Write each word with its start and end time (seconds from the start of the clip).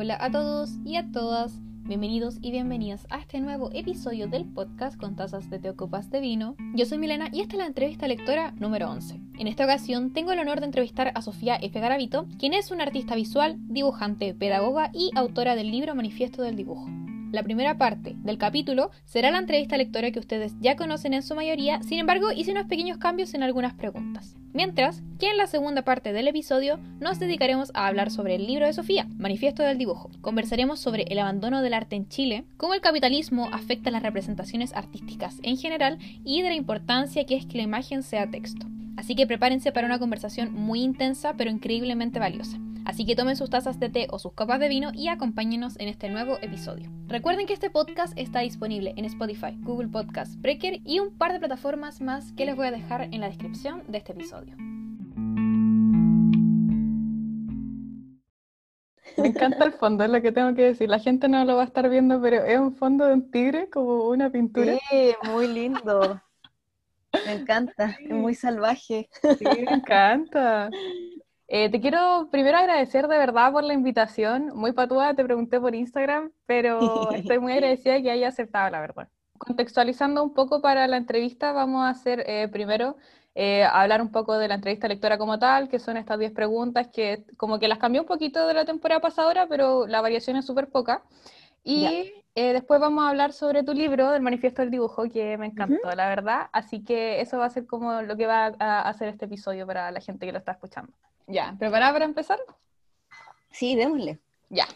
Hola 0.00 0.16
a 0.20 0.30
todos 0.30 0.70
y 0.84 0.94
a 0.94 1.10
todas, 1.10 1.58
bienvenidos 1.82 2.38
y 2.40 2.52
bienvenidas 2.52 3.04
a 3.10 3.18
este 3.18 3.40
nuevo 3.40 3.70
episodio 3.74 4.28
del 4.28 4.44
podcast 4.44 4.96
con 4.96 5.16
tazas 5.16 5.50
de 5.50 5.58
teocopas 5.58 6.08
de 6.12 6.20
vino. 6.20 6.54
Yo 6.76 6.86
soy 6.86 6.98
Milena 6.98 7.30
y 7.32 7.40
esta 7.40 7.54
es 7.54 7.58
la 7.58 7.66
entrevista 7.66 8.06
lectora 8.06 8.52
número 8.60 8.88
11. 8.92 9.20
En 9.40 9.48
esta 9.48 9.64
ocasión 9.64 10.12
tengo 10.12 10.30
el 10.30 10.38
honor 10.38 10.60
de 10.60 10.66
entrevistar 10.66 11.10
a 11.16 11.20
Sofía 11.20 11.56
F. 11.56 11.80
Garavito, 11.80 12.28
quien 12.38 12.54
es 12.54 12.70
una 12.70 12.84
artista 12.84 13.16
visual, 13.16 13.56
dibujante, 13.58 14.34
pedagoga 14.34 14.92
y 14.94 15.10
autora 15.16 15.56
del 15.56 15.72
libro 15.72 15.96
Manifiesto 15.96 16.42
del 16.42 16.54
Dibujo. 16.54 16.86
La 17.32 17.42
primera 17.42 17.76
parte 17.76 18.14
del 18.18 18.38
capítulo 18.38 18.92
será 19.04 19.32
la 19.32 19.38
entrevista 19.40 19.76
lectora 19.76 20.12
que 20.12 20.20
ustedes 20.20 20.54
ya 20.60 20.76
conocen 20.76 21.12
en 21.12 21.24
su 21.24 21.34
mayoría, 21.34 21.82
sin 21.82 21.98
embargo 21.98 22.30
hice 22.30 22.52
unos 22.52 22.66
pequeños 22.66 22.98
cambios 22.98 23.34
en 23.34 23.42
algunas 23.42 23.74
preguntas. 23.74 24.37
Mientras 24.52 25.02
que 25.18 25.30
en 25.30 25.36
la 25.36 25.46
segunda 25.46 25.82
parte 25.82 26.12
del 26.12 26.28
episodio 26.28 26.78
nos 27.00 27.18
dedicaremos 27.18 27.70
a 27.74 27.86
hablar 27.86 28.10
sobre 28.10 28.34
el 28.34 28.46
libro 28.46 28.66
de 28.66 28.72
Sofía, 28.72 29.06
Manifiesto 29.18 29.62
del 29.62 29.78
Dibujo. 29.78 30.10
Conversaremos 30.20 30.80
sobre 30.80 31.04
el 31.08 31.18
abandono 31.18 31.60
del 31.60 31.74
arte 31.74 31.96
en 31.96 32.08
Chile, 32.08 32.44
cómo 32.56 32.74
el 32.74 32.80
capitalismo 32.80 33.48
afecta 33.52 33.90
las 33.90 34.02
representaciones 34.02 34.74
artísticas 34.74 35.38
en 35.42 35.58
general 35.58 35.98
y 36.24 36.42
de 36.42 36.48
la 36.48 36.54
importancia 36.54 37.26
que 37.26 37.36
es 37.36 37.46
que 37.46 37.58
la 37.58 37.64
imagen 37.64 38.02
sea 38.02 38.30
texto. 38.30 38.66
Así 38.96 39.14
que 39.14 39.26
prepárense 39.26 39.70
para 39.70 39.86
una 39.86 39.98
conversación 39.98 40.52
muy 40.52 40.82
intensa 40.82 41.34
pero 41.36 41.50
increíblemente 41.50 42.18
valiosa. 42.18 42.58
Así 42.88 43.04
que 43.04 43.14
tomen 43.14 43.36
sus 43.36 43.50
tazas 43.50 43.78
de 43.78 43.90
té 43.90 44.06
o 44.10 44.18
sus 44.18 44.32
copas 44.32 44.58
de 44.58 44.66
vino 44.66 44.92
y 44.94 45.08
acompáñenos 45.08 45.78
en 45.78 45.88
este 45.88 46.08
nuevo 46.08 46.38
episodio. 46.40 46.90
Recuerden 47.06 47.46
que 47.46 47.52
este 47.52 47.68
podcast 47.68 48.14
está 48.16 48.40
disponible 48.40 48.94
en 48.96 49.04
Spotify, 49.04 49.54
Google 49.60 49.88
Podcast, 49.88 50.40
Breaker 50.40 50.80
y 50.86 50.98
un 50.98 51.18
par 51.18 51.34
de 51.34 51.38
plataformas 51.38 52.00
más 52.00 52.32
que 52.32 52.46
les 52.46 52.56
voy 52.56 52.66
a 52.66 52.70
dejar 52.70 53.02
en 53.02 53.20
la 53.20 53.28
descripción 53.28 53.82
de 53.88 53.98
este 53.98 54.12
episodio. 54.12 54.56
Me 59.18 59.26
encanta 59.28 59.66
el 59.66 59.72
fondo, 59.72 60.04
es 60.04 60.10
lo 60.10 60.22
que 60.22 60.32
tengo 60.32 60.54
que 60.54 60.62
decir. 60.62 60.88
La 60.88 60.98
gente 60.98 61.28
no 61.28 61.44
lo 61.44 61.56
va 61.56 61.64
a 61.64 61.66
estar 61.66 61.90
viendo, 61.90 62.22
pero 62.22 62.42
es 62.42 62.58
un 62.58 62.74
fondo 62.74 63.04
de 63.04 63.12
un 63.12 63.30
tigre, 63.30 63.68
como 63.68 64.08
una 64.08 64.30
pintura. 64.30 64.78
Sí, 64.88 65.14
muy 65.24 65.46
lindo. 65.46 66.22
Me 67.26 67.32
encanta, 67.34 67.98
es 68.00 68.10
muy 68.10 68.34
salvaje. 68.34 69.10
Sí, 69.38 69.44
me 69.44 69.74
encanta. 69.74 70.70
Eh, 71.50 71.70
te 71.70 71.80
quiero 71.80 72.28
primero 72.30 72.58
agradecer 72.58 73.08
de 73.08 73.16
verdad 73.16 73.50
por 73.52 73.64
la 73.64 73.72
invitación. 73.72 74.52
Muy 74.54 74.72
patuda, 74.72 75.14
te 75.14 75.24
pregunté 75.24 75.58
por 75.58 75.74
Instagram, 75.74 76.30
pero 76.44 77.10
estoy 77.12 77.38
muy 77.38 77.52
agradecida 77.54 77.94
de 77.94 78.02
que 78.02 78.10
haya 78.10 78.28
aceptado, 78.28 78.70
la 78.70 78.80
verdad. 78.80 79.08
Contextualizando 79.38 80.22
un 80.22 80.34
poco 80.34 80.60
para 80.60 80.86
la 80.86 80.98
entrevista, 80.98 81.52
vamos 81.52 81.86
a 81.86 81.88
hacer 81.88 82.22
eh, 82.26 82.48
primero 82.48 82.96
eh, 83.34 83.64
hablar 83.64 84.02
un 84.02 84.10
poco 84.10 84.36
de 84.36 84.48
la 84.48 84.56
entrevista 84.56 84.88
lectora 84.88 85.16
como 85.16 85.38
tal, 85.38 85.70
que 85.70 85.78
son 85.78 85.96
estas 85.96 86.18
10 86.18 86.32
preguntas 86.32 86.88
que 86.88 87.24
como 87.38 87.58
que 87.58 87.68
las 87.68 87.78
cambié 87.78 88.00
un 88.00 88.06
poquito 88.06 88.46
de 88.46 88.52
la 88.52 88.66
temporada 88.66 89.00
pasada, 89.00 89.46
pero 89.48 89.86
la 89.86 90.02
variación 90.02 90.36
es 90.36 90.44
súper 90.44 90.68
poca. 90.68 91.02
Y 91.64 92.12
después 92.34 92.80
vamos 92.80 93.04
a 93.04 93.08
hablar 93.08 93.32
sobre 93.32 93.62
tu 93.62 93.72
libro, 93.72 94.10
del 94.10 94.22
Manifiesto 94.22 94.62
del 94.62 94.70
Dibujo, 94.70 95.04
que 95.04 95.36
me 95.38 95.46
encantó, 95.46 95.90
la 95.94 96.08
verdad. 96.08 96.48
Así 96.52 96.84
que 96.84 97.20
eso 97.20 97.38
va 97.38 97.46
a 97.46 97.50
ser 97.50 97.66
como 97.66 98.02
lo 98.02 98.16
que 98.16 98.26
va 98.26 98.52
a 98.58 98.88
hacer 98.88 99.08
este 99.08 99.24
episodio 99.24 99.66
para 99.66 99.90
la 99.90 100.00
gente 100.00 100.26
que 100.26 100.32
lo 100.32 100.38
está 100.38 100.52
escuchando. 100.52 100.92
Ya, 101.28 101.54
¿preparada 101.58 101.92
para 101.92 102.06
empezar? 102.06 102.40
Sí, 103.50 103.76
démosle. 103.76 104.18
Ya. 104.48 104.66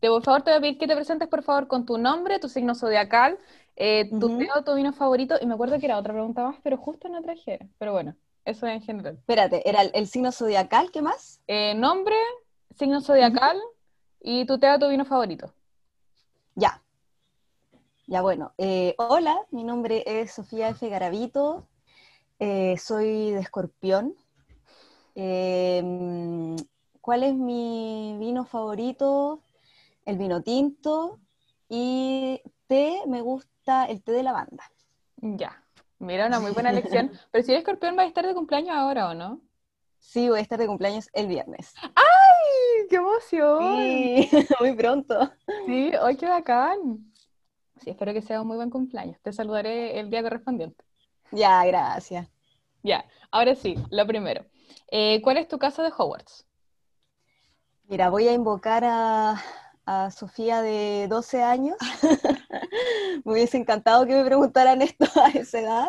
De 0.00 0.08
por 0.08 0.22
favor, 0.22 0.42
te 0.42 0.50
voy 0.50 0.58
a 0.58 0.60
pedir 0.60 0.78
que 0.78 0.86
te 0.86 0.94
presentes, 0.94 1.28
por 1.28 1.42
favor, 1.42 1.68
con 1.68 1.84
tu 1.84 1.98
nombre, 1.98 2.38
tu 2.38 2.48
signo 2.48 2.74
zodiacal, 2.74 3.38
eh, 3.76 4.08
tu 4.08 4.18
tu 4.64 4.74
vino 4.74 4.92
favorito, 4.92 5.36
y 5.40 5.46
me 5.46 5.54
acuerdo 5.54 5.78
que 5.78 5.86
era 5.86 5.98
otra 5.98 6.14
pregunta 6.14 6.42
más, 6.42 6.56
pero 6.62 6.78
justo 6.78 7.08
no 7.08 7.20
traje. 7.22 7.58
Pero 7.78 7.92
bueno, 7.92 8.16
eso 8.46 8.66
en 8.66 8.80
general. 8.80 9.14
Espérate, 9.14 9.68
¿era 9.68 9.82
el, 9.82 10.06
signo 10.06 10.32
zodiacal? 10.32 10.90
¿Qué 10.90 11.02
más? 11.02 11.40
Eh, 11.46 11.74
nombre, 11.74 12.16
signo 12.76 13.02
zodiacal 13.02 13.58
y 14.20 14.46
tu 14.46 14.58
tu 14.58 14.88
vino 14.88 15.04
favorito. 15.04 15.52
Ya. 16.54 16.82
Ya, 18.06 18.22
bueno. 18.22 18.52
Eh, 18.56 18.94
hola, 18.96 19.36
mi 19.50 19.64
nombre 19.64 20.02
es 20.06 20.32
Sofía 20.32 20.70
F. 20.70 20.88
Garavito, 20.88 21.66
soy 22.38 23.32
de 23.32 23.40
Escorpión, 23.40 24.14
Em, 25.14 26.56
¿Cuál 27.00 27.22
es 27.22 27.34
mi 27.34 28.16
vino 28.18 28.44
favorito? 28.44 29.42
El 30.04 30.18
vino 30.18 30.42
tinto. 30.42 31.20
Y 31.68 32.40
té, 32.66 33.02
me 33.06 33.20
gusta 33.20 33.86
el 33.86 34.02
té 34.02 34.12
de 34.12 34.22
lavanda. 34.22 34.64
Ya, 35.16 35.62
mira, 35.98 36.26
una 36.26 36.40
muy 36.40 36.52
buena 36.52 36.70
elección. 36.70 37.10
Pero 37.30 37.44
si 37.44 37.52
eres 37.52 37.62
escorpión, 37.62 37.96
¿va 37.98 38.02
a 38.02 38.06
estar 38.06 38.26
de 38.26 38.34
cumpleaños 38.34 38.76
ahora 38.76 39.08
o 39.08 39.14
no? 39.14 39.40
Sí, 39.98 40.28
voy 40.28 40.38
a 40.38 40.42
estar 40.42 40.58
de 40.58 40.66
cumpleaños 40.66 41.08
el 41.14 41.26
viernes. 41.26 41.74
¡Ay! 41.82 42.86
¡Qué 42.88 42.96
emoción! 42.96 43.74
Sí, 43.74 44.30
muy 44.60 44.76
pronto. 44.76 45.32
Sí, 45.66 45.92
¡ay, 46.00 46.16
qué 46.16 46.26
bacán! 46.26 47.12
Sí, 47.80 47.90
espero 47.90 48.12
que 48.12 48.22
sea 48.22 48.40
un 48.42 48.48
muy 48.48 48.56
buen 48.56 48.70
cumpleaños. 48.70 49.20
Te 49.22 49.32
saludaré 49.32 49.98
el 49.98 50.10
día 50.10 50.22
correspondiente. 50.22 50.84
Ya, 51.32 51.64
gracias. 51.64 52.28
Ya, 52.82 53.04
ahora 53.30 53.54
sí, 53.54 53.76
lo 53.90 54.06
primero. 54.06 54.44
Eh, 54.88 55.20
¿Cuál 55.22 55.38
es 55.38 55.48
tu 55.48 55.58
casa 55.58 55.82
de 55.82 55.92
Hogwarts? 55.96 56.46
Mira, 57.88 58.08
voy 58.10 58.28
a 58.28 58.32
invocar 58.32 58.84
a, 58.84 59.40
Sofía 60.10 60.62
de 60.62 61.06
12 61.08 61.42
años. 61.42 61.76
me 63.24 63.32
hubiese 63.32 63.58
encantado 63.58 64.06
que 64.06 64.14
me 64.14 64.24
preguntaran 64.24 64.80
esto 64.80 65.04
a 65.22 65.28
esa 65.28 65.60
edad. 65.60 65.88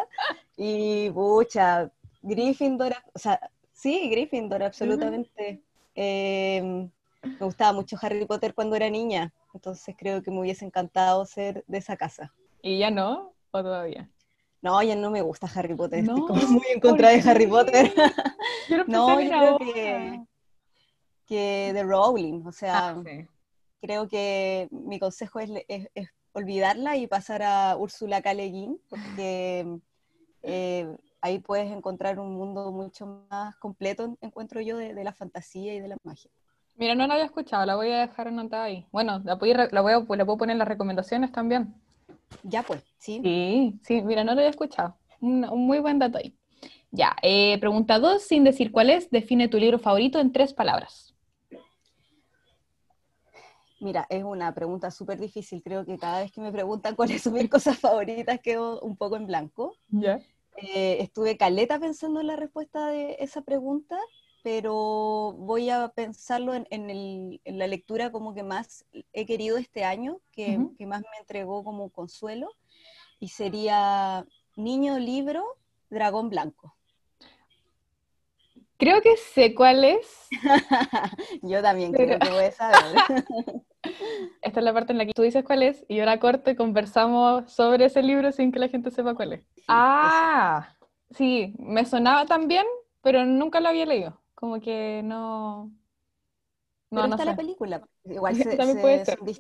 Y, 0.58 1.10
pucha, 1.12 1.90
Gryffindor, 2.22 2.94
o 3.14 3.20
sea, 3.20 3.40
sí, 3.72 4.10
Gryffindor, 4.10 4.64
absolutamente. 4.64 5.62
Em, 5.96 6.90
me 7.22 7.46
gustaba 7.46 7.72
mucho 7.72 7.98
Harry 8.02 8.26
Potter 8.26 8.54
cuando 8.54 8.76
era 8.76 8.90
niña, 8.90 9.34
entonces 9.54 9.96
creo 9.98 10.22
que 10.22 10.30
me 10.30 10.42
hubiese 10.42 10.66
encantado 10.66 11.26
ser 11.26 11.64
de 11.68 11.78
esa 11.78 11.96
casa. 11.96 12.34
¿Y 12.62 12.80
ya 12.80 12.92
no? 12.92 13.34
¿O 13.52 13.64
todavía? 13.64 14.10
No, 14.62 14.82
ya 14.82 14.96
no 14.96 15.12
me 15.12 15.22
gusta 15.22 15.48
Harry 15.54 15.76
Potter, 15.76 16.00
estoy 16.00 16.46
muy 16.48 16.66
en 16.74 16.80
contra 16.80 17.10
de 17.10 17.30
Harry 17.30 17.48
Potter. 17.48 17.94
no, 18.88 19.20
yo 19.22 19.30
creo 19.30 19.58
que, 19.60 20.26
que 21.26 21.72
de 21.74 21.84
Rowling, 21.84 22.46
o 22.46 22.52
sea, 22.52 22.90
ah, 22.90 23.04
creo 23.82 24.08
que 24.08 24.68
mi 24.72 25.00
consejo 25.00 25.40
es, 25.40 25.50
olvidarla 26.34 26.98
y 26.98 27.08
pasar 27.08 27.44
a 27.44 27.78
Úrsula 27.78 28.22
K. 28.22 28.34
Le 28.34 28.70
porque 28.90 29.80
eh, 30.44 30.98
ahí 31.22 31.40
puedes 31.40 31.72
encontrar 31.72 32.20
un 32.20 32.36
mundo 32.36 32.72
mucho 32.72 33.26
más 33.30 33.56
completo, 33.58 34.18
encuentro 34.22 34.62
yo, 34.62 34.78
de, 34.78 35.04
la 35.04 35.14
fantasía 35.14 35.74
y 35.74 35.80
de 35.80 35.88
la 35.88 35.98
magia. 36.04 36.30
Mira, 36.78 36.94
no 36.94 37.08
la 37.08 37.14
había 37.14 37.26
escuchado, 37.26 37.66
la 37.66 37.76
voy 37.76 37.92
a 37.92 38.00
dejar 38.00 38.28
anotada 38.28 38.66
ahí. 38.66 38.86
Bueno, 38.92 39.22
la, 39.24 39.36
voy 39.36 39.54
la, 39.54 39.82
voy 39.82 39.94
a, 39.94 40.00
la 40.00 40.26
puedo 40.26 40.38
poner 40.38 40.56
en 40.56 40.60
las 40.60 40.68
recomendaciones 40.68 41.32
también. 41.32 41.74
Ya 42.44 42.64
pues, 42.64 42.84
sí. 42.98 43.20
Sí, 43.24 43.80
sí, 43.84 44.02
mira, 44.02 44.24
no 44.24 44.34
lo 44.34 44.40
había 44.40 44.50
escuchado. 44.50 44.98
Un, 45.20 45.42
muy 45.42 45.80
buen 45.80 46.00
dato 46.00 46.18
ahí. 46.18 46.38
Ya, 46.92 47.16
eh, 47.22 47.58
pregunta 47.60 48.00
dos, 48.00 48.24
sin 48.24 48.44
decir 48.44 48.72
cuál 48.72 48.90
es, 48.90 49.10
define 49.10 49.48
tu 49.48 49.58
libro 49.58 49.80
favorito 49.80 50.20
en 50.20 50.32
tres 50.32 50.54
palabras. 50.54 51.16
Mira, 53.82 54.08
es 54.10 54.24
una 54.24 54.54
pregunta 54.54 54.90
súper 54.90 55.20
difícil. 55.20 55.62
Creo 55.62 55.86
que 55.86 55.98
cada 55.98 56.22
vez 56.22 56.32
que 56.32 56.42
me 56.42 56.52
preguntan 56.52 56.96
cuáles 56.96 57.22
son 57.22 57.34
mis 57.34 57.50
cosas 57.50 57.78
favoritas 57.78 58.40
quedo 58.40 58.80
un 58.82 58.96
poco 58.96 59.18
en 59.18 59.28
blanco. 59.28 59.76
Ya. 59.90 60.20
Eh, 60.58 60.98
estuve 61.02 61.38
caleta 61.38 61.80
pensando 61.80 62.22
en 62.22 62.28
la 62.28 62.38
respuesta 62.38 62.88
de 62.88 63.18
esa 63.20 63.42
pregunta 63.42 63.98
pero 64.46 65.34
voy 65.40 65.72
a 65.72 65.88
pensarlo 65.88 66.54
en, 66.54 67.40
la 67.46 67.66
lectura 67.66 68.12
como 68.12 68.36
que 68.36 68.44
más 68.44 68.86
he 69.12 69.26
querido 69.26 69.58
este 69.58 69.84
año, 69.84 70.20
que, 70.32 70.60
más 70.86 71.02
me 71.02 71.18
entregó 71.20 71.64
como 71.64 71.90
consuelo, 71.90 72.52
y 73.20 73.30
sería 73.30 74.24
Niño 74.56 75.00
Libro, 75.00 75.44
Dragón 75.90 76.30
Blanco. 76.30 76.76
Creo 78.78 79.02
que 79.02 79.18
sé 79.18 79.56
cuál 79.56 79.84
es. 79.84 80.28
yo 81.42 81.64
también 81.64 81.92
creo 81.92 82.20
que 82.20 82.30
voy 82.30 82.44
a 82.44 82.52
saber. 82.52 83.02
Esta 84.44 84.60
es 84.60 84.64
la 84.64 84.74
parte 84.74 84.92
en 84.92 85.00
la 85.00 85.08
que 85.08 85.14
tú 85.14 85.24
dices 85.24 85.44
cuál 85.44 85.64
es, 85.64 85.84
y 85.88 86.02
ahora 86.02 86.20
corto 86.20 86.52
y 86.52 86.56
conversamos 86.56 87.52
sobre 87.52 87.86
ese 87.86 88.04
libro 88.04 88.32
sin 88.32 88.52
que 88.52 88.60
la 88.60 88.68
gente 88.68 88.92
sepa 88.92 89.16
cuál 89.16 89.34
es. 89.34 89.48
ah, 89.68 90.70
sí, 91.10 91.56
me 91.58 91.84
sonaba 91.84 92.28
también, 92.28 92.68
pero 93.02 93.26
nunca 93.26 93.60
lo 93.60 93.70
había 93.70 93.88
leído 93.88 94.24
como 94.36 94.60
que 94.60 95.02
no... 95.04 95.72
No, 96.92 97.02
pero 97.02 97.16
está 97.16 97.26
la 97.26 97.36
película. 97.36 97.82
Igual 98.06 98.36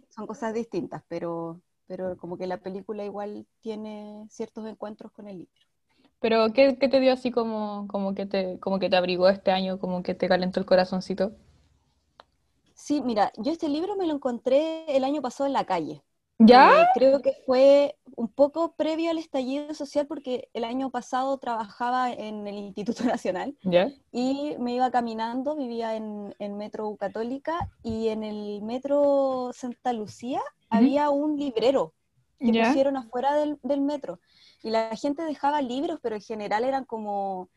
son, 0.09 0.25
cosas 0.25 0.53
distintas, 0.53 1.03
pero, 1.07 1.61
pero 1.85 2.17
como 2.17 2.37
que 2.37 2.47
la 2.47 2.57
película 2.57 3.05
igual 3.05 3.45
tiene 3.61 4.25
ciertos 4.29 4.65
encuentros 4.65 5.11
con 5.11 5.27
el 5.27 5.39
libro. 5.39 5.53
Pero, 6.19 6.51
¿qué, 6.53 6.73
te 6.73 6.99
dio 6.99 7.13
así 7.13 7.29
como, 7.29 7.87
como, 7.87 8.15
que 8.15 8.25
te, 8.25 8.59
como 8.59 8.79
que 8.79 8.89
te 8.89 8.95
abrigó 8.95 9.29
este 9.29 9.51
año, 9.51 9.79
como 9.79 10.01
que 10.01 10.15
te 10.15 10.27
calentó 10.27 10.59
el 10.59 10.65
corazoncito? 10.65 11.33
Sí, 12.73 13.01
mira, 13.01 13.31
yo 13.37 13.51
este 13.51 13.69
libro 13.69 13.95
me 13.95 14.07
lo 14.07 14.13
encontré 14.13 14.85
el 14.95 15.03
año 15.03 15.21
pasado 15.21 15.45
en 15.47 15.53
la 15.53 15.65
calle. 15.65 16.03
¿Ya? 16.37 16.81
Eh, 16.81 16.85
creo 16.93 17.21
que 17.21 17.33
fue 17.45 17.95
un 18.15 18.27
poco 18.27 18.73
previo 18.75 19.11
al 19.11 19.17
estallido 19.17 19.73
social 19.73 20.05
porque 20.05 20.49
el 20.53 20.63
año 20.63 20.89
pasado 20.89 21.37
trabajaba 21.37 22.11
en 22.11 22.47
el 22.47 22.55
Instituto 22.55 23.03
Nacional 23.19 23.57
y 24.11 24.55
me 24.59 24.75
iba 24.75 24.91
caminando, 24.91 25.55
vivía 25.55 25.95
en, 25.95 26.35
el 26.39 26.53
Metro 26.53 26.95
Católica 26.97 27.69
y 27.83 28.09
en 28.09 28.23
el 28.23 28.61
Metro 28.61 29.51
Santa 29.53 29.93
Lucía 29.93 30.41
había 30.69 31.09
un 31.09 31.37
librero 31.37 31.93
que 32.39 32.47
pusieron 32.47 32.97
afuera 32.97 33.33
del, 33.35 33.81
metro 33.81 34.19
y 34.61 34.69
la 34.69 34.95
gente 34.95 35.23
dejaba 35.23 35.61
libros, 35.61 35.99
pero 36.01 36.15
en 36.15 36.21
general 36.21 36.65
eran 36.65 36.83
como 36.83 37.49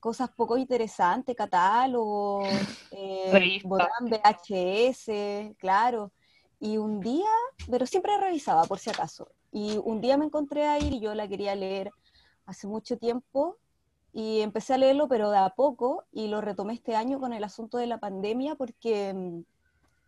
cosas 0.00 0.30
poco 0.30 0.56
interesantes, 0.56 1.36
catálogos, 1.36 2.48
eh, 2.92 3.60
VHS, 3.62 5.56
claro. 5.58 6.12
Y 6.58 6.78
un 6.78 7.00
día, 7.00 7.28
pero 7.70 7.86
siempre 7.86 8.16
revisaba 8.18 8.64
por 8.64 8.78
si 8.78 8.90
acaso. 8.90 9.28
Y 9.52 9.78
un 9.84 10.00
día 10.00 10.16
me 10.16 10.24
encontré 10.24 10.66
ahí 10.66 10.94
y 10.94 11.00
yo 11.00 11.14
la 11.14 11.28
quería 11.28 11.54
leer 11.54 11.90
hace 12.46 12.66
mucho 12.66 12.96
tiempo 12.96 13.58
y 14.12 14.40
empecé 14.40 14.72
a 14.72 14.78
leerlo, 14.78 15.08
pero 15.08 15.30
de 15.30 15.36
a 15.36 15.50
poco, 15.50 16.04
y 16.10 16.28
lo 16.28 16.40
retomé 16.40 16.72
este 16.72 16.96
año 16.96 17.20
con 17.20 17.34
el 17.34 17.44
asunto 17.44 17.76
de 17.76 17.86
la 17.86 17.98
pandemia 17.98 18.54
porque 18.54 19.12
mm, 19.12 19.42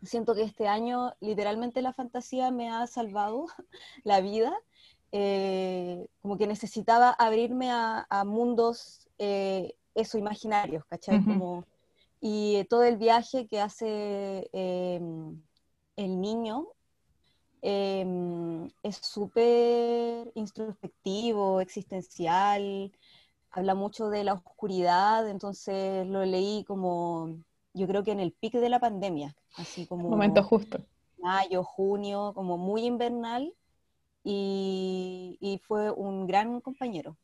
siento 0.07 0.35
que 0.35 0.43
este 0.43 0.67
año 0.67 1.13
literalmente 1.21 1.83
la 1.83 1.93
fantasía 1.93 2.51
me 2.51 2.71
ha 2.71 2.87
salvado 2.87 3.47
la 4.05 4.21
vida. 4.21 4.53
Eh, 5.13 6.07
como 6.21 6.39
que 6.39 6.47
necesitaba 6.47 7.11
abrirme 7.11 7.71
a, 7.71 8.07
mundos, 8.27 9.09
eh, 9.19 9.75
eso, 9.95 10.19
imaginarios, 10.19 10.85
¿cachai? 10.85 11.25
como, 11.25 11.65
y 12.21 12.65
todo 12.65 12.85
el 12.85 12.97
viaje 12.97 13.47
que 13.47 13.61
hace... 13.61 14.49
El 15.99 16.21
niño 16.21 16.69
em, 17.61 18.71
es 18.85 18.99
súper 18.99 20.31
introspectivo, 20.37 21.61
existencial, 21.61 22.93
habla 23.51 23.75
mucho 23.75 24.09
de 24.09 24.23
la 24.23 24.35
oscuridad, 24.35 25.29
entonces 25.29 26.07
lo 26.07 26.25
leí 26.25 26.63
como, 26.69 27.35
yo 27.75 27.89
creo 27.89 28.05
que 28.05 28.13
en 28.13 28.21
el 28.21 28.31
pic 28.31 28.53
de 28.53 28.69
la 28.69 28.79
pandemia, 28.79 29.35
así 29.57 29.87
como... 29.87 30.09
Momento 30.09 30.45
justo. 30.45 30.79
Mayo, 31.19 31.65
junio, 31.65 32.31
como 32.33 32.59
muy 32.59 32.85
invernal, 32.85 33.53
y, 34.23 35.61
fue 35.67 35.91
un 35.91 36.29
gran 36.29 36.61
compañero. 36.61 37.17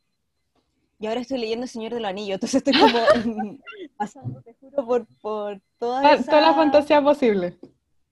Y 0.99 1.07
ahora 1.07 1.21
estoy 1.21 1.39
leyendo 1.39 1.63
El 1.63 1.71
Señor 1.71 1.95
de 1.95 2.01
los 2.01 2.09
Anillos, 2.09 2.35
entonces 2.35 2.57
estoy 2.57 2.75
como 2.77 2.99
pasando, 3.97 4.43
te 4.43 4.53
juro, 4.55 4.85
por, 4.85 5.07
por 5.21 5.61
toda, 5.79 6.21
toda 6.25 6.41
la 6.41 6.55
fantasía 6.55 7.01
posible. 7.01 7.57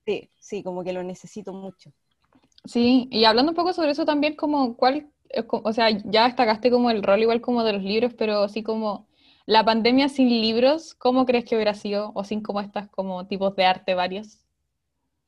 Sí, 0.07 0.31
sí, 0.39 0.63
como 0.63 0.85
que 0.85 0.93
lo 0.93 1.03
necesito 1.03 1.53
mucho. 1.53 1.93
Sí, 2.65 3.09
y 3.11 3.25
hablando 3.25 3.51
un 3.53 3.57
poco 3.57 3.73
sobre 3.73 3.91
eso 3.93 4.05
también, 4.05 4.37
como 4.37 4.77
cuál, 4.77 5.11
o 5.51 5.73
sea, 5.73 5.91
ya 5.91 6.25
destacaste 6.27 6.71
como 6.71 6.91
el 6.91 7.03
rol 7.03 7.21
igual 7.23 7.41
como 7.41 7.65
de 7.65 7.73
los 7.73 7.83
libros, 7.83 8.15
pero 8.15 8.43
así 8.45 8.63
como 8.63 9.09
la 9.47 9.65
pandemia 9.65 10.09
sin 10.09 10.29
libros, 10.29 10.95
¿cómo 10.95 11.27
crees 11.27 11.45
que 11.45 11.57
hubiera 11.57 11.75
sido? 11.75 12.13
O 12.15 12.25
sin 12.25 12.41
como 12.43 12.61
estas 12.61 12.89
como 12.89 13.27
tipos 13.27 13.57
de 13.57 13.65
arte 13.65 13.95
varios. 13.95 14.45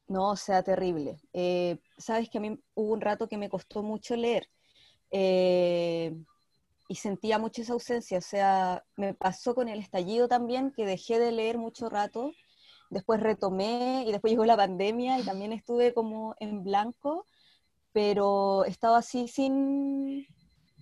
No, 0.09 0.31
o 0.31 0.37
sea, 0.37 0.63
terrible. 0.63 1.17
Eh, 1.33 1.79
Sabes 1.99 2.29
que 2.31 2.39
a 2.39 2.41
mí 2.41 2.59
hubo 2.75 2.93
un 2.93 3.01
rato 3.01 3.29
que 3.29 3.39
me 3.39 3.49
costó 3.49 3.83
mucho 3.83 4.17
leer 4.17 4.49
eh, 5.11 6.15
y 6.89 6.97
sentía 6.97 7.39
mucho 7.39 7.63
esa 7.63 7.75
ausencia. 7.75 8.19
O 8.19 8.23
sea, 8.23 8.85
me 8.97 9.15
pasó 9.15 9.55
con 9.55 9.69
el 9.69 9.81
estallido 9.81 10.29
también, 10.29 10.73
que 10.73 10.87
dejé 10.87 11.19
de 11.19 11.33
leer 11.33 11.59
mucho 11.59 11.89
rato 11.91 12.33
después 12.95 13.21
retomé 13.21 14.05
y 14.07 14.13
después 14.13 14.31
llegó 14.31 14.45
la 14.45 14.57
pandemia 14.57 15.19
y 15.19 15.25
también 15.25 15.53
estuve 15.53 15.93
como 15.93 16.35
en 16.39 16.63
blanco, 16.63 17.27
pero 17.93 18.65
estaba 18.65 18.99
así 18.99 19.29
sin, 19.29 20.27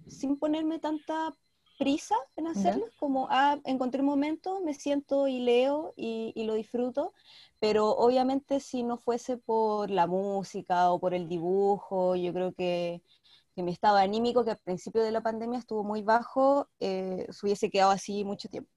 sin 0.07 0.39
ponerme 0.39 0.79
tanta 0.79 1.35
prisa 1.79 2.15
en 2.37 2.47
hacerlo, 2.47 2.87
como, 2.97 3.27
ah, 3.31 3.59
encontré 3.65 4.03
un 4.03 4.07
momento, 4.07 4.61
me 4.61 4.75
siento 4.75 5.27
y 5.27 5.41
leo 5.41 5.95
y, 5.97 6.45
lo 6.45 6.55
disfruto, 6.55 7.13
pero 7.59 7.91
obviamente 7.91 8.61
si 8.61 8.83
no 8.85 8.99
fuese 8.99 9.39
por 9.39 9.91
la 9.91 10.07
música 10.07 10.93
o 10.93 11.01
por 11.01 11.15
el 11.15 11.29
dibujo, 11.29 12.15
yo 12.15 12.33
creo 12.33 12.53
que, 12.53 13.03
que 13.57 13.63
mi 13.63 13.73
estado 13.73 13.97
anímico, 13.97 14.45
que 14.45 14.53
al 14.53 14.59
principio 14.59 15.03
de 15.03 15.13
la 15.13 15.23
pandemia 15.23 15.59
estuvo 15.59 15.83
muy 15.83 16.03
bajo, 16.03 16.69
eh, 16.79 17.27
se 17.31 17.47
hubiese 17.47 17.71
quedado 17.71 17.91
así 17.91 18.23
mucho 18.23 18.49
tiempo. 18.49 18.71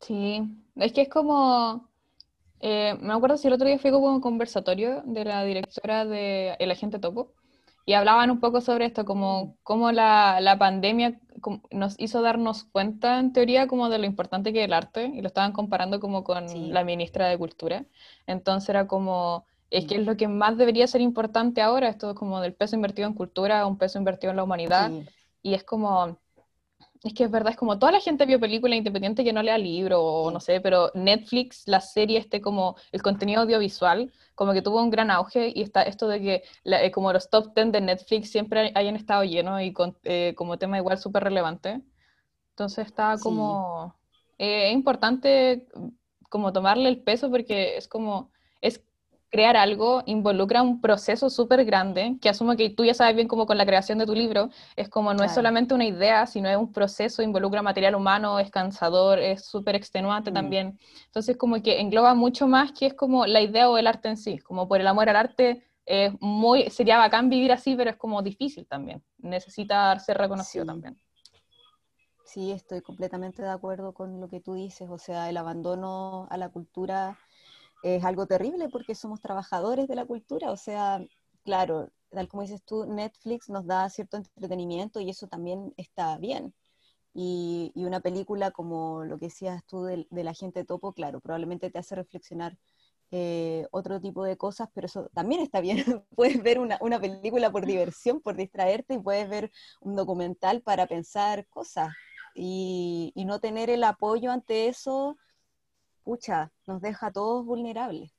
Sí, 0.00 0.42
es 0.76 0.92
que 0.92 1.02
es 1.02 1.08
como, 1.08 1.88
eh, 2.60 2.96
me 3.00 3.12
acuerdo 3.12 3.36
si 3.36 3.48
el 3.48 3.54
otro 3.54 3.66
día 3.66 3.78
fui 3.78 3.90
como 3.90 4.08
un 4.12 4.20
conversatorio 4.20 5.02
de 5.04 5.24
la 5.24 5.44
directora 5.44 6.04
de 6.04 6.56
El 6.58 6.70
Agente 6.70 6.98
Topo 6.98 7.32
y 7.84 7.94
hablaban 7.94 8.30
un 8.30 8.40
poco 8.40 8.60
sobre 8.60 8.86
esto, 8.86 9.04
como 9.04 9.56
cómo 9.62 9.92
la, 9.92 10.40
la 10.40 10.58
pandemia 10.58 11.20
nos 11.70 11.96
hizo 11.98 12.22
darnos 12.22 12.64
cuenta, 12.64 13.18
en 13.18 13.32
teoría, 13.32 13.66
como 13.66 13.88
de 13.88 13.98
lo 13.98 14.06
importante 14.06 14.52
que 14.52 14.60
es 14.60 14.66
el 14.66 14.72
arte, 14.74 15.06
y 15.06 15.22
lo 15.22 15.28
estaban 15.28 15.52
comparando 15.52 16.00
como 16.00 16.22
con 16.22 16.46
la 16.72 16.84
ministra 16.84 17.28
de 17.28 17.38
Cultura. 17.38 17.86
Entonces 18.26 18.68
era 18.68 18.86
como, 18.86 19.44
es 19.70 19.86
que 19.86 19.96
es 19.96 20.06
lo 20.06 20.16
que 20.16 20.28
más 20.28 20.56
debería 20.56 20.86
ser 20.86 21.00
importante 21.00 21.62
ahora, 21.62 21.88
esto 21.88 22.14
como 22.14 22.40
del 22.40 22.54
peso 22.54 22.76
invertido 22.76 23.08
en 23.08 23.14
cultura, 23.14 23.66
un 23.66 23.78
peso 23.78 23.98
invertido 23.98 24.30
en 24.30 24.36
la 24.36 24.44
humanidad, 24.44 24.92
y 25.42 25.54
es 25.54 25.64
como 25.64 26.18
es 27.02 27.14
que 27.14 27.24
es 27.24 27.30
verdad, 27.30 27.52
es 27.52 27.56
como 27.56 27.78
toda 27.78 27.92
la 27.92 28.00
gente 28.00 28.26
vio 28.26 28.38
película 28.38 28.76
independiente 28.76 29.24
que 29.24 29.32
no 29.32 29.42
lea 29.42 29.56
libro 29.56 30.02
o 30.02 30.30
no 30.30 30.38
sé, 30.38 30.60
pero 30.60 30.90
Netflix, 30.94 31.62
la 31.66 31.80
serie, 31.80 32.18
este 32.18 32.42
como 32.42 32.76
el 32.92 33.00
contenido 33.02 33.42
audiovisual, 33.42 34.12
como 34.34 34.52
que 34.52 34.60
tuvo 34.60 34.82
un 34.82 34.90
gran 34.90 35.10
auge 35.10 35.50
y 35.54 35.62
está 35.62 35.82
esto 35.82 36.08
de 36.08 36.20
que 36.20 36.42
eh, 36.64 36.90
como 36.90 37.12
los 37.12 37.30
top 37.30 37.54
10 37.54 37.72
de 37.72 37.80
Netflix 37.80 38.30
siempre 38.30 38.72
hayan 38.74 38.96
estado 38.96 39.24
llenos 39.24 39.62
y 39.62 39.72
con, 39.72 39.96
eh, 40.04 40.34
como 40.36 40.58
tema 40.58 40.76
igual 40.76 40.98
súper 40.98 41.24
relevante. 41.24 41.82
Entonces 42.50 42.86
está 42.86 43.16
como... 43.18 43.94
Eh, 44.38 44.68
es 44.68 44.72
importante 44.74 45.66
como 46.28 46.52
tomarle 46.52 46.88
el 46.90 47.02
peso 47.02 47.30
porque 47.30 47.76
es 47.78 47.88
como... 47.88 48.30
Es 48.60 48.84
crear 49.30 49.56
algo 49.56 50.02
involucra 50.06 50.60
un 50.60 50.80
proceso 50.80 51.30
súper 51.30 51.64
grande, 51.64 52.16
que 52.20 52.28
asumo 52.28 52.56
que 52.56 52.68
tú 52.70 52.84
ya 52.84 52.94
sabes 52.94 53.14
bien 53.14 53.28
como 53.28 53.46
con 53.46 53.56
la 53.56 53.64
creación 53.64 53.98
de 53.98 54.06
tu 54.06 54.14
libro, 54.14 54.50
es 54.76 54.88
como 54.88 55.14
no 55.14 55.22
es 55.22 55.32
solamente 55.32 55.72
una 55.72 55.84
idea, 55.84 56.26
sino 56.26 56.48
es 56.48 56.56
un 56.56 56.72
proceso, 56.72 57.22
involucra 57.22 57.62
material 57.62 57.94
humano, 57.94 58.40
es 58.40 58.50
cansador, 58.50 59.20
es 59.20 59.44
súper 59.44 59.76
extenuante 59.76 60.32
mm. 60.32 60.34
también. 60.34 60.78
Entonces 61.06 61.36
como 61.36 61.62
que 61.62 61.80
engloba 61.80 62.14
mucho 62.14 62.48
más 62.48 62.72
que 62.72 62.86
es 62.86 62.94
como 62.94 63.24
la 63.24 63.40
idea 63.40 63.70
o 63.70 63.78
el 63.78 63.86
arte 63.86 64.08
en 64.08 64.16
sí, 64.16 64.38
como 64.38 64.66
por 64.66 64.80
el 64.80 64.86
amor 64.88 65.08
al 65.08 65.16
arte. 65.16 65.64
es 65.86 66.12
muy, 66.20 66.68
sería 66.70 66.98
bacán 66.98 67.30
vivir 67.30 67.52
así, 67.52 67.76
pero 67.76 67.90
es 67.90 67.96
como 67.96 68.22
difícil 68.22 68.66
también. 68.66 69.02
Necesita 69.18 69.96
ser 70.00 70.18
reconocido 70.18 70.66
también. 70.66 71.00
Sí, 72.24 72.52
estoy 72.52 72.80
completamente 72.80 73.42
de 73.42 73.50
acuerdo 73.50 73.92
con 73.92 74.20
lo 74.20 74.28
que 74.28 74.40
tú 74.40 74.54
dices. 74.54 74.88
O 74.88 74.98
sea, 74.98 75.28
el 75.28 75.36
abandono 75.36 76.28
a 76.30 76.36
la 76.36 76.48
cultura 76.48 77.18
es 77.82 78.04
algo 78.04 78.26
terrible 78.26 78.68
porque 78.68 78.94
somos 78.94 79.20
trabajadores 79.20 79.88
de 79.88 79.94
la 79.94 80.04
cultura, 80.04 80.50
o 80.50 80.56
sea, 80.56 81.04
claro, 81.44 81.90
tal 82.10 82.28
como 82.28 82.42
dices 82.42 82.62
tú, 82.64 82.86
Netflix 82.86 83.48
nos 83.48 83.66
da 83.66 83.88
cierto 83.88 84.16
entretenimiento 84.16 85.00
y 85.00 85.10
eso 85.10 85.28
también 85.28 85.72
está 85.76 86.18
bien. 86.18 86.54
Y, 87.12 87.72
una 87.74 88.00
película 88.00 88.50
como 88.52 89.04
lo 89.04 89.18
que 89.18 89.26
decías 89.26 89.64
tú 89.66 89.84
de, 89.84 90.06
la 90.10 90.34
gente 90.34 90.64
topo, 90.64 90.92
claro, 90.92 91.20
probablemente 91.20 91.70
te 91.70 91.78
hace 91.78 91.96
reflexionar 91.96 92.56
eh, 93.10 93.66
otro 93.72 94.00
tipo 94.00 94.22
de 94.24 94.36
cosas, 94.36 94.68
pero 94.72 94.86
eso 94.86 95.08
también 95.12 95.40
está 95.40 95.60
bien. 95.60 95.84
puedes 96.16 96.40
ver 96.42 96.60
una, 96.60 96.78
una, 96.80 97.00
película 97.00 97.50
por 97.50 97.66
diversión, 97.66 98.20
por 98.20 98.36
distraerte, 98.36 98.94
y 98.94 98.98
puedes 98.98 99.28
ver 99.28 99.50
un 99.80 99.96
documental 99.96 100.62
para 100.62 100.86
pensar 100.86 101.46
cosas. 101.48 101.90
Y, 102.34 103.12
y 103.16 103.24
no 103.24 103.40
tener 103.40 103.70
el 103.70 103.82
apoyo 103.82 104.30
ante 104.30 104.68
eso 104.68 105.16
pucha, 106.04 106.52
nos 106.66 106.80
deja 106.80 107.08
a 107.08 107.12
todos 107.12 107.44
vulnerables. 107.44 108.12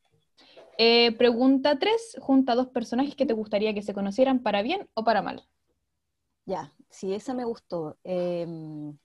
Eh, 0.78 1.16
pregunta 1.18 1.78
3, 1.78 2.18
junta 2.20 2.56
dos 2.56 2.68
personajes 2.68 3.16
que 3.16 3.26
te 3.26 3.34
gustaría 3.34 3.74
que 3.74 3.82
se 3.82 3.94
conocieran 3.94 4.40
para 4.40 4.62
bien 4.62 4.90
o 4.94 5.04
para 5.04 5.22
mal. 5.22 5.48
Ya, 6.46 6.72
sí, 6.90 7.14
esa 7.14 7.34
me 7.34 7.46
gustó. 7.46 7.98
Em, 8.04 8.98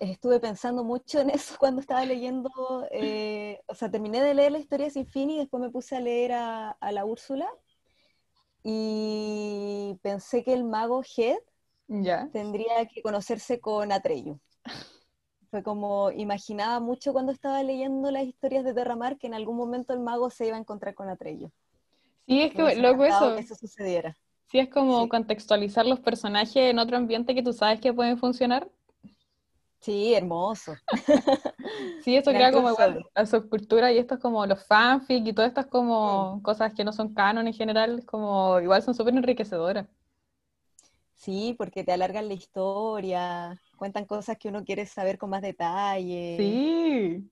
estuve 0.00 0.40
pensando 0.40 0.84
mucho 0.84 1.20
en 1.20 1.30
eso 1.30 1.54
cuando 1.60 1.80
estaba 1.80 2.04
leyendo, 2.04 2.50
eh, 2.90 3.60
o 3.66 3.74
sea, 3.74 3.90
terminé 3.90 4.22
de 4.22 4.34
leer 4.34 4.52
la 4.52 4.58
historia 4.58 4.90
sin 4.90 5.06
fin 5.06 5.30
y 5.30 5.38
después 5.38 5.62
me 5.62 5.70
puse 5.70 5.96
a 5.96 6.00
leer 6.00 6.32
a, 6.32 6.76
la 6.92 7.04
Úrsula 7.04 7.48
y 8.62 9.98
pensé 10.02 10.44
que 10.44 10.52
el 10.52 10.64
mago 10.64 11.02
Head 11.16 11.38
ya. 11.88 12.28
tendría 12.32 12.86
que 12.86 13.02
conocerse 13.02 13.60
con 13.60 13.92
Atreyu. 13.92 14.38
Fue 15.50 15.64
como, 15.64 16.12
imaginaba 16.12 16.78
mucho 16.78 17.12
cuando 17.12 17.32
estaba 17.32 17.62
leyendo 17.64 18.10
las 18.12 18.24
historias 18.24 18.64
de 18.64 18.72
Terramar 18.72 19.18
que 19.18 19.26
en 19.26 19.34
algún 19.34 19.56
momento 19.56 19.92
el 19.92 19.98
mago 19.98 20.30
se 20.30 20.46
iba 20.46 20.56
a 20.56 20.60
encontrar 20.60 20.94
con 20.94 21.08
Atreyu. 21.08 21.50
Sí, 22.26 22.42
es 22.42 22.54
que 22.54 22.76
luego 22.80 23.04
eso. 23.04 23.34
Que 23.34 23.40
eso 23.40 23.56
sucediera. 23.56 24.16
Sí, 24.46 24.58
es 24.58 24.68
como 24.68 25.08
contextualizar 25.08 25.86
los 25.86 26.00
personajes 26.00 26.56
en 26.56 26.78
otro 26.78 26.96
ambiente 26.96 27.34
que 27.34 27.42
tú 27.42 27.52
sabes 27.52 27.80
que 27.80 27.92
pueden 27.92 28.16
funcionar. 28.16 28.68
Sí, 29.80 30.14
hermoso. 30.14 30.74
sí, 32.04 32.16
eso 32.16 32.30
crea 32.30 32.52
como 32.52 32.70
la 33.14 33.26
subcultura 33.26 33.92
y 33.92 33.98
esto 33.98 34.14
es 34.14 34.20
como 34.20 34.44
los 34.46 34.64
fanfic 34.64 35.26
y 35.26 35.32
todas 35.32 35.48
estas 35.48 35.66
como 35.66 36.40
cosas 36.42 36.74
que 36.74 36.84
no 36.84 36.92
son 36.92 37.14
canon 37.14 37.46
en 37.46 37.54
general, 37.54 38.04
como 38.04 38.60
igual 38.60 38.82
son 38.82 38.94
súper 38.94 39.14
enriquecedoras. 39.14 39.86
Sí, 41.20 41.54
porque 41.58 41.84
te 41.84 41.92
alargan 41.92 42.28
la 42.28 42.34
historia, 42.34 43.60
cuentan 43.76 44.06
cosas 44.06 44.38
que 44.38 44.48
uno 44.48 44.64
quiere 44.64 44.86
saber 44.86 45.18
con 45.18 45.28
más 45.28 45.42
detalle. 45.42 46.36
Sí, 46.38 47.30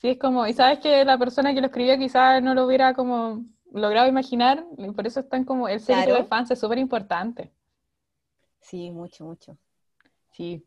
sí, 0.00 0.10
es 0.10 0.18
como, 0.20 0.46
y 0.46 0.52
sabes 0.52 0.78
que 0.78 1.04
la 1.04 1.18
persona 1.18 1.52
que 1.52 1.60
lo 1.60 1.66
escribió 1.66 1.98
quizás 1.98 2.40
no 2.40 2.54
lo 2.54 2.64
hubiera 2.64 2.94
como 2.94 3.44
logrado 3.72 4.06
imaginar, 4.06 4.64
y 4.78 4.88
por 4.92 5.08
eso 5.08 5.18
están 5.18 5.44
como, 5.44 5.66
el 5.66 5.80
sello 5.80 6.14
de 6.14 6.22
fans 6.22 6.52
es 6.52 6.60
súper 6.60 6.78
importante. 6.78 7.50
Sí, 8.60 8.92
mucho, 8.92 9.24
mucho. 9.24 9.58
Sí. 10.30 10.64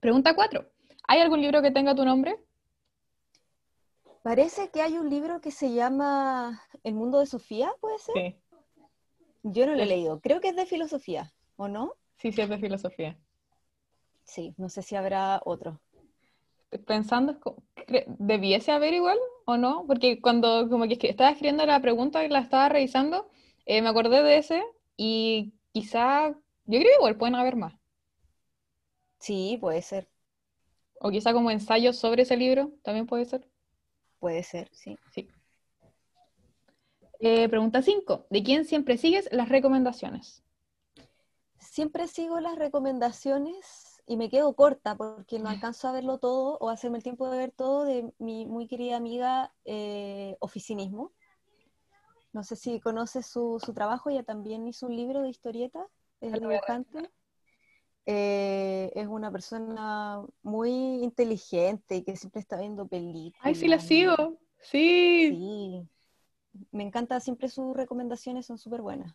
Pregunta 0.00 0.34
cuatro. 0.34 0.66
¿Hay 1.08 1.20
algún 1.20 1.40
libro 1.40 1.62
que 1.62 1.70
tenga 1.70 1.94
tu 1.94 2.04
nombre? 2.04 2.36
Parece 4.22 4.68
que 4.68 4.82
hay 4.82 4.98
un 4.98 5.08
libro 5.08 5.40
que 5.40 5.50
se 5.50 5.72
llama 5.72 6.60
El 6.84 6.92
mundo 6.92 7.20
de 7.20 7.26
Sofía, 7.26 7.72
¿puede 7.80 7.98
ser? 7.98 8.14
Sí. 8.14 8.36
Yo 9.44 9.64
no 9.64 9.74
lo 9.74 9.82
he 9.82 9.86
leído. 9.86 10.20
Creo 10.20 10.42
que 10.42 10.48
es 10.48 10.56
de 10.56 10.66
filosofía, 10.66 11.32
¿o 11.60 11.68
no? 11.68 11.92
Sí, 12.16 12.32
sí, 12.32 12.40
es 12.40 12.48
de 12.48 12.56
filosofía. 12.56 13.18
Sí, 14.24 14.54
no 14.56 14.70
sé 14.70 14.80
si 14.80 14.96
habrá 14.96 15.42
otro. 15.44 15.78
Pensando, 16.86 17.38
¿debiese 18.06 18.72
haber 18.72 18.94
igual 18.94 19.18
o 19.44 19.58
no? 19.58 19.84
Porque 19.86 20.22
cuando 20.22 20.70
como 20.70 20.88
que 20.88 20.96
estaba 21.02 21.30
escribiendo 21.30 21.66
la 21.66 21.80
pregunta 21.80 22.24
y 22.24 22.28
la 22.28 22.38
estaba 22.38 22.70
revisando, 22.70 23.28
eh, 23.66 23.82
me 23.82 23.90
acordé 23.90 24.22
de 24.22 24.38
ese 24.38 24.64
y 24.96 25.52
quizá, 25.72 26.30
yo 26.30 26.78
creo 26.78 26.82
que 26.82 26.96
igual 26.96 27.18
pueden 27.18 27.34
haber 27.34 27.56
más. 27.56 27.74
Sí, 29.18 29.58
puede 29.60 29.82
ser. 29.82 30.08
O 30.98 31.10
quizá 31.10 31.34
como 31.34 31.50
ensayos 31.50 31.96
sobre 31.96 32.22
ese 32.22 32.38
libro, 32.38 32.72
también 32.82 33.06
puede 33.06 33.26
ser. 33.26 33.46
Puede 34.18 34.44
ser, 34.44 34.70
sí. 34.72 34.96
sí. 35.12 35.28
Eh, 37.18 37.50
pregunta 37.50 37.82
5. 37.82 38.26
¿De 38.30 38.42
quién 38.42 38.64
siempre 38.64 38.96
sigues 38.96 39.28
las 39.30 39.50
recomendaciones? 39.50 40.42
Siempre 41.70 42.08
sigo 42.08 42.40
las 42.40 42.56
recomendaciones 42.56 44.02
y 44.04 44.16
me 44.16 44.28
quedo 44.28 44.56
corta 44.56 44.96
porque 44.96 45.38
no 45.38 45.48
alcanzo 45.48 45.86
a 45.86 45.92
verlo 45.92 46.18
todo 46.18 46.58
o 46.58 46.68
hacerme 46.68 46.98
el 46.98 47.04
tiempo 47.04 47.30
de 47.30 47.38
ver 47.38 47.52
todo 47.52 47.84
de 47.84 48.12
mi 48.18 48.44
muy 48.44 48.66
querida 48.66 48.96
amiga 48.96 49.54
eh, 49.64 50.36
Oficinismo. 50.40 51.12
No 52.32 52.42
sé 52.42 52.56
si 52.56 52.80
conoces 52.80 53.26
su, 53.26 53.62
su, 53.64 53.72
trabajo, 53.72 54.10
ella 54.10 54.24
también 54.24 54.66
hizo 54.66 54.88
un 54.88 54.96
libro 54.96 55.22
de 55.22 55.28
historietas, 55.28 55.86
es 56.20 56.32
dibujante. 56.32 57.08
Eh, 58.04 58.90
es 58.96 59.06
una 59.06 59.30
persona 59.30 60.24
muy 60.42 60.72
inteligente 61.04 61.94
y 61.94 62.02
que 62.02 62.16
siempre 62.16 62.40
está 62.40 62.58
viendo 62.58 62.88
películas. 62.88 63.46
Ay, 63.46 63.54
sí, 63.54 63.68
la 63.68 63.78
sigo. 63.78 64.40
Sí. 64.58 65.28
Sí. 65.28 65.88
Me 66.72 66.82
encanta, 66.82 67.20
siempre 67.20 67.48
sus 67.48 67.76
recomendaciones 67.76 68.46
son 68.46 68.58
súper 68.58 68.82
buenas. 68.82 69.14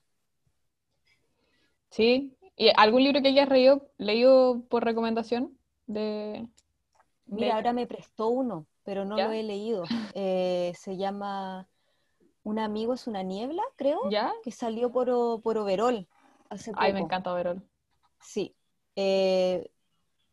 Sí. 1.95 2.35
¿Y 2.55 2.71
algún 2.75 3.03
libro 3.03 3.21
que 3.21 3.29
hayas 3.29 3.50
leído, 3.50 3.89
leído 3.97 4.62
por 4.69 4.83
recomendación? 4.83 5.57
De, 5.88 6.47
Mira, 7.25 7.55
ahora 7.55 7.74
me 7.74 7.88
prestó 7.88 8.29
uno, 8.29 8.65
pero 8.83 9.05
no 9.05 9.17
lo 9.17 9.31
he 9.31 9.43
leído. 9.43 9.83
Eh, 10.13 10.74
se 10.77 10.95
llama 10.95 11.67
Un 12.43 12.59
amigo 12.59 12.93
es 12.93 13.07
una 13.07 13.24
niebla, 13.24 13.63
creo. 13.75 14.09
¿Ya? 14.09 14.31
Que 14.43 14.51
salió 14.51 14.91
por, 14.91 15.41
por 15.41 15.57
Overol 15.57 16.07
hace 16.50 16.71
Ay, 16.75 16.93
me 16.93 17.00
encanta 17.00 17.33
Overol. 17.33 17.62
Sí, 18.21 18.55
eh, 18.95 19.69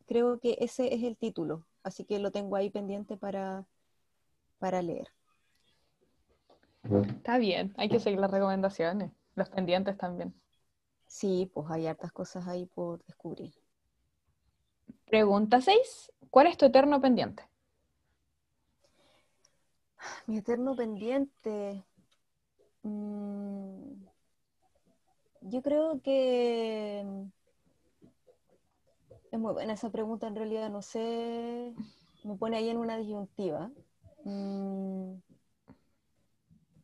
creo 0.07 0.39
que 0.39 0.57
ese 0.61 0.95
es 0.95 1.03
el 1.03 1.17
título, 1.17 1.67
así 1.83 2.05
que 2.05 2.19
lo 2.19 2.31
tengo 2.31 2.57
ahí 2.57 2.71
pendiente 2.71 3.17
para, 3.17 3.67
para 4.59 4.83
leer. 4.83 5.09
Está 7.17 7.39
bien, 7.39 7.73
hay 7.77 7.89
que 7.89 8.01
seguir 8.01 8.19
las 8.19 8.31
recomendaciones, 8.31 9.13
los 9.35 9.49
pendientes 9.51 9.97
también. 9.97 10.35
Sí, 11.13 11.51
pues 11.53 11.67
hay 11.71 11.87
hartas 11.87 12.11
cosas 12.11 12.49
ahí 12.49 12.65
por 12.65 13.05
descubrir. 13.05 13.53
Pregunta 15.05 15.61
6. 15.61 16.11
¿Cuál 16.31 16.47
es 16.47 16.57
tu 16.57 16.65
eterno 16.65 17.03
pendiente? 17.03 17.47
Mi 20.27 20.39
eterno 20.39 20.75
pendiente. 20.75 21.85
Mm, 22.83 24.07
yo 25.43 25.61
creo 25.61 26.01
que 26.01 27.01
es 29.31 29.39
muy 29.39 29.53
buena 29.53 29.75
esa 29.75 29.91
pregunta, 29.91 30.29
en 30.29 30.37
realidad 30.37 30.71
no 30.71 30.81
sé, 30.81 31.75
me 32.25 32.37
pone 32.37 32.57
ahí 32.57 32.71
en 32.71 32.79
una 32.79 32.97
disyuntiva. 32.97 33.71
Mm, 34.25 35.17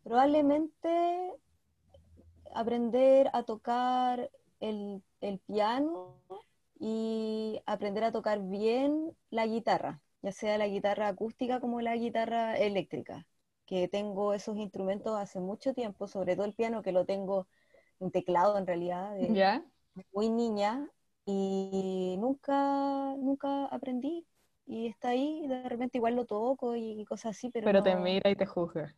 probablemente 0.04 1.32
aprender 2.54 3.30
a 3.32 3.42
tocar 3.42 4.30
el, 4.60 5.02
piano 5.46 6.16
y 6.78 7.60
aprender 7.66 8.04
a 8.04 8.12
tocar 8.12 8.40
bien 8.40 9.16
la 9.30 9.46
guitarra, 9.46 10.00
ya 10.22 10.32
sea 10.32 10.58
la 10.58 10.68
guitarra 10.68 11.08
acústica 11.08 11.60
como 11.60 11.80
la 11.80 11.96
guitarra 11.96 12.56
eléctrica, 12.56 13.26
que 13.66 13.88
tengo 13.88 14.34
esos 14.34 14.56
instrumentos 14.56 15.16
hace 15.16 15.40
mucho 15.40 15.74
tiempo, 15.74 16.06
sobre 16.06 16.36
todo 16.36 16.46
el 16.46 16.54
piano 16.54 16.82
que 16.82 16.92
lo 16.92 17.04
tengo 17.04 17.46
en 18.00 18.10
teclado 18.10 18.58
en 18.58 18.66
realidad, 18.66 19.14
de 19.14 19.62
muy 20.12 20.30
niña, 20.30 20.88
y 21.30 22.16
nunca, 22.18 23.14
nunca 23.18 23.66
aprendí. 23.66 24.26
Y 24.66 24.86
está 24.86 25.10
ahí, 25.10 25.46
de 25.46 25.68
repente 25.68 25.98
igual 25.98 26.16
lo 26.16 26.24
toco 26.24 26.74
y 26.76 27.04
cosas 27.04 27.36
así, 27.36 27.50
pero. 27.50 27.66
Pero 27.66 27.82
te 27.82 27.96
mira 27.96 28.30
y 28.30 28.36
te 28.36 28.46
juzga. 28.46 28.94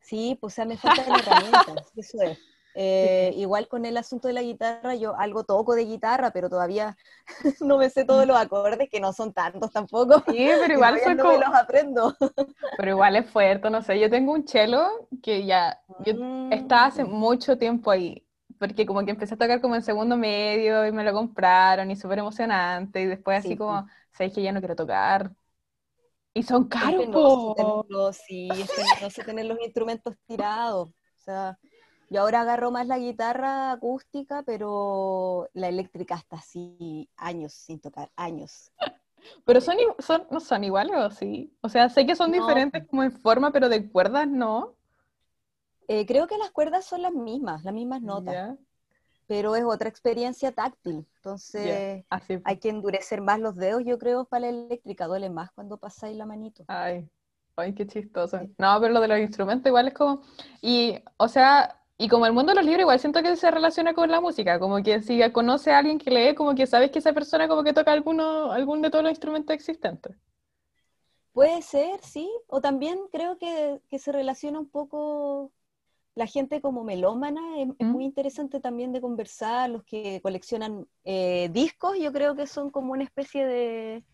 Sí, 0.00 0.36
pues 0.40 0.54
o 0.54 0.56
sea, 0.56 0.64
me 0.64 0.76
faltan 0.76 1.06
herramientas, 1.08 1.92
eso 1.96 2.22
es. 2.22 2.38
Eh, 2.74 3.32
igual 3.36 3.66
con 3.66 3.84
el 3.84 3.96
asunto 3.96 4.28
de 4.28 4.34
la 4.34 4.42
guitarra, 4.42 4.94
yo 4.94 5.16
algo 5.16 5.42
toco 5.42 5.74
de 5.74 5.84
guitarra, 5.84 6.30
pero 6.30 6.48
todavía 6.48 6.96
no 7.60 7.78
me 7.78 7.90
sé 7.90 8.04
todos 8.04 8.26
los 8.26 8.36
acordes, 8.36 8.88
que 8.88 9.00
no 9.00 9.12
son 9.12 9.32
tantos 9.32 9.72
tampoco. 9.72 10.22
Sí, 10.28 10.48
pero 10.60 10.74
igual 10.74 11.00
soy 11.02 11.16
no 11.16 11.32
los 11.32 11.54
aprendo. 11.54 12.16
Pero 12.76 12.90
igual 12.92 13.16
es 13.16 13.28
fuerte, 13.28 13.68
no 13.68 13.82
sé. 13.82 13.98
Yo 13.98 14.08
tengo 14.08 14.32
un 14.32 14.46
cello 14.46 15.08
que 15.22 15.44
ya 15.44 15.80
yo 16.04 16.14
mm. 16.14 16.52
está 16.52 16.86
hace 16.86 17.04
mucho 17.04 17.58
tiempo 17.58 17.90
ahí 17.90 18.24
porque 18.60 18.84
como 18.84 19.02
que 19.04 19.10
empecé 19.10 19.34
a 19.34 19.38
tocar 19.38 19.60
como 19.62 19.74
en 19.74 19.82
segundo 19.82 20.18
medio 20.18 20.86
y 20.86 20.92
me 20.92 21.02
lo 21.02 21.14
compraron 21.14 21.90
y 21.90 21.96
súper 21.96 22.18
emocionante 22.18 23.00
y 23.00 23.06
después 23.06 23.38
así 23.38 23.56
como, 23.56 23.88
sabéis 24.12 24.34
que 24.34 24.42
ya 24.42 24.52
no 24.52 24.60
quiero 24.60 24.76
tocar. 24.76 25.32
Y 26.34 26.42
son 26.42 26.68
caros. 26.68 28.16
sí, 28.26 28.48
es 28.52 28.70
que 28.70 28.82
no 29.02 29.10
sé 29.10 29.24
tener 29.24 29.46
los 29.46 29.60
instrumentos 29.60 30.16
tirados. 30.26 30.88
O 30.88 31.22
sea, 31.24 31.58
yo 32.08 32.22
ahora 32.22 32.42
agarro 32.42 32.70
más 32.70 32.86
la 32.86 32.98
guitarra 32.98 33.72
acústica, 33.72 34.42
pero 34.44 35.48
la 35.54 35.68
eléctrica 35.68 36.16
está 36.16 36.36
así 36.36 37.08
años 37.16 37.52
sin 37.52 37.80
tocar, 37.80 38.10
años. 38.16 38.72
Pero 39.44 39.60
son, 39.60 39.76
son 39.98 40.26
no 40.30 40.40
son 40.40 40.64
iguales 40.64 40.96
o 40.96 41.10
sí. 41.10 41.54
O 41.60 41.68
sea, 41.68 41.90
sé 41.90 42.06
que 42.06 42.16
son 42.16 42.32
diferentes 42.32 42.86
como 42.88 43.02
en 43.02 43.12
forma, 43.12 43.52
pero 43.52 43.68
de 43.68 43.86
cuerdas 43.90 44.26
no. 44.26 44.74
Eh, 45.88 46.06
creo 46.06 46.26
que 46.26 46.38
las 46.38 46.50
cuerdas 46.52 46.86
son 46.86 47.02
las 47.02 47.12
mismas, 47.12 47.62
las 47.62 47.74
mismas 47.74 48.00
notas. 48.00 48.56
Pero 49.30 49.54
es 49.54 49.62
otra 49.62 49.88
experiencia 49.88 50.50
táctil. 50.50 51.06
Entonces 51.14 52.04
hay 52.42 52.56
que 52.58 52.68
endurecer 52.68 53.20
más 53.20 53.38
los 53.38 53.54
dedos, 53.54 53.84
yo 53.86 53.96
creo, 53.96 54.24
para 54.24 54.40
la 54.40 54.48
eléctrica. 54.48 55.06
Duele 55.06 55.30
más 55.30 55.52
cuando 55.52 55.76
pasáis 55.76 56.16
la 56.16 56.26
manito. 56.26 56.64
Ay, 56.66 57.08
ay, 57.54 57.72
qué 57.72 57.86
chistoso. 57.86 58.40
No, 58.58 58.80
pero 58.80 58.92
lo 58.92 59.00
de 59.00 59.06
los 59.06 59.20
instrumentos 59.20 59.68
igual 59.68 59.86
es 59.86 59.94
como. 59.94 60.22
Y, 60.60 61.00
o 61.16 61.28
sea, 61.28 61.80
y 61.96 62.08
como 62.08 62.26
el 62.26 62.32
mundo 62.32 62.50
de 62.50 62.56
los 62.56 62.64
libros, 62.64 62.80
igual 62.80 62.98
siento 62.98 63.22
que 63.22 63.36
se 63.36 63.52
relaciona 63.52 63.94
con 63.94 64.10
la 64.10 64.20
música, 64.20 64.58
como 64.58 64.82
que 64.82 65.00
si 65.00 65.20
conoce 65.30 65.70
a 65.70 65.78
alguien 65.78 66.00
que 66.00 66.10
lee, 66.10 66.34
como 66.34 66.56
que 66.56 66.66
sabes 66.66 66.90
que 66.90 66.98
esa 66.98 67.12
persona 67.12 67.46
como 67.46 67.62
que 67.62 67.72
toca 67.72 67.92
alguno, 67.92 68.50
algún 68.50 68.82
de 68.82 68.90
todos 68.90 69.04
los 69.04 69.12
instrumentos 69.12 69.54
existentes. 69.54 70.16
Puede 71.32 71.62
ser, 71.62 72.00
sí, 72.02 72.28
o 72.48 72.60
también 72.60 72.98
creo 73.12 73.38
que, 73.38 73.80
que 73.88 74.00
se 74.00 74.10
relaciona 74.10 74.58
un 74.58 74.68
poco 74.68 75.52
la 76.20 76.26
gente 76.26 76.60
como 76.60 76.84
melómana 76.84 77.40
es, 77.78 77.86
muy 77.86 78.04
interesante 78.04 78.60
también 78.60 78.92
de 78.92 79.00
conversar, 79.00 79.70
los 79.70 79.82
que 79.84 80.20
coleccionan 80.20 80.86
eh, 81.02 81.48
discos, 81.50 81.98
yo 81.98 82.12
creo 82.12 82.36
que 82.36 82.46
son 82.46 82.70
como 82.70 82.92
una 82.92 83.04
especie 83.04 83.46
de, 83.46 84.04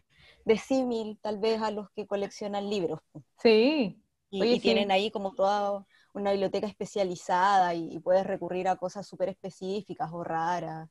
de 0.44 0.56
símil 0.56 1.18
tal 1.20 1.38
vez 1.38 1.60
a 1.60 1.72
los 1.72 1.90
que 1.90 2.06
coleccionan 2.06 2.70
libros. 2.70 3.00
Sí. 3.42 4.00
Y, 4.30 4.60
tienen 4.60 4.92
ahí 4.92 5.10
como 5.10 5.32
toda 5.32 5.84
una 6.14 6.30
biblioteca 6.30 6.68
especializada 6.68 7.74
y, 7.74 7.98
puedes 7.98 8.24
recurrir 8.24 8.68
a 8.68 8.76
cosas 8.76 9.04
súper 9.04 9.30
específicas 9.30 10.08
o 10.12 10.22
raras. 10.22 10.88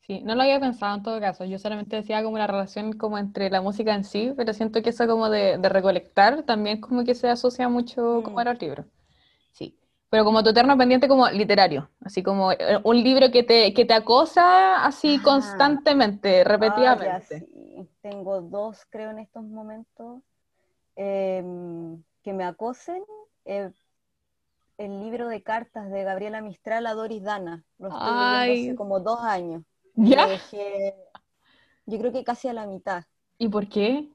Sí, 0.00 0.22
no 0.22 0.34
lo 0.34 0.40
había 0.40 0.58
pensado 0.58 0.96
en 0.96 1.02
todo 1.02 1.20
caso, 1.20 1.44
yo 1.44 1.58
solamente 1.58 1.96
decía 1.96 2.22
como 2.22 2.38
la 2.38 2.46
relación 2.46 2.94
como 2.94 3.18
entre 3.18 3.50
la 3.50 3.60
música 3.60 3.94
en 3.94 4.04
sí, 4.04 4.32
pero 4.34 4.54
siento 4.54 4.80
que 4.80 4.88
eso 4.88 5.06
como 5.06 5.28
de, 5.28 5.58
recolectar 5.58 6.44
también 6.44 6.80
como 6.80 7.04
que 7.04 7.14
se 7.14 7.28
asocia 7.28 7.68
mucho 7.68 8.22
como 8.24 8.38
a 8.38 8.44
mm. 8.44 8.48
los 8.48 8.60
libros. 8.62 8.86
Pero 10.14 10.24
como 10.24 10.44
tu 10.44 10.50
eterno 10.50 10.78
pendiente 10.78 11.08
como 11.08 11.28
literario, 11.28 11.90
así 12.00 12.22
como 12.22 12.52
eh, 12.52 12.78
un 12.84 13.02
libro 13.02 13.32
que 13.32 13.42
te, 13.42 13.74
que 13.74 13.84
te 13.84 13.94
acosa 13.94 14.86
así 14.86 15.16
ah. 15.18 15.22
constantemente, 15.24 16.44
repetidamente. 16.44 17.48
Tengo 18.00 18.40
dos, 18.40 18.86
creo, 18.90 19.10
en 19.10 19.18
estos 19.18 19.42
momentos 19.42 20.22
em, 20.94 22.00
que 22.22 22.32
me 22.32 22.44
acosen. 22.44 23.02
Eh, 23.44 23.72
el 24.78 25.00
libro 25.00 25.26
de 25.26 25.42
cartas 25.42 25.90
de 25.90 26.04
Gabriela 26.04 26.40
Mistral 26.40 26.86
a 26.86 26.94
Doris 26.94 27.24
Dana. 27.24 27.64
Lo 27.78 27.88
estoy 27.88 28.46
leyendo 28.46 28.70
hace 28.70 28.76
como 28.76 29.00
dos 29.00 29.18
años. 29.20 29.64
¿Ya? 29.96 30.28
yo 31.86 31.98
creo 31.98 32.12
que 32.12 32.22
casi 32.22 32.46
a 32.46 32.52
la 32.52 32.68
mitad. 32.68 33.02
¿Y 33.36 33.48
por 33.48 33.68
qué? 33.68 34.12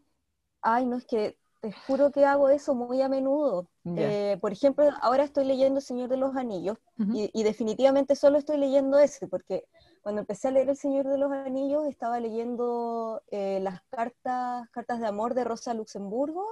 Ay, 0.62 0.86
no, 0.86 0.96
es 0.96 1.06
que 1.06 1.38
te 1.62 1.72
juro 1.72 2.12
que 2.12 2.26
hago 2.26 2.50
eso 2.50 2.74
muy 2.74 3.02
a 3.02 3.10
menudo. 3.10 3.70
Eh, 3.86 4.38
por 4.40 4.54
ejemplo, 4.54 4.90
ahora 5.02 5.24
estoy 5.24 5.46
leyendo 5.46 5.82
Señor 5.82 6.10
de 6.10 6.18
los 6.18 6.36
Anillos 6.36 6.78
y, 7.14 7.44
definitivamente 7.44 8.16
solo 8.16 8.38
estoy 8.38 8.58
leyendo 8.58 9.00
ese, 9.00 9.28
porque 9.28 9.66
cuando 10.02 10.22
empecé 10.22 10.48
a 10.48 10.52
leer 10.52 10.70
El 10.70 10.78
Señor 10.78 11.08
de 11.08 11.18
los 11.18 11.32
Anillos 11.32 11.88
estaba 11.88 12.20
leyendo 12.20 13.22
eh, 13.32 13.60
las 13.62 13.82
cartas, 13.90 14.70
cartas 14.70 15.00
de 15.00 15.08
amor 15.08 15.34
de 15.34 15.44
Rosa 15.44 15.74
Luxemburgo 15.74 16.46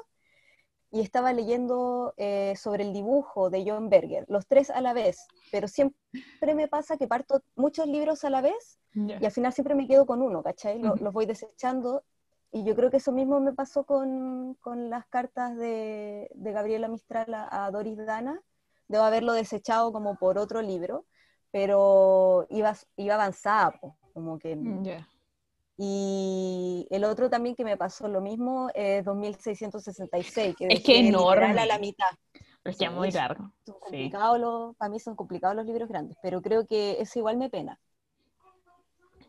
y 0.91 1.01
estaba 1.01 1.31
leyendo 1.31 2.13
eh, 2.17 2.55
sobre 2.57 2.83
el 2.83 2.93
dibujo 2.93 3.49
de 3.49 3.63
John 3.69 3.89
Berger, 3.89 4.25
los 4.29 4.47
tres 4.47 4.69
a 4.69 4.81
la 4.81 4.93
vez, 4.93 5.27
pero 5.51 5.67
siempre 5.67 6.55
me 6.55 6.67
pasa 6.67 6.97
que 6.97 7.07
parto 7.07 7.43
muchos 7.55 7.87
libros 7.87 8.23
a 8.23 8.29
la 8.29 8.41
vez 8.41 8.79
y 8.93 9.23
al 9.23 9.31
final 9.31 9.53
siempre 9.53 9.75
me 9.75 9.87
quedo 9.87 10.07
con 10.07 10.23
uno, 10.23 10.41
¿cachai? 10.41 10.79
Los 10.79 11.13
voy 11.13 11.27
desechando 11.27 12.03
y 12.51 12.63
yo 12.63 12.75
creo 12.75 12.89
que 12.89 12.97
eso 12.97 13.11
mismo 13.11 13.39
me 13.39 13.53
pasó 13.53 13.85
con, 13.85 14.55
con 14.55 14.89
las 14.89 15.05
cartas 15.07 15.57
de, 15.57 16.29
de, 16.33 16.51
Gabriela 16.51 16.87
Mistral 16.87 17.33
a, 17.33 17.69
Doris 17.71 17.97
Dana. 17.97 18.41
Debo 18.87 19.03
haberlo 19.03 19.33
desechado 19.33 19.91
como 19.91 20.15
por 20.17 20.37
otro 20.37 20.61
libro, 20.61 21.05
pero 21.51 22.47
iba, 22.49 22.73
iba 22.95 23.15
avanzada, 23.15 23.79
como 24.13 24.39
que... 24.39 24.55
Mm, 24.55 24.83
y 25.79 26.87
el 26.89 27.03
otro 27.03 27.29
también 27.29 27.55
que 27.55 27.63
me 27.63 27.77
pasó 27.77 28.07
lo 28.07 28.19
mismo 28.19 28.69
es 28.73 29.05
2666, 29.05 30.55
que 30.55 30.67
es 30.71 30.81
que 30.81 30.99
enorme. 31.07 31.59
a 31.59 31.65
la 31.67 31.77
mitad. 31.77 32.07
Pero 32.63 32.71
es 32.71 32.77
que 32.77 32.89
muy 32.89 33.11
largo. 33.11 33.51
para 34.77 34.89
mí 34.89 34.99
son 34.99 35.15
complicados 35.15 35.55
los 35.55 35.67
libros 35.67 35.87
grandes, 35.87 36.17
pero 36.23 36.41
creo 36.41 36.65
que 36.65 36.99
eso 36.99 37.19
igual 37.19 37.37
me 37.37 37.51
pena. 37.51 37.79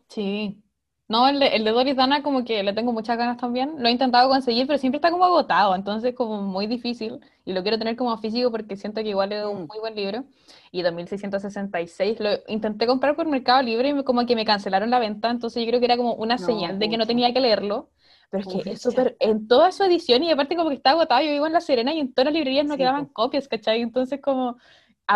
Sí, 0.07 0.63
no, 1.09 1.27
el 1.27 1.39
de, 1.39 1.47
el 1.47 1.63
de 1.63 1.71
Doris 1.71 1.95
Dana 1.95 2.21
como 2.21 2.45
que 2.45 2.61
le 2.61 2.71
tengo 2.71 2.93
muchas 2.93 3.17
ganas 3.17 3.37
también. 3.37 3.73
Lo 3.79 3.89
he 3.89 3.91
intentado 3.91 4.29
conseguir, 4.29 4.67
pero 4.67 4.77
siempre 4.77 4.97
está 4.97 5.09
como 5.09 5.25
agotado, 5.25 5.73
entonces 5.73 6.13
como 6.13 6.43
muy 6.43 6.67
difícil. 6.67 7.19
Y 7.45 7.53
lo 7.53 7.63
quiero 7.63 7.79
tener 7.79 7.95
como 7.95 8.15
físico 8.19 8.51
porque 8.51 8.75
siento 8.77 9.01
que 9.01 9.09
igual 9.09 9.31
es 9.31 9.43
un 9.43 9.63
mm. 9.63 9.67
muy 9.67 9.79
buen 9.79 9.95
libro. 9.95 10.25
Y 10.71 10.83
2666 10.83 12.19
lo 12.19 12.29
intenté 12.47 12.85
comprar 12.85 13.15
por 13.15 13.25
Mercado 13.27 13.63
Libre 13.63 13.89
y 13.89 14.03
como 14.03 14.23
que 14.27 14.35
me 14.35 14.45
cancelaron 14.45 14.91
la 14.91 14.99
venta, 14.99 15.31
entonces 15.31 15.63
yo 15.63 15.67
creo 15.67 15.79
que 15.79 15.87
era 15.87 15.97
como 15.97 16.13
una 16.13 16.37
señal 16.37 16.77
de 16.77 16.89
que 16.89 16.97
no 16.97 17.07
tenía 17.07 17.33
que 17.33 17.39
leerlo. 17.39 17.89
Pero 18.29 18.47
es 18.47 18.63
que 18.63 18.69
es 18.69 18.81
súper, 18.81 19.17
en 19.19 19.47
toda 19.47 19.71
su 19.71 19.83
edición 19.83 20.21
y 20.21 20.29
aparte 20.29 20.55
como 20.55 20.69
que 20.69 20.75
está 20.75 20.91
agotado, 20.91 21.23
yo 21.23 21.31
vivo 21.31 21.47
en 21.47 21.53
La 21.53 21.61
Serena 21.61 21.91
y 21.91 22.01
en 22.01 22.13
todas 22.13 22.25
las 22.25 22.35
librerías 22.35 22.67
no 22.67 22.77
quedaban 22.77 23.07
copias, 23.07 23.47
¿cachai? 23.47 23.81
Entonces 23.81 24.21
como, 24.21 24.57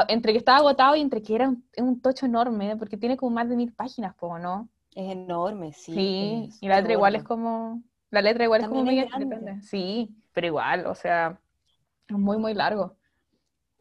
entre 0.07 0.31
que 0.31 0.39
estaba 0.39 0.57
agotado 0.57 0.95
y 0.95 1.01
entre 1.01 1.21
que 1.21 1.35
era 1.35 1.49
un, 1.49 1.63
un 1.77 2.01
tocho 2.01 2.25
enorme, 2.25 2.75
porque 2.77 2.97
tiene 2.97 3.15
como 3.15 3.35
más 3.35 3.47
de 3.47 3.55
mil 3.55 3.71
páginas, 3.73 4.15
¿no? 4.19 4.69
Es 4.95 5.11
enorme, 5.11 5.73
sí. 5.73 5.93
Sí, 5.93 6.49
y 6.61 6.67
la 6.67 6.77
letra 6.77 6.93
igual 6.93 7.15
es 7.15 7.23
como, 7.23 7.81
la 8.11 8.21
letra 8.21 8.43
igual 8.43 8.61
es 8.61 8.67
como 8.67 8.83
muy 8.83 8.95
grande. 8.95 9.61
Sí, 9.61 10.15
pero 10.33 10.47
igual, 10.47 10.85
o 10.85 10.95
sea, 10.95 11.39
es 12.07 12.17
muy, 12.17 12.37
muy 12.37 12.53
largo. 12.53 12.95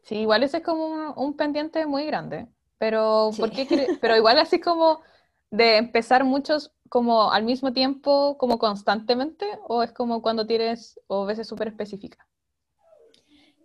Sí, 0.03 0.17
igual 0.17 0.43
ese 0.43 0.57
es 0.57 0.63
como 0.63 1.13
un, 1.13 1.37
pendiente 1.37 1.85
muy 1.85 2.05
grande, 2.05 2.47
pero, 2.77 3.31
¿por 3.37 3.51
qué 3.51 3.65
pero 4.01 4.17
igual 4.17 4.37
así 4.37 4.59
como 4.59 5.01
de 5.49 5.77
empezar 5.77 6.23
muchos 6.23 6.73
como 6.89 7.31
al 7.31 7.43
mismo 7.43 7.73
tiempo, 7.73 8.37
como 8.37 8.57
constantemente, 8.57 9.45
o 9.67 9.81
es 9.83 9.91
como 9.91 10.21
cuando 10.21 10.45
tienes, 10.45 10.99
o 11.07 11.25
veces 11.25 11.47
súper 11.47 11.69
específica? 11.69 12.27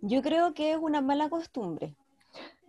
Yo 0.01 0.21
creo 0.21 0.53
que 0.53 0.71
es 0.71 0.77
una 0.77 1.01
mala 1.01 1.29
costumbre, 1.29 1.95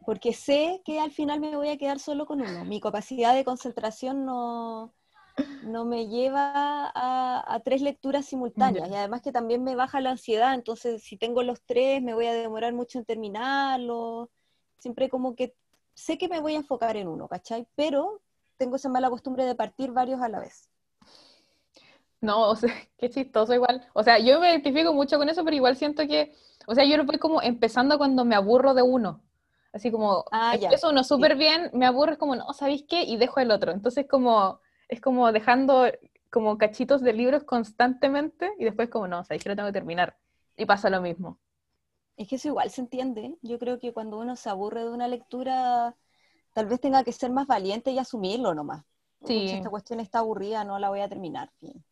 porque 0.04 0.32
sé 0.32 0.82
que 0.84 1.00
al 1.00 1.12
final 1.12 1.40
me 1.40 1.56
voy 1.56 1.68
a 1.68 1.78
quedar 1.78 1.98
solo 1.98 2.26
con 2.26 2.40
uno. 2.40 2.64
Mi 2.64 2.80
capacidad 2.80 3.34
de 3.34 3.44
concentración 3.44 4.24
no, 4.24 4.92
no 5.64 5.84
me 5.84 6.08
lleva 6.08 6.90
a, 6.94 7.60
tres 7.64 7.82
lecturas 7.82 8.26
simultáneas 8.26 8.88
y 8.90 8.94
además 8.94 9.22
que 9.22 9.32
también 9.32 9.62
me 9.62 9.76
baja 9.76 10.00
la 10.00 10.10
ansiedad, 10.10 10.54
entonces 10.54 11.02
si 11.02 11.16
tengo 11.16 11.42
los 11.42 11.60
tres 11.62 12.02
me 12.02 12.14
voy 12.14 12.26
a 12.26 12.32
demorar 12.32 12.72
mucho 12.72 12.98
en 12.98 13.04
terminarlo. 13.04 14.30
Siempre 14.78 15.08
como 15.08 15.34
que 15.34 15.54
sé 15.94 16.16
que 16.16 16.28
me 16.28 16.40
voy 16.40 16.54
a 16.54 16.58
enfocar 16.58 16.96
en 16.96 17.08
uno, 17.08 17.28
¿cachai? 17.28 17.66
Pero 17.76 18.20
tengo 18.56 18.76
esa 18.76 18.88
mala 18.88 19.10
costumbre 19.10 19.44
de 19.44 19.54
partir 19.54 19.92
varios 19.92 20.20
a 20.20 20.28
la 20.28 20.40
vez. 20.40 20.68
No, 22.20 22.50
o 22.50 22.56
sea, 22.56 22.70
qué 22.98 23.10
chistoso 23.10 23.54
igual. 23.54 23.86
O 23.92 24.02
sea, 24.02 24.18
yo 24.18 24.40
me 24.40 24.50
identifico 24.50 24.92
mucho 24.92 25.18
con 25.18 25.28
eso, 25.28 25.44
pero 25.44 25.56
igual 25.56 25.76
siento 25.76 26.06
que, 26.06 26.34
o 26.66 26.74
sea, 26.74 26.84
yo 26.84 26.96
lo 26.96 27.04
voy 27.04 27.18
como 27.18 27.42
empezando 27.42 27.98
cuando 27.98 28.24
me 28.24 28.34
aburro 28.34 28.74
de 28.74 28.82
uno. 28.82 29.22
Así 29.72 29.90
como, 29.90 30.24
ah, 30.32 30.54
empiezo 30.54 30.90
uno 30.90 31.04
súper 31.04 31.36
bien, 31.36 31.70
me 31.72 31.86
aburro, 31.86 32.12
es 32.12 32.18
como, 32.18 32.34
no, 32.34 32.52
¿sabéis 32.52 32.84
qué? 32.88 33.02
Y 33.04 33.16
dejo 33.16 33.40
el 33.40 33.50
otro. 33.50 33.70
Entonces, 33.72 34.06
como, 34.08 34.60
es 34.88 35.00
como 35.00 35.30
dejando 35.32 35.86
como 36.30 36.58
cachitos 36.58 37.02
de 37.02 37.12
libros 37.12 37.44
constantemente 37.44 38.52
y 38.58 38.64
después 38.64 38.88
como, 38.88 39.08
no, 39.08 39.24
sabéis 39.24 39.42
que 39.42 39.48
lo 39.48 39.56
tengo 39.56 39.68
que 39.68 39.74
terminar. 39.74 40.16
Y 40.56 40.66
pasa 40.66 40.90
lo 40.90 41.00
mismo. 41.00 41.38
Es 42.16 42.28
que 42.28 42.36
eso 42.36 42.48
igual 42.48 42.70
se 42.70 42.80
entiende. 42.80 43.36
Yo 43.42 43.58
creo 43.58 43.78
que 43.78 43.92
cuando 43.92 44.18
uno 44.18 44.36
se 44.36 44.50
aburre 44.50 44.82
de 44.82 44.90
una 44.90 45.08
lectura, 45.08 45.96
tal 46.52 46.66
vez 46.66 46.80
tenga 46.80 47.02
que 47.02 47.12
ser 47.12 47.30
más 47.30 47.46
valiente 47.46 47.90
y 47.90 47.98
asumirlo 47.98 48.54
nomás. 48.54 48.84
Sí. 49.24 49.50
esta 49.50 49.68
cuestión 49.70 50.00
está 50.00 50.20
aburrida, 50.20 50.64
no 50.64 50.78
la 50.78 50.88
voy 50.88 51.00
a 51.00 51.08
terminar. 51.08 51.50
Fin. 51.58 51.84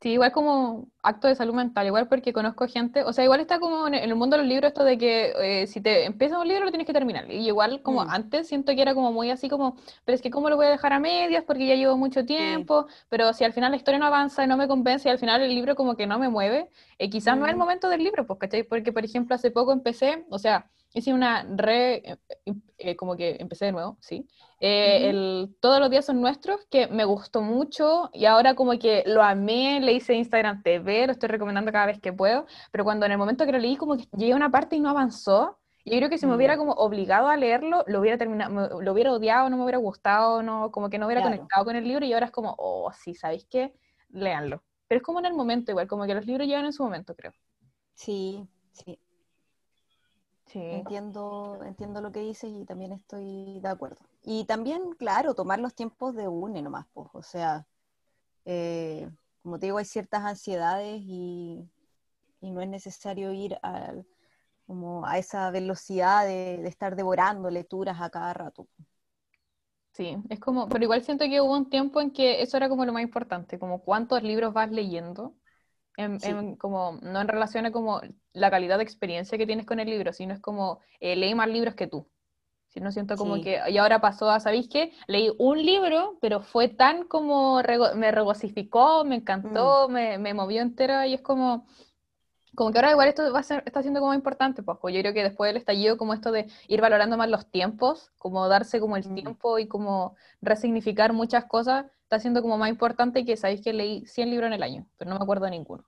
Sí, 0.00 0.10
igual 0.10 0.30
como 0.30 0.86
acto 1.02 1.26
de 1.26 1.34
salud 1.34 1.54
mental, 1.54 1.86
igual 1.86 2.06
porque 2.08 2.32
conozco 2.32 2.68
gente, 2.68 3.02
o 3.02 3.12
sea, 3.12 3.24
igual 3.24 3.40
está 3.40 3.58
como 3.58 3.88
en 3.88 3.94
el 3.94 4.14
mundo 4.14 4.36
de 4.36 4.42
los 4.42 4.48
libros 4.48 4.68
esto 4.68 4.84
de 4.84 4.96
que 4.96 5.32
eh, 5.62 5.66
si 5.66 5.80
te 5.80 6.04
empiezas 6.04 6.38
un 6.38 6.46
libro 6.46 6.64
lo 6.64 6.70
tienes 6.70 6.86
que 6.86 6.92
terminar. 6.92 7.28
Y 7.28 7.48
igual 7.48 7.82
como 7.82 8.04
mm. 8.04 8.10
antes 8.10 8.46
siento 8.46 8.72
que 8.76 8.82
era 8.82 8.94
como 8.94 9.10
muy 9.12 9.30
así 9.30 9.48
como, 9.48 9.76
pero 10.04 10.14
es 10.14 10.22
que 10.22 10.30
cómo 10.30 10.50
lo 10.50 10.56
voy 10.56 10.66
a 10.66 10.70
dejar 10.70 10.92
a 10.92 11.00
medias 11.00 11.42
porque 11.44 11.66
ya 11.66 11.74
llevo 11.74 11.96
mucho 11.96 12.24
tiempo, 12.24 12.86
pero 13.08 13.32
si 13.32 13.42
al 13.42 13.52
final 13.52 13.72
la 13.72 13.76
historia 13.76 13.98
no 13.98 14.06
avanza 14.06 14.44
y 14.44 14.46
no 14.46 14.56
me 14.56 14.68
convence 14.68 15.08
y 15.08 15.10
al 15.10 15.18
final 15.18 15.42
el 15.42 15.52
libro 15.52 15.74
como 15.74 15.96
que 15.96 16.06
no 16.06 16.18
me 16.20 16.28
mueve, 16.28 16.70
eh, 16.98 17.10
quizás 17.10 17.36
no 17.36 17.46
es 17.46 17.50
el 17.50 17.56
mm. 17.56 17.58
momento 17.58 17.88
del 17.88 18.04
libro, 18.04 18.24
pues, 18.24 18.38
¿cachai? 18.38 18.62
Porque 18.62 18.92
por 18.92 19.04
ejemplo 19.04 19.34
hace 19.34 19.50
poco 19.50 19.72
empecé, 19.72 20.24
o 20.30 20.38
sea, 20.38 20.70
hice 20.94 21.12
una 21.12 21.44
re, 21.56 22.18
eh, 22.78 22.96
como 22.96 23.16
que 23.16 23.36
empecé 23.40 23.66
de 23.66 23.72
nuevo, 23.72 23.98
sí. 24.00 24.28
Eh, 24.60 25.08
el, 25.08 25.56
todos 25.60 25.78
los 25.78 25.88
días 25.88 26.04
son 26.04 26.20
nuestros, 26.20 26.64
que 26.70 26.88
me 26.88 27.04
gustó 27.04 27.42
mucho 27.42 28.10
y 28.12 28.24
ahora 28.24 28.54
como 28.54 28.76
que 28.78 29.04
lo 29.06 29.22
amé, 29.22 29.80
le 29.80 29.92
hice 29.92 30.14
Instagram 30.14 30.62
TV, 30.62 31.06
lo 31.06 31.12
estoy 31.12 31.28
recomendando 31.28 31.70
cada 31.70 31.86
vez 31.86 32.00
que 32.00 32.12
puedo, 32.12 32.46
pero 32.72 32.82
cuando 32.82 33.06
en 33.06 33.12
el 33.12 33.18
momento 33.18 33.46
que 33.46 33.52
lo 33.52 33.58
leí 33.58 33.76
como 33.76 33.96
que 33.96 34.08
llegué 34.16 34.32
a 34.32 34.36
una 34.36 34.50
parte 34.50 34.74
y 34.74 34.80
no 34.80 34.90
avanzó, 34.90 35.58
yo 35.84 35.96
creo 35.96 36.10
que 36.10 36.18
si 36.18 36.26
me 36.26 36.34
hubiera 36.34 36.56
mm. 36.56 36.58
como 36.58 36.72
obligado 36.72 37.28
a 37.28 37.36
leerlo, 37.36 37.84
lo 37.86 38.00
hubiera 38.00 38.18
terminado, 38.18 38.80
lo 38.80 38.92
hubiera 38.92 39.12
odiado, 39.12 39.48
no 39.48 39.56
me 39.56 39.62
hubiera 39.62 39.78
gustado, 39.78 40.42
no, 40.42 40.70
como 40.72 40.90
que 40.90 40.98
no 40.98 41.06
hubiera 41.06 41.22
conectado 41.22 41.64
con 41.64 41.76
el 41.76 41.84
libro 41.84 42.04
y 42.04 42.12
ahora 42.12 42.26
es 42.26 42.32
como, 42.32 42.54
oh, 42.58 42.92
sí, 42.92 43.14
¿sabéis 43.14 43.46
qué? 43.48 43.74
Léanlo. 44.10 44.62
Pero 44.88 44.98
es 44.98 45.02
como 45.04 45.20
en 45.20 45.26
el 45.26 45.34
momento 45.34 45.70
igual, 45.70 45.86
como 45.86 46.04
que 46.04 46.14
los 46.14 46.26
libros 46.26 46.46
llegan 46.46 46.64
en 46.64 46.72
su 46.72 46.82
momento, 46.82 47.14
creo. 47.14 47.32
Sí, 47.94 48.46
sí. 48.72 48.98
Entiendo, 50.54 51.60
entiendo 51.64 52.00
lo 52.00 52.10
que 52.10 52.20
dices 52.20 52.50
y 52.50 52.64
también 52.64 52.92
estoy 52.92 53.60
de 53.60 53.68
acuerdo. 53.68 53.98
Y 54.30 54.44
también, 54.44 54.92
claro, 54.98 55.34
tomar 55.34 55.58
los 55.58 55.74
tiempos 55.74 56.14
de 56.14 56.28
une 56.28 56.60
nomás, 56.60 56.84
pues, 56.92 57.08
o 57.14 57.22
sea, 57.22 57.66
eh, 58.44 59.08
como 59.42 59.58
te 59.58 59.64
digo, 59.64 59.78
hay 59.78 59.86
ciertas 59.86 60.22
ansiedades 60.22 61.00
y, 61.00 61.66
no 62.42 62.60
es 62.60 62.68
necesario 62.68 63.32
ir 63.32 63.56
a, 63.62 63.94
como 64.66 65.06
a 65.06 65.16
esa 65.16 65.50
velocidad 65.50 66.26
de, 66.26 66.58
de, 66.58 66.68
estar 66.68 66.94
devorando 66.94 67.48
lecturas 67.48 68.02
a 68.02 68.10
cada 68.10 68.34
rato. 68.34 68.68
Sí, 69.92 70.14
es 70.28 70.38
como, 70.38 70.68
pero 70.68 70.84
igual 70.84 71.02
siento 71.02 71.24
que 71.24 71.40
hubo 71.40 71.56
un 71.56 71.70
tiempo 71.70 71.98
en 72.02 72.10
que 72.10 72.42
eso 72.42 72.58
era 72.58 72.68
como 72.68 72.84
lo 72.84 72.92
más 72.92 73.02
importante, 73.02 73.58
como 73.58 73.80
cuántos 73.80 74.22
libros 74.22 74.52
vas 74.52 74.70
leyendo 74.70 75.34
en, 75.96 76.56
como, 76.56 76.98
no 77.00 77.20
en 77.22 77.28
relación 77.28 77.64
a 77.64 77.72
como 77.72 78.02
la 78.34 78.50
calidad 78.50 78.76
de 78.76 78.84
experiencia 78.84 79.38
que 79.38 79.46
tienes 79.46 79.64
con 79.64 79.80
el 79.80 79.88
libro, 79.88 80.12
sino 80.12 80.34
es 80.34 80.40
como 80.40 80.80
eh, 81.00 81.16
leí 81.16 81.34
más 81.34 81.48
libros 81.48 81.74
que 81.74 81.86
tú. 81.86 82.10
Si 82.68 82.80
no 82.80 82.92
siento 82.92 83.16
como 83.16 83.40
que, 83.40 83.60
y 83.68 83.78
ahora 83.78 84.00
pasó 84.00 84.30
a, 84.30 84.40
¿sabéis 84.40 84.68
qué? 84.68 84.92
Leí 85.06 85.32
un 85.38 85.64
libro, 85.64 86.18
pero 86.20 86.42
fue 86.42 86.68
tan 86.68 87.04
como, 87.04 87.62
me 87.94 88.10
regocificó, 88.10 89.04
me 89.04 89.16
encantó, 89.16 89.88
mm. 89.88 89.92
me, 89.92 90.18
me, 90.18 90.34
movió 90.34 90.60
entera 90.60 91.06
y 91.06 91.14
es 91.14 91.22
como, 91.22 91.66
como 92.54 92.70
que 92.70 92.78
ahora 92.78 92.90
igual 92.90 93.08
esto 93.08 93.32
va 93.32 93.40
a 93.40 93.42
ser, 93.42 93.62
está 93.64 93.80
siendo 93.80 94.00
como 94.00 94.12
importante, 94.12 94.62
pues, 94.62 94.78
pues 94.82 94.94
yo 94.94 95.00
creo 95.00 95.14
que 95.14 95.22
después 95.22 95.48
del 95.48 95.56
estallido 95.56 95.96
como 95.96 96.12
esto 96.12 96.30
de 96.30 96.46
ir 96.66 96.80
valorando 96.80 97.16
más 97.16 97.30
los 97.30 97.50
tiempos, 97.50 98.10
como 98.18 98.46
darse 98.48 98.80
como 98.80 98.96
el 98.96 99.08
mm. 99.08 99.14
tiempo 99.14 99.58
y 99.58 99.66
como 99.66 100.16
resignificar 100.42 101.14
muchas 101.14 101.46
cosas, 101.46 101.86
está 102.02 102.18
siendo 102.18 102.42
como 102.42 102.58
más 102.58 102.68
importante 102.68 103.24
que 103.24 103.36
sabéis 103.36 103.62
que 103.62 103.72
leí 103.72 104.04
100 104.06 104.30
libros 104.30 104.48
en 104.48 104.54
el 104.54 104.62
año, 104.62 104.86
pero 104.96 105.10
no 105.10 105.18
me 105.18 105.22
acuerdo 105.22 105.44
de 105.46 105.52
ninguno. 105.52 105.84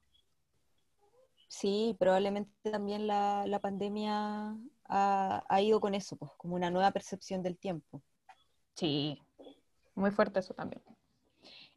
Sí, 1.49 1.97
probablemente 1.99 2.53
también 2.71 3.09
la, 3.09 3.59
pandemia 3.61 4.57
ha, 4.91 5.61
ido 5.63 5.81
con 5.81 5.95
eso, 5.95 6.17
pues, 6.17 6.33
como 6.37 6.57
una 6.57 6.71
nueva 6.71 6.91
percepción 6.91 7.43
del 7.43 7.57
tiempo. 7.57 8.03
Sí, 8.75 9.21
muy 9.95 10.11
fuerte 10.11 10.41
eso 10.41 10.55
también. 10.55 10.83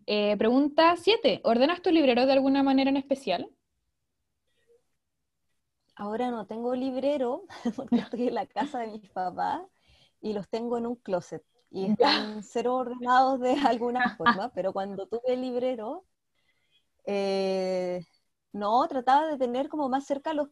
Eh, 0.06 0.36
pregunta 0.38 0.96
7. 0.98 1.42
¿Ordenas 1.44 1.82
tu 1.82 1.92
librero 1.92 2.26
de 2.26 2.34
alguna 2.34 2.64
manera 2.64 2.90
en 2.90 2.98
especial? 2.98 3.50
Ahora 5.96 6.32
no 6.32 6.48
tengo 6.48 6.76
librero 6.76 7.44
porque 7.76 7.98
estoy 8.10 8.28
en 8.28 8.36
la 8.36 8.48
casa 8.48 8.80
de 8.80 8.88
mis 8.88 9.10
papás 9.12 9.62
y 10.22 10.34
los 10.34 10.50
tengo 10.50 10.78
en 10.78 10.88
un 10.88 10.96
closet 10.96 11.44
y 11.70 11.86
están 11.86 12.44
cero 12.44 12.76
ordenados 12.76 13.40
de 13.40 13.54
alguna 13.54 14.16
forma, 14.18 14.52
pero 14.54 14.74
cuando 14.74 15.08
tuve 15.08 15.36
librero, 15.36 16.06
eh, 17.06 18.06
no, 18.52 18.88
trataba 18.88 19.28
de 19.28 19.38
tener 19.38 19.70
como 19.70 19.90
más 19.90 20.06
cerca 20.06 20.34
los, 20.34 20.50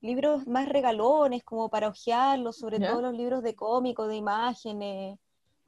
libros 0.00 0.46
más 0.46 0.68
regalones, 0.68 1.42
como 1.44 1.68
para 1.68 1.88
hojearlos, 1.88 2.56
sobre 2.56 2.78
todo 2.80 3.02
los 3.02 3.14
libros 3.14 3.42
de 3.42 3.54
cómico, 3.54 4.06
de 4.06 4.16
imágenes. 4.16 5.18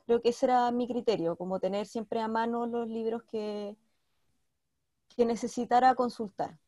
Creo 0.06 0.20
que 0.20 0.30
ese 0.30 0.46
era 0.46 0.70
mi 0.70 0.88
criterio, 0.88 1.36
como 1.36 1.60
tener 1.60 1.86
siempre 1.86 2.20
a 2.20 2.28
mano 2.28 2.66
los 2.66 2.88
libros 2.88 3.22
que, 3.30 3.76
que 5.16 5.24
necesitara 5.24 5.94
consultar. 5.94 6.58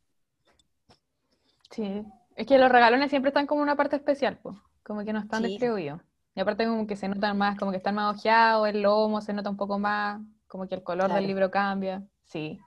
Sí, 1.70 2.04
es 2.36 2.46
que 2.46 2.58
los 2.58 2.70
regalones 2.70 3.10
siempre 3.10 3.30
están 3.30 3.46
como 3.46 3.62
una 3.62 3.76
parte 3.76 3.96
especial, 3.96 4.38
pues, 4.42 4.56
como 4.82 5.04
que 5.04 5.12
no 5.12 5.20
están 5.20 5.42
sí. 5.42 5.48
distribuidos. 5.48 6.00
Y 6.34 6.40
aparte 6.40 6.66
como 6.66 6.86
que 6.86 6.96
se 6.96 7.08
notan 7.08 7.38
más, 7.38 7.58
como 7.58 7.70
que 7.70 7.76
están 7.76 7.94
más 7.94 8.16
ojeados, 8.16 8.68
el 8.68 8.82
lomo 8.82 9.20
se 9.20 9.32
nota 9.32 9.50
un 9.50 9.56
poco 9.56 9.78
más, 9.78 10.20
como 10.48 10.66
que 10.66 10.74
el 10.74 10.82
color 10.82 11.12
del 11.12 11.26
libro 11.26 11.50
cambia. 11.50 12.02
Sí. 12.24 12.60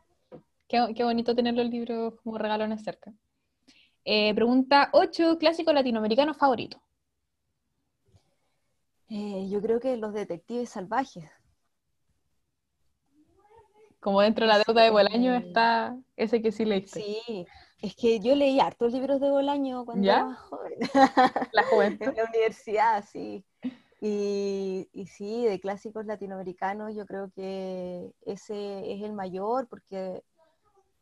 Qué, 0.67 1.03
bonito 1.03 1.35
tener 1.35 1.53
los 1.53 1.69
libros 1.69 2.15
como 2.23 2.37
regalones 2.37 2.83
cerca. 2.83 3.13
Eh, 4.09 4.33
pregunta 4.33 4.87
8, 4.93 5.37
clásico 5.37 5.73
latinoamericano 5.73 6.33
favorito. 6.33 6.81
Eh, 9.09 9.49
yo 9.49 9.61
creo 9.61 9.81
que 9.81 9.97
los 9.97 10.13
detectives 10.13 10.69
salvajes. 10.69 11.29
Como 13.99 14.21
dentro 14.21 14.45
de 14.45 14.53
la 14.53 14.63
deuda 14.65 14.83
de 14.83 14.91
Bolaño 14.91 15.35
está 15.35 15.97
ese 16.15 16.41
que 16.41 16.53
sí 16.53 16.63
leíste. 16.63 17.01
Sí, 17.01 17.45
es 17.81 17.95
que 17.97 18.21
yo 18.21 18.33
leí 18.33 18.61
hartos 18.61 18.93
libros 18.93 19.19
de 19.19 19.29
Bolaño 19.29 19.83
cuando 19.83 20.07
era 20.07 20.33
joven. 20.35 20.79
La 21.51 21.63
juventud. 21.63 22.07
en 22.07 22.15
la 22.15 22.23
universidad, 22.23 23.03
sí. 23.03 23.43
Y, 23.99 24.87
y, 24.93 25.07
sí, 25.07 25.43
de 25.43 25.59
clásicos 25.59 26.05
latinoamericanos 26.05 26.95
yo 26.95 27.05
creo 27.05 27.29
que 27.31 28.13
ese 28.21 28.93
es 28.93 29.03
el 29.03 29.11
mayor 29.11 29.67
porque 29.67 30.23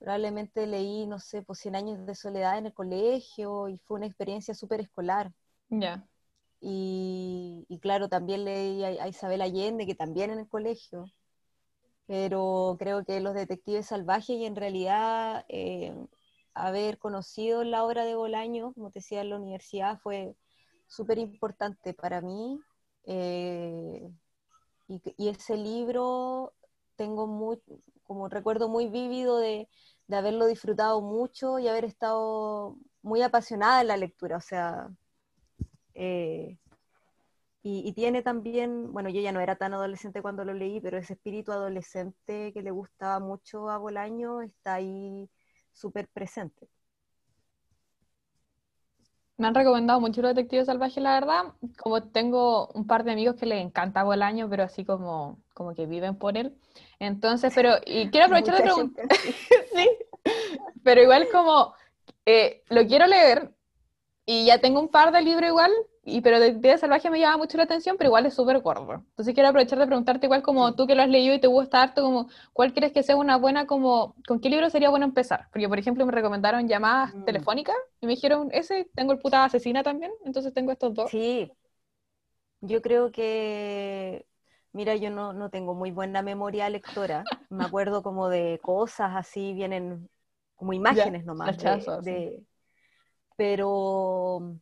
Probablemente 0.05 0.67
leí, 0.67 1.07
no 1.07 1.17
sé, 1.17 1.41
pues 1.41 1.57
100 1.61 1.75
años 1.75 2.05
de 2.05 2.13
soledad 2.13 2.59
en 2.59 2.67
el 2.67 2.75
colegio 2.75 3.69
y 3.69 3.79
fue 3.79 3.97
una 3.97 4.05
experiencia 4.05 4.53
súper 4.53 4.81
escolar. 4.81 5.31
Ya. 5.69 6.07
Y, 6.61 7.65
claro, 7.81 8.07
también 8.07 8.45
leí 8.45 8.83
a, 8.83 9.07
Isabel 9.07 9.41
Allende, 9.41 9.87
que 9.87 9.95
también 9.95 10.29
en 10.29 10.37
el 10.37 10.47
colegio. 10.47 11.05
Pero 12.05 12.75
creo 12.77 13.03
que 13.03 13.19
Los 13.19 13.33
Detectives 13.33 13.87
Salvajes 13.87 14.37
y 14.37 14.45
en 14.45 14.55
realidad 14.55 15.43
eh, 15.49 15.97
haber 16.53 16.99
conocido 16.99 17.63
la 17.63 17.83
obra 17.83 18.05
de 18.05 18.13
Bolaño, 18.13 18.73
como 18.73 18.91
te 18.91 18.99
decía 18.99 19.21
en 19.21 19.31
la 19.31 19.37
universidad, 19.37 19.97
fue 20.03 20.35
súper 20.85 21.17
importante 21.17 21.95
para 21.95 22.21
mí. 22.21 22.59
Eh, 23.05 24.07
y, 24.87 25.01
y, 25.17 25.29
ese 25.29 25.57
libro 25.57 26.53
tengo 26.95 27.25
muy, 27.25 27.59
como 28.03 28.29
recuerdo 28.29 28.69
muy 28.69 28.87
vívido 28.87 29.39
de, 29.39 29.67
haberlo 30.11 30.45
disfrutado 30.47 31.01
mucho 31.01 31.59
y 31.59 31.67
haber 31.67 31.85
estado 31.85 32.77
muy 33.01 33.21
apasionada 33.21 33.81
en 33.81 33.87
la 33.87 33.97
lectura, 33.97 34.37
o 34.37 34.41
sea, 34.41 34.89
eh, 35.93 36.57
y, 37.67 37.93
tiene 37.93 38.21
también, 38.21 38.93
bueno, 38.93 39.09
yo 39.09 39.21
ya 39.21 39.31
no 39.31 39.39
era 39.39 39.55
tan 39.55 39.73
adolescente 39.73 40.21
cuando 40.21 40.45
lo 40.45 40.53
leí, 40.53 40.79
pero 40.79 40.99
ese 40.99 41.13
espíritu 41.13 41.51
adolescente 41.51 42.53
que 42.53 42.61
le 42.61 42.69
gustaba 42.69 43.19
mucho 43.19 43.71
a 43.71 43.79
Bolaño 43.79 44.43
está 44.43 44.75
ahí 44.75 45.27
súper 45.73 46.07
presente. 46.07 46.69
Me 49.37 49.47
han 49.47 49.55
recomendado 49.55 49.99
mucho 49.99 50.21
los 50.21 50.33
detectives 50.33 50.67
salvajes, 50.67 51.03
la 51.03 51.13
verdad. 51.13 51.53
Como 51.77 52.03
tengo 52.03 52.67
un 52.73 52.87
par 52.87 53.03
de 53.03 53.11
amigos 53.11 53.35
que 53.35 53.45
les 53.45 53.61
encanta 53.61 54.03
Bolaño, 54.03 54.49
pero 54.49 54.63
así 54.63 54.85
como, 54.85 55.39
como 55.53 55.73
que 55.75 55.85
viven 55.85 56.15
por 56.15 56.37
él. 56.37 56.55
Entonces, 56.99 57.51
pero, 57.53 57.75
y 57.85 58.09
quiero 58.11 58.27
aprovechar 58.27 58.55
de 58.57 58.63
preguntar. 58.63 59.05
sí, 59.75 59.89
pero 60.83 61.01
igual 61.01 61.27
como 61.31 61.73
eh, 62.25 62.63
lo 62.69 62.87
quiero 62.87 63.07
leer 63.07 63.51
y 64.25 64.45
ya 64.45 64.59
tengo 64.59 64.79
un 64.79 64.89
par 64.89 65.11
de 65.11 65.21
libros 65.21 65.49
igual, 65.49 65.71
y, 66.07 66.21
pero 66.21 66.39
de 66.39 66.77
Salvaje 66.77 67.09
me 67.09 67.19
llama 67.19 67.37
mucho 67.37 67.57
la 67.57 67.63
atención, 67.63 67.97
pero 67.97 68.09
igual 68.09 68.27
es 68.27 68.35
súper 68.35 68.59
gordo. 68.59 69.03
Entonces 69.09 69.33
quiero 69.33 69.49
aprovechar 69.49 69.79
de 69.79 69.87
preguntarte 69.87 70.27
igual 70.27 70.43
como 70.43 70.75
tú 70.75 70.85
que 70.85 70.93
lo 70.93 71.01
has 71.01 71.09
leído 71.09 71.33
y 71.33 71.39
te 71.39 71.47
gusta 71.47 71.81
harto, 71.81 72.03
como, 72.03 72.29
¿cuál 72.53 72.75
crees 72.75 72.93
que 72.93 73.01
sea 73.01 73.15
una 73.15 73.37
buena, 73.37 73.65
como, 73.65 74.15
con 74.27 74.39
qué 74.39 74.51
libro 74.51 74.69
sería 74.69 74.91
bueno 74.91 75.05
empezar? 75.05 75.47
Porque, 75.51 75.67
por 75.67 75.79
ejemplo, 75.79 76.05
me 76.05 76.11
recomendaron 76.11 76.67
llamadas 76.67 77.15
mm. 77.15 77.25
telefónicas 77.25 77.75
y 78.01 78.05
me 78.05 78.13
dijeron, 78.13 78.49
ese, 78.51 78.87
tengo 78.93 79.13
el 79.13 79.19
puta 79.19 79.45
asesina 79.45 79.81
también, 79.81 80.11
entonces 80.25 80.53
tengo 80.53 80.71
estos 80.71 80.93
dos. 80.93 81.09
Sí, 81.09 81.51
yo 82.61 82.83
creo 82.83 83.11
que, 83.11 84.27
mira, 84.73 84.95
yo 84.95 85.09
no, 85.09 85.33
no 85.33 85.49
tengo 85.49 85.73
muy 85.73 85.89
buena 85.89 86.21
memoria 86.21 86.69
lectora, 86.69 87.23
me 87.49 87.65
acuerdo 87.73 88.03
como 88.03 88.29
de 88.29 88.59
cosas 88.61 89.13
así, 89.15 89.53
vienen 89.53 90.07
como 90.55 90.71
imágenes 90.73 91.25
nomás. 91.25 91.57
de, 92.03 92.43
pero 93.35 94.55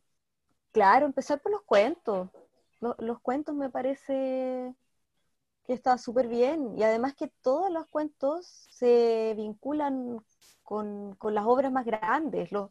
Claro, 0.74 1.06
empezar 1.06 1.40
por 1.40 1.52
los 1.52 1.62
cuentos. 1.62 2.28
Los, 2.80 3.20
cuentos 3.20 3.54
me 3.54 3.70
parece 3.70 4.74
que 5.64 5.72
está 5.72 5.96
súper 5.98 6.26
bien. 6.26 6.76
Y 6.76 6.82
además 6.82 7.14
que 7.14 7.28
todos 7.42 7.70
los 7.70 7.86
cuentos 7.86 8.66
se 8.70 9.34
vinculan 9.36 10.18
con, 10.64 11.16
las 11.22 11.46
obras 11.46 11.70
más 11.70 11.86
grandes. 11.86 12.50
Los, 12.50 12.70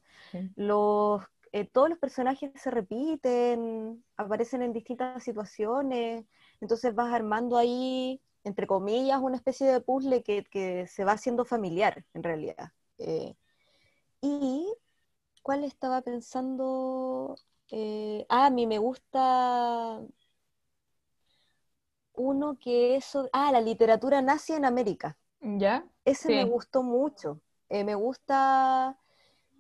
eh, 1.54 1.64
todos 1.72 1.90
los 1.90 1.98
personajes 1.98 2.52
se 2.56 2.72
repiten, 2.72 4.04
aparecen 4.18 4.64
en 4.64 4.74
distintas 4.74 5.24
situaciones. 5.24 6.26
Entonces 6.60 6.94
vas 6.94 7.14
armando 7.14 7.56
ahí, 7.56 8.22
entre 8.44 8.68
comillas, 8.68 9.22
una 9.22 9.38
especie 9.38 9.66
de 9.66 9.80
puzzle 9.80 10.24
que, 10.24 10.88
se 10.88 11.06
va 11.06 11.14
haciendo 11.14 11.46
familiar, 11.46 12.04
en 12.14 12.24
realidad. 12.24 12.74
Eh, 12.98 13.38
y 14.20 14.68
¿cuál 15.42 15.64
estaba 15.64 16.02
pensando? 16.02 17.38
Eh, 17.72 18.26
ah, 18.30 18.48
a 18.48 18.50
mí 18.50 18.68
me 18.68 18.78
gusta 18.78 20.00
uno 22.14 22.58
que 22.60 22.96
es 22.96 23.18
ah, 23.32 23.52
la 23.52 23.62
literatura 23.62 24.22
nazi 24.22 24.54
en 24.54 24.66
América. 24.66 25.18
¿Ya? 25.42 25.86
Ese 26.06 26.30
me 26.30 26.46
gustó 26.46 26.84
mucho. 26.84 27.42
Eh, 27.70 27.84
me 27.84 27.96
gusta 27.96 28.98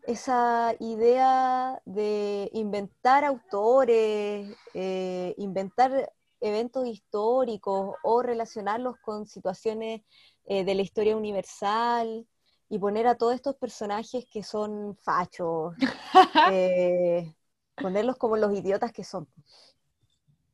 esa 0.04 0.76
idea 0.80 1.82
de 1.86 2.50
inventar 2.54 3.24
autores, 3.24 4.56
eh, 4.74 5.34
inventar 5.38 6.12
eventos 6.42 6.86
históricos 6.88 7.96
o 8.04 8.22
relacionarlos 8.22 8.98
con 9.00 9.26
situaciones 9.26 10.02
de 10.46 10.76
la 10.76 10.82
historia 10.82 11.16
universal 11.16 12.28
y 12.68 12.80
poner 12.80 13.08
a 13.08 13.16
todos 13.16 13.36
estos 13.36 13.56
personajes 13.56 14.26
que 14.26 14.44
son 14.44 14.98
fachos, 14.98 15.74
ponerlos 17.76 18.18
como 18.18 18.38
los 18.38 18.54
idiotas 18.54 18.92
que 18.92 19.04
son. 19.04 19.28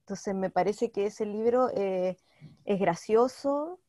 Entonces 0.01 0.33
me 0.33 0.49
parece 0.49 0.91
que 0.91 1.05
ese 1.05 1.25
libro 1.25 1.69
eh, 1.75 2.17
es 2.65 2.79
gracioso 2.79 3.79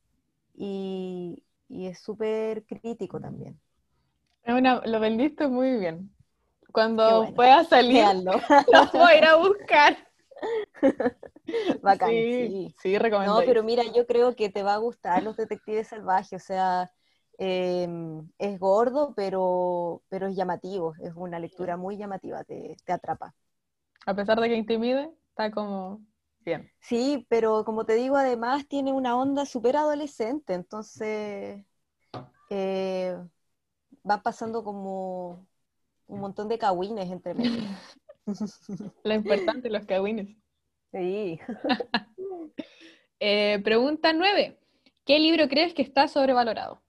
y, 0.54 1.44
es 1.68 2.00
súper 2.00 2.64
crítico 2.64 3.20
también. 3.20 3.58
lo 4.44 5.00
vendiste 5.00 5.46
muy 5.46 5.78
bien. 5.78 6.10
Cuando 6.72 7.32
pueda 7.34 7.64
salir, 7.64 8.04
lo 8.72 8.86
voy 8.92 9.12
a 9.12 9.18
ir 9.18 9.24
a 9.24 9.36
buscar. 9.36 9.96
Bacán, 11.82 12.10
sí, 12.10 12.74
sí, 12.80 12.98
recomiendo. 12.98 13.40
No, 13.40 13.46
pero 13.46 13.62
mira, 13.62 13.82
yo 13.94 14.06
creo 14.06 14.36
que 14.36 14.50
te 14.50 14.62
va 14.62 14.74
a 14.74 14.78
gustar 14.78 15.22
Los 15.22 15.36
Detectives 15.36 15.88
Salvajes, 15.88 16.42
o 16.42 16.44
sea, 16.44 16.92
Em, 17.42 18.28
es 18.38 18.60
gordo, 18.60 19.14
pero, 19.16 20.02
pero 20.10 20.26
es 20.26 20.36
llamativo, 20.36 20.92
es 21.00 21.14
una 21.16 21.38
lectura 21.38 21.78
muy 21.78 21.96
llamativa, 21.96 22.44
te, 22.44 22.76
atrapa. 22.86 23.34
A 24.04 24.14
pesar 24.14 24.38
de 24.38 24.50
que 24.50 24.56
intimide, 24.56 25.10
está 25.30 25.50
como 25.50 26.02
bien. 26.40 26.70
Sí, 26.80 27.24
pero 27.30 27.64
como 27.64 27.86
te 27.86 27.94
digo, 27.94 28.18
además 28.18 28.68
tiene 28.68 28.92
una 28.92 29.16
onda 29.16 29.46
súper 29.46 29.78
adolescente, 29.78 30.52
entonces 30.52 31.64
eh, 32.50 33.16
va 34.08 34.22
pasando 34.22 34.62
como 34.62 35.46
un 36.08 36.20
montón 36.20 36.46
de 36.46 36.58
cagüines 36.58 37.10
entre 37.10 37.32
medio. 37.32 37.62
Lo 39.02 39.14
importante, 39.14 39.70
los 39.70 39.86
cagüines. 39.86 40.36
Sí. 40.92 41.40
Eh, 43.22 43.60
pregunta 43.62 44.14
nueve. 44.14 44.58
¿Qué 45.04 45.18
libro 45.18 45.46
crees 45.46 45.74
que 45.74 45.82
está 45.82 46.08
sobrevalorado? 46.08 46.80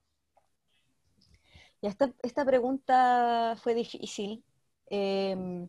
Y 1.82 1.88
esta, 1.88 2.12
esta 2.22 2.44
pregunta 2.44 3.56
fue 3.60 3.74
difícil, 3.74 4.44
em, 4.86 5.68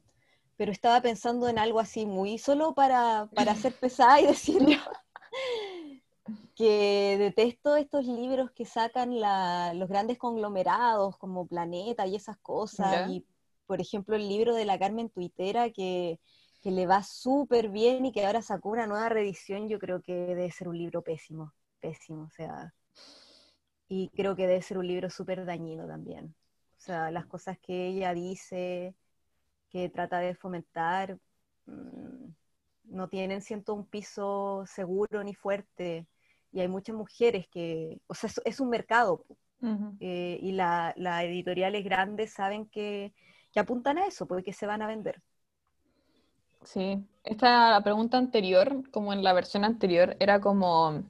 pero 0.56 0.72
estaba 0.72 1.02
pensando 1.02 1.50
en 1.50 1.58
algo 1.58 1.80
así 1.80 2.06
muy 2.06 2.38
solo 2.38 2.74
para, 2.74 3.28
para 3.36 3.56
ser 3.56 3.74
pesada 3.74 4.22
y 4.22 4.28
decirlo. 4.28 4.78
que 6.56 7.18
detesto 7.18 7.76
estos 7.76 8.06
libros 8.06 8.52
que 8.52 8.66
sacan 8.66 9.20
los 9.78 9.90
grandes 9.90 10.20
conglomerados 10.20 11.18
como 11.18 11.48
Planeta 11.48 12.06
y 12.06 12.16
esas 12.16 12.38
cosas. 12.38 13.10
Y, 13.10 13.26
por 13.66 13.82
ejemplo, 13.82 14.16
el 14.16 14.30
libro 14.30 14.54
de 14.54 14.66
la 14.66 14.78
Carmen 14.78 15.10
Tuitera 15.10 15.72
que, 15.72 16.20
que 16.62 16.70
le 16.70 16.86
va 16.86 17.02
súper 17.02 17.70
bien 17.70 18.06
y 18.06 18.12
que 18.12 18.24
ahora 18.24 18.44
sacó 18.44 18.70
una 18.70 18.86
nueva 18.86 19.10
reedición, 19.10 19.68
yo 19.68 19.80
creo 19.80 20.02
que 20.02 20.14
debe 20.14 20.52
ser 20.52 20.68
un 20.68 20.78
libro 20.78 21.02
pésimo, 21.02 21.54
pésimo, 21.80 22.26
o 22.26 22.30
sea, 22.30 22.72
y 23.88 24.10
creo 24.10 24.36
que 24.36 24.48
debe 24.48 24.62
ser 24.62 24.78
un 24.78 24.88
libro 24.88 25.10
súper 25.10 25.46
dañino 25.46 25.88
también. 25.88 26.36
O 26.78 26.82
sea, 26.82 27.12
las 27.12 27.26
cosas 27.26 27.58
que 27.60 27.88
ella 27.88 28.14
dice, 28.14 28.96
que 29.70 29.90
trata 29.90 30.20
de 30.20 30.36
fomentar, 30.36 31.18
mm, 31.66 32.28
no 32.86 33.10
tienen, 33.10 33.42
siento, 33.42 33.74
un 33.74 33.86
piso 33.86 34.66
seguro 34.68 35.24
ni 35.24 35.34
fuerte 35.34 36.08
y 36.54 36.60
hay 36.60 36.68
muchas 36.68 36.96
mujeres 36.96 37.48
que, 37.48 38.00
o 38.08 38.14
sea, 38.14 38.30
es, 38.46 38.60
un 38.60 38.70
mercado 38.70 39.26
eh, 40.00 40.38
y 40.42 40.52
las 40.52 40.96
editoriales 41.24 41.84
grandes 41.84 42.34
saben 42.34 42.68
que, 42.68 43.14
que, 43.52 43.60
apuntan 43.60 43.98
a 43.98 44.06
eso, 44.06 44.28
porque 44.28 44.54
se 44.54 44.68
van 44.68 44.82
a 44.82 44.88
vender. 44.88 45.22
Sí, 46.64 47.04
esta 47.24 47.82
pregunta 47.84 48.18
anterior, 48.18 48.90
como 48.92 49.14
en 49.14 49.24
la 49.24 49.34
versión 49.34 49.66
anterior, 49.66 50.16
era 50.20 50.40
como, 50.40 51.04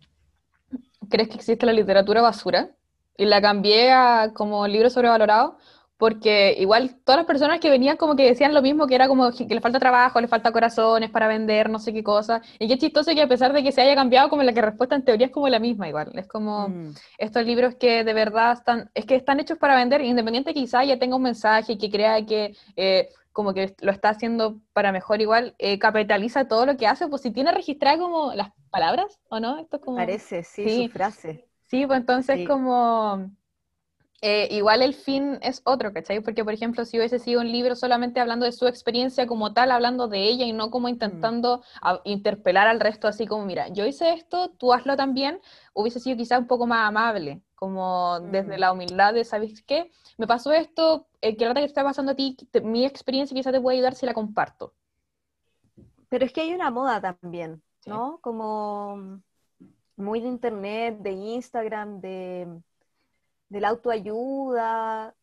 ¿crees 1.09 1.29
que 1.29 1.35
existe 1.35 1.65
la 1.65 1.73
literatura 1.73 2.21
basura? 2.21 2.71
Y 3.17 3.25
la 3.25 3.41
cambié 3.41 3.91
a 3.91 4.31
como 4.33 4.67
libro 4.67 4.89
sobrevalorado, 4.89 5.57
porque 5.97 6.55
igual 6.59 6.99
todas 7.05 7.19
las 7.19 7.25
personas 7.25 7.59
que 7.59 7.69
venían 7.69 7.95
como 7.95 8.15
que 8.15 8.25
decían 8.25 8.53
lo 8.53 8.61
mismo, 8.61 8.87
que 8.87 8.95
era 8.95 9.07
como 9.07 9.31
que 9.31 9.45
le 9.45 9.61
falta 9.61 9.79
trabajo, 9.79 10.19
le 10.19 10.27
falta 10.27 10.51
corazones 10.51 11.09
para 11.09 11.27
vender, 11.27 11.69
no 11.69 11.79
sé 11.79 11.93
qué 11.93 12.03
cosa, 12.03 12.41
y 12.59 12.67
qué 12.67 12.77
chistoso 12.77 13.13
que 13.13 13.21
a 13.21 13.27
pesar 13.27 13.53
de 13.53 13.63
que 13.63 13.71
se 13.71 13.81
haya 13.81 13.95
cambiado, 13.95 14.29
como 14.29 14.43
la 14.43 14.51
que 14.53 14.61
respuesta 14.61 14.95
en 14.95 15.05
teoría 15.05 15.27
es 15.27 15.31
como 15.31 15.47
la 15.47 15.59
misma 15.59 15.87
igual, 15.87 16.11
es 16.15 16.27
como 16.27 16.67
mm. 16.67 16.93
estos 17.19 17.45
libros 17.45 17.75
que 17.75 18.03
de 18.03 18.13
verdad 18.13 18.53
están, 18.53 18.89
es 18.93 19.05
que 19.05 19.15
están 19.15 19.39
hechos 19.39 19.57
para 19.57 19.75
vender, 19.75 20.01
independiente 20.01 20.53
quizá 20.53 20.83
ya 20.83 20.99
tenga 20.99 21.15
un 21.15 21.23
mensaje 21.23 21.77
que 21.77 21.89
crea 21.89 22.25
que... 22.25 22.55
Eh, 22.75 23.09
como 23.33 23.53
que 23.53 23.75
lo 23.81 23.91
está 23.91 24.09
haciendo 24.09 24.61
para 24.71 24.91
mejor 24.91 25.21
igual, 25.21 25.55
eh, 25.57 25.79
capitaliza 25.79 26.47
todo 26.47 26.65
lo 26.65 26.77
que 26.77 26.87
hace, 26.87 27.07
pues 27.07 27.23
si 27.23 27.31
tiene 27.31 27.51
registrada 27.51 27.97
como 27.97 28.33
las 28.33 28.49
palabras, 28.69 29.19
¿o 29.29 29.39
no? 29.39 29.59
Esto 29.59 29.81
como... 29.81 29.97
Parece, 29.97 30.43
sí, 30.43 30.85
su 30.85 30.91
frase. 30.91 31.45
Sí, 31.65 31.85
pues 31.85 31.99
entonces 31.99 32.47
como 32.47 33.31
eh, 34.25 34.47
igual 34.51 34.81
el 34.81 34.93
fin 34.93 35.37
es 35.41 35.61
otro, 35.65 35.91
¿cachai? 35.91 36.21
Porque, 36.21 36.45
por 36.45 36.53
ejemplo, 36.53 36.85
si 36.85 36.97
hubiese 36.97 37.19
sido 37.19 37.41
un 37.41 37.51
libro 37.51 37.75
solamente 37.75 38.21
hablando 38.21 38.45
de 38.45 38.53
su 38.53 38.67
experiencia 38.67 39.27
como 39.27 39.53
tal, 39.53 39.69
hablando 39.69 40.07
de 40.07 40.23
ella 40.23 40.45
y 40.45 40.53
no 40.53 40.71
como 40.71 40.87
mm. 40.87 40.91
intentando 40.91 41.61
interpelar 42.05 42.69
al 42.69 42.79
resto 42.79 43.09
así 43.09 43.27
como, 43.27 43.45
mira, 43.45 43.67
yo 43.67 43.85
hice 43.85 44.13
esto, 44.13 44.49
tú 44.57 44.71
hazlo 44.71 44.95
también, 44.95 45.41
hubiese 45.73 45.99
sido 45.99 46.15
quizá 46.15 46.39
un 46.39 46.47
poco 46.47 46.65
más 46.65 46.87
amable, 46.87 47.41
como 47.65 48.19
desde 48.19 48.57
mm. 48.57 48.59
la 48.59 48.71
humildad 48.71 49.13
de, 49.13 49.25
¿sabes 49.25 49.61
qué? 49.63 49.91
Me 50.17 50.27
pasó 50.27 50.51
esto, 50.51 51.07
eh, 51.21 51.35
que 51.35 51.47
rata 51.47 51.59
que 51.59 51.67
te 51.67 51.71
está 51.71 51.83
pasando 51.83 52.11
a 52.11 52.15
ti, 52.15 52.37
mi 52.63 52.85
experiencia 52.85 53.35
quizá 53.35 53.51
te 53.51 53.61
puede 53.61 53.77
ayudar 53.77 53.95
si 53.95 54.05
la 54.05 54.13
comparto. 54.13 54.73
Pero 56.09 56.25
es 56.25 56.33
que 56.33 56.41
hay 56.41 56.53
una 56.53 56.71
moda 56.71 57.01
también, 57.01 57.61
¿no? 57.85 58.19
Como 58.21 59.21
muy 59.95 60.19
de 60.19 60.27
internet, 60.27 60.99
de 60.99 61.11
Instagram, 61.11 62.01
de 62.01 62.61
de 63.53 63.61
la 63.61 63.69
autoayuda, 63.69 65.15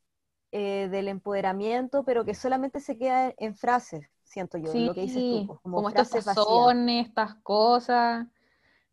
eh, 0.53 0.89
del 0.89 1.09
empoderamiento, 1.09 2.05
pero 2.05 2.25
que 2.25 2.35
solamente 2.35 2.79
se 2.79 2.97
queda 2.97 3.35
en 3.37 3.57
frases, 3.57 4.09
siento 4.23 4.57
yo, 4.57 4.73
lo 4.73 4.95
que 4.95 5.01
dices 5.03 5.21
tú, 5.21 5.47
pues, 5.49 5.61
como, 5.61 5.89
estas 5.89 6.25
razones, 6.25 7.09
estas 7.09 7.35
cosas, 7.43 8.29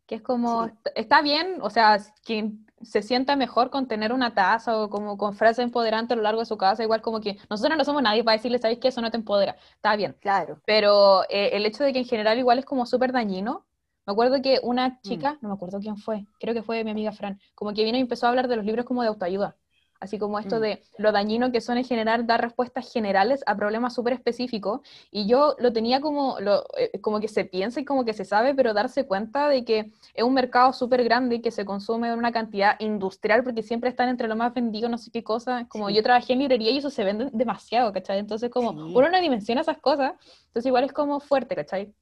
que 0.06 0.16
es 0.16 0.22
como, 0.22 0.68
está 0.96 1.22
bien, 1.22 1.58
o 1.62 1.70
sea, 1.70 1.98
quien 2.24 2.67
se 2.82 3.02
sienta 3.02 3.36
mejor 3.36 3.70
con 3.70 3.86
tener 3.86 4.12
una 4.12 4.34
taza 4.34 4.78
o 4.78 4.90
como 4.90 5.16
con 5.16 5.34
frases 5.34 5.64
empoderantes 5.64 6.12
a 6.12 6.16
lo 6.16 6.22
largo 6.22 6.40
de 6.40 6.46
su 6.46 6.56
casa, 6.56 6.82
igual 6.82 7.02
como 7.02 7.20
que 7.20 7.38
nosotros 7.50 7.76
no 7.76 7.84
somos 7.84 8.02
nadie 8.02 8.24
para 8.24 8.36
decirle, 8.36 8.58
¿sabes 8.58 8.78
que 8.78 8.88
Eso 8.88 9.00
no 9.00 9.10
te 9.10 9.16
empodera, 9.16 9.56
está 9.74 9.96
bien. 9.96 10.16
Claro. 10.20 10.60
Pero 10.64 11.24
eh, 11.28 11.50
el 11.52 11.66
hecho 11.66 11.84
de 11.84 11.92
que 11.92 12.00
en 12.00 12.04
general 12.04 12.38
igual 12.38 12.58
es 12.58 12.64
como 12.64 12.86
súper 12.86 13.12
dañino, 13.12 13.66
me 14.06 14.12
acuerdo 14.12 14.40
que 14.40 14.58
una 14.62 14.88
mm. 14.88 15.00
chica, 15.02 15.38
no 15.42 15.48
me 15.48 15.54
acuerdo 15.54 15.80
quién 15.80 15.96
fue, 15.96 16.24
creo 16.40 16.54
que 16.54 16.62
fue 16.62 16.82
mi 16.84 16.90
amiga 16.90 17.12
Fran, 17.12 17.40
como 17.54 17.74
que 17.74 17.84
vino 17.84 17.98
y 17.98 18.00
empezó 18.00 18.26
a 18.26 18.30
hablar 18.30 18.48
de 18.48 18.56
los 18.56 18.64
libros 18.64 18.86
como 18.86 19.02
de 19.02 19.08
autoayuda. 19.08 19.56
Así 20.00 20.18
como 20.18 20.38
esto 20.38 20.56
mm. 20.56 20.60
de 20.60 20.82
lo 20.98 21.12
dañino 21.12 21.50
que 21.50 21.60
son 21.60 21.78
en 21.78 21.84
general 21.84 22.26
dar 22.26 22.40
respuestas 22.40 22.92
generales 22.92 23.42
a 23.46 23.56
problemas 23.56 23.94
súper 23.94 24.12
específicos. 24.12 24.80
Y 25.10 25.26
yo 25.26 25.56
lo 25.58 25.72
tenía 25.72 26.00
como, 26.00 26.38
lo, 26.40 26.64
eh, 26.76 27.00
como 27.00 27.20
que 27.20 27.28
se 27.28 27.44
piensa 27.44 27.80
y 27.80 27.84
como 27.84 28.04
que 28.04 28.12
se 28.12 28.24
sabe, 28.24 28.54
pero 28.54 28.74
darse 28.74 29.06
cuenta 29.06 29.48
de 29.48 29.64
que 29.64 29.92
es 30.14 30.24
un 30.24 30.34
mercado 30.34 30.72
súper 30.72 31.04
grande 31.04 31.36
y 31.36 31.40
que 31.40 31.50
se 31.50 31.64
consume 31.64 32.08
en 32.08 32.18
una 32.18 32.32
cantidad 32.32 32.78
industrial 32.80 33.42
porque 33.42 33.62
siempre 33.62 33.90
están 33.90 34.08
entre 34.08 34.28
lo 34.28 34.36
más 34.36 34.54
vendido, 34.54 34.88
no 34.88 34.98
sé 34.98 35.10
qué 35.10 35.24
cosa. 35.24 35.66
Como 35.68 35.90
yo 35.90 36.02
trabajé 36.02 36.34
en 36.34 36.40
librería 36.40 36.70
y 36.70 36.78
eso 36.78 36.90
se 36.90 37.04
vende 37.04 37.30
demasiado, 37.32 37.92
¿cachai? 37.92 38.18
Entonces 38.18 38.50
como 38.50 38.70
uno 38.70 39.08
no 39.08 39.20
dimensiona 39.20 39.60
esas 39.60 39.78
cosas, 39.78 40.12
entonces 40.46 40.66
igual 40.66 40.84
es 40.84 40.92
como 40.92 41.20
fuerte, 41.20 41.54
¿cachai? 41.54 41.92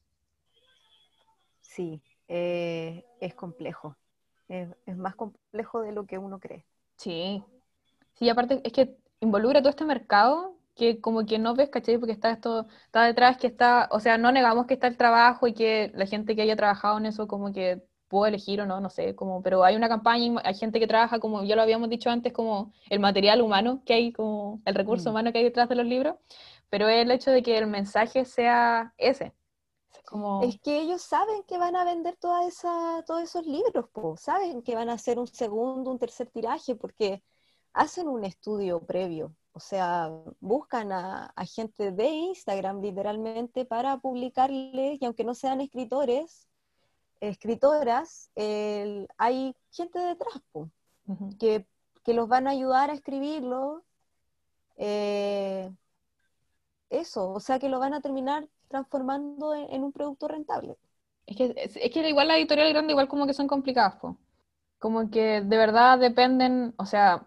sí, 1.77 2.03
eh, 2.29 3.05
es 3.21 3.35
complejo. 3.35 3.97
Es, 4.49 4.69
más 4.97 5.15
complejo 5.15 5.83
de 5.83 5.93
lo 5.93 6.07
que 6.07 6.19
uno 6.19 6.39
cree. 6.39 6.65
Sí. 6.97 7.45
Sí, 8.19 8.29
aparte 8.29 8.61
es 8.65 8.73
que 8.73 8.97
involucra 9.21 9.61
todo 9.61 9.71
este 9.71 9.85
mercado 9.85 10.57
que 10.75 11.01
como 11.01 11.25
que 11.27 11.39
no 11.39 11.55
ves, 11.55 11.71
¿cachai? 11.71 11.99
Porque 11.99 12.13
está 12.13 12.31
esto, 12.31 12.67
está 12.85 13.05
detrás 13.05 13.39
que 13.39 13.47
está, 13.47 13.89
o 13.91 14.01
sea, 14.01 14.19
no 14.19 14.31
negamos 14.33 14.67
que 14.67 14.75
está 14.75 14.87
el 14.87 14.97
trabajo 14.97 15.47
y 15.47 15.55
que 15.55 15.91
la 15.95 16.07
gente 16.07 16.37
que 16.37 16.43
haya 16.43 16.57
trabajado 16.57 16.99
en 16.99 17.07
eso 17.07 17.27
como 17.27 17.53
que 17.53 17.83
puede 18.09 18.31
elegir 18.31 18.61
o 18.61 18.67
no, 18.67 18.81
no 18.81 18.91
sé, 18.91 19.15
como, 19.17 19.43
pero 19.43 19.65
hay 19.65 19.77
una 19.77 19.89
campaña 19.89 20.41
hay 20.45 20.55
gente 20.55 20.79
que 20.79 20.87
trabaja, 20.87 21.19
como 21.19 21.43
ya 21.45 21.57
lo 21.57 21.63
habíamos 21.63 21.89
dicho 21.89 22.11
antes, 22.11 22.33
como 22.33 22.73
el 22.91 23.01
material 23.01 23.43
humano 23.43 23.83
que 23.85 23.95
hay, 23.95 24.13
como 24.13 24.61
el 24.65 24.75
recurso 24.75 25.09
mm. 25.09 25.13
humano 25.13 25.33
que 25.33 25.39
hay 25.39 25.45
detrás 25.45 25.69
de 25.69 25.77
los 25.77 25.87
libros, 25.87 26.17
pero 26.71 26.89
el 26.89 27.11
hecho 27.11 27.31
de 27.31 27.43
que 27.43 27.59
el 27.59 27.67
mensaje 27.67 28.25
sea 28.25 28.95
ese, 28.99 29.35
es 30.43 30.61
que 30.61 30.81
ellos 30.81 31.03
saben 31.03 31.43
que 31.49 31.59
van 31.59 31.75
a 31.75 31.85
vender 31.85 32.17
toda 32.17 32.47
esa, 32.47 33.03
todos 33.07 33.23
esos 33.23 33.45
libros, 33.45 33.87
saben 34.21 34.63
que 34.63 34.75
van 34.75 34.89
a 34.89 34.95
hacer 34.95 35.19
un 35.19 35.27
segundo, 35.27 35.91
un 35.91 35.99
tercer 35.99 36.29
tiraje, 36.29 36.77
porque 36.77 37.23
hacen 37.77 38.09
un 38.09 38.25
estudio 38.25 38.81
previo. 38.81 39.35
O 39.53 39.61
sea, 39.61 40.11
buscan 40.41 40.93
a, 40.93 41.33
gente 41.55 41.93
de 41.93 42.09
Instagram 42.09 42.81
literalmente 42.83 43.65
para 43.65 43.99
publicarles, 43.99 45.01
y 45.01 45.05
aunque 45.05 45.25
no 45.25 45.35
sean 45.35 45.61
escritores, 45.61 46.49
escritoras, 47.21 48.31
hay 49.19 49.55
gente 49.71 49.99
detrás 49.99 50.43
que, 51.39 51.67
los 52.07 52.29
van 52.29 52.47
a 52.47 52.51
ayudar 52.51 52.91
a 52.91 52.95
escribirlo. 52.95 53.85
Eh, 54.77 55.71
eso, 56.91 57.33
o 57.33 57.41
sea 57.41 57.59
que 57.59 57.69
lo 57.69 57.79
van 57.79 57.95
a 57.95 58.01
terminar 58.01 58.49
transformando 58.69 59.55
en, 59.55 59.83
un 59.83 59.93
producto 59.93 60.29
rentable. 60.29 60.77
Es 61.27 61.37
que, 61.37 61.55
es, 61.57 61.93
que 61.93 62.09
igual 62.09 62.29
la 62.29 62.37
editorial 62.39 62.73
grande 62.73 62.93
igual 62.93 63.09
como 63.09 63.27
que 63.27 63.35
son 63.35 63.49
complicadas, 63.49 63.97
como 64.79 65.11
que 65.11 65.41
de 65.41 65.57
verdad 65.57 65.99
dependen, 65.99 66.75
o 66.77 66.87
sea, 66.87 67.27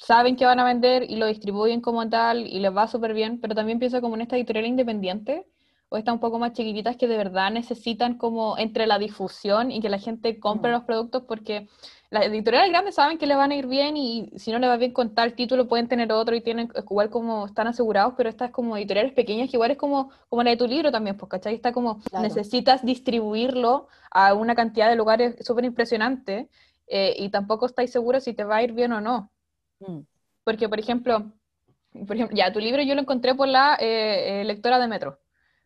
saben 0.00 0.36
que 0.36 0.46
van 0.46 0.58
a 0.58 0.64
vender 0.64 1.04
y 1.08 1.16
lo 1.16 1.26
distribuyen 1.26 1.80
como 1.80 2.08
tal 2.08 2.46
y 2.46 2.58
les 2.58 2.74
va 2.74 2.88
súper 2.88 3.12
bien, 3.12 3.38
pero 3.40 3.54
también 3.54 3.78
pienso 3.78 4.00
como 4.00 4.14
en 4.14 4.22
esta 4.22 4.36
editorial 4.36 4.66
independiente 4.66 5.46
o 5.90 5.96
estas 5.96 6.14
un 6.14 6.20
poco 6.20 6.38
más 6.38 6.52
chiquititas 6.52 6.96
que 6.96 7.06
de 7.06 7.16
verdad 7.16 7.50
necesitan 7.50 8.16
como 8.16 8.56
entre 8.56 8.86
la 8.86 8.98
difusión 8.98 9.70
y 9.70 9.80
que 9.80 9.88
la 9.88 9.98
gente 9.98 10.38
compre 10.38 10.70
mm. 10.70 10.74
los 10.74 10.84
productos 10.84 11.24
porque 11.26 11.68
las 12.10 12.24
editoriales 12.24 12.70
grandes 12.70 12.94
saben 12.94 13.18
que 13.18 13.26
les 13.26 13.36
van 13.36 13.50
a 13.50 13.56
ir 13.56 13.66
bien 13.66 13.96
y 13.96 14.30
si 14.36 14.52
no 14.52 14.58
les 14.58 14.70
va 14.70 14.76
bien 14.76 14.92
con 14.92 15.14
tal 15.14 15.34
título 15.34 15.68
pueden 15.68 15.88
tener 15.88 16.10
otro 16.12 16.34
y 16.34 16.40
tienen 16.40 16.70
igual 16.76 17.10
como 17.10 17.46
están 17.46 17.66
asegurados, 17.66 18.14
pero 18.16 18.30
estas 18.30 18.50
como 18.52 18.76
editoriales 18.76 19.12
pequeñas 19.12 19.50
que 19.50 19.56
igual 19.56 19.72
es 19.72 19.76
como, 19.76 20.10
como 20.28 20.42
la 20.42 20.50
de 20.50 20.56
tu 20.56 20.66
libro 20.66 20.90
también, 20.90 21.16
pues, 21.16 21.28
¿cachai? 21.28 21.54
Está 21.54 21.72
como 21.72 22.00
necesitas 22.22 22.84
distribuirlo 22.84 23.88
a 24.10 24.32
una 24.34 24.54
cantidad 24.54 24.88
de 24.88 24.96
lugares 24.96 25.36
súper 25.44 25.64
impresionante 25.64 26.48
eh, 26.86 27.14
y 27.18 27.28
tampoco 27.28 27.66
estáis 27.66 27.92
seguros 27.92 28.24
si 28.24 28.32
te 28.32 28.44
va 28.44 28.56
a 28.56 28.62
ir 28.62 28.72
bien 28.72 28.92
o 28.92 29.00
no. 29.00 29.30
Mm. 29.80 30.00
Porque, 30.44 30.68
por 30.68 30.78
ejemplo, 30.78 31.32
por 32.06 32.16
ejemplo, 32.16 32.36
ya 32.36 32.52
tu 32.52 32.60
libro 32.60 32.82
yo 32.82 32.94
lo 32.94 33.00
encontré 33.00 33.34
por 33.34 33.48
la 33.48 33.76
eh, 33.80 34.40
eh, 34.40 34.44
lectora 34.44 34.78
de 34.78 34.88
Metro. 34.88 35.18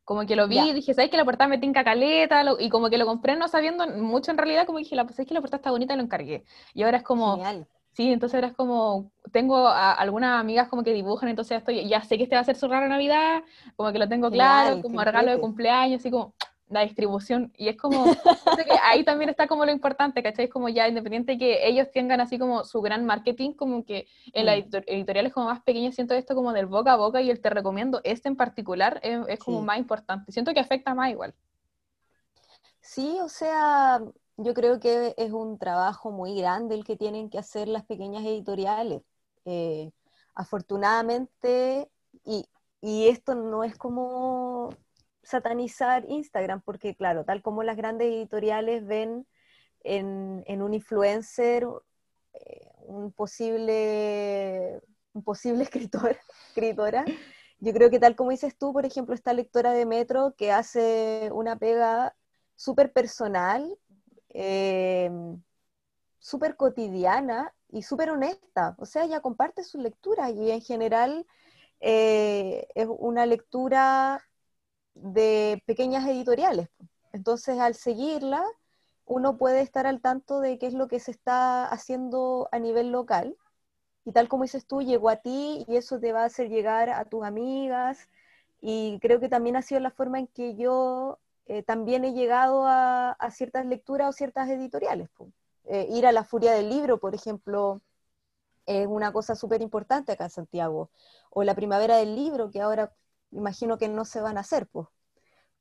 Como 0.04 0.26
que 0.26 0.36
lo 0.36 0.48
vi 0.48 0.58
y 0.58 0.72
dije, 0.74 0.92
¿sabes 0.92 1.10
que 1.10 1.16
la 1.16 1.24
portada 1.24 1.48
me 1.48 1.58
tinca 1.58 1.82
caleta? 1.82 2.44
y 2.58 2.68
como 2.68 2.90
que 2.90 2.98
lo 2.98 3.06
compré 3.06 3.36
no 3.36 3.48
sabiendo 3.48 3.86
mucho 3.86 4.30
en 4.30 4.38
realidad, 4.38 4.66
como 4.66 4.78
dije, 4.78 4.94
¿sabes 4.94 5.26
que 5.26 5.32
la 5.32 5.40
portada 5.40 5.58
está 5.58 5.70
bonita? 5.70 5.94
Y 5.94 5.96
lo 5.96 6.02
encargué. 6.02 6.44
Y 6.74 6.82
ahora 6.82 6.98
es 6.98 7.02
como... 7.02 7.36
Genial. 7.36 7.66
Sí, 7.92 8.10
entonces 8.10 8.34
ahora 8.34 8.48
es 8.48 8.54
como, 8.54 9.12
tengo 9.30 9.68
algunas 9.68 10.40
amigas 10.40 10.68
como 10.68 10.82
que 10.82 10.92
dibujan, 10.92 11.28
entonces 11.28 11.58
estoy, 11.58 11.88
ya 11.88 12.02
sé 12.02 12.16
que 12.16 12.24
este 12.24 12.34
va 12.34 12.40
a 12.40 12.44
ser 12.44 12.56
su 12.56 12.66
rara 12.66 12.88
Navidad, 12.88 13.44
como 13.76 13.92
que 13.92 14.00
lo 14.00 14.08
tengo 14.08 14.32
claro, 14.32 14.82
como 14.82 15.00
regalo 15.04 15.30
de 15.30 15.38
cumpleaños, 15.38 16.00
así 16.00 16.10
como, 16.10 16.34
la 16.68 16.80
distribución. 16.80 17.52
Y 17.56 17.68
es 17.68 17.76
como, 17.76 18.04
que 18.66 18.78
ahí 18.82 19.04
también 19.04 19.30
está 19.30 19.46
como 19.46 19.64
lo 19.64 19.72
importante, 19.72 20.22
¿cachai? 20.22 20.46
Es 20.46 20.50
como 20.50 20.68
ya 20.68 20.88
independiente 20.88 21.38
que 21.38 21.66
ellos 21.66 21.90
tengan 21.92 22.20
así 22.20 22.38
como 22.38 22.64
su 22.64 22.80
gran 22.80 23.04
marketing, 23.04 23.52
como 23.52 23.84
que 23.84 24.06
en 24.32 24.46
las 24.46 24.58
mm. 24.58 24.76
editoriales 24.86 25.32
como 25.32 25.46
más 25.46 25.62
pequeñas 25.62 25.94
siento 25.94 26.14
esto 26.14 26.34
como 26.34 26.52
del 26.52 26.66
boca 26.66 26.92
a 26.92 26.96
boca 26.96 27.20
y 27.20 27.30
el 27.30 27.40
te 27.40 27.50
recomiendo 27.50 28.00
este 28.04 28.28
en 28.28 28.36
particular 28.36 29.00
es, 29.02 29.38
como 29.38 29.62
más 29.62 29.78
importante. 29.78 30.32
Siento 30.32 30.52
que 30.52 30.60
afecta 30.60 30.94
más 30.94 31.10
igual. 31.10 31.34
Sí, 32.80 33.18
o 33.22 33.28
sea, 33.28 34.02
yo 34.36 34.54
creo 34.54 34.78
que 34.78 35.14
es 35.16 35.32
un 35.32 35.58
trabajo 35.58 36.10
muy 36.10 36.38
grande 36.38 36.74
el 36.74 36.84
que 36.84 36.96
tienen 36.96 37.30
que 37.30 37.38
hacer 37.38 37.68
las 37.68 37.84
pequeñas 37.84 38.24
editoriales. 38.24 39.02
Eh, 39.46 39.90
afortunadamente, 40.34 41.88
y, 42.24 42.46
y 42.80 43.08
esto 43.08 43.34
no 43.34 43.64
es 43.64 43.76
como 43.76 44.70
satanizar 45.24 46.04
Instagram, 46.08 46.60
porque 46.62 46.94
claro, 46.94 47.24
tal 47.24 47.42
como 47.42 47.62
las 47.62 47.76
grandes 47.76 48.08
editoriales 48.08 48.86
ven 48.86 49.26
en, 49.82 50.62
un 50.62 50.74
influencer 50.74 51.66
eh, 52.34 52.70
un 52.86 53.12
posible, 53.12 54.80
un 55.12 55.22
posible 55.22 55.62
escritor, 55.64 56.16
escritora, 56.48 57.04
yo 57.60 57.72
creo 57.72 57.90
que 57.90 57.98
tal 57.98 58.16
como 58.16 58.30
dices 58.30 58.56
tú, 58.56 58.72
por 58.72 58.84
ejemplo, 58.86 59.14
esta 59.14 59.32
lectora 59.32 59.72
de 59.72 59.86
Metro 59.86 60.34
que 60.36 60.52
hace 60.52 61.30
una 61.32 61.56
pega 61.56 62.14
súper 62.56 62.92
personal, 62.92 63.78
eh, 64.30 65.10
súper 66.18 66.56
cotidiana 66.56 67.54
y 67.68 67.82
súper 67.82 68.10
honesta. 68.10 68.74
O 68.78 68.86
sea, 68.86 69.04
ella 69.04 69.20
comparte 69.20 69.64
su 69.64 69.78
lectura 69.78 70.30
y 70.30 70.50
en 70.50 70.60
general 70.60 71.26
eh, 71.80 72.66
es 72.74 72.86
una 72.88 73.26
lectura 73.26 74.22
de 75.04 75.62
pequeñas 75.66 76.06
editoriales. 76.08 76.68
Entonces, 77.12 77.58
al 77.58 77.74
seguirla, 77.74 78.42
uno 79.04 79.36
puede 79.36 79.60
estar 79.60 79.86
al 79.86 80.00
tanto 80.00 80.40
de 80.40 80.58
qué 80.58 80.66
es 80.66 80.74
lo 80.74 80.88
que 80.88 80.98
se 80.98 81.10
está 81.10 81.66
haciendo 81.66 82.48
a 82.52 82.58
nivel 82.58 82.90
local. 82.90 83.36
Y 84.06 84.12
tal 84.12 84.28
como 84.28 84.44
dices 84.44 84.66
tú, 84.66 84.82
llegó 84.82 85.10
a 85.10 85.16
ti 85.16 85.64
y 85.68 85.76
eso 85.76 86.00
te 86.00 86.12
va 86.12 86.22
a 86.22 86.26
hacer 86.26 86.48
llegar 86.48 86.90
a 86.90 87.04
tus 87.04 87.24
amigas. 87.24 88.08
Y 88.60 88.98
creo 89.00 89.20
que 89.20 89.28
también 89.28 89.56
ha 89.56 89.62
sido 89.62 89.80
la 89.80 89.90
forma 89.90 90.18
en 90.18 90.26
que 90.28 90.56
yo 90.56 91.18
eh, 91.46 91.62
también 91.62 92.04
he 92.04 92.14
llegado 92.14 92.64
a, 92.66 93.16
ciertas 93.30 93.66
lecturas 93.66 94.08
o 94.08 94.12
ciertas 94.12 94.48
editoriales. 94.48 95.10
Eh, 95.66 95.86
ir 95.90 96.06
a 96.06 96.12
la 96.12 96.24
Furia 96.24 96.52
del 96.52 96.70
Libro, 96.70 96.98
por 96.98 97.14
ejemplo, 97.14 97.82
es 98.66 98.86
una 98.86 99.12
cosa 99.12 99.34
súper 99.34 99.60
importante 99.62 100.12
acá 100.12 100.24
en 100.24 100.30
Santiago. 100.30 100.90
O 101.30 101.44
la 101.44 101.54
Primavera 101.54 101.96
del 101.96 102.14
Libro, 102.16 102.50
que 102.50 102.62
ahora 102.62 102.92
imagino 103.34 103.78
que 103.78 103.88
no 103.88 104.04
se 104.04 104.20
van 104.20 104.36
a 104.38 104.40
hacer, 104.40 104.66
pues. 104.66 104.88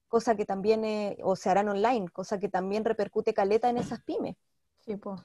Cosa 0.08 0.36
que 0.36 0.46
también, 0.46 0.86
eh, 0.86 1.18
o 1.24 1.36
se 1.36 1.50
harán 1.50 1.70
online, 1.70 2.08
cosa 2.10 2.40
que 2.40 2.50
también 2.50 2.86
repercute 2.86 3.34
caleta 3.34 3.70
en 3.70 3.78
esas 3.78 4.04
pymes. 4.04 4.36
Sí, 4.86 4.96
pues. 4.96 5.22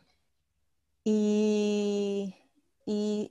Y, 1.05 2.35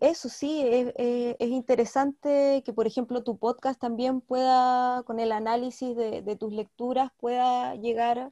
eso 0.01 0.29
sí, 0.29 0.61
es, 0.63 1.35
interesante 1.39 2.61
que, 2.63 2.73
por 2.73 2.85
ejemplo, 2.87 3.23
tu 3.23 3.37
podcast 3.37 3.79
también 3.79 4.21
pueda, 4.21 5.03
con 5.03 5.19
el 5.19 5.31
análisis 5.31 5.95
de, 5.95 6.35
tus 6.39 6.53
lecturas, 6.53 7.11
pueda 7.17 7.75
llegar 7.75 8.31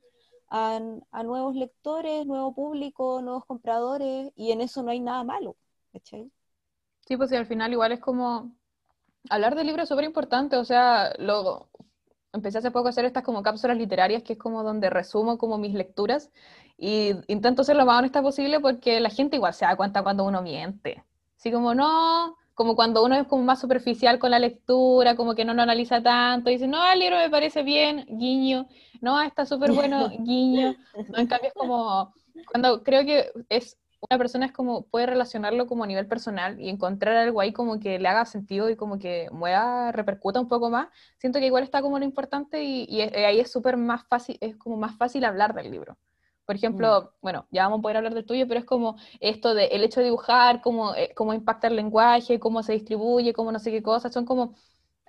a, 0.50 0.80
a, 1.12 1.24
nuevos 1.24 1.56
lectores, 1.56 2.26
nuevo 2.26 2.54
público, 2.54 3.22
nuevos 3.22 3.46
compradores, 3.46 4.32
y 4.36 4.52
en 4.52 4.62
eso 4.62 4.84
no 4.84 4.92
hay 4.92 5.00
nada 5.00 5.24
malo. 5.24 5.56
Sí, 7.08 7.18
pues 7.18 7.32
al 7.32 7.46
final 7.46 7.72
igual 7.72 7.92
es 7.92 8.00
como 8.00 8.56
hablar 9.30 9.56
de 9.56 9.64
libros 9.64 9.84
es 9.84 9.90
súper 9.90 10.06
importante, 10.06 10.58
o 10.58 10.66
sea, 10.66 11.14
lo, 11.18 11.70
empecé 12.34 12.60
hace 12.60 12.72
poco 12.72 12.88
a 12.88 12.90
hacer 12.90 13.06
estas 13.06 13.24
como 13.24 13.44
cápsulas 13.44 13.78
literarias, 13.78 14.24
que 14.24 14.34
es 14.34 14.40
como 14.40 14.64
donde 14.64 14.90
resumo 14.90 15.38
como 15.38 15.58
mis 15.58 15.74
lecturas, 15.74 16.32
y 16.78 17.12
intento 17.28 17.64
ser 17.64 17.78
lo 17.78 17.86
más 17.86 18.00
honesta 18.00 18.22
posible 18.22 18.60
porque 18.60 19.00
la 19.00 19.10
gente 19.10 19.38
igual 19.38 19.54
se 19.54 19.66
da 19.66 19.76
cuenta 19.78 20.04
cuando 20.04 20.26
uno 20.26 20.42
miente. 20.42 21.04
Así 21.38 21.52
como 21.52 21.74
no, 21.74 22.36
como 22.54 22.76
cuando 22.76 23.04
uno 23.04 23.16
es 23.16 23.28
como 23.28 23.44
más 23.44 23.60
superficial 23.62 24.20
con 24.20 24.32
la 24.32 24.40
lectura, 24.40 25.16
como 25.16 25.36
que 25.36 25.46
no 25.46 25.54
lo 25.54 25.62
analiza 25.62 26.02
tanto, 26.02 26.50
y 26.50 26.54
dice, 26.54 26.68
no, 26.68 26.86
el 26.92 27.00
libro 27.00 27.18
me 27.18 27.30
parece 27.30 27.64
bien, 27.64 28.06
guiño, 28.10 28.68
no, 29.02 29.22
está 29.22 29.46
súper 29.46 29.72
bueno, 29.72 30.10
guiño. 30.20 30.76
No, 31.10 31.18
en 31.18 31.28
cambio 31.28 31.50
es 31.50 31.54
como, 31.54 32.14
cuando 32.52 32.84
creo 32.84 33.06
que 33.06 33.32
es 33.50 33.78
una 34.10 34.18
persona 34.18 34.46
es 34.46 34.52
como 34.52 34.84
puede 34.88 35.06
relacionarlo 35.06 35.68
como 35.68 35.84
a 35.84 35.88
nivel 35.88 36.08
personal 36.08 36.60
y 36.60 36.70
encontrar 36.70 37.16
algo 37.18 37.42
ahí 37.42 37.54
como 37.54 37.80
que 37.80 38.00
le 38.00 38.08
haga 38.08 38.26
sentido 38.26 38.70
y 38.70 38.76
como 38.76 39.00
que 39.00 39.28
mueva, 39.32 39.92
repercuta 39.92 40.40
un 40.40 40.48
poco 40.48 40.70
más, 40.70 40.90
siento 41.18 41.40
que 41.40 41.48
igual 41.48 41.64
está 41.64 41.82
como 41.82 42.00
lo 42.00 42.06
importante 42.06 42.64
y, 42.64 43.02
ahí 43.02 43.40
es 43.40 43.52
súper 43.52 43.78
más 43.78 44.06
fácil, 44.08 44.38
es 44.42 44.56
como 44.58 44.78
más 44.78 44.96
fácil 44.98 45.26
hablar 45.26 45.54
del 45.54 45.72
libro. 45.72 45.98
Por 46.46 46.56
ejemplo, 46.56 47.02
mm. 47.02 47.08
bueno, 47.22 47.48
ya 47.50 47.64
vamos 47.64 47.80
a 47.80 47.82
poder 47.82 47.98
hablar 47.98 48.14
del 48.14 48.26
tuyo, 48.26 48.48
pero 48.48 48.60
es 48.60 48.66
como 48.66 48.98
esto 49.20 49.56
de 49.56 49.68
el 49.68 49.84
hecho 49.84 50.00
de 50.00 50.06
dibujar, 50.08 50.62
cómo, 50.62 50.94
eh, 50.94 51.12
cómo 51.16 51.34
impacta 51.34 51.68
el 51.68 51.76
lenguaje, 51.76 52.40
cómo 52.40 52.62
se 52.62 52.74
distribuye, 52.74 53.34
cómo 53.34 53.52
no 53.52 53.60
sé 53.60 53.72
qué 53.72 53.82
cosas, 53.82 54.14
son 54.14 54.26
como 54.26 54.54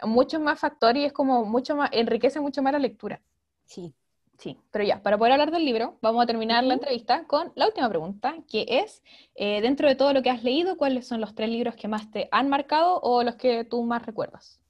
muchos 0.02 0.40
más 0.40 0.59
factores 0.59 1.02
y 1.02 1.06
es 1.06 1.12
como 1.12 1.44
mucho 1.44 1.76
más, 1.76 1.90
enriquece 1.92 2.40
mucho 2.40 2.62
más 2.62 2.72
la 2.72 2.78
lectura. 2.78 3.20
Sí, 3.66 3.94
Sí, 4.38 4.59
pero 4.70 4.85
ya, 4.85 5.03
para 5.03 5.16
poder 5.16 5.33
hablar 5.33 5.51
del 5.51 5.64
libro, 5.64 5.96
vamos 6.03 6.22
a 6.22 6.27
terminar 6.27 6.62
la 6.62 6.75
entrevista 6.75 7.25
con 7.27 7.53
la 7.55 7.66
última 7.66 7.88
pregunta, 7.88 8.35
que 8.49 8.66
es, 8.68 9.03
eh, 9.35 9.62
dentro 9.62 9.88
de 9.88 9.94
todo 9.94 10.12
lo 10.12 10.22
que 10.22 10.29
has 10.31 10.44
leído, 10.44 10.77
¿cuáles 10.77 11.07
son 11.07 11.20
los 11.22 11.35
tres 11.35 11.49
libros 11.49 11.75
que 11.75 11.88
más 11.88 12.11
te 12.11 12.29
han 12.31 12.49
marcado 12.49 13.01
o 13.01 13.22
los 13.22 13.37
que 13.37 13.64
tú 13.64 13.83
más 13.83 14.05
recuerdas? 14.05 14.61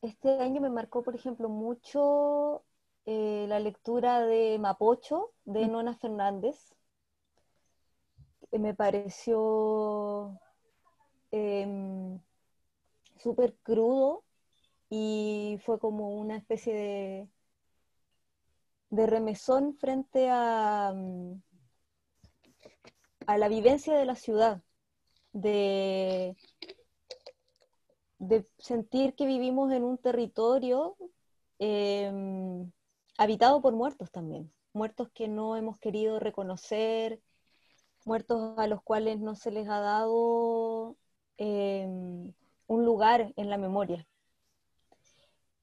Este 0.00 0.40
año 0.40 0.60
me 0.60 0.70
marcó, 0.70 1.02
por 1.02 1.16
ejemplo, 1.16 1.48
mucho 1.48 2.62
eh, 3.04 3.46
la 3.48 3.58
lectura 3.58 4.20
de 4.20 4.58
Mapocho, 4.60 5.32
de 5.44 5.66
Nona 5.66 5.96
Fernández. 5.96 6.56
Me 8.52 8.74
pareció 8.74 10.38
em, 11.32 12.20
súper 13.18 13.56
crudo 13.64 14.22
y 14.88 15.58
fue 15.64 15.80
como 15.80 16.16
una 16.16 16.36
especie 16.36 16.74
de 16.74 17.28
de 18.96 19.06
remesón 19.06 19.76
frente 19.76 20.28
a, 20.30 20.92
mm, 20.94 21.42
a 23.26 23.38
la 23.38 23.48
vivencia 23.48 23.94
de 23.94 24.06
la 24.06 24.16
ciudad, 24.16 24.62
de, 25.32 26.36
de 28.18 28.48
sentir 28.58 29.14
que 29.14 29.26
vivimos 29.26 29.70
en 29.72 29.84
un 29.84 29.98
territorio 29.98 30.96
em, 31.58 32.70
habitado 33.18 33.60
por 33.60 33.74
muertos 33.74 34.10
también, 34.10 34.52
muertos 34.72 35.10
que 35.12 35.28
no 35.28 35.56
hemos 35.56 35.78
querido 35.78 36.18
reconocer, 36.18 37.20
muertos 38.04 38.58
a 38.58 38.66
los 38.66 38.82
cuales 38.82 39.20
no 39.20 39.34
se 39.34 39.50
les 39.50 39.68
ha 39.68 39.80
dado 39.80 40.96
em, 41.36 42.32
un 42.66 42.84
lugar 42.84 43.32
en 43.36 43.50
la 43.50 43.58
memoria. 43.58 44.06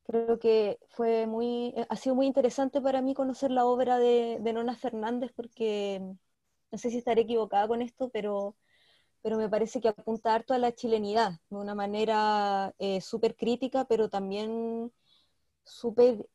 Creo 0.04 0.38
que 0.40 0.80
fue 0.90 1.28
muy, 1.28 1.74
eh, 1.78 1.86
ha 1.90 1.96
sido 1.96 2.16
muy 2.16 2.28
interesante 2.28 2.82
para 2.82 3.02
mí 3.02 3.14
conocer 3.14 3.52
la 3.52 3.66
obra 3.66 4.00
de, 4.00 4.40
Nona 4.54 4.76
Fernández 4.76 5.32
porque 5.36 6.02
no 6.72 6.78
sé 6.78 6.90
si 6.90 6.98
estaré 6.98 7.22
equivocada 7.22 7.68
con 7.68 7.82
esto, 7.82 8.10
pero, 8.10 8.56
pero 9.22 9.38
me 9.38 9.50
parece 9.50 9.82
que 9.82 9.90
apunta 9.90 10.36
harto 10.36 10.54
a 10.54 10.60
la 10.60 10.74
chilenidad 10.74 11.34
de 11.50 11.58
una 11.58 11.76
manera 11.76 12.74
eh, 12.80 13.02
súper 13.02 13.36
crítica, 13.36 13.86
pero 13.86 14.10
también 14.10 14.92
súper 15.64 16.28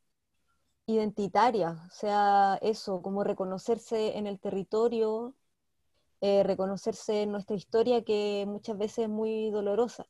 identitaria. 0.87 1.71
O 1.87 1.91
sea, 1.91 2.59
eso, 2.61 3.01
como 3.01 3.23
reconocerse 3.23 4.17
en 4.17 4.27
el 4.27 4.39
territorio, 4.39 5.35
eh, 6.21 6.43
reconocerse 6.43 7.23
en 7.23 7.31
nuestra 7.31 7.55
historia 7.55 8.03
que 8.03 8.45
muchas 8.47 8.77
veces 8.77 9.05
es 9.05 9.09
muy 9.09 9.51
dolorosa. 9.51 10.07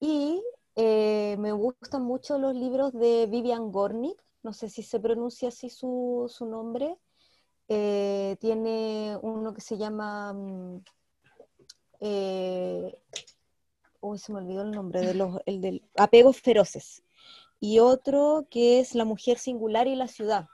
Y 0.00 0.42
eh, 0.76 1.36
me 1.38 1.52
gustan 1.52 2.02
mucho 2.02 2.38
los 2.38 2.54
libros 2.54 2.92
de 2.92 3.26
Vivian 3.26 3.70
Gornick, 3.70 4.18
no 4.42 4.52
sé 4.52 4.68
si 4.68 4.82
se 4.82 5.00
pronuncia 5.00 5.48
así 5.48 5.70
su, 5.70 6.28
nombre. 6.40 6.98
Eh, 7.68 8.36
tiene 8.40 9.16
uno 9.22 9.54
que 9.54 9.60
se 9.60 9.78
llama. 9.78 10.32
Mm, 10.34 10.84
eh, 12.00 12.98
uy, 14.00 14.18
se 14.18 14.32
me 14.32 14.38
olvidó 14.40 14.62
el 14.62 14.72
nombre, 14.72 15.00
de 15.00 15.14
los, 15.14 15.38
el 15.46 15.60
del 15.60 15.82
Apegos 15.96 16.40
Feroces. 16.40 17.02
Y 17.60 17.78
otro 17.78 18.46
que 18.50 18.80
es 18.80 18.94
La 18.94 19.06
Mujer 19.06 19.38
Singular 19.38 19.86
y 19.86 19.96
la 19.96 20.08
Ciudad, 20.08 20.48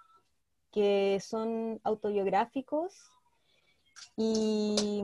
que 0.71 1.21
son 1.21 1.81
autobiográficos 1.83 2.95
y, 4.17 5.03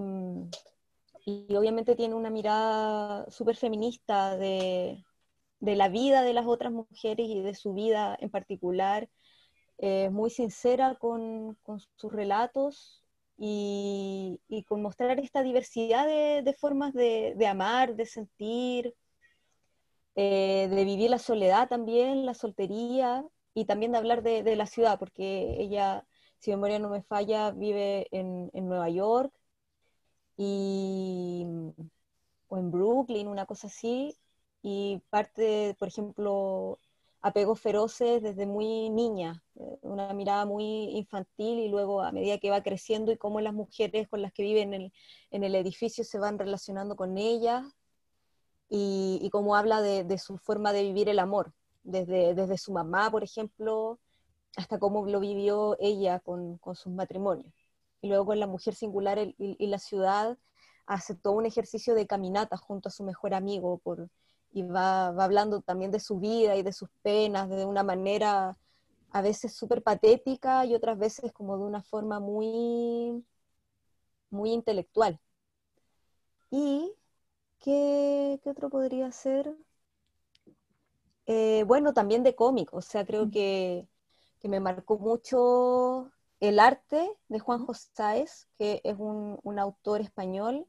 y 1.27 1.55
obviamente 1.57 1.97
tiene 1.97 2.15
una 2.15 2.31
mirada 2.31 3.31
súper 3.31 3.57
feminista 3.57 4.37
de, 4.39 5.05
de 5.61 5.77
la 5.77 5.89
vida 5.89 6.23
de 6.23 6.33
las 6.33 6.47
otras 6.47 6.73
mujeres 6.73 7.29
y 7.29 7.43
de 7.43 7.55
su 7.55 7.75
vida 7.75 8.17
en 8.21 8.31
particular, 8.31 9.09
eh, 9.79 10.11
muy 10.11 10.31
sincera 10.31 10.95
con, 10.97 11.59
sus 11.97 12.13
relatos 12.13 13.05
y, 13.39 14.41
con 14.69 14.83
mostrar 14.83 15.19
esta 15.21 15.43
diversidad 15.43 16.07
de, 16.07 16.57
formas 16.59 16.95
de, 16.95 17.47
amar, 17.47 17.97
de 17.97 18.07
sentir, 18.07 18.95
eh, 20.15 20.69
de 20.71 20.85
vivir 20.85 21.11
la 21.11 21.19
soledad 21.19 21.69
también, 21.69 22.27
la 22.27 22.35
soltería, 22.35 23.25
y 23.55 23.65
también 23.65 23.93
de 23.93 23.99
hablar 23.99 24.23
de, 24.23 24.57
la 24.57 24.67
ciudad, 24.67 24.99
porque 24.99 25.57
ella, 25.59 26.07
si 26.39 26.51
memoria 26.51 26.79
no 26.79 26.91
me 26.91 27.03
falla, 27.03 27.51
vive 27.53 28.09
en, 28.11 28.51
Nueva 28.55 28.89
York 28.91 29.33
y, 30.37 31.45
o 32.49 32.59
en 32.59 32.71
Brooklyn, 32.71 33.29
una 33.29 33.47
cosa 33.47 33.69
así, 33.69 34.17
y 34.63 35.03
parte, 35.11 35.77
por 35.79 35.89
ejemplo, 35.89 36.79
apegos 37.23 37.61
feroces 37.61 38.23
desde 38.23 38.47
muy 38.47 38.91
niña, 38.91 39.43
eh, 39.57 39.79
una 39.83 40.13
mirada 40.13 40.45
muy 40.47 40.97
infantil 40.97 41.59
y 41.61 41.69
luego 41.69 42.03
a 42.03 42.13
medida 42.13 42.39
que 42.39 42.51
va 42.51 42.63
creciendo 42.63 43.13
y 43.13 43.17
cómo 43.17 43.41
las 43.41 43.55
mujeres 43.55 44.09
con 44.09 44.23
las 44.23 44.33
que 44.33 44.43
viven 44.43 44.75
en 44.75 44.83
el, 44.83 44.93
en 45.31 45.45
el 45.45 45.55
edificio 45.55 46.05
se 46.05 46.19
van 46.19 46.39
relacionando 46.39 46.97
con 46.97 47.19
ellas 47.19 47.65
y, 48.69 49.29
cómo 49.33 49.57
habla 49.57 49.83
de, 49.83 50.19
su 50.19 50.39
forma 50.39 50.73
de 50.73 50.83
vivir 50.83 51.09
el 51.09 51.19
amor, 51.19 51.53
desde, 51.83 52.35
desde 52.35 52.59
su 52.59 52.73
mamá, 52.73 53.11
por 53.11 53.25
ejemplo, 53.25 53.99
hasta 54.57 54.79
cómo 54.79 55.07
lo 55.07 55.21
vivió 55.21 55.77
ella 55.81 56.21
con, 56.21 56.59
con 56.59 56.75
sus 56.77 56.93
matrimonios. 56.93 57.53
Y 58.07 58.09
luego 58.09 58.27
con 58.27 58.41
la 58.41 58.47
mujer 58.47 58.75
singular 58.75 59.19
y, 59.19 59.67
la 59.67 59.79
ciudad 59.79 60.39
hace 60.87 61.17
todo 61.17 61.33
un 61.35 61.47
ejercicio 61.47 61.95
de 61.95 62.07
caminata 62.07 62.57
junto 62.57 62.89
a 62.89 62.93
su 62.93 63.03
mejor 63.03 63.35
amigo 63.35 63.79
por, 63.79 64.09
y 64.53 64.63
va, 64.63 65.11
va 65.11 65.25
hablando 65.25 65.61
también 65.61 65.91
de 65.91 65.99
su 65.99 66.21
vida 66.21 66.55
y 66.55 66.63
de 66.63 66.73
sus 66.73 66.89
penas 67.03 67.49
de 67.49 67.65
una 67.65 67.83
manera 67.83 68.57
a 69.11 69.23
veces 69.23 69.55
súper 69.57 69.83
patética 69.83 70.65
y 70.67 70.75
otras 70.75 70.99
veces 70.99 71.33
como 71.33 71.59
de 71.59 71.65
una 71.65 71.83
forma 71.83 72.21
muy, 72.21 73.25
muy 74.31 74.53
intelectual. 74.53 75.19
Y 76.51 76.93
¿Qué, 77.61 78.41
otro 78.45 78.71
podría 78.71 79.11
ser? 79.11 79.53
Eh, 81.27 81.65
bueno, 81.67 81.93
también 81.93 82.23
de 82.23 82.37
cómic, 82.37 82.73
o 82.73 82.81
sea, 82.81 83.05
creo 83.05 83.31
que, 83.31 83.89
me 84.45 84.61
marcó 84.61 84.97
mucho 84.97 86.13
el 86.41 86.59
arte 86.59 87.11
de 87.29 87.39
Juan 87.39 87.67
Sáez, 87.95 88.49
que 88.59 88.81
es 88.85 88.97
un, 88.99 89.59
autor 89.59 90.01
español. 90.01 90.67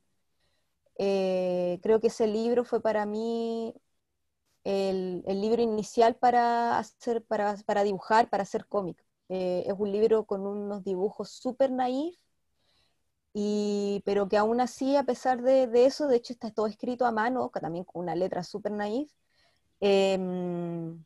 Eh, 0.98 1.80
creo 1.84 2.00
que 2.00 2.08
ese 2.08 2.28
libro 2.28 2.66
fue 2.66 2.82
para 2.82 3.06
mí 3.06 3.74
el, 4.64 5.24
libro 5.26 5.62
inicial 5.62 6.16
para, 6.16 6.80
hacer, 6.80 7.24
para, 7.26 7.84
dibujar, 7.84 8.30
para 8.30 8.44
hacer 8.44 8.68
cómic. 8.68 9.04
Eh, 9.30 9.64
es 9.68 9.74
un 9.78 9.92
libro 9.92 10.26
con 10.26 10.46
unos 10.48 10.84
dibujos 10.84 11.32
súper 11.32 11.72
naif, 11.72 12.18
pero 14.06 14.28
que 14.28 14.38
aún 14.38 14.62
así, 14.62 14.96
a 14.96 15.04
pesar 15.04 15.42
de, 15.42 15.86
eso, 15.86 16.08
de 16.08 16.18
hecho 16.18 16.34
está 16.34 16.52
todo 16.52 16.68
escrito 16.68 17.06
a 17.06 17.12
mano, 17.12 17.52
también 17.62 17.84
con 17.86 18.04
una 18.04 18.16
letra 18.16 18.44
súper 18.44 18.72
naif, 18.72 19.12
em, 19.80 21.04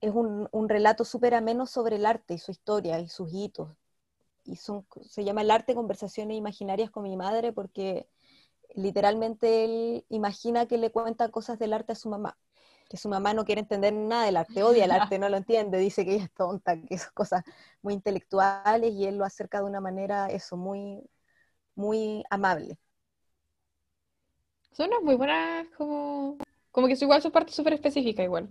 es 0.00 0.12
un, 0.14 0.68
relato 0.68 1.04
súper 1.04 1.34
ameno 1.34 1.66
sobre 1.66 1.96
el 1.96 2.06
arte 2.06 2.34
y 2.34 2.38
su 2.38 2.50
historia 2.50 3.00
y 3.00 3.08
sus 3.08 3.32
hitos. 3.32 3.70
Y 4.44 4.56
se 4.56 5.24
llama 5.24 5.42
El 5.42 5.50
arte, 5.50 5.74
conversaciones 5.74 6.36
imaginarias 6.36 6.90
con 6.90 7.02
mi 7.02 7.16
madre 7.16 7.52
porque 7.52 8.08
literalmente 8.74 9.64
él 9.64 10.06
imagina 10.08 10.66
que 10.66 10.78
le 10.78 10.90
cuenta 10.90 11.30
cosas 11.30 11.58
del 11.58 11.72
arte 11.72 11.92
a 11.92 11.96
su 11.96 12.08
mamá 12.08 12.38
que 12.88 12.96
su 12.96 13.08
mamá 13.08 13.34
no 13.34 13.44
quiere 13.44 13.60
entender 13.60 13.92
nada 13.92 14.24
del 14.24 14.36
arte, 14.36 14.62
odia 14.62 14.84
el 14.84 14.90
arte, 15.12 15.18
no 15.18 15.28
lo 15.28 15.36
entiende, 15.36 15.78
dice 15.78 16.04
que 16.04 16.14
ella 16.14 16.24
es 16.24 16.32
tonta, 16.32 16.80
que 16.80 16.98
son 16.98 17.10
cosas 17.14 17.44
muy 17.82 17.94
intelectuales 17.94 18.92
y 18.92 19.06
él 19.06 19.18
lo 19.18 19.24
acerca 19.24 19.58
de 19.58 19.64
una 19.64 19.80
manera, 19.80 20.28
eso, 20.28 20.56
muy, 20.56 21.02
muy 21.74 22.24
amable. 22.30 22.78
Son 24.72 24.88
unas 24.88 25.02
muy 25.02 25.16
buenas, 25.16 25.68
como, 25.76 26.38
como 26.70 26.86
que 26.86 26.94
es 26.94 27.02
igual 27.02 27.20
su 27.20 27.30
parte 27.30 27.52
súper 27.52 27.74
específica 27.74 28.22
igual. 28.22 28.48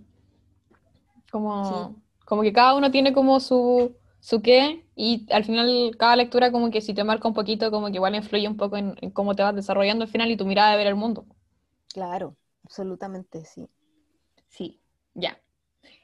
Como, 1.30 1.96
como 2.24 2.42
que 2.42 2.52
cada 2.52 2.74
uno 2.74 2.90
tiene 2.90 3.12
como 3.12 3.40
su, 3.40 3.96
su 4.20 4.42
qué 4.42 4.84
y 4.94 5.26
al 5.32 5.44
final 5.44 5.94
cada 5.98 6.16
lectura 6.16 6.50
como 6.50 6.70
que 6.70 6.80
si 6.80 6.94
te 6.94 7.04
marca 7.04 7.28
un 7.28 7.34
poquito, 7.34 7.70
como 7.70 7.88
que 7.88 7.94
igual 7.94 8.14
influye 8.14 8.48
un 8.48 8.56
poco 8.56 8.76
en 8.76 8.94
cómo 9.12 9.34
te 9.34 9.42
vas 9.42 9.54
desarrollando 9.54 10.04
al 10.04 10.10
final 10.10 10.30
y 10.30 10.36
tu 10.36 10.46
mirada 10.46 10.70
de 10.72 10.78
ver 10.78 10.86
el 10.86 10.94
mundo. 10.96 11.26
Claro, 11.92 12.36
absolutamente, 12.64 13.44
sí. 13.44 13.68
Sí, 14.48 14.80
ya. 15.14 15.38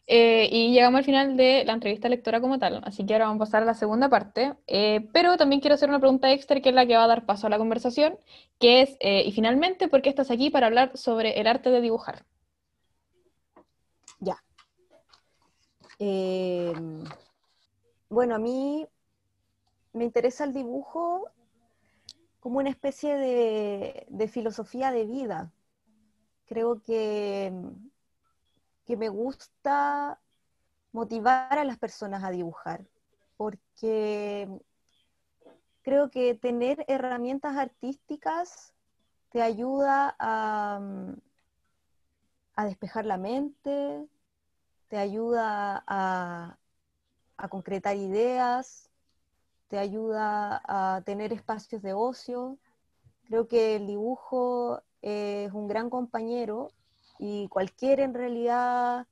Eh, 0.06 0.48
y 0.52 0.72
llegamos 0.72 0.98
al 0.98 1.04
final 1.04 1.36
de 1.36 1.64
la 1.64 1.72
entrevista 1.72 2.10
lectora 2.10 2.40
como 2.40 2.58
tal, 2.58 2.82
así 2.84 3.06
que 3.06 3.14
ahora 3.14 3.26
vamos 3.26 3.40
a 3.40 3.46
pasar 3.46 3.62
a 3.62 3.66
la 3.66 3.72
segunda 3.72 4.10
parte, 4.10 4.54
eh, 4.66 5.08
pero 5.14 5.38
también 5.38 5.62
quiero 5.62 5.76
hacer 5.76 5.88
una 5.88 5.98
pregunta 5.98 6.30
extra 6.30 6.60
que 6.60 6.68
es 6.68 6.74
la 6.74 6.84
que 6.86 6.94
va 6.96 7.04
a 7.04 7.08
dar 7.08 7.24
paso 7.24 7.46
a 7.46 7.50
la 7.50 7.56
conversación, 7.56 8.18
que 8.58 8.82
es, 8.82 8.98
eh, 9.00 9.22
y 9.24 9.32
finalmente, 9.32 9.88
¿por 9.88 10.02
qué 10.02 10.10
estás 10.10 10.30
aquí 10.30 10.50
para 10.50 10.66
hablar 10.66 10.94
sobre 10.98 11.40
el 11.40 11.46
arte 11.46 11.70
de 11.70 11.80
dibujar? 11.80 12.26
Ya. 14.20 14.36
Bueno, 18.08 18.34
a 18.34 18.38
mí 18.38 18.86
me 19.92 20.04
interesa 20.04 20.44
el 20.44 20.52
dibujo 20.52 21.30
como 22.40 22.58
una 22.58 22.70
especie 22.70 23.16
de 24.08 24.28
filosofía 24.28 24.90
de 24.90 25.04
vida. 25.06 25.52
Creo 26.46 26.80
que 26.82 27.52
que 28.84 28.96
me 28.96 29.08
gusta 29.08 30.20
motivar 30.92 31.58
a 31.58 31.64
las 31.64 31.78
personas 31.78 32.22
a 32.22 32.30
dibujar, 32.30 32.86
porque 33.36 34.48
creo 35.82 36.10
que 36.10 36.34
tener 36.34 36.84
herramientas 36.88 37.56
artísticas 37.56 38.74
te 39.30 39.42
ayuda 39.42 40.14
a, 40.18 40.80
a 42.54 42.64
despejar 42.66 43.06
la 43.06 43.18
mente, 43.18 44.06
te 44.94 45.00
ayuda 45.00 45.82
a, 45.88 46.56
concretar 47.50 47.96
ideas, 47.96 48.88
te 49.66 49.76
ayuda 49.76 50.62
a 50.64 51.02
tener 51.02 51.32
espacios 51.32 51.82
de 51.82 51.94
ocio. 51.94 52.58
Creo 53.24 53.48
que 53.48 53.74
el 53.74 53.88
dibujo 53.88 54.82
es 55.02 55.52
un 55.52 55.66
gran 55.66 55.90
compañero 55.90 56.70
y 57.18 57.48
cualquier 57.48 57.98
en 57.98 58.14
realidad 58.14 59.08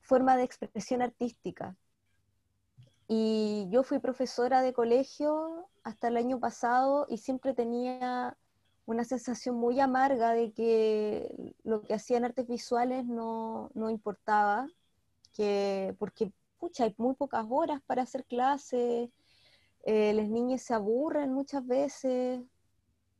forma 0.00 0.38
de 0.38 0.44
expresión 0.44 1.02
artística. 1.02 1.76
Y 3.08 3.66
yo 3.68 3.82
fui 3.82 3.98
profesora 3.98 4.62
de 4.62 4.72
colegio 4.72 5.68
hasta 5.82 6.08
el 6.08 6.16
año 6.16 6.40
pasado 6.40 7.04
y 7.10 7.18
siempre 7.18 7.52
tenía 7.52 8.38
una 8.88 9.04
sensación 9.04 9.54
muy 9.54 9.80
amarga 9.80 10.32
de 10.32 10.50
que 10.54 11.54
lo 11.62 11.82
que 11.82 11.92
hacían 11.92 12.24
artes 12.24 12.48
visuales 12.48 13.04
no, 13.04 13.70
importaba, 13.90 14.66
que, 15.38 15.94
porque 15.98 16.32
pucha, 16.58 16.84
hay 16.84 16.94
muy 16.98 17.14
pocas 17.14 17.46
horas 17.48 17.80
para 17.86 18.02
hacer 18.02 18.24
clases, 18.24 19.08
eh, 19.84 20.12
las 20.12 20.28
niñas 20.28 20.62
se 20.62 20.74
aburren 20.74 21.32
muchas 21.32 21.64
veces, 21.64 22.42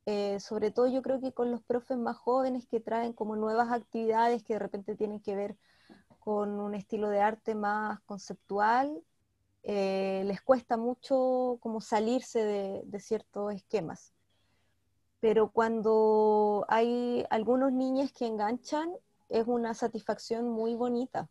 eh, 0.05 0.39
sobre 0.41 0.71
todo 0.71 0.87
yo 0.87 1.01
creo 1.01 1.21
que 1.21 1.31
con 1.31 1.49
los 1.49 1.63
profes 1.63 1.97
más 1.97 2.17
jóvenes 2.17 2.67
que 2.67 2.81
traen 2.81 3.13
como 3.13 3.37
nuevas 3.37 3.71
actividades 3.71 4.43
que 4.43 4.53
de 4.53 4.59
repente 4.59 4.95
tienen 4.95 5.21
que 5.21 5.35
ver 5.35 5.55
con 6.19 6.59
un 6.59 6.75
estilo 6.75 7.09
de 7.09 7.21
arte 7.21 7.55
más 7.55 8.01
conceptual, 8.01 9.01
eh, 9.63 10.23
les 10.25 10.41
cuesta 10.41 10.75
mucho 10.75 11.57
como 11.61 11.79
salirse 11.79 12.43
de, 12.85 12.99
ciertos 12.99 13.53
esquemas. 13.53 14.13
Pero 15.21 15.51
cuando 15.51 16.65
hay 16.67 17.25
algunos 17.29 17.71
niños 17.71 18.11
que 18.11 18.27
enganchan, 18.27 18.91
es 19.29 19.47
una 19.47 19.73
satisfacción 19.73 20.49
muy 20.49 20.75
bonita. 20.75 21.29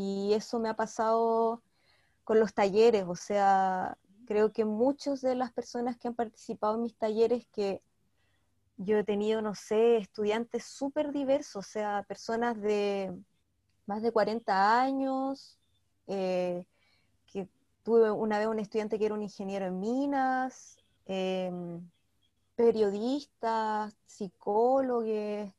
Y 0.00 0.32
eso 0.32 0.60
me 0.60 0.68
ha 0.68 0.74
pasado 0.74 1.60
con 2.22 2.38
los 2.38 2.54
talleres, 2.54 3.04
o 3.08 3.16
sea, 3.16 3.98
creo 4.26 4.52
que 4.52 4.64
muchas 4.64 5.22
de 5.22 5.34
las 5.34 5.52
personas 5.52 5.98
que 5.98 6.06
han 6.06 6.14
participado 6.14 6.76
en 6.76 6.82
mis 6.82 6.96
talleres 6.96 7.48
que 7.48 7.82
yo 8.76 8.96
he 8.96 9.02
tenido, 9.02 9.42
no 9.42 9.56
sé, 9.56 9.96
estudiantes 9.96 10.62
súper 10.66 11.10
diversos, 11.10 11.66
o 11.66 11.68
sea, 11.68 12.04
personas 12.06 12.60
de 12.60 13.12
más 13.86 14.00
de 14.00 14.12
40 14.12 14.80
años, 14.80 15.58
eh, 16.06 16.64
que 17.26 17.48
tuve 17.82 18.12
una 18.12 18.38
vez 18.38 18.46
un 18.46 18.60
estudiante 18.60 19.00
que 19.00 19.06
era 19.06 19.16
un 19.16 19.22
ingeniero 19.22 19.66
en 19.66 19.80
minas, 19.80 20.76
em, 21.06 21.90
periodistas, 22.54 23.96
psicólogos, 24.06 25.52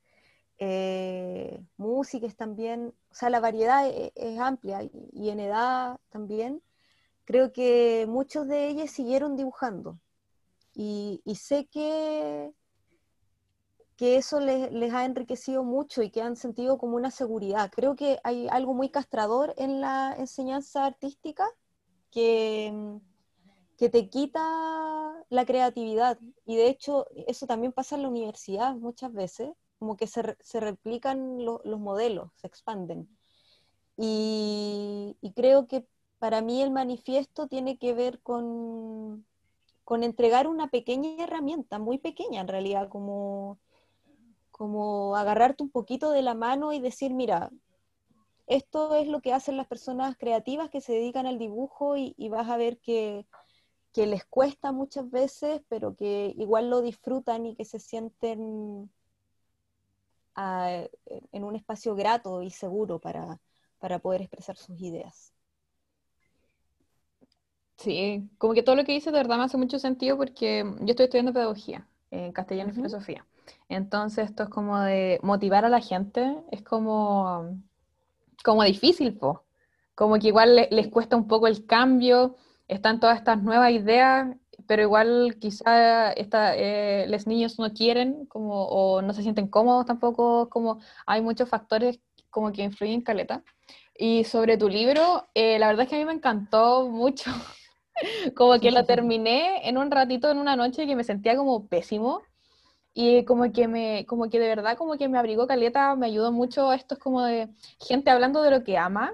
eh, 0.59 1.63
músicos 1.77 2.35
también, 2.35 2.93
o 3.11 3.15
sea, 3.15 3.29
la 3.29 3.39
variedad 3.39 3.87
e, 3.87 4.11
es, 4.15 4.39
amplia 4.39 4.83
y, 4.83 5.29
en 5.29 5.39
edad 5.39 5.99
también. 6.09 6.61
Creo 7.25 7.51
que 7.53 8.05
muchos 8.07 8.47
de 8.47 8.69
ellos 8.69 8.91
siguieron 8.91 9.35
dibujando 9.35 9.99
y 10.73 11.21
sé 11.35 11.67
que 11.67 12.53
que 13.99 14.15
eso 14.15 14.39
les, 14.39 14.93
ha 14.93 15.03
enriquecido 15.03 15.65
mucho 15.65 16.01
y 16.01 16.09
que 16.09 16.21
han 16.21 16.37
sentido 16.37 16.77
como 16.77 16.95
una 16.95 17.11
seguridad. 17.11 17.69
Creo 17.69 17.97
que 17.97 18.17
hay 18.23 18.47
algo 18.47 18.73
muy 18.73 18.87
castrador 18.87 19.53
en 19.57 19.81
la 19.81 20.15
enseñanza 20.17 20.85
artística 20.85 21.45
que, 22.09 22.97
que 23.77 23.89
te 23.89 24.09
quita 24.09 24.41
la 25.27 25.45
creatividad. 25.45 26.17
Y 26.45 26.55
de 26.55 26.69
hecho, 26.69 27.07
eso 27.27 27.45
también 27.45 27.73
pasa 27.73 27.97
en 27.97 28.03
la 28.03 28.07
universidad 28.07 28.73
muchas 28.73 29.11
veces, 29.11 29.49
como 29.79 29.97
que 29.97 30.07
se, 30.07 30.37
se 30.41 30.59
replican 30.59 31.43
los 31.45 31.79
modelos, 31.79 32.31
se 32.35 32.47
expanden. 32.47 33.09
y, 33.97 35.15
creo 35.35 35.67
que 35.67 35.85
para 36.19 36.41
mí 36.41 36.61
el 36.61 36.71
manifiesto 36.71 37.47
tiene 37.47 37.77
que 37.77 37.93
ver 37.93 38.21
con, 38.21 39.25
con 39.89 40.03
entregar 40.03 40.47
una 40.47 40.67
pequeña 40.67 41.23
herramienta, 41.23 41.79
muy 41.79 41.97
pequeña 41.97 42.41
en 42.41 42.47
realidad, 42.47 42.89
como, 42.89 43.57
como 44.51 45.15
agarrarte 45.15 45.63
un 45.63 45.71
poquito 45.71 46.11
de 46.11 46.21
la 46.21 46.35
mano 46.35 46.73
y 46.73 46.79
decir, 46.79 47.13
mira, 47.13 47.49
esto 48.45 48.95
es 48.95 49.07
lo 49.07 49.21
que 49.21 49.33
hacen 49.33 49.57
las 49.57 49.67
personas 49.67 50.17
creativas 50.17 50.69
que 50.69 50.81
se 50.81 50.93
dedican 50.93 51.25
al 51.25 51.39
dibujo 51.39 51.97
y, 51.97 52.13
vas 52.29 52.49
a 52.49 52.57
ver 52.57 52.77
que, 52.79 53.25
que, 53.93 54.05
les 54.05 54.25
cuesta 54.25 54.71
muchas 54.71 55.09
veces, 55.09 55.61
pero 55.69 55.95
que 55.95 56.35
igual 56.37 56.69
lo 56.69 56.81
disfrutan 56.81 57.45
y 57.45 57.55
que 57.55 57.65
se 57.65 57.79
sienten 57.79 58.91
ah, 60.39 60.87
en 61.31 61.43
un 61.43 61.55
espacio 61.55 61.95
grato 61.95 62.41
y 62.41 62.49
seguro 62.49 62.99
para, 62.99 63.39
para 63.77 63.99
poder 63.99 64.21
expresar 64.21 64.55
sus 64.55 64.79
ideas. 64.79 65.33
Sí, 67.77 68.29
como 68.37 68.53
que 68.53 68.63
todo 68.63 68.75
lo 68.75 68.83
que 68.83 68.91
dice 68.91 69.11
de 69.11 69.17
verdad 69.17 69.37
me 69.37 69.43
hace 69.43 69.57
mucho 69.57 69.79
sentido 69.79 70.17
porque 70.17 70.65
yo 70.81 70.87
estoy 70.87 71.05
estudiando 71.05 71.33
pedagogía 71.33 71.87
en 72.11 72.31
castellano 72.31 72.71
y 72.71 72.75
filosofía. 72.75 73.25
Entonces 73.69 74.29
esto 74.29 74.43
es 74.43 74.49
como 74.49 74.79
de 74.79 75.19
motivar 75.23 75.65
a 75.65 75.69
la 75.69 75.79
gente, 75.81 76.35
es 76.51 76.61
como, 76.61 77.57
como 78.43 78.63
difícil, 78.63 79.17
po. 79.17 79.43
como 79.95 80.19
que 80.19 80.27
igual 80.27 80.67
les 80.71 80.87
cuesta 80.89 81.15
un 81.15 81.27
poco 81.27 81.47
el 81.47 81.65
cambio, 81.65 82.35
están 82.67 82.99
todas 82.99 83.17
estas 83.17 83.41
nuevas 83.43 83.71
ideas, 83.71 84.35
pero 84.69 84.83
igual 84.83 85.37
quizá 85.39 86.11
esta, 86.11 86.55
eh, 86.55 87.07
los 87.09 87.25
niños 87.25 87.57
no 87.57 87.73
quieren 87.73 88.27
como, 88.27 88.65
o 88.65 89.01
no 89.01 89.13
se 89.15 89.23
sienten 89.23 89.47
cómodos 89.47 89.87
tampoco, 89.87 90.47
como 90.49 90.79
hay 91.07 91.23
muchos 91.23 91.49
factores 91.49 91.99
como 92.29 92.51
que 92.51 92.61
influyen 92.61 93.01
caleta. 93.01 93.43
Y 93.97 94.25
sobre 94.25 94.59
tu 94.59 94.69
libro, 94.69 95.27
eh, 95.33 95.57
la 95.57 95.69
verdad 95.69 95.85
es 95.85 95.89
que 95.89 95.95
a 95.95 95.97
mí 95.97 96.05
me 96.05 96.13
encantó 96.13 96.87
mucho. 96.87 97.31
como 98.35 98.59
que 98.59 98.69
lo 98.69 98.85
terminé 98.85 99.67
en 99.67 99.79
un 99.79 99.89
ratito, 99.89 100.29
en 100.29 100.37
una 100.37 100.55
noche 100.55 100.85
que 100.85 100.95
me 100.95 101.03
sentía 101.03 101.35
como 101.35 101.67
pésimo. 101.67 102.21
Y 102.93 103.25
como 103.25 103.51
que 103.51 103.67
me, 103.67 104.05
como 104.05 104.29
que 104.29 104.39
de 104.39 104.49
verdad 104.49 104.77
como 104.77 104.97
que 104.99 105.09
me 105.09 105.17
abrigó 105.17 105.47
caleta, 105.47 105.95
me 105.95 106.05
ayudó 106.05 106.31
mucho. 106.31 106.73
Esto 106.73 106.93
es 106.93 106.99
como 106.99 107.23
de 107.23 107.49
gente 107.79 108.11
hablando 108.11 108.43
de 108.43 108.51
lo 108.51 108.63
que 108.63 108.77
ama, 108.77 109.13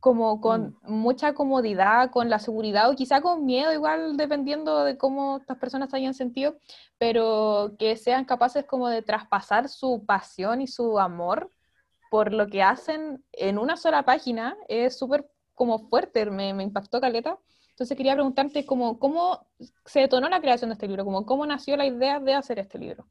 como 0.00 0.40
con 0.40 0.78
mm. 0.82 0.92
mucha 0.92 1.34
comodidad, 1.34 2.10
con 2.10 2.30
la 2.30 2.38
seguridad 2.38 2.90
o 2.90 2.94
quizá 2.96 3.20
con 3.20 3.44
miedo, 3.44 3.72
igual 3.72 4.16
dependiendo 4.16 4.84
de 4.84 4.96
cómo 4.96 5.38
estas 5.38 5.58
personas 5.58 5.92
hayan 5.94 6.14
sentido, 6.14 6.58
pero 6.98 7.74
que 7.78 7.96
sean 7.96 8.24
capaces 8.24 8.64
como 8.64 8.88
de 8.88 9.02
traspasar 9.02 9.68
su 9.68 10.04
pasión 10.06 10.60
y 10.60 10.66
su 10.66 10.98
amor 10.98 11.50
por 12.10 12.32
lo 12.32 12.46
que 12.46 12.62
hacen 12.62 13.24
en 13.32 13.58
una 13.58 13.76
sola 13.76 14.04
página 14.04 14.56
es 14.68 14.96
súper 14.98 15.28
como 15.54 15.78
fuerte, 15.88 16.26
me, 16.26 16.54
me, 16.54 16.62
impactó 16.62 17.00
Caleta. 17.00 17.38
Entonces 17.70 17.96
quería 17.96 18.14
preguntarte 18.14 18.64
como, 18.64 18.98
cómo 18.98 19.46
se 19.84 20.00
detonó 20.00 20.28
la 20.28 20.40
creación 20.40 20.70
de 20.70 20.74
este 20.74 20.86
libro, 20.86 21.04
como, 21.04 21.26
cómo 21.26 21.46
nació 21.46 21.76
la 21.76 21.86
idea 21.86 22.20
de 22.20 22.34
hacer 22.34 22.58
este 22.58 22.78
libro. 22.78 23.06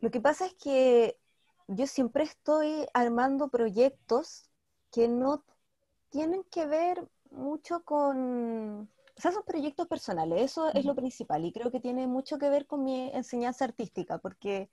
Lo 0.00 0.10
que 0.10 0.20
pasa 0.20 0.46
es 0.46 0.54
que 0.54 1.19
yo 1.70 1.86
siempre 1.86 2.24
estoy 2.24 2.86
armando 2.94 3.48
proyectos 3.48 4.50
que 4.90 5.08
no 5.08 5.44
tienen 6.10 6.44
que 6.44 6.66
ver 6.66 7.08
mucho 7.30 7.84
con... 7.84 8.90
O 9.16 9.20
sea, 9.20 9.32
son 9.32 9.44
proyectos 9.44 9.86
personales, 9.86 10.42
eso 10.42 10.72
es 10.72 10.84
lo 10.84 10.94
principal 10.94 11.44
y 11.44 11.52
creo 11.52 11.70
que 11.70 11.80
tiene 11.80 12.06
mucho 12.06 12.38
que 12.38 12.48
ver 12.48 12.66
con 12.66 12.84
mi 12.84 13.10
enseñanza 13.12 13.66
artística, 13.66 14.18
porque 14.18 14.70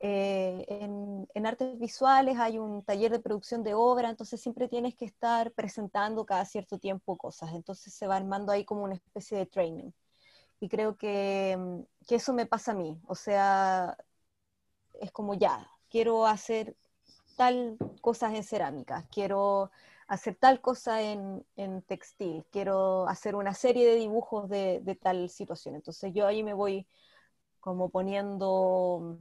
eh, 0.00 0.64
en, 0.68 1.46
artes 1.46 1.78
visuales 1.78 2.38
hay 2.38 2.58
un 2.58 2.84
taller 2.84 3.10
de 3.12 3.20
producción 3.20 3.62
de 3.64 3.74
obra, 3.74 4.08
entonces 4.10 4.40
siempre 4.40 4.68
tienes 4.68 4.94
que 4.94 5.04
estar 5.04 5.52
presentando 5.52 6.24
cada 6.26 6.44
cierto 6.44 6.78
tiempo 6.78 7.18
cosas, 7.18 7.52
entonces 7.54 7.92
se 7.94 8.06
va 8.06 8.16
armando 8.16 8.52
ahí 8.52 8.64
como 8.64 8.84
una 8.84 8.94
especie 8.94 9.38
de 9.38 9.46
training. 9.46 9.90
Y 10.60 10.68
creo 10.68 10.96
que, 10.96 11.58
que 12.06 12.16
eso 12.16 12.32
me 12.32 12.46
pasa 12.46 12.72
a 12.72 12.74
mí, 12.76 13.00
o 13.06 13.14
sea, 13.16 13.96
es 15.00 15.10
como 15.12 15.34
ya, 15.34 15.68
quiero 15.92 16.26
hacer 16.26 16.74
tal 17.36 17.76
cosas 18.00 18.34
en 18.34 18.44
cerámica, 18.44 19.06
quiero 19.12 19.70
hacer 20.08 20.36
tal 20.36 20.60
cosa 20.60 21.02
en, 21.02 21.44
en, 21.56 21.82
textil, 21.82 22.44
quiero 22.50 23.06
hacer 23.08 23.36
una 23.36 23.54
serie 23.54 23.86
de 23.86 23.96
dibujos 23.96 24.48
de, 24.48 24.80
de 24.82 24.94
tal 24.96 25.28
situación. 25.30 25.74
Entonces 25.76 26.12
yo 26.14 26.26
ahí 26.26 26.42
me 26.42 26.54
voy 26.54 26.86
como 27.60 27.90
poniendo 27.90 29.18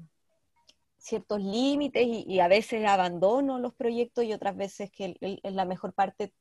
ciertos 0.98 1.42
límites 1.42 2.04
y, 2.08 2.40
a 2.40 2.48
veces 2.48 2.86
abandono 2.86 3.60
los 3.60 3.74
proyectos 3.74 4.24
y 4.24 4.34
otras 4.34 4.56
veces 4.56 4.92
que 4.92 5.18
es 5.22 5.54
la 5.54 5.66
mejor 5.66 5.94
parte 5.94 6.34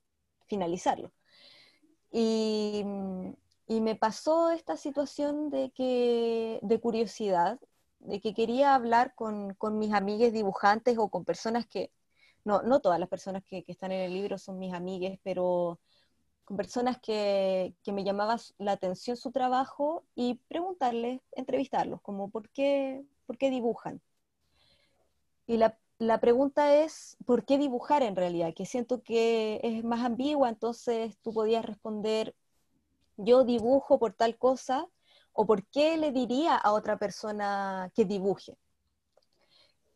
finalizarlo. 0.46 1.12
Y, 2.12 2.84
me 3.68 3.94
pasó 3.94 4.50
esta 4.50 4.76
situación 4.76 5.48
de, 5.48 5.70
que, 5.70 6.58
de 6.62 6.80
curiosidad, 6.80 7.60
de 8.00 8.20
que 8.20 8.34
quería 8.34 8.74
hablar 8.74 9.14
con, 9.14 9.56
mis 9.78 9.92
amigues 9.92 10.32
dibujantes 10.32 10.98
o 10.98 11.08
con 11.08 11.24
personas 11.24 11.66
que, 11.66 11.92
no, 12.44 12.62
no 12.62 12.80
todas 12.80 12.98
las 12.98 13.08
personas 13.08 13.44
que, 13.44 13.64
están 13.68 13.92
en 13.92 14.00
el 14.00 14.14
libro 14.14 14.38
son 14.38 14.58
mis 14.58 14.74
amigues, 14.74 15.18
pero 15.22 15.78
con 16.44 16.56
personas 16.56 16.98
que, 17.00 17.74
que 17.84 17.92
me 17.92 18.04
llamaba 18.04 18.36
la 18.58 18.72
atención 18.72 19.16
su 19.16 19.30
trabajo 19.30 20.04
y 20.14 20.40
preguntarles, 20.48 21.20
entrevistarlos, 21.32 22.00
como 22.02 22.30
por 22.30 22.48
qué, 22.50 23.04
por 23.26 23.38
qué 23.38 23.50
dibujan. 23.50 24.00
Y 25.46 25.56
la, 25.58 25.78
la, 25.98 26.20
pregunta 26.20 26.74
es, 26.76 27.16
¿por 27.26 27.44
qué 27.44 27.58
dibujar 27.58 28.02
en 28.02 28.16
realidad? 28.16 28.54
Que 28.54 28.66
siento 28.66 29.02
que 29.02 29.60
es 29.62 29.84
más 29.84 30.04
ambigua, 30.04 30.48
entonces 30.48 31.16
tú 31.22 31.32
podías 31.32 31.64
responder, 31.64 32.34
yo 33.16 33.44
dibujo 33.44 33.98
por 33.98 34.14
tal 34.14 34.38
cosa, 34.38 34.88
o 35.40 35.46
por 35.46 35.64
qué 35.68 35.96
le 35.96 36.12
diría 36.12 36.54
a 36.56 36.72
otra 36.72 36.98
persona 36.98 37.90
que 37.94 38.04
dibuje. 38.04 38.58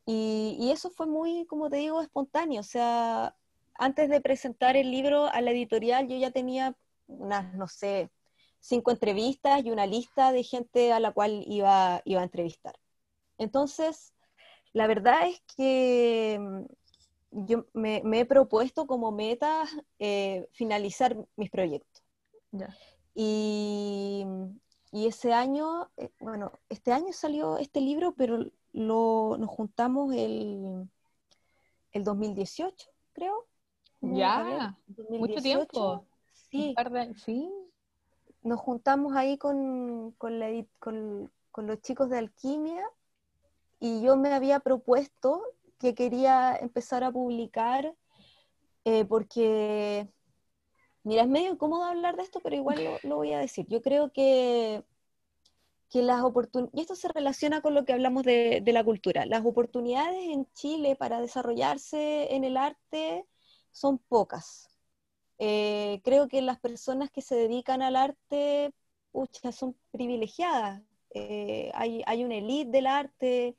Y, 0.06 0.56
y 0.58 0.70
eso 0.70 0.90
fue 0.90 1.06
muy, 1.06 1.44
como 1.46 1.68
te 1.68 1.76
digo, 1.76 2.00
espontáneo. 2.00 2.60
O 2.60 2.64
sea, 2.64 3.36
antes 3.74 4.08
de 4.08 4.22
presentar 4.22 4.74
el 4.76 4.90
libro 4.90 5.26
a 5.26 5.40
la 5.42 5.50
editorial, 5.50 6.08
yo 6.08 6.16
ya 6.16 6.30
tenía 6.30 6.74
unas, 7.08 7.52
no 7.54 7.68
sé, 7.68 8.10
cinco 8.58 8.90
entrevistas 8.90 9.62
y 9.64 9.70
una 9.70 9.86
lista 9.86 10.32
de 10.32 10.44
gente 10.44 10.92
a 10.94 11.00
la 11.00 11.12
cual 11.12 11.44
iba, 11.46 12.00
iba 12.06 12.20
a 12.22 12.24
entrevistar. 12.24 12.74
Entonces, 13.36 14.14
la 14.72 14.86
verdad 14.86 15.28
es 15.28 15.42
que 15.56 16.38
mm, 16.40 17.46
yo 17.46 17.66
me, 17.74 18.02
he 18.14 18.24
propuesto 18.24 18.86
como 18.86 19.12
meta 19.12 19.64
eh, 19.98 20.48
finalizar 20.52 21.16
mis 21.36 21.50
proyectos. 21.50 22.02
Y, 23.14 24.24
ese 25.06 25.32
año, 25.32 25.90
eh, 25.96 26.10
bueno, 26.20 26.52
este 26.68 26.92
año 26.92 27.12
salió 27.12 27.58
este 27.58 27.80
libro, 27.80 28.14
pero 28.16 28.38
lo, 28.72 29.36
nos 29.38 29.50
juntamos 29.50 30.14
el, 30.14 30.88
el 31.92 32.04
2018, 32.04 32.90
creo. 33.12 33.46
Ya, 34.00 34.76
mucho 35.08 35.40
tiempo. 35.40 36.06
Sí. 36.32 36.74
sí. 37.16 37.50
Nos 38.42 38.60
juntamos 38.60 39.16
ahí 39.16 39.38
con, 39.38 40.12
con, 40.18 41.30
con 41.50 41.66
los 41.66 41.80
chicos 41.80 42.10
de 42.10 42.18
alquimia 42.18 42.84
y 43.80 44.02
yo 44.02 44.16
me 44.16 44.32
había 44.32 44.60
propuesto 44.60 45.42
que 45.78 45.94
quería 45.94 46.54
empezar 46.56 47.04
a 47.04 47.10
publicar 47.10 47.94
eh, 48.84 49.04
porque, 49.06 50.08
mira, 51.04 51.22
es 51.22 51.28
medio 51.28 51.52
incómodo 51.52 51.84
hablar 51.84 52.16
de 52.16 52.22
esto, 52.22 52.40
pero 52.40 52.56
igual 52.56 52.98
lo, 53.02 53.16
voy 53.16 53.32
a 53.32 53.38
decir. 53.38 53.66
Yo 53.68 53.82
creo 53.82 54.12
que, 54.12 54.82
que 55.90 56.02
las 56.02 56.22
oportunidades, 56.22 56.78
y 56.78 56.82
esto 56.82 56.96
se 56.96 57.08
relaciona 57.08 57.60
con 57.62 57.74
lo 57.74 57.84
que 57.84 57.92
hablamos 57.92 58.24
de, 58.24 58.60
de, 58.62 58.72
la 58.72 58.84
cultura, 58.84 59.26
las 59.26 59.44
oportunidades 59.44 60.24
en 60.24 60.46
Chile 60.54 60.96
para 60.96 61.20
desarrollarse 61.20 62.34
en 62.34 62.44
el 62.44 62.56
arte 62.56 63.26
son 63.70 63.98
pocas. 63.98 64.68
Eh, 65.38 66.00
creo 66.04 66.28
que 66.28 66.42
las 66.42 66.60
personas 66.60 67.10
que 67.10 67.22
se 67.22 67.34
dedican 67.36 67.82
al 67.82 67.96
arte, 67.96 68.72
pucha, 69.12 69.52
son 69.52 69.76
privilegiadas. 69.90 70.82
Eh, 71.10 71.70
hay, 71.74 72.02
hay 72.06 72.24
una 72.24 72.36
elite 72.36 72.70
del 72.70 72.86
arte, 72.86 73.56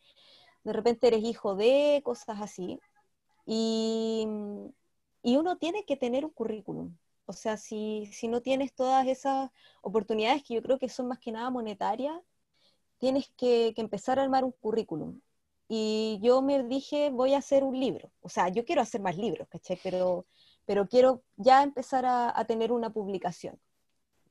de 0.64 0.74
repente 0.74 1.08
eres 1.08 1.24
hijo 1.24 1.56
de, 1.56 2.02
cosas 2.04 2.42
así. 2.42 2.80
Y, 3.46 4.28
uno 5.24 5.58
tiene 5.58 5.86
que 5.86 5.98
tener 5.98 6.26
un 6.26 6.32
currículum. 6.32 6.96
O 7.26 7.34
sea, 7.34 7.58
si, 7.58 8.10
no 8.30 8.42
tienes 8.42 8.74
todas 8.74 9.08
esas 9.08 9.52
oportunidades 9.82 10.44
que 10.44 10.56
yo 10.56 10.62
creo 10.62 10.80
que 10.80 10.90
son 10.90 11.08
más 11.08 11.20
que 11.20 11.32
nada 11.32 11.50
monetarias, 11.50 12.20
tienes 13.00 13.30
que, 13.38 13.74
empezar 13.78 14.20
a 14.20 14.24
armar 14.24 14.44
un 14.44 14.52
currículum. 14.52 15.22
Y 15.68 16.20
yo 16.22 16.42
me 16.42 16.64
dije, 16.64 17.10
voy 17.12 17.34
a 17.34 17.40
hacer 17.40 17.64
un 17.64 17.80
libro. 17.80 18.12
O 18.22 18.30
sea, 18.30 18.50
yo 18.50 18.66
quiero 18.66 18.82
hacer 18.82 19.02
más 19.02 19.18
libros, 19.18 19.48
Pero, 19.84 20.26
pero 20.66 20.88
quiero 20.88 21.24
ya 21.38 21.64
empezar 21.64 22.06
a, 22.06 22.38
a 22.40 22.46
tener 22.46 22.72
una 22.72 22.92
publicación. 22.92 23.60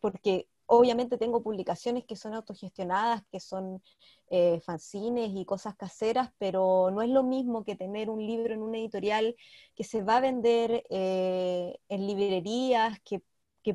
Porque 0.01 0.49
obviamente 0.67 1.19
tengo 1.19 1.43
publicaciones 1.43 2.05
que 2.05 2.17
son 2.17 2.35
autogestionadas, 2.35 3.23
que 3.31 3.41
son 3.41 3.83
eh, 4.31 4.61
fanzines 4.61 5.31
y 5.35 5.45
cosas 5.45 5.77
caseras, 5.77 6.31
pero 6.39 6.91
no 6.91 7.03
es 7.03 7.11
lo 7.11 7.23
mismo 7.23 7.65
que 7.65 7.77
tener 7.77 8.11
un 8.11 8.27
libro 8.27 8.55
en 8.55 8.63
una 8.63 8.79
editorial 8.79 9.37
que 9.75 9.85
se 9.85 10.03
va 10.03 10.17
a 10.17 10.21
vender 10.21 10.85
eh, 10.91 11.79
en 11.89 12.07
librerías, 12.07 12.99
que, 13.01 13.23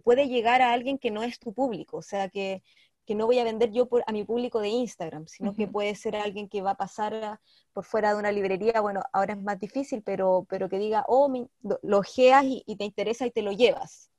puede 0.04 0.28
llegar 0.28 0.62
a 0.62 0.72
alguien 0.72 1.00
que 1.00 1.10
no 1.10 1.24
es 1.24 1.40
tu 1.40 1.52
público, 1.54 1.98
o 1.98 2.02
sea, 2.04 2.30
que, 2.30 2.62
no 3.08 3.26
voy 3.26 3.40
a 3.40 3.44
vender 3.44 3.72
yo 3.72 3.90
a 4.06 4.12
mi 4.12 4.24
público 4.24 4.60
de 4.60 4.68
Instagram, 4.70 5.26
sino 5.26 5.56
que 5.56 5.68
puede 5.68 5.96
ser 5.96 6.16
alguien 6.16 6.48
que 6.48 6.62
va 6.62 6.72
a 6.72 6.78
pasar 6.78 7.40
por 7.74 7.84
fuera 7.84 8.14
de 8.14 8.20
una 8.20 8.32
librería, 8.32 8.82
bueno, 8.82 9.02
ahora 9.14 9.34
es 9.34 9.42
más 9.42 9.60
difícil, 9.60 10.04
pero, 10.04 10.46
pero 10.48 10.70
que 10.70 10.78
diga, 10.78 11.06
oh, 11.08 11.28
lo 11.82 11.98
ojeas 11.98 12.46
y 12.46 12.76
te 12.76 12.86
interesa 12.86 13.26
y 13.26 13.32
te 13.32 13.42
lo 13.42 13.52
llevas. 13.52 14.12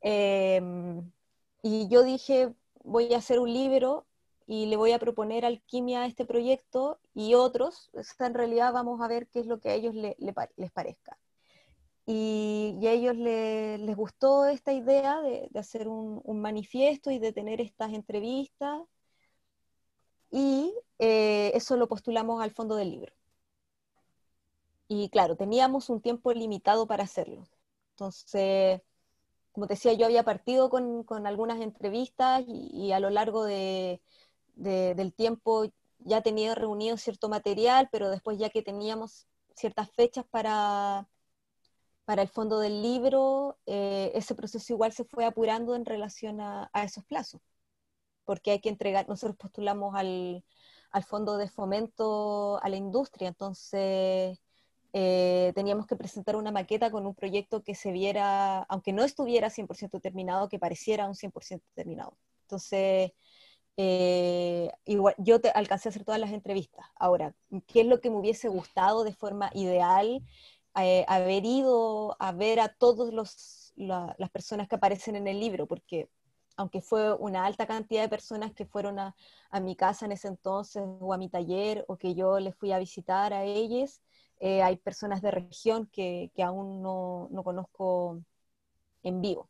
Em, 0.00 1.10
y 1.62 1.88
yo 1.88 2.02
dije, 2.02 2.54
voy 2.84 3.12
a 3.14 3.18
hacer 3.18 3.40
un 3.40 3.52
libro 3.52 4.06
y 4.46 4.66
le 4.66 4.76
voy 4.76 4.92
a 4.92 4.98
proponer 4.98 5.44
alquimia 5.44 6.02
a 6.02 6.06
este 6.06 6.24
proyecto 6.24 7.00
y 7.14 7.34
otros, 7.34 7.90
en 8.20 8.34
realidad 8.34 8.72
vamos 8.72 9.00
a 9.02 9.08
ver 9.08 9.28
qué 9.28 9.40
es 9.40 9.46
lo 9.46 9.60
que 9.60 9.70
a 9.70 9.74
ellos 9.74 9.94
les 9.94 10.72
parezca. 10.72 11.18
Y, 12.10 12.86
a 12.86 12.92
ellos 12.92 13.16
les 13.16 13.94
gustó 13.96 14.46
esta 14.46 14.72
idea 14.72 15.20
de, 15.20 15.50
hacer 15.54 15.88
un, 15.88 16.22
manifiesto 16.40 17.10
y 17.10 17.18
de 17.18 17.32
tener 17.34 17.60
estas 17.60 17.92
entrevistas. 17.92 18.82
Y 20.30 20.72
eh, 20.98 21.52
eso 21.54 21.76
lo 21.76 21.86
postulamos 21.88 22.42
al 22.42 22.50
fondo 22.50 22.76
del 22.76 22.90
libro. 22.92 23.12
Y 24.88 25.10
claro, 25.10 25.36
teníamos 25.36 25.90
un 25.90 26.00
tiempo 26.00 26.32
limitado 26.32 26.86
para 26.86 27.04
hacerlo. 27.04 27.44
Entonces, 27.90 28.80
como 29.58 29.66
te 29.66 29.74
decía, 29.74 29.92
yo 29.94 30.06
había 30.06 30.22
partido 30.22 30.70
con, 30.70 31.04
algunas 31.26 31.60
entrevistas 31.60 32.44
y, 32.46 32.92
a 32.92 33.00
lo 33.00 33.10
largo 33.10 33.44
del 33.44 34.00
tiempo 35.16 35.64
ya 35.98 36.22
tenía 36.22 36.54
reunido 36.54 36.96
cierto 36.96 37.28
material, 37.28 37.88
pero 37.90 38.08
después 38.08 38.38
ya 38.38 38.50
que 38.50 38.62
teníamos 38.62 39.26
ciertas 39.56 39.90
fechas 39.90 40.24
para, 40.30 41.08
para 42.04 42.22
el 42.22 42.28
fondo 42.28 42.60
del 42.60 42.82
libro, 42.82 43.58
eh, 43.66 44.12
ese 44.14 44.36
proceso 44.36 44.72
igual 44.72 44.92
se 44.92 45.04
fue 45.04 45.24
apurando 45.24 45.74
en 45.74 45.84
relación 45.84 46.40
a, 46.40 46.70
esos 46.84 47.04
plazos, 47.04 47.40
porque 48.24 48.52
hay 48.52 48.60
que 48.60 48.68
entregar, 48.68 49.08
nosotros 49.08 49.36
postulamos 49.36 49.96
al, 49.96 50.44
al 50.92 51.02
fondo 51.02 51.36
de 51.36 51.48
fomento 51.48 52.62
a 52.62 52.68
la 52.68 52.76
industria, 52.76 53.26
entonces 53.26 54.38
eh, 54.92 55.52
teníamos 55.54 55.86
que 55.86 55.96
presentar 55.96 56.36
una 56.36 56.50
maqueta 56.50 56.90
con 56.90 57.06
un 57.06 57.14
proyecto 57.14 57.62
que 57.62 57.74
se 57.74 57.92
viera, 57.92 58.60
aunque 58.64 58.92
no 58.92 59.04
estuviera 59.04 59.50
100% 59.50 60.00
terminado, 60.00 60.48
que 60.48 60.58
pareciera 60.58 61.06
un 61.06 61.14
100% 61.14 61.62
terminado. 61.74 62.16
Entonces, 62.42 63.12
eh, 63.76 64.72
igual, 64.86 65.14
yo 65.18 65.40
te, 65.40 65.50
alcancé 65.50 65.88
a 65.88 65.90
hacer 65.90 66.04
todas 66.04 66.20
las 66.20 66.32
entrevistas. 66.32 66.86
Ahora, 66.96 67.34
¿qué 67.66 67.82
es 67.82 67.86
lo 67.86 68.00
que 68.00 68.10
me 68.10 68.16
hubiese 68.16 68.48
gustado 68.48 69.04
de 69.04 69.12
forma 69.14 69.50
ideal? 69.54 70.22
Eh, 70.80 71.04
haber 71.08 71.44
ido 71.44 72.16
a 72.20 72.32
ver 72.32 72.60
a 72.60 72.68
todas 72.68 73.12
las 73.76 74.30
personas 74.30 74.68
que 74.68 74.76
aparecen 74.76 75.16
en 75.16 75.28
el 75.28 75.40
libro, 75.40 75.66
porque 75.66 76.08
aunque 76.56 76.80
fue 76.82 77.14
una 77.14 77.46
alta 77.46 77.66
cantidad 77.66 78.02
de 78.02 78.08
personas 78.08 78.52
que 78.52 78.66
fueron 78.66 78.98
a, 78.98 79.14
a, 79.50 79.60
mi 79.60 79.76
casa 79.76 80.06
en 80.06 80.12
ese 80.12 80.28
entonces 80.28 80.82
o 81.00 81.12
a 81.12 81.18
mi 81.18 81.28
taller 81.28 81.84
o 81.88 81.96
que 81.96 82.14
yo 82.14 82.40
les 82.40 82.54
fui 82.56 82.72
a 82.72 82.78
visitar 82.80 83.32
a 83.32 83.44
ellos, 83.44 84.02
eh, 84.40 84.62
hay 84.62 84.76
personas 84.76 85.20
de 85.22 85.30
región 85.30 85.86
que, 85.86 86.30
aún 86.42 86.82
no, 86.82 87.28
conozco 87.42 88.20
en 89.02 89.20
vivo. 89.20 89.48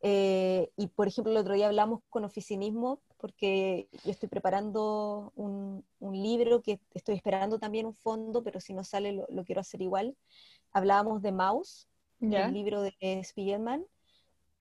Eh, 0.00 0.70
y 0.76 0.88
por 0.88 1.06
ejemplo, 1.06 1.30
el 1.32 1.38
otro 1.38 1.54
día 1.54 1.68
hablamos 1.68 2.00
con 2.10 2.24
oficinismo 2.24 3.00
porque 3.18 3.88
yo 4.04 4.10
estoy 4.10 4.28
preparando 4.28 5.32
un, 5.36 5.84
libro 6.00 6.60
que 6.60 6.80
estoy 6.92 7.14
esperando 7.14 7.58
también 7.58 7.86
un 7.86 7.94
fondo, 7.94 8.42
pero 8.42 8.60
si 8.60 8.74
no 8.74 8.82
sale 8.82 9.12
lo, 9.12 9.44
quiero 9.44 9.60
hacer 9.60 9.80
igual. 9.80 10.16
Hablábamos 10.72 11.22
de 11.22 11.32
Maus, 11.32 11.88
el 12.20 12.52
libro 12.52 12.82
de 12.82 13.22
Spiegelman, 13.24 13.84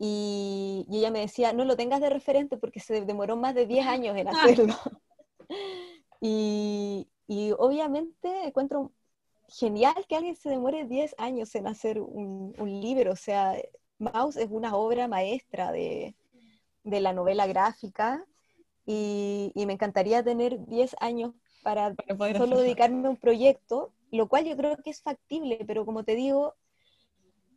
y, 0.04 0.88
ella 0.92 1.12
me 1.12 1.20
decía, 1.20 1.54
no 1.54 1.64
lo 1.64 1.76
tengas 1.78 2.02
de 2.02 2.10
referente 2.10 2.58
porque 2.58 2.80
se 2.80 3.06
demoró 3.06 3.36
más 3.36 3.54
de 3.54 3.68
10 3.68 3.86
años 3.86 4.18
en 4.18 4.28
hacerlo. 4.68 4.76
y, 6.22 7.08
y 7.28 7.52
obviamente 7.58 8.48
encuentro 8.48 8.92
genial 9.52 10.06
que 10.08 10.16
alguien 10.16 10.36
se 10.36 10.50
demore 10.50 10.86
10 10.86 11.16
años 11.18 11.54
en 11.56 11.68
hacer 11.68 12.00
un, 12.00 12.54
libro. 12.58 13.12
O 13.12 13.16
sea, 13.16 13.56
Maus 14.00 14.38
es 14.38 14.48
una 14.50 14.76
obra 14.76 15.08
maestra 15.08 15.72
de, 15.72 16.16
la 16.84 17.14
novela 17.14 17.48
gráfica 17.48 18.26
y, 18.86 19.52
me 19.56 19.74
encantaría 19.74 20.24
tener 20.24 20.66
10 20.66 20.96
años 21.00 21.34
para, 21.64 21.94
solo 22.38 22.60
dedicarme 22.60 23.08
a 23.08 23.12
un 23.12 23.18
proyecto, 23.18 23.94
lo 24.12 24.28
cual 24.28 24.46
yo 24.46 24.58
creo 24.58 24.78
que 24.78 24.90
es 24.90 25.02
factible, 25.02 25.64
pero 25.68 25.86
como 25.86 26.04
te 26.04 26.16
digo, 26.16 26.56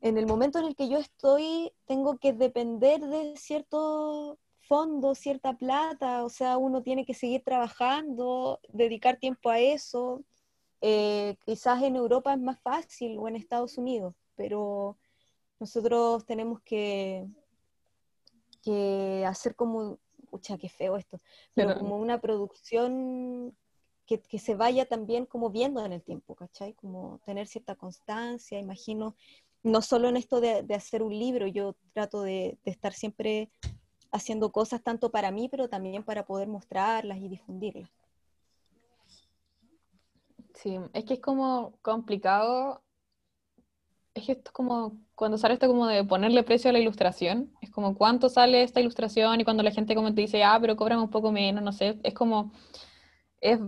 en 0.02 0.18
el 0.18 0.26
momento 0.26 0.58
en 0.58 0.66
el 0.66 0.76
que 0.76 0.88
yo 0.88 0.98
estoy, 0.98 1.72
tengo 1.86 2.18
que 2.18 2.32
depender 2.32 3.00
de 3.00 3.36
cierto 3.36 4.38
fondo, 4.68 5.14
cierta 5.14 5.54
plata, 5.54 6.24
o 6.24 6.28
sea, 6.28 6.58
uno 6.58 6.82
tiene 6.82 7.06
que 7.06 7.14
seguir 7.14 7.42
trabajando, 7.42 8.60
dedicar 8.68 9.18
tiempo 9.18 9.48
a 9.48 9.60
eso. 9.60 10.22
Eh, 10.86 11.38
quizás 11.46 11.82
en 11.82 11.96
Europa 11.96 12.34
es 12.34 12.38
más 12.38 12.60
fácil 12.60 13.16
o 13.18 13.26
en 13.26 13.36
Estados 13.36 13.78
Unidos, 13.78 14.14
pero 14.36 14.98
nosotros 15.58 16.26
tenemos 16.26 16.60
que, 16.60 17.26
que 18.62 19.24
hacer 19.26 19.54
como, 19.54 19.98
pucha, 20.28 20.58
qué 20.58 20.68
feo 20.68 20.98
esto, 20.98 21.22
pero, 21.54 21.78
como 21.78 21.96
una 21.96 22.20
producción 22.20 23.56
que, 24.04 24.20
se 24.38 24.56
vaya 24.56 24.84
también 24.84 25.24
como 25.24 25.48
viendo 25.48 25.82
en 25.82 25.94
el 25.94 26.02
tiempo, 26.02 26.34
¿cachai? 26.34 26.74
Como 26.74 27.18
tener 27.24 27.46
cierta 27.46 27.76
constancia, 27.76 28.58
imagino, 28.58 29.16
no 29.62 29.80
solo 29.80 30.10
en 30.10 30.18
esto 30.18 30.42
de, 30.42 30.66
hacer 30.74 31.02
un 31.02 31.18
libro, 31.18 31.46
yo 31.46 31.76
trato 31.94 32.20
de, 32.20 32.58
de, 32.62 32.70
estar 32.70 32.92
siempre 32.92 33.48
haciendo 34.12 34.52
cosas 34.52 34.82
tanto 34.82 35.10
para 35.10 35.30
mí, 35.30 35.48
pero 35.48 35.66
también 35.70 36.02
para 36.02 36.26
poder 36.26 36.48
mostrarlas 36.48 37.16
y 37.20 37.28
difundirlas. 37.28 37.90
Sí, 40.54 40.78
es 40.92 41.04
que 41.04 41.14
es 41.14 41.20
como 41.20 41.74
complicado. 41.82 42.82
Es 44.14 44.24
que 44.26 44.32
esto 44.32 44.50
es 44.50 44.52
como 44.52 44.96
cuando 45.14 45.38
sale 45.38 45.54
esto 45.54 45.66
como 45.66 45.86
de 45.86 46.04
ponerle 46.04 46.44
precio 46.44 46.70
a 46.70 46.72
la 46.72 46.78
ilustración. 46.78 47.52
Es 47.60 47.70
como 47.70 47.96
cuánto 47.96 48.28
sale 48.28 48.62
esta 48.62 48.80
ilustración 48.80 49.40
y 49.40 49.44
cuando 49.44 49.62
la 49.62 49.72
gente 49.72 49.94
como 49.94 50.14
te 50.14 50.20
dice, 50.22 50.44
ah, 50.44 50.58
pero 50.60 50.76
cobran 50.76 51.00
un 51.00 51.10
poco 51.10 51.32
menos, 51.32 51.62
no 51.62 51.72
sé. 51.72 51.98
Es 52.04 52.14
como, 52.14 52.52
es 53.40 53.58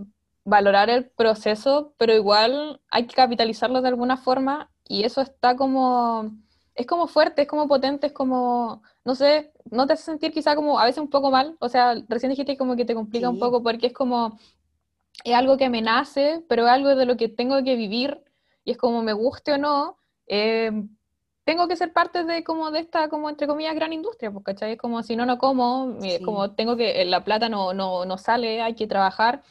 valorar 0.45 0.89
el 0.89 1.09
proceso, 1.09 1.93
pero 1.97 2.13
igual 2.13 2.81
hay 2.89 3.07
que 3.07 3.15
capitalizarlo 3.15 3.81
de 3.81 3.89
alguna 3.89 4.17
forma 4.17 4.71
y 4.87 5.03
eso 5.03 5.21
está 5.21 5.57
como, 5.57 6.31
es 6.75 6.87
como 6.87 7.07
fuerte, 7.07 7.41
es 7.43 7.47
como 7.49 7.67
potente, 7.67 8.07
es 8.07 8.13
como, 8.13 8.81
no 9.03 9.15
sé, 9.15 9.51
no 9.71 9.87
te 9.87 9.93
hace 9.93 10.03
sentir 10.03 10.31
quizá 10.31 10.55
como 10.55 10.79
a 10.79 10.85
veces 10.85 10.99
un 10.99 11.09
poco 11.09 11.31
mal. 11.31 11.57
O 11.59 11.67
sea, 11.69 11.95
recién 12.07 12.29
dijiste 12.29 12.57
como 12.57 12.77
que 12.77 12.85
te 12.85 12.95
complica 12.95 13.29
un 13.29 13.39
poco 13.39 13.61
porque 13.61 13.87
es 13.87 13.93
como 13.93 14.39
es 15.23 15.33
algo 15.33 15.57
que 15.57 15.69
me 15.69 15.81
nace, 15.81 16.43
pero 16.47 16.65
es 16.65 16.69
algo 16.69 16.95
de 16.95 17.05
lo 17.05 17.17
que 17.17 17.29
tengo 17.29 17.63
que 17.63 17.75
vivir 17.75 18.23
y 18.63 18.71
es 18.71 18.77
como 18.77 19.01
me 19.01 19.13
guste 19.13 19.53
o 19.53 19.57
no, 19.57 19.97
eh, 20.27 20.71
tengo 21.45 21.69
que 21.69 21.77
ser 21.77 21.93
parte 21.93 22.25
de 22.25 22.43
como 22.43 22.71
de 22.71 22.79
esta, 22.79 23.07
como 23.07 23.29
entre 23.29 23.47
comillas, 23.47 23.73
gran 23.73 23.93
industria, 23.93 24.31
porque 24.31 24.53
¿cachai? 24.53 24.73
Es 24.73 24.77
como 24.77 25.01
si 25.03 25.15
no, 25.15 25.25
no 25.25 25.37
como, 25.37 25.97
eh, 26.03 26.19
como 26.21 26.51
tengo 26.51 26.75
que, 26.75 27.05
la 27.05 27.23
plata 27.23 27.47
no, 27.47 27.73
no, 27.73 28.03
no, 28.03 28.17
sale, 28.17 28.61
hay 28.61 28.75
que 28.75 28.85
trabajar, 28.85 29.41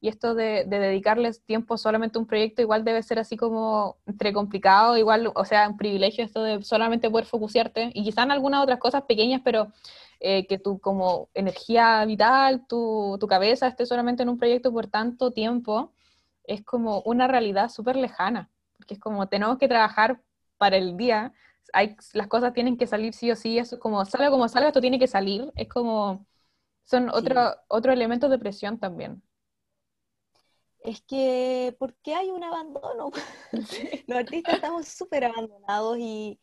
y 0.00 0.08
esto 0.08 0.34
de, 0.34 0.64
de, 0.64 0.78
dedicarles 0.80 1.44
tiempo 1.44 1.78
solamente 1.78 2.18
a 2.18 2.20
un 2.20 2.26
proyecto 2.26 2.60
igual 2.60 2.84
debe 2.84 3.02
ser 3.04 3.20
así 3.20 3.36
como 3.36 3.96
entre 4.06 4.32
complicado, 4.32 4.96
igual, 4.98 5.30
o 5.32 5.44
sea, 5.44 5.68
un 5.68 5.76
privilegio 5.76 6.24
esto 6.24 6.42
de 6.42 6.60
solamente 6.64 7.08
poder 7.08 7.26
focusearte, 7.26 7.92
y 7.94 8.02
quizás 8.02 8.24
en 8.24 8.32
algunas 8.32 8.64
otras 8.64 8.80
cosas 8.80 9.02
pequeñas, 9.02 9.40
pero 9.44 9.68
eh, 10.20 10.46
que 10.46 10.58
tu 10.58 10.78
como 10.80 11.28
energía 11.34 12.04
vital, 12.04 12.66
tu, 12.68 13.16
tu, 13.20 13.26
cabeza 13.26 13.68
esté 13.68 13.86
solamente 13.86 14.22
en 14.22 14.28
un 14.28 14.38
proyecto 14.38 14.72
por 14.72 14.86
tanto 14.86 15.32
tiempo, 15.32 15.92
es 16.44 16.62
como 16.64 17.02
una 17.02 17.26
realidad 17.28 17.68
súper 17.68 17.96
lejana, 17.96 18.50
porque 18.76 18.94
es 18.94 19.00
como 19.00 19.28
tenemos 19.28 19.58
que 19.58 19.68
trabajar 19.68 20.20
para 20.58 20.76
el 20.76 20.96
día, 20.96 21.32
hay, 21.72 21.96
las 22.12 22.28
cosas 22.28 22.52
tienen 22.52 22.76
que 22.76 22.86
salir 22.86 23.14
sí 23.14 23.30
o 23.30 23.36
sí, 23.36 23.58
eso 23.58 23.78
como 23.78 24.04
salga 24.04 24.30
como 24.30 24.48
salga, 24.48 24.68
esto 24.68 24.80
tiene 24.80 24.98
que 24.98 25.08
salir, 25.08 25.52
es 25.56 25.68
como, 25.68 26.26
son 26.84 27.10
otro, 27.10 27.54
otro 27.68 27.92
elemento 27.92 28.28
de 28.28 28.38
presión 28.38 28.78
también. 28.78 29.22
Es 30.80 31.00
que, 31.00 31.74
¿por 31.78 31.94
qué 31.96 32.14
hay 32.14 32.30
un 32.30 32.44
abandono? 32.44 33.10
Los 34.06 34.18
artistas 34.18 34.56
estamos 34.56 34.86
súper 34.86 35.24
abandonados 35.24 35.96
y, 35.98 36.38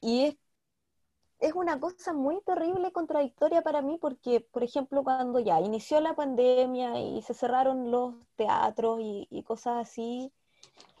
y 0.00 0.24
es 0.24 0.36
es 1.38 1.54
una 1.54 1.78
cosa 1.80 2.12
muy 2.12 2.40
terrible, 2.42 2.92
contradictoria 2.92 3.62
para 3.62 3.82
mí, 3.82 3.98
porque, 3.98 4.40
por 4.40 4.64
ejemplo, 4.64 5.04
cuando 5.04 5.38
ya 5.40 5.60
inició 5.60 6.00
la 6.00 6.14
pandemia 6.14 7.00
y 7.00 7.22
se 7.22 7.34
cerraron 7.34 7.90
los 7.90 8.14
teatros 8.36 8.98
y, 9.00 9.42
cosas 9.44 9.76
así, 9.88 10.32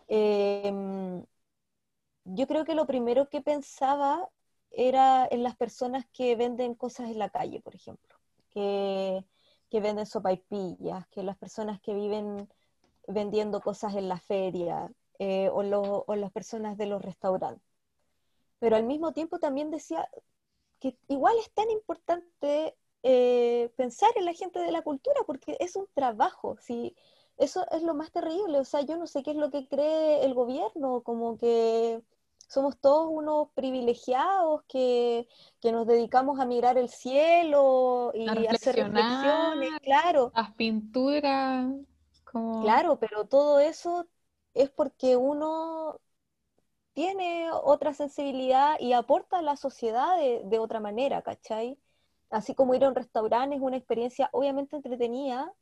em, 0.08 1.24
yo 2.24 2.46
creo 2.46 2.64
que 2.64 2.74
lo 2.74 2.86
primero 2.86 3.28
que 3.28 3.40
pensaba 3.40 4.28
era 4.70 5.26
en 5.30 5.42
las 5.42 5.56
personas 5.56 6.06
que 6.12 6.36
venden 6.36 6.74
cosas 6.74 7.10
en 7.10 7.18
la 7.18 7.30
calle, 7.30 7.60
por 7.60 7.74
ejemplo, 7.74 8.16
que, 8.50 9.24
que 9.70 9.80
venden 9.80 10.06
sopaipillas, 10.06 11.06
que 11.08 11.22
las 11.22 11.36
personas 11.38 11.80
que 11.80 11.94
viven 11.94 12.48
vendiendo 13.08 13.60
cosas 13.60 13.94
en 13.96 14.08
la 14.08 14.18
feria 14.18 14.90
eh, 15.18 15.48
o, 15.50 16.04
o 16.06 16.16
las 16.16 16.30
personas 16.32 16.76
de 16.76 16.86
los 16.86 17.02
restaurantes. 17.02 17.67
Pero 18.58 18.76
al 18.76 18.84
mismo 18.84 19.12
tiempo 19.12 19.38
también 19.38 19.70
decía 19.70 20.08
que 20.80 20.96
igual 21.08 21.34
es 21.40 21.50
tan 21.52 21.70
importante 21.70 22.76
eh, 23.02 23.72
pensar 23.76 24.10
en 24.16 24.24
la 24.24 24.32
gente 24.32 24.58
de 24.60 24.72
la 24.72 24.82
cultura 24.82 25.20
porque 25.26 25.56
es 25.60 25.76
un 25.76 25.86
trabajo, 25.94 26.56
¿sí? 26.60 26.96
Eso 27.36 27.64
es 27.70 27.82
lo 27.82 27.94
más 27.94 28.10
terrible, 28.10 28.58
o 28.58 28.64
sea, 28.64 28.80
yo 28.80 28.96
no 28.96 29.06
sé 29.06 29.22
qué 29.22 29.30
es 29.30 29.36
lo 29.36 29.50
que 29.50 29.68
cree 29.68 30.24
el 30.24 30.34
gobierno, 30.34 31.02
como 31.02 31.38
que 31.38 32.02
somos 32.48 32.78
todos 32.78 33.08
unos 33.10 33.50
privilegiados 33.54 34.64
que, 34.66 35.28
nos 35.62 35.86
dedicamos 35.86 36.40
a 36.40 36.46
mirar 36.46 36.78
el 36.78 36.88
cielo 36.88 38.10
y 38.14 38.26
a 38.26 38.50
hacer 38.50 38.74
reflexiones, 38.74 39.70
claro. 39.82 40.32
Las 40.34 40.52
pinturas. 40.54 41.70
Claro, 42.62 42.98
pero 42.98 43.26
todo 43.26 43.60
eso 43.60 44.06
es 44.54 44.70
porque 44.70 45.16
uno 45.16 46.00
tiene 46.98 47.48
otra 47.52 47.94
sensibilidad 47.94 48.74
y 48.80 48.92
aporta 48.92 49.38
a 49.38 49.42
la 49.42 49.54
sociedad 49.54 50.16
de, 50.16 50.42
de 50.46 50.58
otra 50.58 50.80
manera, 50.80 51.22
¿cachai? 51.22 51.78
Así 52.28 52.56
como 52.56 52.74
ir 52.74 52.84
a 52.84 52.88
un 52.88 52.96
restaurante 52.96 53.54
es 53.54 53.62
una 53.62 53.76
experiencia 53.76 54.28
obviamente 54.32 54.74
entretenida, 54.74 55.54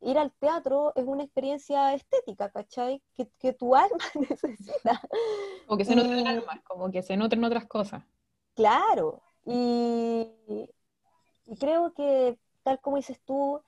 ir 0.00 0.18
al 0.18 0.32
teatro 0.32 0.92
es 0.96 1.04
una 1.04 1.22
experiencia 1.22 1.94
estética, 1.94 2.50
¿cachai? 2.50 3.00
Que, 3.14 3.28
que 3.38 3.52
tu 3.52 3.76
alma 3.76 3.96
necesita. 4.28 5.00
O 5.68 5.76
que 5.76 5.84
se 5.84 5.94
nutre 5.94 6.18
el 6.18 6.26
alma, 6.26 6.60
como 6.66 6.90
que 6.90 7.04
se 7.04 7.16
nutren 7.16 7.44
otras 7.44 7.66
cosas. 7.66 8.02
Claro, 8.56 9.22
y, 9.46 10.32
y, 10.48 11.56
creo 11.60 11.94
que, 11.94 12.36
tal 12.64 12.80
como 12.80 12.96
dices 12.96 13.20
tú, 13.24 13.62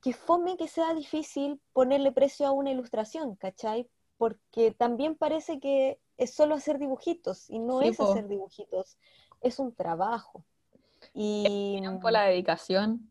que 0.00 0.14
fome 0.14 0.56
que 0.56 0.68
sea 0.68 0.94
difícil 0.94 1.60
ponerle 1.74 2.12
precio 2.12 2.46
a 2.46 2.52
una 2.52 2.70
ilustración, 2.70 3.36
¿cachai? 3.36 3.90
Porque 4.16 4.70
también 4.70 5.16
parece 5.16 5.60
que 5.60 5.98
es 6.16 6.32
solo 6.32 6.54
hacer 6.54 6.78
dibujitos, 6.78 7.48
y 7.50 7.58
no 7.58 7.82
es 7.82 7.98
hacer 8.00 8.28
dibujitos, 8.28 8.98
es 9.40 9.58
un 9.58 9.74
trabajo. 9.74 10.44
Y 11.12 11.80
por 12.00 12.12
la 12.12 12.24
dedicación. 12.24 13.10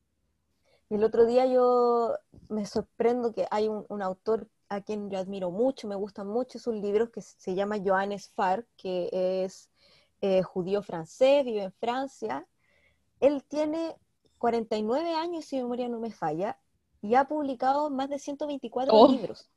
Y 0.90 0.96
el 0.96 1.04
otro 1.04 1.26
día 1.26 1.46
yo 1.46 2.14
me 2.50 2.66
sorprendo 2.66 3.34
que 3.34 3.48
hay 3.50 3.68
un, 3.68 4.02
autor 4.02 4.48
a 4.70 4.82
quien 4.82 5.10
yo 5.10 5.18
admiro 5.20 5.52
mucho, 5.52 5.88
me 5.88 5.96
gustan 5.96 6.28
mucho 6.28 6.60
sus 6.60 6.76
libros, 6.76 7.10
que 7.10 7.22
se 7.22 7.56
llama 7.56 7.78
Johannes 7.84 8.30
Farr, 8.30 8.66
que 8.78 9.10
es 9.44 9.70
eh, 10.22 10.42
judío 10.42 10.82
francés, 10.82 11.46
vive 11.46 11.64
en 11.64 11.72
Francia. 11.74 12.48
Él 13.20 13.44
tiene 13.44 13.96
49 14.40 15.14
años, 15.14 15.46
si 15.46 15.56
mi 15.56 15.64
memoria 15.64 15.88
no 15.88 16.00
me 16.00 16.12
falla, 16.12 16.60
y 17.02 17.16
ha 17.16 17.26
publicado 17.26 17.90
más 17.90 18.10
de 18.10 18.20
124 18.20 19.08
libros. 19.10 19.50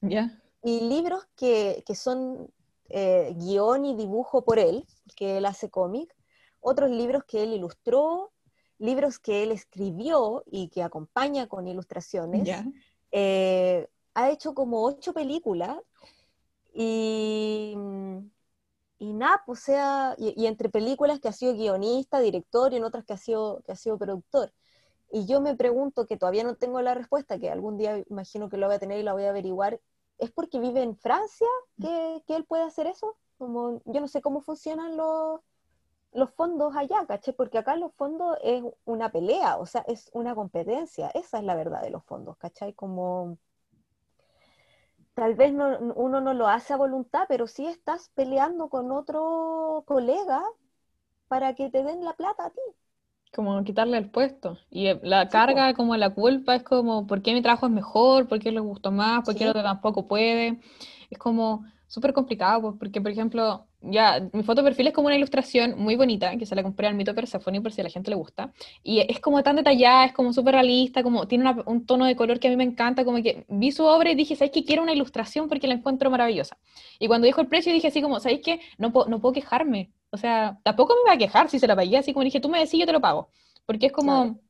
Ya. 0.00 0.40
Y 0.62 0.80
libros 0.80 1.26
que, 1.36 1.82
son 1.94 2.50
eh, 2.88 3.34
guion 3.36 3.84
y 3.84 3.94
dibujo 3.94 4.44
por 4.44 4.58
él, 4.58 4.86
que 5.16 5.38
él 5.38 5.46
hace 5.46 5.70
cómic, 5.70 6.14
otros 6.60 6.90
libros 6.90 7.24
que 7.24 7.42
él 7.42 7.52
ilustró, 7.52 8.32
libros 8.78 9.18
que 9.18 9.42
él 9.42 9.52
escribió 9.52 10.44
y 10.46 10.68
que 10.68 10.82
acompaña 10.82 11.48
con 11.48 11.66
ilustraciones. 11.66 12.64
Eh, 13.10 13.88
ha 14.14 14.30
hecho 14.30 14.54
como 14.54 14.84
ocho 14.84 15.12
películas 15.12 15.78
y, 16.72 17.74
y 18.98 19.12
nada, 19.12 19.42
pues 19.46 19.60
sea, 19.60 20.14
y, 20.18 20.46
entre 20.46 20.68
películas 20.68 21.20
que 21.20 21.28
ha 21.28 21.32
sido 21.32 21.54
guionista, 21.54 22.20
director 22.20 22.72
y 22.72 22.76
en 22.76 22.84
otras 22.84 23.04
que 23.04 23.12
ha 23.12 23.16
sido, 23.16 23.62
que 23.64 23.72
ha 23.72 23.76
sido 23.76 23.98
productor. 23.98 24.52
Y 25.10 25.26
yo 25.26 25.40
me 25.40 25.56
pregunto, 25.56 26.06
que 26.06 26.16
todavía 26.16 26.44
no 26.44 26.56
tengo 26.56 26.82
la 26.82 26.94
respuesta, 26.94 27.38
que 27.38 27.50
algún 27.50 27.78
día 27.78 28.04
imagino 28.10 28.48
que 28.48 28.58
lo 28.58 28.66
voy 28.66 28.76
a 28.76 28.78
tener 28.78 28.98
y 28.98 29.02
la 29.02 29.12
voy 29.12 29.24
a 29.24 29.30
averiguar, 29.30 29.80
¿es 30.18 30.30
porque 30.32 30.60
vive 30.60 30.82
en 30.82 30.96
Francia 30.96 31.46
que, 31.80 32.22
que 32.26 32.36
él 32.36 32.44
puede 32.44 32.64
hacer 32.64 32.86
eso? 32.86 33.16
Como, 33.38 33.80
yo 33.84 34.00
no 34.00 34.08
sé 34.08 34.20
cómo 34.22 34.40
funcionan 34.40 34.96
los, 34.96 35.40
los 36.12 36.30
fondos 36.34 36.74
allá, 36.76 37.06
¿caché? 37.06 37.32
Porque 37.32 37.58
acá 37.58 37.76
los 37.76 37.94
fondos 37.94 38.36
es 38.42 38.62
una 38.84 39.10
pelea, 39.12 39.56
o 39.58 39.66
sea, 39.66 39.82
es 39.88 40.10
una 40.12 40.34
competencia, 40.34 41.08
esa 41.10 41.38
es 41.38 41.44
la 41.44 41.54
verdad 41.54 41.82
de 41.82 41.90
los 41.90 42.04
fondos, 42.04 42.36
¿cachai? 42.38 42.74
Como 42.74 43.38
tal 45.14 45.34
vez 45.34 45.52
uno 45.52 46.20
no 46.20 46.32
lo 46.34 46.48
hace 46.48 46.72
a 46.72 46.76
voluntad, 46.76 47.26
pero 47.28 47.46
sí 47.46 47.66
estás 47.66 48.10
peleando 48.14 48.68
con 48.68 48.92
otro 48.92 49.82
colega 49.86 50.42
para 51.28 51.54
que 51.54 51.70
te 51.70 51.82
den 51.84 52.04
la 52.04 52.14
plata 52.14 52.46
a 52.46 52.50
ti. 52.50 52.60
Como 53.34 53.62
quitarle 53.64 53.98
el 53.98 54.10
puesto. 54.10 54.58
Y 54.70 54.86
eh, 54.86 55.00
la 55.02 55.28
carga, 55.28 55.74
como 55.74 55.96
la 55.96 56.10
culpa, 56.10 56.54
es 56.54 56.62
como, 56.62 57.06
¿por 57.06 57.22
qué 57.22 57.34
mi 57.34 57.42
trabajo 57.42 57.66
es 57.66 57.72
mejor? 57.72 58.26
¿Por 58.26 58.38
qué 58.38 58.52
le 58.52 58.60
gustó 58.60 58.90
más? 58.90 59.24
¿Por 59.24 59.34
qué 59.34 59.44
el 59.44 59.50
otro 59.50 59.62
tampoco 59.62 60.06
puede? 60.06 60.60
Es 61.10 61.18
como 61.18 61.64
súper 61.88 62.12
complicado, 62.12 62.60
pues, 62.62 62.74
porque, 62.78 63.00
por 63.00 63.10
ejemplo, 63.10 63.66
ya, 63.80 64.28
mi 64.32 64.42
foto 64.42 64.62
de 64.62 64.68
perfil 64.68 64.88
es 64.88 64.92
como 64.92 65.06
una 65.06 65.16
ilustración 65.16 65.74
muy 65.78 65.96
bonita, 65.96 66.36
que 66.36 66.46
se 66.46 66.54
la 66.54 66.62
compré 66.62 66.86
al 66.86 66.94
mito 66.94 67.14
Persephone 67.14 67.60
por 67.60 67.72
si 67.72 67.80
a 67.80 67.84
la 67.84 67.90
gente 67.90 68.10
le 68.10 68.16
gusta, 68.16 68.52
y 68.82 69.00
es 69.00 69.20
como 69.20 69.42
tan 69.42 69.56
detallada, 69.56 70.04
es 70.04 70.12
como 70.12 70.32
súper 70.32 70.54
realista, 70.54 71.02
como 71.02 71.26
tiene 71.26 71.50
un 71.66 71.86
tono 71.86 72.04
de 72.04 72.14
color 72.14 72.38
que 72.38 72.48
a 72.48 72.50
mí 72.50 72.56
me 72.56 72.64
encanta, 72.64 73.04
como 73.04 73.22
que 73.22 73.46
vi 73.48 73.72
su 73.72 73.84
obra 73.84 74.10
y 74.10 74.14
dije, 74.14 74.36
¿sabes 74.36 74.52
qué? 74.52 74.64
Quiero 74.64 74.82
una 74.82 74.92
ilustración 74.92 75.48
porque 75.48 75.66
la 75.66 75.74
encuentro 75.74 76.10
maravillosa. 76.10 76.58
Y 76.98 77.08
cuando 77.08 77.26
dijo 77.26 77.40
el 77.40 77.48
precio 77.48 77.72
dije 77.72 77.88
así 77.88 78.02
como, 78.02 78.20
¿sabes 78.20 78.40
qué? 78.44 78.60
No, 78.76 78.92
no 79.08 79.20
puedo 79.20 79.32
quejarme, 79.32 79.90
o 80.10 80.16
sea, 80.16 80.58
tampoco 80.62 80.94
me 80.94 81.02
voy 81.02 81.16
a 81.16 81.18
quejar 81.18 81.48
si 81.50 81.58
se 81.58 81.66
la 81.66 81.76
pagué, 81.76 81.98
así 81.98 82.12
como 82.12 82.24
dije, 82.24 82.40
tú 82.40 82.48
me 82.48 82.58
decís, 82.58 82.80
yo 82.80 82.86
te 82.86 82.92
lo 82.92 83.00
pago, 83.00 83.30
porque 83.66 83.86
es 83.86 83.92
como, 83.92 84.40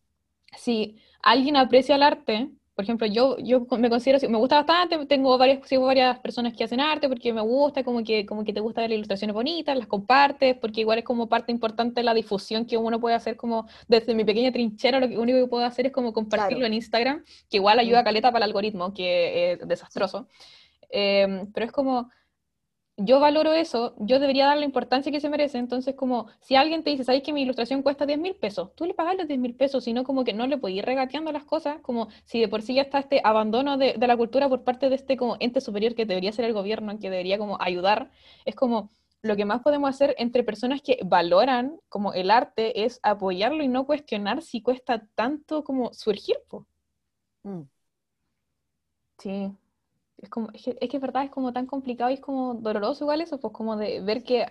si 0.57 0.97
alguien 1.23 1.57
aprecia 1.57 1.97
el 1.97 2.03
arte, 2.03 2.51
por 2.79 2.85
ejemplo, 2.85 3.09
yo, 3.09 3.37
yo 3.39 3.67
me 3.77 3.91
considero, 3.91 4.21
me 4.31 4.39
gusta 4.39 4.63
bastante, 4.63 5.05
tengo 5.07 5.37
varias, 5.37 5.67
sigo 5.67 5.87
varias 5.87 6.21
personas 6.21 6.55
que 6.55 6.63
hacen 6.63 6.79
arte 6.79 7.09
porque 7.09 7.33
me 7.33 7.41
gusta, 7.41 7.83
como 7.83 8.05
que, 8.05 8.25
como 8.25 8.45
que 8.45 8.53
te 8.53 8.61
gusta 8.61 8.83
ver 8.83 8.93
ilustraciones 8.93 9.35
bonitas, 9.35 9.77
las 9.77 9.89
compartes, 9.89 10.57
porque 10.57 10.83
igual 10.83 11.01
es 11.01 11.05
como 11.05 11.29
parte 11.29 11.51
importante 11.51 11.97
de 11.97 12.05
la 12.05 12.15
difusión 12.15 12.67
que 12.67 12.77
uno 12.77 13.01
puede 13.01 13.17
hacer 13.17 13.37
como 13.37 13.67
desde 13.89 14.15
mi 14.15 14.25
pequeña 14.25 14.53
trinchera, 14.53 15.01
lo 15.01 15.21
único 15.21 15.41
que 15.41 15.47
puedo 15.49 15.65
hacer 15.65 15.87
es 15.87 15.93
como 15.93 16.13
compartirlo 16.13 16.67
en 16.67 16.75
Instagram, 16.75 17.25
que 17.51 17.57
igual 17.57 17.81
ayuda 17.81 17.99
a 17.99 18.05
caleta 18.05 18.31
para 18.31 18.45
el 18.45 18.51
algoritmo, 18.51 18.95
que 18.95 19.55
es 19.55 19.67
desastroso. 19.67 20.29
Em, 20.89 21.51
pero 21.53 21.67
es 21.67 21.73
como, 21.73 22.11
yo 22.99 23.21
valoro 23.21 23.53
eso, 23.53 23.95
yo 23.99 24.19
debería 24.19 24.47
dar 24.47 24.59
la 24.59 24.65
importancia 24.65 25.13
que 25.13 25.21
se 25.21 25.29
merece, 25.29 25.59
entonces 25.59 25.95
como 25.95 26.27
si 26.41 26.57
alguien 26.57 26.83
te 26.83 26.91
dice, 26.91 27.05
¿sabes 27.05 27.23
que 27.23 27.33
mi 27.33 27.43
ilustración 27.43 27.83
cuesta 27.83 28.07
10 28.07 28.19
mil 28.19 28.35
pesos? 28.35 28.75
Tú 28.75 28.87
le 28.87 28.95
pagas 28.95 29.17
los 29.17 29.29
10 29.29 29.39
mil 29.39 29.55
pesos, 29.55 29.85
sino 29.85 30.03
como 30.03 30.25
que 30.25 30.33
no 30.33 30.47
le 30.49 30.59
puedes 30.59 30.77
ir 30.77 30.85
regateando 30.85 31.31
las 31.31 31.45
cosas, 31.45 31.81
como 31.81 32.09
si 32.25 32.41
de 32.41 32.49
por 32.49 32.61
sí 32.63 32.75
ya 32.75 32.83
está 32.83 32.99
este 32.99 33.21
abandono 33.23 33.79
de, 33.79 33.97
la 33.99 34.17
cultura 34.17 34.49
por 34.49 34.65
parte 34.65 34.89
de 34.89 34.97
este 34.97 35.17
como 35.17 35.37
ente 35.39 35.61
superior 35.61 35.95
que 35.95 36.07
debería 36.07 36.33
ser 36.33 36.45
el 36.45 36.53
gobierno, 36.53 36.99
que 36.99 37.09
debería 37.11 37.39
como 37.39 37.57
ayudar, 37.61 38.11
es 38.45 38.57
como 38.57 38.91
lo 39.23 39.37
que 39.37 39.45
más 39.45 39.63
podemos 39.63 39.91
hacer 39.91 40.15
entre 40.19 40.43
personas 40.43 40.83
que 40.83 40.99
valoran 41.05 41.79
como 41.89 42.13
el 42.15 42.31
arte 42.31 42.85
es 42.85 43.01
apoyarlo 43.03 43.63
y 43.63 43.69
no 43.69 43.87
cuestionar 43.87 44.43
si 44.43 44.61
cuesta 44.61 45.07
tanto 45.15 45.65
como 45.65 45.93
surgir. 45.93 46.37
Mm. 47.45 47.63
Sí, 49.19 49.53
es 50.19 50.29
como, 50.29 50.49
es 50.53 50.63
que, 50.63 50.77
es 50.81 51.01
verdad, 51.01 51.25
es 51.25 51.31
como 51.31 51.53
tan 51.53 51.67
complicado 51.67 52.11
y 52.11 52.15
es 52.15 52.21
como 52.21 52.55
doloroso 52.55 53.05
igual 53.05 53.21
eso, 53.21 53.39
pues 53.39 53.53
como 53.53 53.77
de 53.77 54.01
ver 54.01 54.25
que 54.25 54.47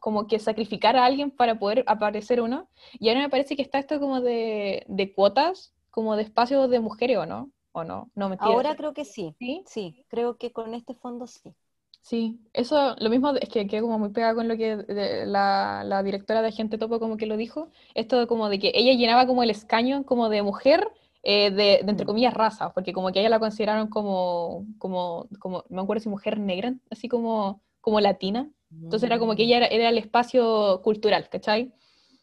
como 0.00 0.26
que 0.26 0.38
sacrificar 0.38 0.96
a 0.96 1.04
alguien 1.04 1.30
para 1.30 1.58
poder 1.58 1.84
aparecer 1.86 2.40
uno. 2.40 2.68
Y 3.00 3.08
ahora 3.08 3.20
me 3.20 3.28
parece 3.28 3.56
que 3.56 3.62
está 3.62 3.78
esto 3.78 3.98
como 3.98 4.20
de, 4.20 4.84
de 4.86 5.12
cuotas, 5.12 5.74
como 5.90 6.16
de 6.16 6.22
espacios 6.22 6.70
de 6.70 6.80
mujeres, 6.80 7.18
¿o 7.18 7.26
no? 7.26 7.50
¿O 7.72 7.84
no? 7.84 8.10
no 8.14 8.36
ahora 8.38 8.76
creo 8.76 8.94
que 8.94 9.04
sí. 9.04 9.34
sí. 9.38 9.64
Sí, 9.66 10.04
creo 10.08 10.36
que 10.36 10.52
con 10.52 10.72
este 10.74 10.94
fondo 10.94 11.26
sí. 11.26 11.52
Sí, 12.00 12.40
eso, 12.52 12.94
lo 13.00 13.10
mismo 13.10 13.32
es 13.32 13.48
que 13.48 13.66
quedé 13.66 13.82
como 13.82 13.98
muy 13.98 14.10
pegada 14.10 14.34
con 14.34 14.48
lo 14.48 14.56
que 14.56 14.84
la, 15.26 15.82
la, 15.84 16.02
directora 16.02 16.40
de 16.40 16.48
Agente 16.48 16.78
Topo 16.78 17.00
como 17.00 17.16
que 17.16 17.26
lo 17.26 17.36
dijo, 17.36 17.68
esto 17.94 18.26
como 18.28 18.48
de 18.48 18.58
que 18.58 18.72
ella 18.74 18.94
llenaba 18.94 19.26
como 19.26 19.42
el 19.42 19.50
escaño 19.50 20.04
como 20.04 20.28
de 20.28 20.42
mujer 20.42 20.88
eh, 21.22 21.50
de, 21.50 21.76
entre 21.80 22.04
mm. 22.04 22.06
comillas, 22.06 22.34
raza, 22.34 22.72
porque 22.72 22.92
como 22.92 23.10
que 23.12 23.20
ella 23.20 23.28
la 23.28 23.40
consideraron 23.40 23.88
como, 23.88 24.66
como, 24.78 25.28
como, 25.38 25.64
no 25.68 25.76
me 25.76 25.82
acuerdo 25.82 26.02
si 26.02 26.08
mujer 26.08 26.38
negra, 26.38 26.74
así 26.90 27.08
como, 27.08 27.62
como 27.80 28.00
latina. 28.00 28.50
Entonces 28.70 29.06
era 29.06 29.18
como 29.18 29.34
que 29.34 29.44
ella 29.44 29.56
era, 29.58 29.66
era 29.66 29.88
el 29.88 29.98
espacio 29.98 30.82
cultural, 30.82 31.28
¿cachai? 31.30 31.72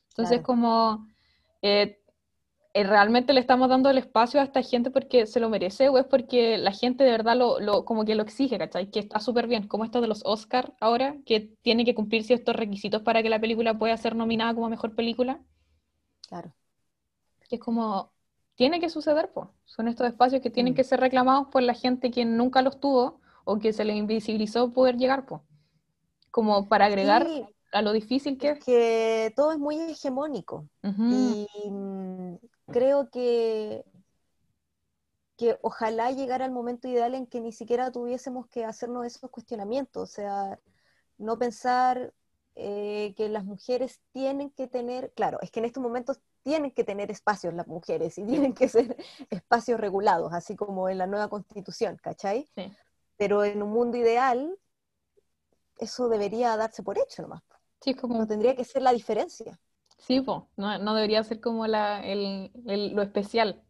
Entonces 0.10 0.42
como, 0.42 1.08
eh, 1.62 2.00
eh, 2.74 2.84
¿realmente 2.84 3.34
le 3.34 3.40
estamos 3.40 3.68
dando 3.68 3.90
el 3.90 3.98
espacio 3.98 4.40
a 4.40 4.44
esta 4.44 4.62
gente 4.62 4.92
porque 4.92 5.26
se 5.26 5.40
lo 5.40 5.50
merece 5.50 5.90
o 5.90 5.98
es 5.98 6.06
porque 6.06 6.58
la 6.58 6.72
gente 6.72 7.04
de 7.04 7.12
verdad 7.12 7.36
lo, 7.36 7.60
lo 7.60 7.84
como 7.84 8.06
que 8.06 8.16
lo 8.16 8.24
exige, 8.24 8.58
¿cachai? 8.58 8.92
Que 8.92 9.00
está 9.00 9.20
súper 9.20 9.48
bien, 9.48 9.68
como 9.68 9.84
esto 9.84 10.02
de 10.02 10.08
los 10.08 10.22
Oscar 10.26 10.74
ahora, 10.80 11.18
que 11.26 11.40
tiene 11.62 11.84
que 11.84 11.96
cumplir 11.96 12.24
ciertos 12.24 12.56
requisitos 12.56 13.02
para 13.02 13.24
que 13.24 13.30
la 13.30 13.40
película 13.40 13.78
pueda 13.78 13.98
ser 13.98 14.16
nominada 14.16 14.54
como 14.54 14.70
mejor 14.70 14.96
película. 14.96 15.42
Claro. 16.28 16.54
Que 17.50 17.56
es 17.56 17.62
como, 17.62 18.12
tiene 18.56 18.80
que 18.80 18.90
suceder, 18.90 19.32
pues. 19.34 19.48
Son 19.66 19.88
estos 19.88 20.08
espacios 20.08 20.42
que 20.42 20.50
tienen 20.50 20.74
mm. 20.74 20.76
que 20.76 20.84
ser 20.84 21.00
reclamados 21.00 21.48
por 21.48 21.62
la 21.62 21.74
gente 21.74 22.12
que 22.12 22.26
nunca 22.26 22.62
los 22.62 22.80
tuvo 22.80 23.20
o 23.44 23.60
que 23.60 23.74
se 23.74 23.86
les 23.86 23.96
invisibilizó 23.96 24.74
poder 24.74 24.98
llegar. 24.98 25.26
Como 26.32 26.68
para 26.68 26.86
agregar 26.86 27.28
a 27.72 27.82
lo 27.82 27.92
difícil 27.92 28.38
que 28.38 28.52
es. 28.52 28.64
Que 28.64 29.34
todo 29.36 29.52
es 29.52 29.60
muy 29.60 29.78
hegemónico. 29.80 30.68
Y 30.82 31.48
mm, 31.70 32.36
creo 32.72 33.10
que, 33.10 33.84
que 35.38 35.58
ojalá 35.62 36.12
llegara 36.12 36.46
el 36.46 36.52
momento 36.52 36.88
ideal 36.88 37.14
en 37.14 37.28
que 37.28 37.42
ni 37.42 37.52
siquiera 37.52 37.92
tuviésemos 37.92 38.48
que 38.48 38.66
hacernos 38.66 39.06
esos 39.06 39.30
cuestionamientos. 39.30 40.04
O 40.04 40.12
sea, 40.14 40.60
no 41.18 41.38
pensar 41.38 42.14
eh, 42.56 43.14
que 43.18 43.28
las 43.30 43.44
mujeres 43.44 44.02
tienen 44.12 44.50
que 44.50 44.68
tener, 44.68 45.12
claro, 45.14 45.40
es 45.42 45.52
que 45.52 45.60
en 45.60 45.66
estos 45.66 45.84
momentos 45.84 46.22
tienen 46.46 46.70
que 46.70 46.84
tener 46.84 47.10
espacios 47.10 47.56
las 47.56 47.68
mujeres 47.68 48.20
y 48.20 48.24
tienen 48.24 48.54
que 48.54 48.70
ser 48.70 48.96
espacios 49.32 49.80
regulados, 49.80 50.32
así 50.32 50.56
como 50.56 50.88
en 50.90 51.00
la 51.00 51.08
nueva 51.08 51.28
constitución, 51.28 51.98
¿cachai? 52.02 52.48
Pero 53.18 53.44
en 53.44 53.64
un 53.64 53.72
mundo 53.72 53.98
ideal, 53.98 54.56
eso 55.80 56.08
debería 56.08 56.56
darse 56.56 56.84
por 56.84 57.00
hecho 57.00 57.24
nomás. 57.24 57.42
Sí, 57.82 57.96
como... 57.96 58.20
No 58.20 58.28
tendría 58.28 58.56
que 58.56 58.64
ser 58.64 58.84
la 58.84 58.94
diferencia. 58.94 59.60
Sí, 59.98 60.24
no, 60.24 60.78
no, 60.78 60.94
debería 60.94 61.24
ser 61.24 61.42
como 61.42 61.66
la, 61.66 62.06
el, 62.06 62.52
lo 62.94 63.02
especial. 63.02 63.64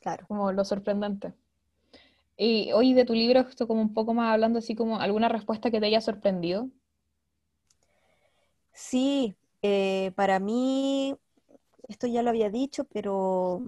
Claro. 0.00 0.26
Como 0.28 0.52
lo 0.52 0.64
sorprendente. 0.64 1.34
Y 2.38 2.72
hoy 2.72 2.94
de 2.94 3.04
tu 3.04 3.12
libro, 3.12 3.40
esto 3.40 3.68
como 3.68 3.82
un 3.82 3.92
poco 3.92 4.14
más 4.14 4.32
hablando 4.32 4.60
así 4.60 4.74
como 4.74 4.98
alguna 4.98 5.28
respuesta 5.28 5.70
que 5.70 5.78
te 5.78 5.86
haya 5.86 6.00
sorprendido. 6.00 6.70
Sí, 8.72 9.36
eh, 9.60 10.12
para 10.16 10.38
mí, 10.38 11.16
esto 11.90 12.06
ya 12.06 12.22
lo 12.22 12.30
había 12.30 12.50
dicho, 12.50 12.84
pero 12.84 13.62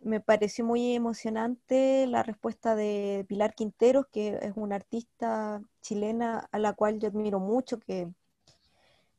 me 0.00 0.20
pareció 0.20 0.64
muy 0.64 0.94
emocionante 0.94 2.06
la 2.06 2.22
respuesta 2.22 2.74
de 2.74 3.26
Pilar 3.28 3.54
Quinteros, 3.54 4.06
que 4.10 4.38
es 4.40 4.52
una 4.56 4.76
artista 4.76 5.60
chilena 5.82 6.48
a 6.52 6.58
la 6.58 6.72
cual 6.72 6.98
yo 6.98 7.08
admiro 7.08 7.38
mucho, 7.38 7.78
que, 7.78 8.08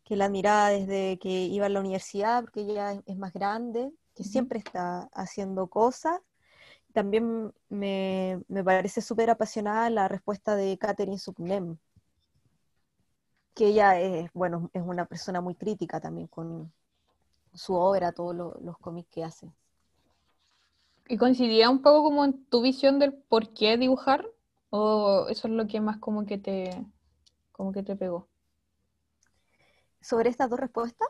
que 0.03 0.15
la 0.15 0.25
admiraba 0.25 0.69
desde 0.69 1.19
que 1.19 1.29
iba 1.29 1.67
a 1.67 1.69
la 1.69 1.79
universidad, 1.79 2.41
porque 2.41 2.61
ella 2.61 2.93
es, 3.05 3.17
más 3.17 3.31
grande, 3.33 3.91
que 4.15 4.23
siempre 4.23 4.59
está 4.59 5.09
haciendo 5.13 5.67
cosas. 5.67 6.19
También 6.93 7.53
me, 7.69 8.41
me 8.47 8.63
parece 8.63 9.01
súper 9.01 9.29
apasionada 9.29 9.89
la 9.91 10.07
respuesta 10.07 10.55
de 10.55 10.77
Catherine 10.79 11.19
Subnem, 11.19 11.77
que 13.53 13.67
ella 13.67 13.99
es, 13.99 14.31
bueno, 14.33 14.71
es 14.73 14.81
una 14.81 15.05
persona 15.05 15.41
muy 15.41 15.55
crítica 15.55 15.99
también 15.99 16.27
con 16.27 16.73
su 17.57 17.73
obra, 17.73 18.11
todos 18.11 18.35
los 18.35 18.77
cómics 18.77 19.09
que 19.09 19.23
hace. 19.23 19.51
¿Y 21.09 21.17
coincidía 21.17 21.69
un 21.69 21.81
poco 21.81 22.03
como 22.03 22.25
en 22.25 22.45
tu 22.45 22.61
visión 22.61 22.99
del 22.99 23.13
por 23.13 23.53
qué 23.53 23.77
dibujar? 23.77 24.25
¿O 24.69 25.27
eso 25.29 25.47
es 25.47 25.53
lo 25.53 25.67
que 25.67 25.79
más 25.79 25.97
como 25.97 26.25
que 26.25 26.37
te, 26.37 26.69
como 27.51 27.71
que 27.71 27.83
te 27.83 27.95
pegó? 27.95 28.27
¿Sobre 30.01 30.29
estas 30.29 30.49
dos 30.49 30.59
respuestas? 30.59 31.07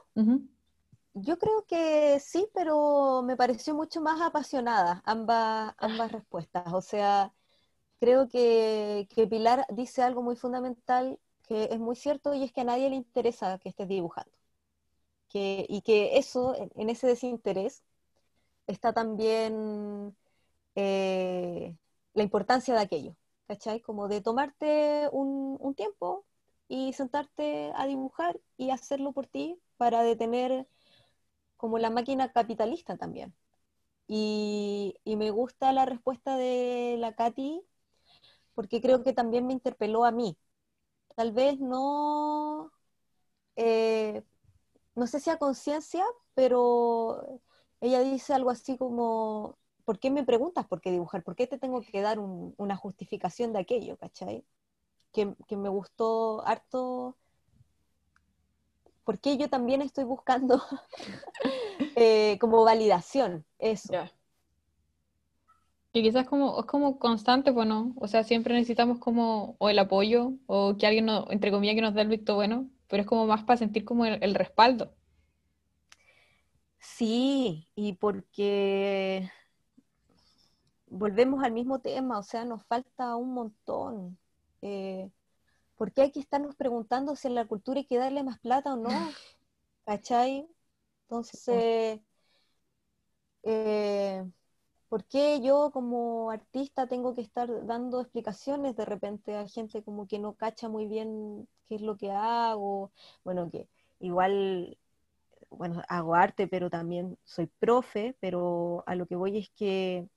Yo 1.13 1.39
creo 1.39 1.65
que 1.65 2.19
sí, 2.19 2.47
pero 2.53 3.23
me 3.23 3.35
pareció 3.35 3.73
mucho 3.73 4.01
más 4.01 4.21
apasionada 4.21 5.01
ambas, 5.03 5.73
ambas 5.79 6.11
respuestas. 6.11 6.71
O 6.73 6.81
sea, 6.81 7.33
creo 7.99 8.27
que, 8.27 9.07
que 9.13 9.27
Pilar 9.27 9.65
dice 9.71 10.03
algo 10.03 10.21
muy 10.21 10.35
fundamental 10.35 11.19
que 11.47 11.69
es 11.71 11.79
muy 11.79 11.95
cierto 11.95 12.33
y 12.33 12.43
es 12.43 12.51
que 12.51 12.61
a 12.61 12.65
nadie 12.65 12.89
le 12.89 12.95
interesa 12.97 13.57
que 13.59 13.69
estés 13.69 13.87
dibujando. 13.87 14.31
Y 15.69 15.81
que 15.81 16.17
eso, 16.17 16.55
en, 16.75 16.89
ese 16.89 17.07
desinterés, 17.07 17.83
está 18.67 18.93
también 18.93 20.15
eh, 20.75 21.75
la 22.13 22.23
importancia 22.23 22.73
de 22.75 22.81
aquello, 22.81 23.15
¿cachai? 23.47 23.81
Como 23.81 24.07
de 24.07 24.21
tomarte 24.21 25.09
un, 25.11 25.75
tiempo 25.75 26.25
y 26.67 26.93
sentarte 26.93 27.71
a 27.75 27.85
dibujar 27.87 28.39
y 28.57 28.71
hacerlo 28.71 29.13
por 29.13 29.27
ti 29.27 29.59
para 29.77 30.03
detener 30.03 30.67
como 31.57 31.79
la 31.79 31.89
máquina 31.89 32.31
capitalista 32.33 32.97
también. 32.97 33.35
Y, 34.07 34.95
y 35.03 35.17
me 35.17 35.31
gusta 35.31 35.73
la 35.73 35.85
respuesta 35.85 36.37
de 36.37 36.97
la 36.99 37.15
Katy 37.15 37.61
porque 38.57 38.81
creo 38.81 39.03
que 39.03 39.13
también 39.13 39.45
me 39.47 39.53
interpeló 39.53 40.03
a 40.03 40.11
mí, 40.11 40.35
tal 41.15 41.31
vez 41.31 41.59
no, 41.59 42.71
eh, 43.55 44.23
no 44.97 45.05
sé 45.05 45.19
si 45.19 45.29
a 45.29 45.37
conciencia, 45.37 46.03
pero 46.33 47.39
ella 47.81 48.01
dice 48.01 48.33
algo 48.33 48.49
así 48.49 48.77
como, 48.77 49.55
¿por 49.85 49.99
qué 49.99 50.09
me 50.09 50.23
preguntas 50.23 50.65
por 50.65 50.81
qué 50.81 50.91
dibujar? 50.91 51.23
¿Por 51.23 51.35
qué 51.35 51.45
te 51.45 51.59
tengo 51.59 51.81
que 51.81 52.01
dar 52.01 52.17
una 52.19 52.75
justificación 52.75 53.53
de 53.53 53.59
aquello, 53.59 53.95
cachai? 53.97 54.43
Que, 55.13 55.35
me 55.55 55.69
gustó 55.69 56.45
harto, 56.47 57.15
porque 59.03 59.37
yo 59.37 59.49
también 59.49 59.83
estoy 59.83 60.03
buscando 60.03 60.61
eh, 61.95 62.39
como 62.39 62.63
validación, 62.63 63.45
eso. 63.59 63.93
Que 65.93 66.01
quizás 66.01 66.27
como, 66.27 66.59
es 66.59 66.65
como 66.65 66.97
constante, 66.97 67.51
bueno, 67.51 67.93
o 67.97 68.07
sea, 68.07 68.23
siempre 68.23 68.55
necesitamos 68.55 68.97
como 68.97 69.57
o 69.59 69.69
el 69.69 69.77
apoyo 69.77 70.33
o 70.47 70.75
que 70.75 70.87
alguien, 70.87 71.05
no, 71.05 71.27
entre 71.29 71.51
comillas, 71.51 71.75
que 71.75 71.81
nos 71.81 71.93
dé 71.93 72.01
el 72.01 72.07
visto 72.07 72.33
bueno, 72.33 72.67
pero 72.87 73.01
es 73.01 73.07
como 73.07 73.25
más 73.27 73.43
para 73.43 73.57
sentir 73.57 73.85
como 73.85 74.05
el, 74.05 74.35
respaldo. 74.35 74.93
Sí, 76.79 77.67
y 77.75 77.93
porque 77.93 79.29
volvemos 80.87 81.43
al 81.43 81.51
mismo 81.51 81.79
tema, 81.79 82.19
o 82.19 82.23
sea, 82.23 82.45
nos 82.45 82.63
falta 82.65 83.15
un 83.15 83.33
montón. 83.33 84.17
Eh, 84.61 85.09
¿Por 85.75 85.91
qué 85.91 86.03
hay 86.03 86.11
que 86.11 86.19
estarnos 86.19 86.55
preguntando 86.55 87.15
si 87.15 87.27
en 87.27 87.35
la 87.35 87.45
cultura 87.45 87.79
hay 87.79 87.85
que 87.85 87.97
darle 87.97 88.23
más 88.23 88.39
plata 88.39 88.73
o 88.73 88.77
no? 88.77 88.89
¿Cachai? 89.85 90.47
Entonces, 91.03 92.01
eh, 93.43 94.25
¿Por 94.89 95.03
qué 95.05 95.41
yo 95.41 95.71
como 95.71 96.31
artista 96.31 96.87
tengo 96.87 97.13
que 97.13 97.21
estar 97.21 97.65
dando 97.65 98.01
explicaciones 98.01 98.75
de 98.75 98.85
repente 98.85 99.35
a 99.35 99.47
gente 99.47 99.83
como 99.83 100.07
que 100.07 100.19
no 100.19 100.35
cacha 100.35 100.69
muy 100.69 100.87
bien 100.87 101.47
qué 101.67 101.75
es 101.75 101.81
lo 101.81 101.97
que 101.97 102.11
hago? 102.11 102.91
Bueno, 103.23 103.49
que 103.51 103.67
igual, 103.99 104.77
bueno, 105.49 105.81
hago 105.89 106.15
arte, 106.15 106.47
pero 106.47 106.69
también 106.69 107.17
soy 107.25 107.47
profe, 107.59 108.15
pero 108.21 108.83
a 108.87 108.95
lo 108.95 109.07
que 109.07 109.15
voy 109.17 109.37
es 109.37 109.49
que, 109.51 110.07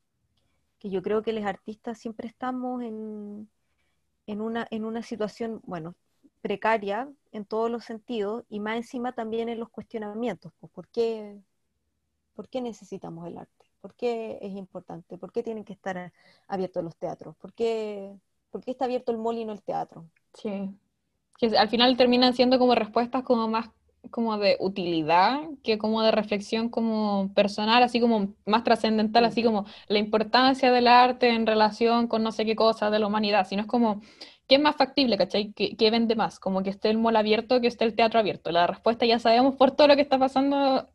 yo 0.82 1.02
creo 1.02 1.22
que 1.22 1.32
los 1.32 1.44
artistas 1.44 1.98
siempre 1.98 2.28
estamos 2.28 2.82
en, 2.82 3.50
en, 4.26 4.40
una, 4.40 4.66
en 4.70 4.84
una 4.84 5.02
situación, 5.02 5.60
bueno, 5.64 5.94
precaria 6.42 7.10
en 7.32 7.44
todos 7.46 7.70
los 7.70 7.84
sentidos 7.84 8.44
y 8.48 8.60
más 8.60 8.76
encima 8.76 9.12
también 9.14 9.48
en 9.48 9.60
los 9.60 9.70
cuestionamientos. 9.70 10.52
Pues, 10.60 10.72
¿por, 10.72 10.88
qué, 10.88 11.40
¿Por 12.34 12.48
qué 12.48 12.60
necesitamos 12.62 13.26
el 13.28 13.38
arte? 13.38 13.59
¿Por 13.80 13.94
qué 13.94 14.38
es 14.42 14.52
importante? 14.52 15.16
¿Por 15.16 15.32
qué 15.32 15.42
tienen 15.42 15.64
que 15.64 15.72
estar 15.72 16.12
abiertos 16.48 16.84
los 16.84 16.96
teatros? 16.96 17.36
¿Por 17.36 17.52
qué, 17.52 18.14
está 18.66 18.84
abierto 18.84 19.12
el 19.12 19.18
molino 19.18 19.52
el 19.52 19.62
teatro? 19.62 20.06
Sí. 20.34 20.70
Que 21.38 21.56
al 21.56 21.68
final 21.68 21.96
terminan 21.96 22.34
siendo 22.34 22.58
como 22.58 22.74
respuestas 22.74 23.22
como 23.22 23.48
más 23.48 23.70
como 24.10 24.38
de 24.38 24.56
utilidad 24.60 25.40
que 25.62 25.76
como 25.76 26.02
de 26.02 26.10
reflexión 26.10 26.70
como 26.70 27.32
personal, 27.34 27.82
así 27.82 28.00
como 28.00 28.34
más 28.46 28.64
trascendental, 28.64 29.24
así 29.26 29.42
como 29.42 29.66
la 29.88 29.98
importancia 29.98 30.72
del 30.72 30.88
arte 30.88 31.28
en 31.28 31.46
relación 31.46 32.06
con 32.08 32.22
no 32.22 32.32
sé 32.32 32.46
qué 32.46 32.56
cosa 32.56 32.90
de 32.90 32.98
la 32.98 33.06
humanidad, 33.06 33.46
sino 33.46 33.62
es 33.62 33.68
como, 33.68 34.00
¿qué 34.48 34.56
es 34.56 34.60
más 34.60 34.76
factible, 34.76 35.18
cachai? 35.18 35.52
¿Qué, 35.52 35.76
¿Qué, 35.76 35.90
vende 35.90 36.16
más? 36.16 36.38
Como 36.40 36.62
que 36.62 36.70
esté 36.70 36.88
el 36.90 36.98
mall 36.98 37.16
abierto, 37.16 37.60
que 37.60 37.66
esté 37.66 37.84
el 37.84 37.94
teatro 37.94 38.18
abierto. 38.18 38.50
La 38.50 38.66
respuesta 38.66 39.04
ya 39.06 39.18
sabemos 39.18 39.56
por 39.56 39.72
todo 39.72 39.88
lo 39.88 39.96
que 39.96 40.02
está 40.02 40.18
pasando 40.18 40.88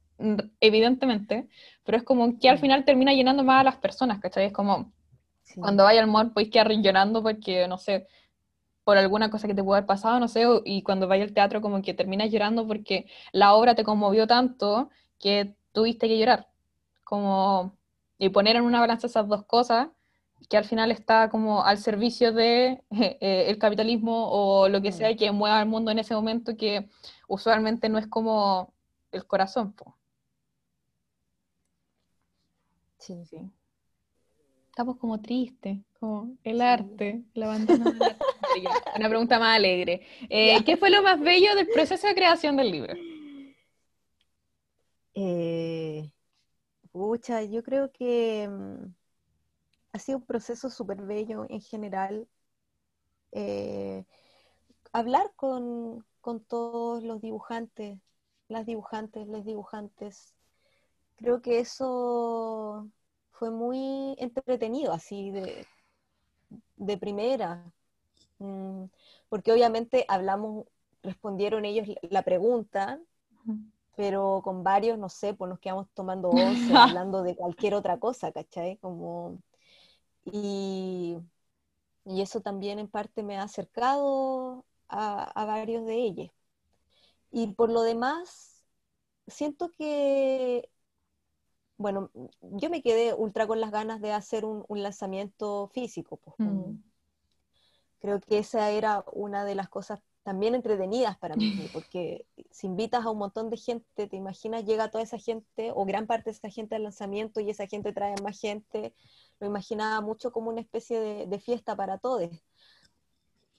evidentemente, 0.59 1.47
pero 1.83 1.97
es 1.97 2.03
como 2.03 2.39
que 2.39 2.49
al 2.49 2.59
final 2.59 2.85
termina 2.85 3.13
llenando 3.13 3.43
más 3.43 3.61
a 3.61 3.63
las 3.65 3.77
personas, 3.77 4.19
¿cachai? 4.19 4.45
Es 4.45 4.53
como 4.53 4.93
cuando 5.59 5.83
vaya 5.83 6.01
al 6.01 6.07
mall 6.07 6.31
podéis 6.31 6.51
quedar 6.51 6.71
llorando 6.71 7.21
porque, 7.21 7.67
no 7.67 7.77
sé, 7.77 8.07
por 8.83 8.97
alguna 8.97 9.29
cosa 9.29 9.47
que 9.47 9.53
te 9.53 9.63
pudo 9.63 9.75
haber 9.75 9.85
pasado, 9.85 10.19
no 10.19 10.27
sé, 10.27 10.45
y 10.65 10.83
cuando 10.83 11.07
vaya 11.07 11.23
al 11.23 11.33
teatro 11.33 11.61
como 11.61 11.81
que 11.81 11.93
terminas 11.93 12.31
llorando 12.31 12.67
porque 12.67 13.07
la 13.31 13.53
obra 13.53 13.75
te 13.75 13.83
conmovió 13.83 14.27
tanto 14.27 14.89
que 15.19 15.55
tuviste 15.71 16.07
que 16.07 16.17
llorar. 16.17 16.47
Como, 17.03 17.77
y 18.17 18.29
poner 18.29 18.55
en 18.55 18.63
una 18.63 18.79
balanza 18.79 19.07
esas 19.07 19.27
dos 19.27 19.45
cosas, 19.45 19.89
que 20.49 20.57
al 20.57 20.65
final 20.65 20.91
está 20.91 21.29
como 21.29 21.63
al 21.63 21.77
servicio 21.77 22.31
de 22.33 22.83
eh, 22.91 23.45
el 23.47 23.57
capitalismo 23.57 24.29
o 24.29 24.69
lo 24.69 24.81
que 24.81 24.91
sea 24.91 25.15
que 25.15 25.31
mueva 25.31 25.59
al 25.59 25.67
mundo 25.67 25.91
en 25.91 25.99
ese 25.99 26.15
momento, 26.15 26.55
que 26.57 26.89
usualmente 27.27 27.89
no 27.89 27.97
es 27.97 28.07
como 28.07 28.73
el 29.11 29.25
corazón. 29.25 29.75
Sí. 33.05 33.23
sí. 33.25 33.37
Estamos 34.69 34.97
como 34.97 35.21
tristes, 35.21 35.77
como 35.99 36.35
el 36.43 36.59
arte, 36.59 37.23
la 37.35 37.45
abandono 37.45 37.85
Una 38.97 39.09
pregunta 39.09 39.37
más 39.37 39.55
alegre. 39.55 40.01
Eh, 40.27 40.63
¿Qué 40.65 40.75
fue 40.75 40.89
lo 40.89 41.03
más 41.03 41.19
bello 41.19 41.55
del 41.55 41.67
proceso 41.67 42.07
de 42.07 42.15
creación 42.15 42.57
del 42.57 42.71
libro? 42.71 42.93
Eh, 45.13 46.11
pucha, 46.91 47.43
yo 47.43 47.63
creo 47.63 47.91
que 47.91 48.49
mm, 48.49 48.93
ha 49.93 49.99
sido 49.99 50.17
un 50.17 50.25
proceso 50.25 50.69
súper 50.71 51.03
bello 51.03 51.45
en 51.47 51.61
general. 51.61 52.27
Eh, 53.31 54.03
hablar 54.91 55.31
con, 55.35 56.03
con 56.21 56.43
todos 56.43 57.03
los 57.03 57.21
dibujantes, 57.21 57.99
las 58.47 58.65
dibujantes, 58.65 59.27
los 59.27 59.45
dibujantes. 59.45 60.34
Creo 61.17 61.41
que 61.41 61.59
eso 61.59 62.89
fue 63.31 63.51
muy 63.51 64.15
entretenido, 64.19 64.93
así 64.93 65.31
de, 65.31 65.65
de 66.75 66.97
primera, 66.97 67.63
mm, 68.39 68.85
porque 69.29 69.51
obviamente 69.51 70.05
hablamos, 70.07 70.65
respondieron 71.03 71.65
ellos 71.65 71.87
la 72.09 72.23
pregunta, 72.23 72.99
pero 73.95 74.41
con 74.43 74.63
varios, 74.63 74.97
no 74.97 75.09
sé, 75.09 75.33
pues 75.33 75.49
nos 75.49 75.59
quedamos 75.59 75.87
tomando 75.93 76.29
once, 76.29 76.73
hablando 76.75 77.23
de 77.23 77.35
cualquier 77.35 77.75
otra 77.75 77.97
cosa, 77.99 78.31
¿cachai? 78.31 78.77
Como, 78.77 79.39
y, 80.25 81.17
y, 82.05 82.21
eso 82.21 82.41
también 82.41 82.79
en 82.79 82.87
parte 82.87 83.23
me 83.23 83.37
ha 83.37 83.43
acercado 83.43 84.65
a, 84.89 85.23
a 85.23 85.45
varios 85.45 85.85
de 85.85 85.95
ellos. 85.95 86.31
Y 87.31 87.47
por 87.53 87.69
lo 87.69 87.81
demás, 87.83 88.63
siento 89.27 89.69
que 89.77 90.69
bueno, 91.77 92.09
yo 92.41 92.69
me 92.69 92.81
quedé 92.81 93.13
ultra 93.13 93.47
con 93.47 93.59
las 93.59 93.71
ganas 93.71 94.01
de 94.01 94.11
hacer 94.11 94.45
un, 94.45 94.65
lanzamiento 94.69 95.69
físico. 95.73 96.17
Pues, 96.17 96.35
mm. 96.39 96.81
Creo 97.99 98.19
que 98.21 98.37
esa 98.39 98.69
era 98.71 99.03
una 99.11 99.45
de 99.45 99.55
las 99.55 99.69
cosas 99.69 99.99
también 100.23 100.55
entretenidas 100.55 101.17
para 101.17 101.35
mí, 101.35 101.45
porque 101.73 102.25
si 102.49 102.67
invitas 102.67 103.05
a 103.05 103.11
un 103.11 103.19
montón 103.19 103.49
de 103.49 103.57
gente, 103.57 104.07
te 104.07 104.15
imaginas, 104.15 104.65
llega 104.65 104.89
toda 104.89 105.03
esa 105.03 105.19
gente 105.19 105.71
o 105.75 105.85
gran 105.85 106.07
parte 106.07 106.31
de 106.31 106.37
esa 106.37 106.49
gente 106.49 106.75
al 106.75 106.83
lanzamiento 106.83 107.39
y 107.41 107.49
esa 107.51 107.67
gente 107.67 107.93
trae 107.93 108.15
más 108.23 108.39
gente, 108.39 108.93
lo 109.39 109.47
imaginaba 109.47 110.01
mucho 110.01 110.31
como 110.31 110.49
una 110.49 110.61
especie 110.61 111.27
de, 111.27 111.39
fiesta 111.39 111.75
para 111.75 111.99
todos. 111.99 112.29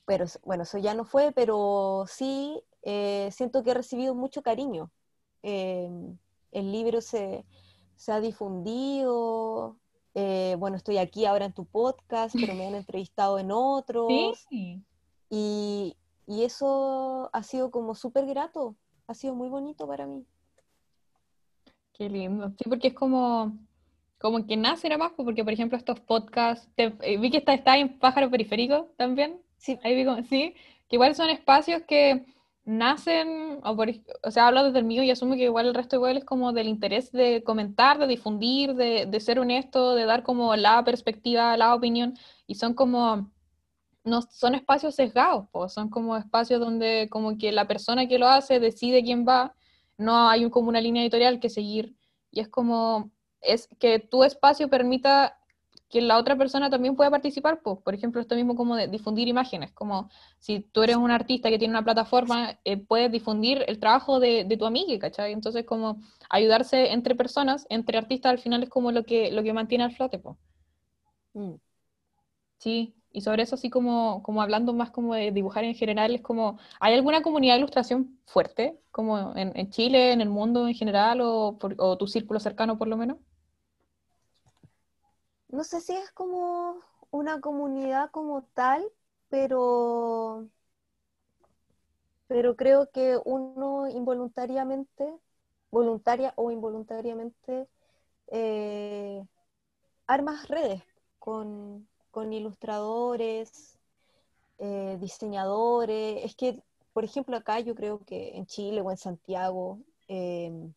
Pero 0.06 0.26
bueno, 0.42 0.62
eso 0.62 0.78
ya 0.78 0.94
no 0.94 1.04
fue, 1.04 1.32
pero 1.32 2.04
sí 2.08 2.60
eh, 2.82 3.28
siento 3.30 3.62
que 3.62 3.70
he 3.70 3.74
recibido 3.74 4.14
mucho 4.14 4.42
cariño. 4.42 4.90
Eh, 5.42 5.88
el 6.50 6.72
libro 6.72 7.00
se, 7.00 7.44
se 7.96 8.12
ha 8.12 8.20
difundido. 8.20 9.76
Eh, 10.14 10.56
bueno, 10.58 10.76
estoy 10.76 10.98
aquí 10.98 11.26
ahora 11.26 11.44
en 11.44 11.52
tu 11.52 11.64
podcast, 11.66 12.34
pero 12.38 12.54
me 12.54 12.66
han 12.66 12.74
entrevistado 12.86 13.38
en 13.38 13.50
otros. 13.50 14.46
Sí. 14.48 14.82
Y, 15.28 15.96
y 16.26 16.44
eso 16.44 17.30
ha 17.32 17.42
sido 17.42 17.70
como 17.70 17.94
súper 17.94 18.26
grato, 18.26 18.76
ha 19.06 19.14
sido 19.14 19.34
muy 19.34 19.48
bonito 19.48 19.86
para 19.86 20.06
mí. 20.06 20.24
Qué 21.92 22.08
lindo. 22.08 22.50
Sí, 22.50 22.68
porque 22.68 22.88
es 22.88 22.94
como, 22.94 23.56
como 24.18 24.46
que 24.46 24.56
nace 24.56 24.94
más, 24.96 25.12
pues, 25.16 25.24
porque 25.24 25.44
por 25.44 25.52
ejemplo 25.52 25.78
estos 25.78 26.00
podcasts, 26.00 26.68
eh, 26.76 27.18
vi 27.18 27.30
que 27.30 27.38
está, 27.38 27.54
está 27.54 27.78
en 27.78 27.98
Pájaro 27.98 28.30
Periférico 28.30 28.88
también. 28.96 29.40
Sí. 29.56 29.78
Ahí 29.82 29.94
vi 29.94 30.04
como, 30.04 30.22
sí, 30.24 30.54
que 30.88 30.96
igual 30.96 31.14
son 31.14 31.30
espacios 31.30 31.82
que 31.82 32.26
nacen, 32.66 33.60
o, 33.64 33.76
o, 34.24 34.30
sea, 34.30 34.48
hablo 34.48 34.64
desde 34.64 34.80
el 34.80 34.84
mío 34.84 35.02
y 35.02 35.10
asumo 35.10 35.36
que 35.36 35.44
igual 35.44 35.66
el 35.66 35.74
resto 35.74 35.96
igual 35.96 36.16
es 36.16 36.24
como 36.24 36.52
del 36.52 36.66
interés 36.68 37.12
de 37.12 37.42
comentar, 37.44 37.98
de 37.98 38.08
difundir, 38.08 38.74
de, 38.74 39.06
de 39.06 39.20
ser 39.20 39.38
honesto, 39.38 39.94
de 39.94 40.04
dar 40.04 40.24
como 40.24 40.54
la 40.56 40.84
perspectiva, 40.84 41.56
la 41.56 41.74
opinión, 41.74 42.18
y 42.46 42.56
son 42.56 42.74
como, 42.74 43.30
no 44.04 44.22
son 44.22 44.56
espacios 44.56 44.96
sesgados, 44.96 45.46
pues, 45.52 45.72
son 45.72 45.90
como 45.90 46.16
espacios 46.16 46.60
donde 46.60 47.08
como 47.10 47.38
que 47.38 47.52
la 47.52 47.68
persona 47.68 48.08
que 48.08 48.18
lo 48.18 48.28
hace 48.28 48.60
decide 48.60 49.04
quién 49.04 49.26
va, 49.26 49.54
no 49.96 50.28
hay 50.28 50.50
como 50.50 50.68
una 50.68 50.80
línea 50.80 51.02
editorial 51.02 51.40
que 51.40 51.50
seguir, 51.50 51.96
y 52.32 52.40
es 52.40 52.48
como, 52.48 53.12
es 53.40 53.68
que 53.78 54.00
tu 54.00 54.24
espacio 54.24 54.68
permita 54.68 55.38
que 55.88 56.00
la 56.00 56.18
otra 56.18 56.36
persona 56.36 56.70
también 56.70 56.96
pueda 56.96 57.10
participar, 57.10 57.60
pues, 57.62 57.78
por 57.82 57.94
ejemplo, 57.94 58.20
esto 58.20 58.34
mismo 58.34 58.56
como 58.56 58.76
de 58.76 58.88
difundir 58.88 59.28
imágenes, 59.28 59.72
como 59.72 60.10
si 60.38 60.60
tú 60.60 60.82
eres 60.82 60.96
un 60.96 61.10
artista 61.10 61.48
que 61.50 61.58
tiene 61.58 61.72
una 61.72 61.84
plataforma, 61.84 62.58
eh, 62.64 62.76
puedes 62.76 63.10
difundir 63.12 63.64
el 63.68 63.78
trabajo 63.78 64.18
de, 64.20 64.44
tu 64.58 64.66
amiga, 64.66 64.98
¿cachai? 64.98 65.32
Entonces, 65.32 65.64
como 65.64 66.00
ayudarse 66.28 66.92
entre 66.92 67.14
personas, 67.14 67.66
entre 67.70 67.98
artistas, 67.98 68.30
al 68.32 68.38
final 68.38 68.62
es 68.64 68.68
como 68.68 68.90
lo 68.92 69.04
que, 69.04 69.30
lo 69.32 69.42
que 69.42 69.52
mantiene 69.52 69.84
al 69.84 69.92
flote, 69.94 70.18
pues. 70.18 70.36
Sí, 72.58 72.94
y 73.12 73.20
sobre 73.22 73.42
eso 73.42 73.54
así 73.54 73.70
como, 73.70 74.22
como 74.22 74.42
hablando 74.42 74.72
más 74.74 74.90
como 74.90 75.14
de 75.14 75.30
dibujar 75.32 75.64
en 75.64 75.74
general, 75.74 76.14
es 76.14 76.22
como, 76.22 76.58
¿hay 76.80 76.94
alguna 76.94 77.22
comunidad 77.22 77.54
de 77.54 77.58
ilustración 77.60 78.18
fuerte, 78.26 78.78
como 78.90 79.34
en, 79.36 79.70
Chile, 79.70 80.12
en 80.12 80.20
el 80.20 80.28
mundo 80.28 80.66
en 80.68 80.74
general, 80.74 81.20
o, 81.20 81.58
o 81.78 81.96
tu 81.98 82.06
círculo 82.06 82.40
cercano 82.40 82.78
por 82.78 82.88
lo 82.88 82.96
menos? 82.96 83.18
No 85.56 85.64
sé 85.64 85.80
si 85.80 85.94
es 85.94 86.10
como 86.12 86.80
una 87.10 87.40
comunidad 87.40 88.10
como 88.10 88.42
tal, 88.54 88.86
pero, 89.30 90.48
pero 92.28 92.56
creo 92.56 92.90
que 92.90 93.18
uno 93.24 93.88
involuntariamente, 93.88 95.18
voluntaria 95.70 96.34
o 96.36 96.50
involuntariamente, 96.50 97.68
eh, 98.28 99.24
armas 100.06 100.48
redes 100.48 100.82
con, 101.18 101.88
ilustradores, 102.32 103.78
eh, 104.58 104.98
diseñadores. 105.00 106.24
Es 106.24 106.36
que, 106.36 106.62
por 106.92 107.04
ejemplo, 107.04 107.36
acá 107.36 107.60
yo 107.60 107.74
creo 107.74 108.00
que 108.04 108.36
en 108.36 108.46
Chile 108.46 108.80
o 108.82 108.90
en 108.90 108.98
Santiago 108.98 109.78
eh, 110.08 110.70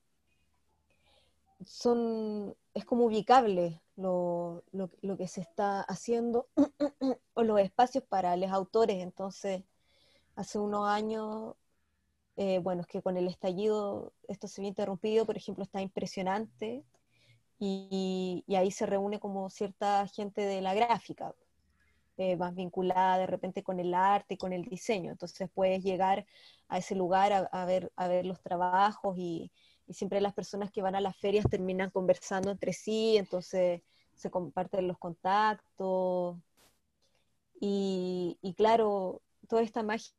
son, 1.65 2.55
es 2.73 2.85
como 2.85 3.05
ubicable 3.05 3.81
lo, 3.99 5.17
que 5.17 5.27
se 5.27 5.41
está 5.41 5.81
haciendo 5.81 6.47
o 7.33 7.43
los 7.43 7.59
espacios 7.59 8.03
para 8.03 8.35
los 8.37 8.51
autores. 8.51 9.01
Entonces, 9.03 9.63
hace 10.35 10.59
unos 10.59 10.87
años, 10.87 11.55
eh, 12.37 12.59
bueno, 12.59 12.81
es 12.81 12.87
que 12.87 13.01
con 13.01 13.17
el 13.17 13.27
estallido 13.27 14.13
esto 14.27 14.47
se 14.47 14.61
había 14.61 14.69
interrumpido, 14.69 15.25
por 15.25 15.37
ejemplo, 15.37 15.63
está 15.63 15.81
impresionante 15.81 16.83
y, 17.59 18.45
ahí 18.55 18.71
se 18.71 18.85
reúne 18.85 19.19
como 19.19 19.49
cierta 19.49 20.07
gente 20.07 20.41
de 20.41 20.61
la 20.61 20.73
gráfica. 20.73 21.35
Eh, 22.17 22.35
más 22.35 22.53
vinculada 22.53 23.17
de 23.17 23.27
repente 23.27 23.63
con 23.63 23.79
el 23.79 23.93
arte 23.93 24.33
y 24.33 24.37
con 24.37 24.51
el 24.51 24.63
diseño. 24.63 25.11
Entonces 25.11 25.49
puedes 25.53 25.83
llegar 25.83 26.25
a 26.67 26.77
ese 26.77 26.93
lugar 26.93 27.49
a, 27.51 27.65
ver, 27.65 27.93
a 27.95 28.07
ver 28.09 28.25
los 28.25 28.41
trabajos 28.41 29.17
y, 29.17 29.51
y 29.89 29.95
siempre 29.95 30.21
las 30.21 30.35
personas 30.35 30.71
que 30.71 30.83
van 30.83 30.95
a 30.95 31.01
las 31.01 31.17
ferias 31.17 31.45
terminan 31.49 31.89
conversando 31.89 32.51
entre 32.51 32.73
sí, 32.73 33.17
entonces 33.17 33.81
se 34.13 34.29
comparten 34.29 34.87
los 34.87 34.99
contactos. 34.99 36.37
Y, 37.59 38.37
claro, 38.55 39.23
toda 39.49 39.63
esta 39.63 39.81
magia 39.81 40.13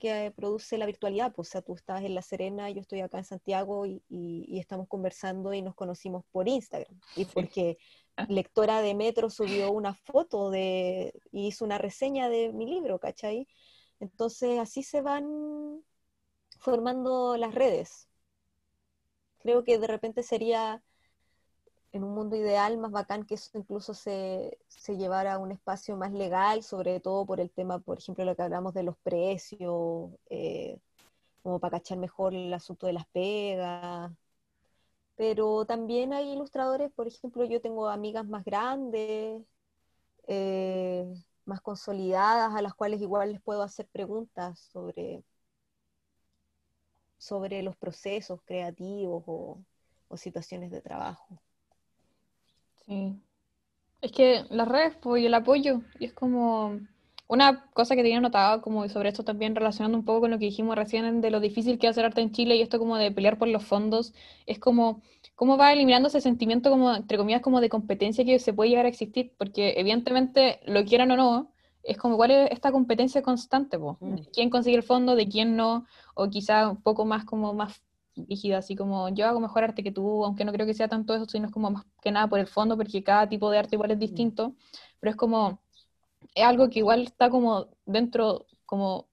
que 0.00 0.32
produce 0.34 0.78
la 0.78 0.86
virtualidad, 0.86 1.32
pues, 1.32 1.48
o 1.48 1.50
sea, 1.52 1.62
tú 1.62 1.74
estás 1.76 2.02
en 2.02 2.16
La 2.16 2.22
Serena, 2.22 2.68
yo 2.70 2.80
estoy 2.80 3.02
acá 3.02 3.18
en 3.18 3.24
Santiago 3.24 3.86
y, 3.86 4.58
estamos 4.58 4.88
conversando 4.88 5.54
y 5.54 5.62
nos 5.62 5.76
conocimos 5.76 6.24
por 6.32 6.48
Instagram. 6.48 6.98
Y 7.14 7.26
porque 7.26 7.78
ah. 8.16 8.26
lectora 8.28 8.82
de 8.82 8.96
Metro 8.96 9.30
subió 9.30 9.70
una 9.70 9.94
foto 9.94 10.50
de, 10.50 11.14
y 11.30 11.46
hizo 11.46 11.64
una 11.64 11.78
reseña 11.78 12.28
de 12.28 12.52
mi 12.52 12.66
libro, 12.66 12.98
¿cachai? 12.98 13.46
Entonces 14.00 14.58
así 14.58 14.82
se 14.82 15.02
van 15.02 15.84
formando 16.58 17.36
las 17.36 17.54
redes 17.54 18.08
creo 19.44 19.62
que 19.62 19.78
de 19.78 19.86
repente 19.86 20.22
sería 20.22 20.82
en 21.92 22.02
un 22.02 22.14
mundo 22.14 22.34
ideal 22.36 22.78
más 22.78 22.90
bacán 22.92 23.24
que 23.24 23.34
eso 23.34 23.58
incluso 23.58 23.94
se, 23.94 24.58
llevara 24.88 25.34
a 25.34 25.38
un 25.38 25.52
espacio 25.52 25.96
más 25.96 26.12
legal, 26.12 26.62
sobre 26.62 26.98
todo 27.00 27.26
por 27.26 27.40
el 27.40 27.50
tema, 27.50 27.78
por 27.78 27.98
ejemplo, 27.98 28.24
lo 28.24 28.34
que 28.36 28.42
hablamos 28.42 28.74
de 28.74 28.82
los 28.84 28.96
precios, 28.98 30.10
eh, 30.30 30.78
como 31.42 31.60
para 31.60 31.78
cachar 31.78 31.98
mejor 31.98 32.34
el 32.34 32.52
asunto 32.54 32.86
de 32.86 32.94
las 32.94 33.06
pegas. 33.08 34.12
Pero 35.16 35.64
también 35.66 36.12
hay 36.12 36.32
ilustradores, 36.32 36.90
por 36.92 37.06
ejemplo, 37.06 37.44
yo 37.44 37.60
tengo 37.60 37.88
amigas 37.88 38.26
más 38.26 38.44
grandes, 38.44 39.42
eh, 40.26 41.06
más 41.44 41.60
consolidadas, 41.60 42.54
a 42.54 42.62
las 42.62 42.74
cuales 42.74 43.00
igual 43.02 43.32
les 43.32 43.42
puedo 43.42 43.62
hacer 43.62 43.86
preguntas 43.88 44.58
sobre 44.58 45.22
sobre 47.18 47.62
los 47.62 47.76
procesos 47.76 48.40
creativos 48.44 49.22
o, 49.26 49.58
situaciones 50.16 50.70
de 50.70 50.80
trabajo. 50.80 51.42
Sí. 52.86 53.16
Es 54.00 54.12
que 54.12 54.44
las 54.48 54.68
redes, 54.68 54.96
pues, 55.00 55.24
el 55.24 55.34
apoyo, 55.34 55.80
y 55.98 56.04
es 56.04 56.12
como 56.12 56.78
una 57.26 57.64
cosa 57.72 57.96
que 57.96 58.02
tenía 58.02 58.20
notado 58.20 58.62
como 58.62 58.88
sobre 58.88 59.08
esto 59.08 59.24
también 59.24 59.56
relacionando 59.56 59.98
un 59.98 60.04
poco 60.04 60.20
con 60.20 60.30
lo 60.30 60.38
que 60.38 60.44
dijimos 60.44 60.76
recién 60.76 61.20
de 61.20 61.30
lo 61.30 61.40
difícil 61.40 61.78
que 61.78 61.88
es 61.88 61.92
hacer 61.92 62.04
arte 62.04 62.20
en 62.20 62.30
Chile 62.30 62.54
y 62.54 62.62
esto 62.62 62.78
como 62.78 62.96
de 62.96 63.10
pelear 63.10 63.38
por 63.38 63.48
los 63.48 63.64
fondos, 63.64 64.14
es 64.46 64.60
como 64.60 65.02
cómo 65.34 65.56
va 65.56 65.72
eliminando 65.72 66.08
ese 66.08 66.20
sentimiento 66.20 66.70
como, 66.70 66.94
entre 66.94 67.18
comillas, 67.18 67.42
como 67.42 67.60
de 67.60 67.68
competencia 67.68 68.24
que 68.24 68.38
se 68.38 68.52
puede 68.52 68.70
llegar 68.70 68.86
a 68.86 68.88
existir, 68.88 69.32
porque 69.36 69.74
evidentemente, 69.78 70.60
lo 70.66 70.84
quieran 70.84 71.10
o 71.10 71.16
no, 71.16 71.53
es 71.84 71.98
como 71.98 72.16
cuál 72.16 72.30
es 72.30 72.50
esta 72.50 72.72
competencia 72.72 73.22
constante, 73.22 73.78
po? 73.78 73.98
Mm. 74.00 74.16
quién 74.32 74.50
consigue 74.50 74.76
el 74.76 74.82
fondo, 74.82 75.14
de 75.16 75.28
quién 75.28 75.56
no, 75.56 75.86
o 76.14 76.28
quizá 76.28 76.68
un 76.70 76.82
poco 76.82 77.04
más 77.04 77.24
como 77.24 77.54
más 77.54 77.82
rígida, 78.16 78.58
así 78.58 78.76
como 78.76 79.08
yo 79.10 79.26
hago 79.26 79.40
mejor 79.40 79.64
arte 79.64 79.82
que 79.82 79.90
tú, 79.92 80.24
aunque 80.24 80.44
no 80.44 80.52
creo 80.52 80.66
que 80.66 80.74
sea 80.74 80.88
tanto 80.88 81.14
eso, 81.14 81.26
sino 81.26 81.46
es 81.46 81.52
como 81.52 81.70
más 81.70 81.84
que 82.00 82.12
nada 82.12 82.28
por 82.28 82.38
el 82.38 82.46
fondo, 82.46 82.76
porque 82.76 83.02
cada 83.02 83.28
tipo 83.28 83.50
de 83.50 83.58
arte 83.58 83.76
igual 83.76 83.90
es 83.90 83.96
mm. 83.98 84.00
distinto, 84.00 84.54
pero 85.00 85.10
es 85.10 85.16
como, 85.16 85.60
es 86.34 86.44
algo 86.44 86.70
que 86.70 86.78
igual 86.80 87.02
está 87.02 87.30
como 87.30 87.68
dentro, 87.84 88.46
como 88.66 89.08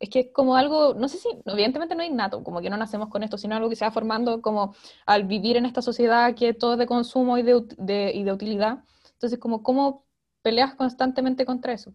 es 0.00 0.10
que 0.10 0.20
es 0.20 0.26
como 0.32 0.56
algo, 0.56 0.94
no 0.94 1.08
sé 1.08 1.18
si, 1.18 1.28
evidentemente 1.46 1.94
no 1.94 2.02
es 2.02 2.10
innato, 2.10 2.42
como 2.44 2.60
que 2.60 2.70
no 2.70 2.76
nacemos 2.76 3.08
con 3.08 3.22
esto, 3.22 3.36
sino 3.36 3.56
algo 3.56 3.68
que 3.68 3.76
se 3.76 3.84
va 3.84 3.90
formando 3.90 4.40
como 4.42 4.74
al 5.06 5.24
vivir 5.24 5.56
en 5.56 5.66
esta 5.66 5.82
sociedad 5.82 6.34
que 6.34 6.54
todo 6.54 6.74
es 6.74 6.78
de 6.78 6.86
consumo 6.86 7.36
y 7.36 7.42
de, 7.42 8.12
y 8.14 8.22
de 8.22 8.32
utilidad. 8.32 8.84
Entonces, 9.14 9.40
como, 9.40 9.62
¿cómo 9.64 10.04
peleas 10.42 10.74
constantemente 10.74 11.44
contra 11.44 11.72
eso? 11.72 11.92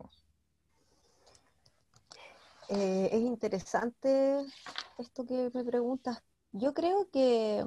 Eh, 2.69 3.09
es 3.11 3.21
interesante 3.21 4.45
esto 4.97 5.25
que 5.25 5.51
me 5.53 5.63
preguntas. 5.63 6.23
Yo 6.51 6.73
creo 6.73 7.09
que 7.11 7.63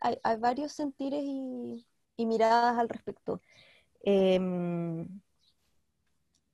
hay, 0.00 0.18
varios 0.38 0.72
sentires 0.72 1.22
y, 1.24 1.84
miradas 2.18 2.78
al 2.78 2.88
respecto. 2.88 3.40
Em, 4.02 5.06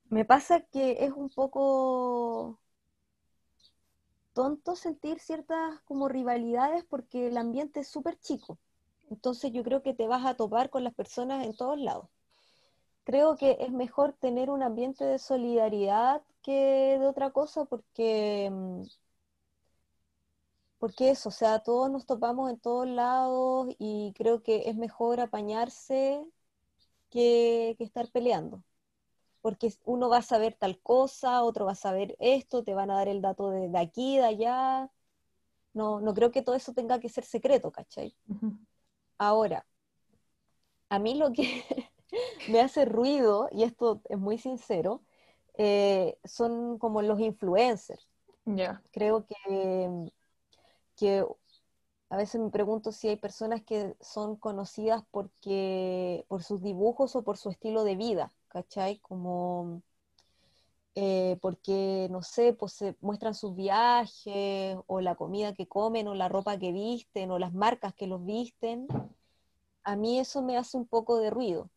me 0.09 0.25
pasa 0.25 0.61
que 0.61 1.03
es 1.05 1.11
un 1.11 1.29
poco 1.29 2.59
tonto 4.33 4.75
sentir 4.75 5.19
ciertas 5.19 5.79
como 5.85 6.07
rivalidades 6.09 6.83
porque 6.85 7.27
el 7.27 7.37
ambiente 7.37 7.81
es 7.81 7.87
súper 7.87 8.19
chico. 8.19 8.59
Entonces 9.09 9.51
yo 9.51 9.63
creo 9.63 9.83
que 9.83 9.93
te 9.93 10.07
vas 10.07 10.25
a 10.25 10.35
topar 10.35 10.69
con 10.69 10.83
las 10.83 10.93
personas 10.93 11.45
en 11.45 11.55
todos 11.55 11.79
lados. 11.79 12.09
Creo 13.05 13.35
que 13.37 13.57
es 13.59 13.71
mejor 13.71 14.13
tener 14.13 14.49
un 14.49 14.63
ambiente 14.63 15.05
de 15.05 15.19
solidaridad 15.19 16.21
que 16.41 16.97
de 16.99 17.07
otra 17.07 17.31
cosa 17.31 17.65
porque 17.65 18.49
mm, 18.51 18.83
porque 20.79 21.09
eso, 21.11 21.29
o 21.29 21.31
sea, 21.31 21.59
todos 21.59 21.89
nos 21.89 22.05
topamos 22.05 22.49
en 22.51 22.59
todos 22.59 22.87
lados 22.87 23.69
y 23.79 24.13
creo 24.17 24.43
que 24.43 24.63
es 24.69 24.75
mejor 24.75 25.21
apañarse 25.21 26.23
que, 27.09 27.75
que 27.77 27.83
estar 27.85 28.11
peleando 28.11 28.63
porque 29.43 29.73
uno 29.85 30.09
va 30.09 30.19
a 30.19 30.21
saber 30.21 30.55
tal 30.55 30.79
cosa, 30.81 31.43
otro 31.43 31.65
va 31.65 31.73
a 31.73 31.75
saber 31.75 32.15
esto, 32.19 32.63
te 32.63 32.73
van 32.73 32.89
a 32.89 32.95
dar 32.95 33.09
el 33.09 33.21
dato 33.21 33.49
de, 33.51 33.77
aquí, 33.77 34.17
de 34.17 34.23
allá. 34.25 34.89
No, 35.73 35.99
no 35.99 36.13
creo 36.13 36.31
que 36.31 36.41
todo 36.41 36.55
eso 36.55 36.73
tenga 36.73 36.99
que 36.99 37.09
ser 37.09 37.25
secreto, 37.25 37.69
¿cachai? 37.71 38.15
Ahora, 39.17 39.65
a 40.89 40.99
mí 40.99 41.15
lo 41.15 41.33
que 41.33 41.43
me 42.49 42.61
hace 42.61 42.85
ruido, 42.85 43.49
y 43.51 43.63
esto 43.63 44.01
es 44.09 44.17
muy 44.17 44.37
sincero, 44.37 45.01
eh, 45.57 46.17
son 46.23 46.77
como 46.77 47.01
los 47.01 47.19
influencers. 47.19 48.07
Ya. 48.45 48.81
Creo 48.91 49.25
que, 49.25 50.11
que 50.95 51.25
a 52.09 52.17
veces 52.17 52.41
me 52.41 52.49
pregunto 52.49 52.91
si 52.91 53.07
hay 53.07 53.15
personas 53.15 53.63
que 53.63 53.95
son 54.01 54.35
conocidas 54.35 55.03
porque, 55.11 56.25
por 56.27 56.43
sus 56.43 56.61
dibujos 56.61 57.15
o 57.15 57.23
por 57.23 57.37
su 57.37 57.49
estilo 57.49 57.83
de 57.83 57.95
vida. 57.95 58.31
¿cachai? 58.53 58.99
Como 58.99 59.81
eh, 60.95 61.37
porque, 61.41 62.07
no 62.11 62.21
sé, 62.21 62.53
pues 62.53 62.73
se 62.73 62.95
muestran 63.01 63.33
sus 63.33 63.55
viajes, 63.55 64.77
o 64.85 65.01
la 65.01 65.15
comida 65.15 65.55
que 65.55 65.67
comen, 65.67 66.07
o 66.07 66.13
la 66.13 66.29
ropa 66.29 66.59
que 66.59 66.71
visten, 66.71 67.31
o 67.31 67.39
las 67.39 67.53
marcas 67.53 67.95
que 67.95 68.07
los 68.07 68.23
visten. 68.23 68.87
A 69.83 69.95
mí 69.95 70.19
eso 70.19 70.41
me 70.43 70.57
hace 70.57 70.77
un 70.77 70.87
poco 70.87 71.17
de 71.17 71.31
ruido. 71.31 71.69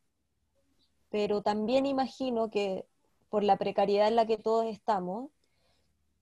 Pero 1.11 1.43
también 1.43 1.87
imagino 1.87 2.51
que 2.51 2.87
por 3.31 3.45
la 3.45 3.57
precariedad 3.59 4.09
en 4.09 4.17
la 4.17 4.27
que 4.27 4.39
todos 4.39 4.67
estamos, 4.67 5.31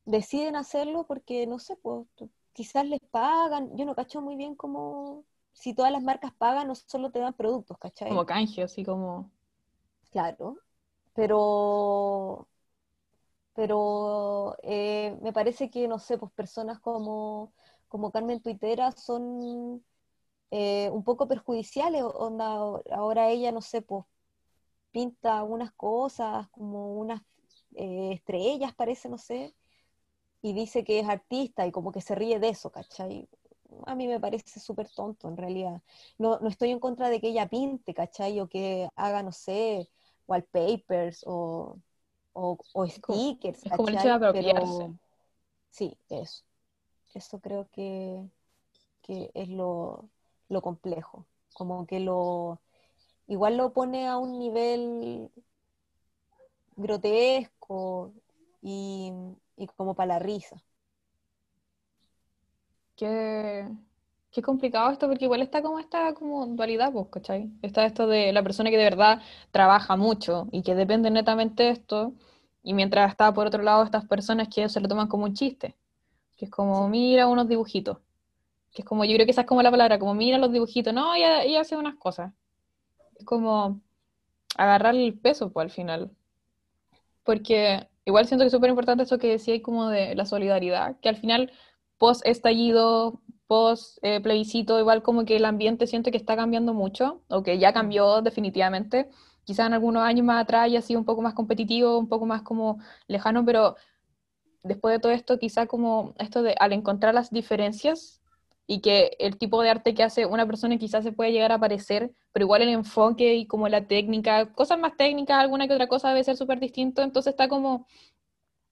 deciden 0.04 0.56
hacerlo 0.56 1.04
porque, 1.06 1.46
no 1.46 1.58
sé, 1.58 1.76
pues 1.76 2.06
quizás 2.52 2.86
les 2.86 3.00
pagan. 3.10 3.76
Yo 3.76 3.84
no 3.84 3.94
cacho 3.94 4.20
muy 4.20 4.36
bien 4.36 4.54
cómo, 4.54 5.24
si 5.52 5.74
todas 5.74 5.92
las 5.92 6.02
marcas 6.02 6.32
pagan, 6.34 6.68
no 6.68 6.74
solo 6.74 7.10
te 7.10 7.18
dan 7.20 7.34
productos, 7.34 7.78
¿cachai? 7.78 8.10
Como 8.10 8.26
canje, 8.26 8.62
así 8.62 8.84
como 8.84 9.30
claro, 10.10 10.56
pero, 11.14 12.48
pero 13.54 14.56
eh, 14.62 15.16
me 15.22 15.32
parece 15.32 15.70
que, 15.70 15.88
no 15.88 15.98
sé, 15.98 16.18
pues 16.18 16.32
personas 16.32 16.80
como, 16.80 17.52
como 17.88 18.10
Carmen 18.10 18.40
Tuitera 18.42 18.92
son 18.92 19.84
eh, 20.50 20.90
un 20.92 21.04
poco 21.04 21.28
perjudiciales, 21.28 22.02
onda, 22.02 22.46
ahora 22.92 23.30
ella, 23.30 23.52
no 23.52 23.60
sé, 23.62 23.82
pues 23.82 24.04
pinta 24.94 25.44
unas 25.44 25.72
cosas 25.74 26.48
como 26.50 26.94
unas 26.94 27.22
eh, 27.76 28.12
estrellas, 28.14 28.74
parece, 28.76 29.10
no 29.10 29.18
sé, 29.18 29.54
y 30.42 30.52
dice 30.54 30.84
que 30.84 31.00
es 31.00 31.08
artista 31.08 31.66
y 31.66 31.72
como 31.72 31.92
que 31.92 32.00
se 32.00 32.14
ríe 32.14 32.38
de 32.40 32.50
eso, 32.50 32.70
¿cachai? 32.72 33.28
a 33.86 33.94
mí 33.96 34.06
me 34.08 34.20
parece 34.20 34.60
súper 34.60 34.88
tonto 34.90 35.28
en 35.28 35.36
realidad. 35.36 35.82
No, 36.18 36.38
no, 36.40 36.48
estoy 36.48 36.70
en 36.70 36.80
contra 36.80 37.08
de 37.10 37.20
que 37.20 37.28
ella 37.28 37.48
pinte, 37.48 37.94
¿cachai? 37.94 38.40
O 38.40 38.48
que 38.48 38.88
haga, 38.96 39.22
no 39.22 39.32
sé, 39.32 39.90
wallpapers 40.28 41.24
o, 41.26 41.78
o, 42.34 42.58
o 42.74 42.88
stickers. 42.88 43.62
como 43.76 43.88
hecho 43.90 44.08
de 44.32 44.52
sí, 45.70 45.98
eso. 46.10 46.44
Eso 47.14 47.40
creo 47.40 47.68
que, 47.70 48.28
que 49.02 49.30
es 49.34 49.48
lo, 49.50 50.10
lo 50.50 50.62
complejo. 50.62 51.26
Como 51.54 51.86
que 51.86 52.00
lo 52.00 52.60
igual 53.26 53.56
lo 53.56 53.72
pone 53.72 54.06
a 54.08 54.18
un 54.18 54.38
nivel 54.38 55.30
grotesco 56.76 58.12
y, 58.62 59.12
y 59.56 59.66
como 59.68 59.94
para 59.94 60.06
la 60.14 60.18
risa. 60.20 60.56
Que 62.96 63.66
Qué 64.32 64.42
complicado 64.42 64.92
esto, 64.92 65.08
porque 65.08 65.24
igual 65.26 65.42
está 65.42 65.62
como 65.62 65.80
esta 65.80 66.14
como 66.14 66.46
dualidad, 66.48 66.92
pues, 66.92 67.08
¿cachai? 67.10 67.50
Está 67.62 67.86
esto 67.86 68.06
de 68.08 68.32
la 68.34 68.44
persona 68.44 68.70
que 68.70 68.78
de 68.78 68.84
verdad 68.84 69.22
trabaja 69.52 69.96
mucho 69.96 70.48
y 70.52 70.62
que 70.62 70.76
depende 70.76 71.10
netamente 71.10 71.64
de 71.64 71.70
esto, 71.70 72.14
y 72.62 72.74
mientras 72.74 73.10
está 73.10 73.34
por 73.34 73.48
otro 73.48 73.62
lado 73.64 73.84
estas 73.84 74.06
personas 74.06 74.48
que 74.50 74.68
se 74.68 74.80
lo 74.82 74.88
toman 74.88 75.08
como 75.08 75.24
un 75.24 75.34
chiste, 75.34 75.76
que 76.36 76.46
es 76.46 76.50
como, 76.52 76.88
mira 76.88 77.26
unos 77.28 77.48
dibujitos, 77.48 77.98
que 78.72 78.82
es 78.82 78.86
como, 78.88 79.04
yo 79.06 79.14
creo 79.14 79.26
que 79.26 79.32
esa 79.32 79.42
es 79.42 79.48
como 79.48 79.62
la 79.62 79.70
palabra, 79.72 79.98
como 79.98 80.14
mira 80.14 80.38
los 80.38 80.52
dibujitos, 80.52 80.94
no, 80.94 81.14
ella, 81.14 81.42
ella 81.44 81.62
hace 81.62 81.76
unas 81.76 81.96
cosas. 81.96 82.32
Es 83.16 83.24
como 83.24 83.80
agarrar 84.56 84.94
el 84.94 85.18
peso, 85.18 85.52
pues, 85.52 85.64
al 85.64 85.70
final. 85.70 86.10
Porque 87.24 87.88
igual 88.04 88.26
siento 88.26 88.44
que 88.44 88.48
es 88.48 88.52
súper 88.52 88.70
importante 88.70 89.04
eso 89.04 89.18
que 89.18 89.28
decía 89.28 89.60
como 89.62 89.88
de 89.88 90.14
la 90.14 90.26
solidaridad, 90.26 90.98
que 91.00 91.08
al 91.08 91.16
final, 91.16 91.52
post 91.98 92.26
estallido, 92.26 93.20
post 93.46 93.98
eh, 94.02 94.20
plebiscito, 94.20 94.78
igual 94.78 95.02
como 95.02 95.24
que 95.24 95.36
el 95.36 95.44
ambiente 95.44 95.86
siento 95.86 96.10
que 96.10 96.16
está 96.16 96.36
cambiando 96.36 96.74
mucho, 96.74 97.22
o 97.28 97.42
que 97.42 97.58
ya 97.58 97.72
cambió 97.72 98.22
definitivamente. 98.22 99.08
Quizás 99.44 99.66
en 99.66 99.74
algunos 99.74 100.02
años 100.02 100.24
más 100.26 100.42
atrás 100.42 100.70
ya 100.70 100.78
ha 100.80 100.82
sido 100.82 101.00
un 101.00 101.06
poco 101.06 101.22
más 101.22 101.34
competitivo, 101.34 101.98
un 101.98 102.08
poco 102.08 102.26
más 102.26 102.42
como 102.42 102.78
lejano, 103.08 103.44
pero 103.44 103.76
después 104.62 104.94
de 104.94 104.98
todo 105.00 105.12
esto, 105.12 105.38
quizá 105.38 105.66
como 105.66 106.14
esto 106.18 106.42
de 106.42 106.54
al 106.58 106.72
encontrar 106.72 107.14
las 107.14 107.30
diferencias 107.30 108.22
y 108.66 108.80
que 108.80 109.16
el 109.18 109.36
tipo 109.38 109.62
de 109.62 109.70
arte 109.70 109.94
que 109.94 110.02
hace 110.02 110.26
una 110.26 110.46
persona 110.46 110.78
quizás 110.78 111.04
se 111.04 111.12
puede 111.12 111.32
llegar 111.32 111.52
a 111.52 111.58
parecer, 111.58 112.12
pero 112.32 112.44
igual 112.46 112.62
el 112.62 112.70
enfoque 112.70 113.34
y 113.34 113.46
como 113.46 113.68
la 113.68 113.86
técnica, 113.86 114.52
cosas 114.52 114.78
más 114.78 114.96
técnicas, 114.96 115.38
alguna 115.38 115.68
que 115.68 115.74
otra 115.74 115.88
cosa 115.88 116.08
debe 116.08 116.24
ser 116.24 116.36
súper 116.36 116.60
distinto, 116.60 117.02
entonces 117.02 117.32
está 117.32 117.48
como 117.48 117.86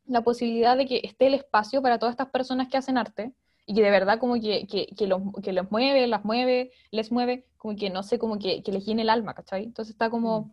la 0.07 0.23
posibilidad 0.23 0.77
de 0.77 0.87
que 0.87 1.01
esté 1.05 1.27
el 1.29 1.35
espacio 1.35 1.83
para 1.83 1.99
todas 1.99 2.15
estas 2.15 2.31
personas 2.31 2.69
que 2.69 2.77
hacen 2.79 2.99
arte 2.99 3.33
y 3.67 3.75
que 3.75 3.83
de 3.83 3.91
verdad 3.91 4.19
como 4.19 4.35
que, 4.35 4.67
que, 4.67 4.87
que, 4.97 5.07
los, 5.07 5.23
que 5.43 5.53
los 5.53 5.71
mueve, 5.71 6.07
las 6.07 6.25
mueve, 6.25 6.73
les 6.91 7.13
mueve, 7.13 7.47
como 7.57 7.77
que 7.77 7.91
no 7.91 8.03
sé, 8.03 8.19
como 8.19 8.39
que, 8.39 8.63
les 8.67 8.87
llene 8.87 9.03
el 9.03 9.11
alma, 9.11 9.35
¿cachai? 9.35 9.65
Entonces 9.65 9.93
está 9.95 10.11
como, 10.11 10.43
mm. 10.43 10.53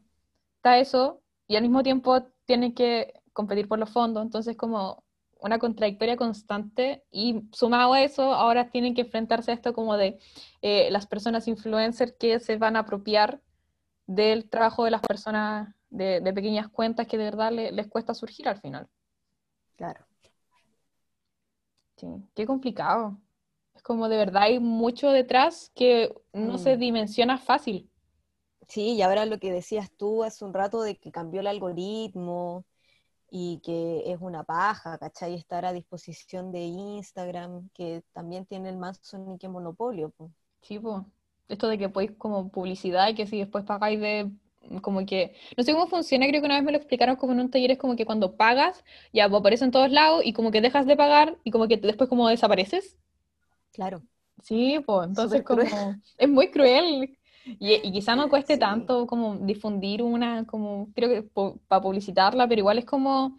está 0.58 0.80
eso, 0.80 1.22
y 1.48 1.56
al 1.56 1.64
mismo 1.64 1.84
tiempo 1.84 2.24
tienen 2.46 2.74
que 2.74 3.14
competir 3.34 3.68
por 3.68 3.80
los 3.80 3.90
fondos, 3.90 4.24
entonces 4.24 4.56
como 4.58 5.04
una 5.40 5.60
contradictoria 5.60 6.18
constante, 6.18 7.04
y 7.12 7.44
sumado 7.52 7.94
a 7.94 8.04
eso, 8.04 8.34
ahora 8.34 8.70
tienen 8.70 8.94
que 8.94 9.02
enfrentarse 9.02 9.52
a 9.52 9.54
esto 9.54 9.74
como 9.74 9.98
de 9.98 10.20
eh, 10.62 10.90
las 10.92 11.08
personas 11.08 11.48
influencers 11.48 12.14
que 12.14 12.40
se 12.40 12.58
van 12.58 12.76
a 12.76 12.80
apropiar 12.80 13.42
del 14.06 14.50
trabajo 14.50 14.84
de 14.86 14.92
las 14.92 15.02
personas 15.02 15.74
de, 15.90 16.22
de 16.22 16.34
pequeñas 16.34 16.68
cuentas 16.68 17.08
que 17.08 17.18
de 17.18 17.24
verdad 17.26 17.52
les 17.52 17.88
cuesta 17.88 18.14
surgir 18.14 18.48
al 18.48 18.60
final. 18.60 18.88
Claro. 19.76 20.06
Sí, 21.96 22.08
qué 22.34 22.46
complicado. 22.46 23.18
Es 23.76 23.84
como 23.84 24.10
de 24.10 24.18
verdad 24.18 24.44
hay 24.44 24.60
mucho 24.60 25.10
detrás 25.10 25.72
que 25.76 26.14
no 26.34 26.58
se 26.58 26.76
mm. 26.76 26.80
dimensiona 26.80 27.38
fácil. 27.38 27.90
Sí, 28.68 28.94
y 28.94 29.02
ahora 29.02 29.26
lo 29.26 29.40
que 29.40 29.52
decías 29.52 29.92
tú 29.92 30.24
hace 30.24 30.46
un 30.46 30.54
rato 30.54 30.82
de 30.82 30.98
que 30.98 31.12
cambió 31.12 31.40
el 31.42 31.48
algoritmo 31.48 32.66
y 33.32 33.60
que 33.64 34.12
es 34.12 34.18
una 34.20 34.44
paja, 34.44 34.98
¿cachai? 34.98 35.36
Estar 35.36 35.66
a 35.66 35.74
disposición 35.74 36.52
de 36.52 36.62
Instagram, 36.62 37.70
que 37.74 38.04
también 38.14 38.46
tiene 38.46 38.70
el 38.70 38.78
más 38.78 39.00
que 39.40 39.48
monopolio. 39.48 40.14
Sí, 40.62 40.80
pues. 40.80 41.04
Esto 41.48 41.68
de 41.68 41.78
que 41.78 41.90
podéis 41.90 42.12
como 42.12 42.50
publicidad 42.50 43.10
y 43.10 43.16
que 43.16 43.26
si 43.26 43.40
después 43.40 43.66
pagáis 43.66 44.00
de 44.00 44.30
como 44.82 45.06
que, 45.06 45.36
no 45.58 45.64
sé 45.64 45.74
cómo 45.74 45.88
funciona, 45.88 46.28
creo 46.28 46.42
que 46.42 46.46
una 46.46 46.56
vez 46.56 46.64
me 46.64 46.72
lo 46.72 46.78
explicaron 46.78 47.16
como 47.16 47.34
en 47.34 47.40
un 47.40 47.50
taller, 47.50 47.72
es 47.72 47.78
como 47.78 47.96
que 47.96 48.06
cuando 48.06 48.36
pagas, 48.36 48.84
ya 49.14 49.26
aparece 49.26 49.66
en 49.66 49.72
todos 49.72 49.90
lados 49.92 50.22
y 50.24 50.34
como 50.34 50.52
que 50.52 50.62
dejas 50.62 50.86
de 50.86 50.96
pagar 50.96 51.38
y 51.44 51.52
como 51.52 51.68
que 51.68 51.78
después 51.78 52.10
como 52.10 52.28
desapareces. 52.28 52.98
Claro. 53.72 54.04
Sí, 54.44 54.80
pues 54.86 55.08
entonces 55.08 55.44
como, 55.44 55.64
es 56.18 56.30
muy 56.30 56.52
cruel. 56.52 57.18
Y, 57.60 57.76
y 57.76 57.92
quizá 57.92 58.16
no 58.16 58.30
cueste 58.30 58.58
tanto 58.58 59.08
como 59.08 59.38
difundir 59.38 60.04
una, 60.04 60.46
como, 60.46 60.90
creo 60.94 61.10
que 61.10 61.30
para 61.68 61.82
publicitarla, 61.82 62.48
pero 62.48 62.60
igual 62.60 62.78
es 62.78 62.86
como, 62.86 63.38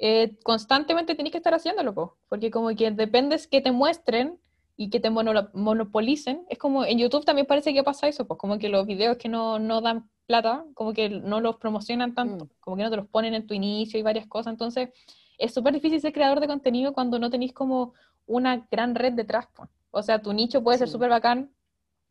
eh, 0.00 0.36
constantemente 0.42 1.14
tenés 1.14 1.32
que 1.32 1.38
estar 1.38 1.54
haciéndolo, 1.54 2.16
porque 2.28 2.50
como 2.50 2.68
que 2.74 2.90
dependes 2.90 3.46
que 3.46 3.60
te 3.60 3.72
muestren 3.72 4.38
y 4.76 4.90
que 4.90 5.00
te 5.00 5.10
monopolicen. 5.10 6.44
Es 6.48 6.58
como 6.58 6.84
en 6.84 6.98
YouTube 6.98 7.24
también 7.24 7.46
parece 7.46 7.72
que 7.72 7.84
pasa 7.84 8.08
eso, 8.08 8.26
pues 8.26 8.38
como 8.38 8.58
que 8.58 8.68
los 8.68 8.86
videos 8.86 9.16
que 9.18 9.28
no, 9.28 9.58
no 9.58 9.80
dan 9.80 10.08
plata, 10.26 10.64
como 10.74 10.92
que 10.92 11.08
no 11.08 11.40
los 11.40 11.56
promocionan 11.56 12.14
tanto, 12.14 12.46
mm. 12.46 12.48
como 12.60 12.76
que 12.76 12.82
no 12.82 12.90
te 12.90 12.96
los 12.96 13.06
ponen 13.06 13.34
en 13.34 13.46
tu 13.46 13.54
inicio 13.54 13.98
y 13.98 14.02
varias 14.02 14.26
cosas. 14.26 14.52
Entonces, 14.52 14.90
es 15.38 15.54
súper 15.54 15.74
difícil 15.74 16.00
ser 16.00 16.12
creador 16.12 16.40
de 16.40 16.46
contenido 16.48 16.92
cuando 16.92 17.18
no 17.18 17.30
tenéis 17.30 17.52
como 17.52 17.94
una 18.26 18.66
gran 18.70 18.94
red 18.94 19.12
detrás. 19.12 19.46
Pues. 19.54 19.68
O 19.90 20.02
sea, 20.02 20.20
tu 20.20 20.32
nicho 20.32 20.62
puede 20.62 20.78
ser 20.78 20.88
súper 20.88 21.10
bacán. 21.10 21.50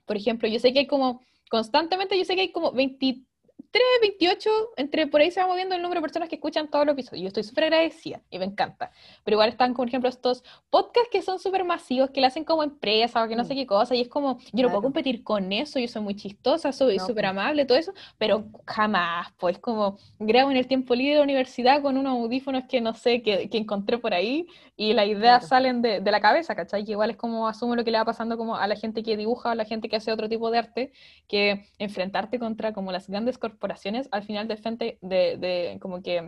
Por 0.05 0.15
ejemplo, 0.15 0.47
yo 0.47 0.59
sé 0.59 0.73
que 0.73 0.79
hay 0.79 0.87
como, 0.87 1.21
constantemente 1.53 2.17
yo 2.17 2.25
sé 2.25 2.33
que 2.33 2.41
hay 2.41 2.51
como 2.51 2.71
20 2.71 3.27
3, 3.73 3.83
28, 4.01 4.49
entre 4.77 5.07
por 5.07 5.19
ahí 5.19 5.31
se 5.31 5.41
va 5.41 5.47
moviendo 5.47 5.73
el 5.73 5.81
número 5.81 5.99
de 5.99 6.03
personas 6.03 6.29
que 6.29 6.35
escuchan 6.35 6.67
todos 6.67 6.85
los 6.85 6.93
episodios. 6.93 7.23
Yo 7.23 7.27
estoy 7.29 7.41
súper 7.41 7.63
agradecida 7.63 8.21
y 8.29 8.37
me 8.37 8.45
encanta. 8.45 8.91
Pero 9.23 9.33
igual 9.33 9.49
están, 9.49 9.73
por 9.73 9.87
ejemplo, 9.87 10.07
estos 10.07 10.43
podcasts 10.69 11.09
que 11.11 11.23
son 11.23 11.39
súper 11.39 11.63
masivos, 11.63 12.11
que 12.11 12.21
le 12.21 12.27
hacen 12.27 12.43
como 12.43 12.61
empresa 12.61 13.23
o 13.23 13.27
que 13.27 13.35
no 13.35 13.43
sé 13.43 13.55
mm. 13.55 13.57
qué 13.57 13.65
cosa, 13.65 13.95
y 13.95 14.01
es 14.01 14.09
como, 14.09 14.37
yo 14.51 14.61
no 14.61 14.69
puedo 14.69 14.83
competir 14.83 15.23
con 15.23 15.51
eso, 15.51 15.79
yo 15.79 15.87
soy 15.87 16.03
muy 16.03 16.15
chistosa, 16.15 16.71
soy 16.71 16.99
súper 16.99 17.15
pues. 17.15 17.25
amable, 17.25 17.65
todo 17.65 17.79
eso, 17.79 17.93
pero 18.19 18.45
jamás, 18.67 19.33
pues 19.39 19.57
como 19.57 19.97
grabo 20.19 20.51
en 20.51 20.57
el 20.57 20.67
tiempo 20.67 20.93
libre 20.93 21.13
de 21.13 21.17
la 21.17 21.23
universidad 21.23 21.81
con 21.81 21.97
unos 21.97 22.13
audífonos 22.13 22.65
que 22.69 22.79
no 22.79 22.93
sé, 22.93 23.23
que, 23.23 23.49
que 23.49 23.57
encontré 23.57 23.97
por 23.97 24.13
ahí, 24.13 24.45
y 24.77 24.93
las 24.93 25.07
ideas 25.07 25.47
salen 25.47 25.81
de, 25.81 25.99
de, 25.99 26.11
la 26.11 26.19
cabeza, 26.19 26.55
¿cachai? 26.55 26.83
Que 26.83 26.91
igual 26.91 27.11
es 27.11 27.17
como 27.17 27.47
asumo 27.47 27.75
lo 27.75 27.83
que 27.83 27.91
le 27.91 27.97
va 27.97 28.05
pasando 28.05 28.37
como 28.37 28.55
a 28.55 28.67
la 28.67 28.75
gente 28.75 29.01
que 29.01 29.17
dibuja, 29.17 29.51
a 29.51 29.55
la 29.55 29.65
gente 29.65 29.89
que 29.89 29.95
hace 29.95 30.11
otro 30.11 30.29
tipo 30.29 30.51
de 30.51 30.57
arte, 30.59 30.91
que 31.27 31.67
enfrentarte 31.79 32.39
contra 32.39 32.73
como 32.73 32.91
las 32.91 33.07
grandes 33.07 33.37
corporaciones 33.37 33.62
corporaciones, 33.63 34.09
al 34.11 34.23
final 34.23 34.45
de 34.49 34.57
frente, 34.57 34.97
de, 35.01 35.37
de 35.37 35.79
como 35.81 36.01
que 36.01 36.21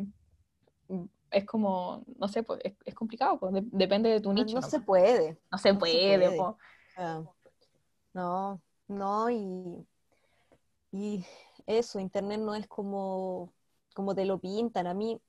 mm, 0.87 1.03
es 1.31 1.45
como, 1.45 2.05
no 2.17 2.29
sé, 2.29 2.43
pues, 2.43 2.61
es, 2.85 2.95
complicado, 2.95 3.37
pues, 3.37 3.53
depende 3.71 4.09
de 4.09 4.21
tu 4.21 4.31
nicho. 4.31 4.55
No, 4.55 4.61
se 4.61 4.79
puede. 4.79 5.37
No 5.51 5.57
se 5.57 5.73
puede, 5.73 6.37
No, 8.13 8.61
no, 8.87 9.29
y, 9.29 9.85
y 10.93 11.25
eso, 11.65 11.99
Internet 11.99 12.39
no 12.39 12.55
es 12.55 12.67
como, 12.67 13.51
como 13.93 14.15
te 14.15 14.23
lo 14.23 14.39
pintan. 14.39 14.87
A 14.87 14.93
mí 14.93 15.19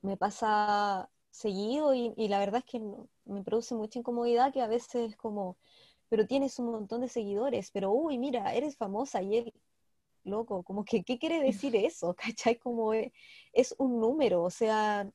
me 0.00 0.16
pasa 0.16 1.10
seguido 1.30 1.92
y, 1.92 2.14
y 2.16 2.28
la 2.28 2.38
verdad 2.38 2.62
es 2.64 2.72
que 2.72 2.80
me 3.26 3.42
produce 3.42 3.74
mucha 3.74 3.98
incomodidad 3.98 4.50
que 4.50 4.62
a 4.62 4.66
veces 4.66 5.10
es 5.10 5.16
como, 5.16 5.58
pero 6.08 6.26
tienes 6.26 6.58
un 6.58 6.70
montón 6.70 7.02
de 7.02 7.08
seguidores, 7.08 7.70
pero 7.70 7.90
uy, 7.90 8.16
mira, 8.16 8.54
eres 8.54 8.78
famosa 8.78 9.20
y 9.20 9.36
él 9.36 9.54
loco, 10.26 10.62
como 10.62 10.84
que, 10.84 11.02
¿qué 11.02 11.18
quiere 11.18 11.40
decir 11.40 11.74
eso? 11.76 12.14
¿Cachai? 12.36 12.56
Como 12.56 12.92
es, 12.92 13.74
un 13.78 14.00
número, 14.00 14.42
o 14.42 14.50
sea, 14.50 15.08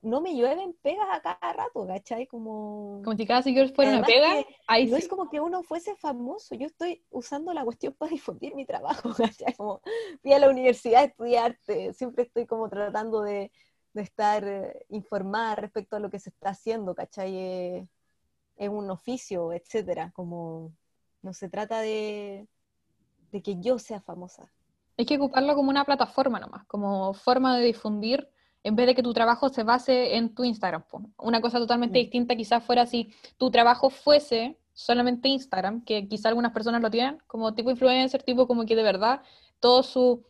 no 0.00 0.20
me 0.22 0.34
llueven 0.34 0.74
pegas 0.82 1.06
a 1.10 1.20
cada 1.20 1.52
rato, 1.52 1.86
¿cachai? 1.86 2.26
Como... 2.26 3.02
Como 3.04 3.16
si 3.16 3.26
cada 3.26 3.42
seguidor 3.42 3.70
fuera 3.74 3.98
una 3.98 4.06
pega, 4.06 4.44
ahí 4.66 4.86
No 4.86 4.96
es 4.96 5.08
como 5.08 5.28
que 5.28 5.40
uno 5.40 5.62
fuese 5.62 5.94
famoso, 5.96 6.54
yo 6.54 6.66
estoy 6.66 7.04
usando 7.10 7.52
la 7.52 7.64
cuestión 7.64 7.94
para 7.98 8.10
difundir 8.10 8.54
mi 8.54 8.66
trabajo, 8.66 9.10
¿cachai? 9.16 9.54
Como 9.54 9.80
fui 10.22 10.32
a 10.32 10.38
la 10.38 10.50
universidad 10.50 11.02
a 11.02 11.06
estudiarte, 11.06 11.92
siempre 11.94 12.24
estoy 12.24 12.46
como 12.46 12.68
tratando 12.68 13.22
de, 13.22 13.50
estar 13.94 14.42
eh, 14.48 14.86
informada 14.88 15.56
respecto 15.56 15.96
a 15.96 16.00
lo 16.00 16.08
que 16.08 16.18
se 16.18 16.30
está 16.30 16.50
haciendo, 16.50 16.94
¿cachai? 16.94 17.36
Eh, 17.36 17.88
es 18.56 18.68
un 18.68 18.90
oficio, 18.90 19.52
etcétera, 19.52 20.12
como 20.14 20.72
no 21.20 21.32
se 21.32 21.48
trata 21.48 21.80
de 21.80 22.48
de 23.32 23.42
que 23.42 23.60
yo 23.60 23.78
sea 23.78 24.00
famosa. 24.00 24.52
Hay 24.96 25.06
que 25.06 25.16
ocuparlo 25.16 25.54
como 25.54 25.70
una 25.70 25.84
plataforma 25.84 26.38
nomás, 26.38 26.64
como 26.66 27.14
forma 27.14 27.56
de 27.56 27.64
difundir, 27.64 28.28
en 28.62 28.76
vez 28.76 28.86
de 28.86 28.94
que 28.94 29.02
tu 29.02 29.12
trabajo 29.12 29.48
se 29.48 29.64
base 29.64 30.16
en 30.16 30.34
tu 30.34 30.44
Instagram. 30.44 30.84
Una 31.18 31.40
cosa 31.40 31.58
totalmente 31.58 31.98
mm. 31.98 32.02
distinta 32.02 32.36
quizás 32.36 32.62
fuera 32.62 32.86
si 32.86 33.12
tu 33.38 33.50
trabajo 33.50 33.90
fuese 33.90 34.58
solamente 34.74 35.28
Instagram, 35.28 35.84
que 35.84 36.06
quizás 36.08 36.26
algunas 36.26 36.52
personas 36.52 36.80
lo 36.82 36.90
tienen, 36.90 37.18
como 37.26 37.54
tipo 37.54 37.70
influencer, 37.70 38.22
tipo 38.22 38.46
como 38.46 38.64
que 38.64 38.76
de 38.76 38.82
verdad 38.82 39.22
todo 39.60 39.82
su 39.82 40.24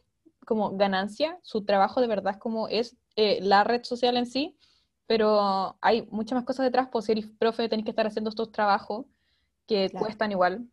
como 0.46 0.76
ganancia, 0.76 1.38
su 1.42 1.64
trabajo 1.64 2.00
de 2.00 2.08
verdad 2.08 2.34
es 2.34 2.40
como 2.40 2.68
es 2.68 2.96
eh, 3.16 3.38
la 3.42 3.64
red 3.64 3.84
social 3.84 4.16
en 4.16 4.26
sí, 4.26 4.56
pero 5.06 5.76
hay 5.80 6.08
muchas 6.10 6.36
más 6.36 6.44
cosas 6.44 6.64
detrás, 6.64 6.88
pues 6.90 7.04
si 7.04 7.12
eres 7.12 7.26
profe 7.38 7.68
tenés 7.68 7.84
que 7.84 7.90
estar 7.90 8.06
haciendo 8.06 8.30
estos 8.30 8.50
trabajos 8.50 9.06
que 9.66 9.90
cuestan 9.90 10.32
igual, 10.32 10.66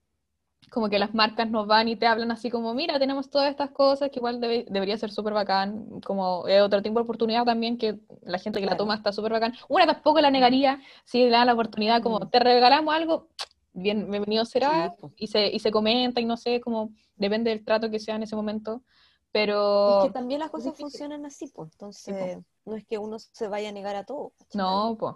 como 0.70 0.90
que 0.90 1.00
las 1.00 1.14
marcas 1.14 1.50
nos 1.50 1.68
van 1.68 1.88
y 1.88 1.96
te 1.96 2.06
hablan 2.06 2.32
así 2.32 2.50
como, 2.50 2.74
mira, 2.74 3.00
tenemos 3.00 3.30
todas 3.30 3.50
estas 3.50 3.72
cosas 3.72 4.10
que 4.10 4.20
igual 4.20 4.40
debería 4.40 4.98
ser 4.98 5.12
súper 5.12 5.34
bacán, 5.34 6.00
como 6.02 6.48
es 6.48 6.62
otro 6.62 6.82
tipo 6.82 7.00
de 7.00 7.04
oportunidad 7.04 7.46
también 7.46 7.78
que 7.78 8.00
la 8.22 8.38
gente 8.38 8.60
que 8.60 8.66
la 8.66 8.78
toma 8.78 8.96
está 8.96 9.12
súper 9.12 9.32
bacán. 9.32 9.54
Una 9.68 9.88
tampoco 9.88 10.22
la 10.22 10.32
negaría 10.32 10.82
si 11.06 11.24
le 11.24 11.30
da 11.30 11.46
la 11.46 11.54
oportunidad, 11.54 12.02
como 12.04 12.20
mm. 12.20 12.30
te 12.30 12.40
regalamos 12.40 12.94
algo, 12.94 13.28
bien, 13.74 14.10
bienvenido 14.12 14.46
será, 14.46 14.96
y, 15.16 15.28
se, 15.28 15.48
y 15.48 15.60
se 15.60 15.72
comenta 15.72 16.22
y 16.22 16.26
no 16.26 16.38
sé, 16.38 16.62
como 16.62 16.92
depende 17.16 17.50
del 17.50 17.64
trato 17.64 17.90
que 17.90 18.00
sea 18.00 18.16
en 18.16 18.24
ese 18.24 18.36
momento, 18.36 18.84
pero... 19.32 20.00
Es 20.00 20.08
que 20.08 20.14
también 20.14 20.40
las 20.40 20.52
cosas 20.52 20.78
funcionan 20.78 21.26
así, 21.26 21.48
pues, 21.48 21.72
entonces 21.72 22.38
no 22.66 22.76
es 22.76 22.86
que 22.86 22.98
uno 22.98 23.18
se 23.20 23.48
vaya 23.48 23.70
a 23.70 23.72
negar 23.72 23.96
a 23.96 24.04
todo. 24.04 24.34
No, 24.54 24.96
pues. 25.00 25.16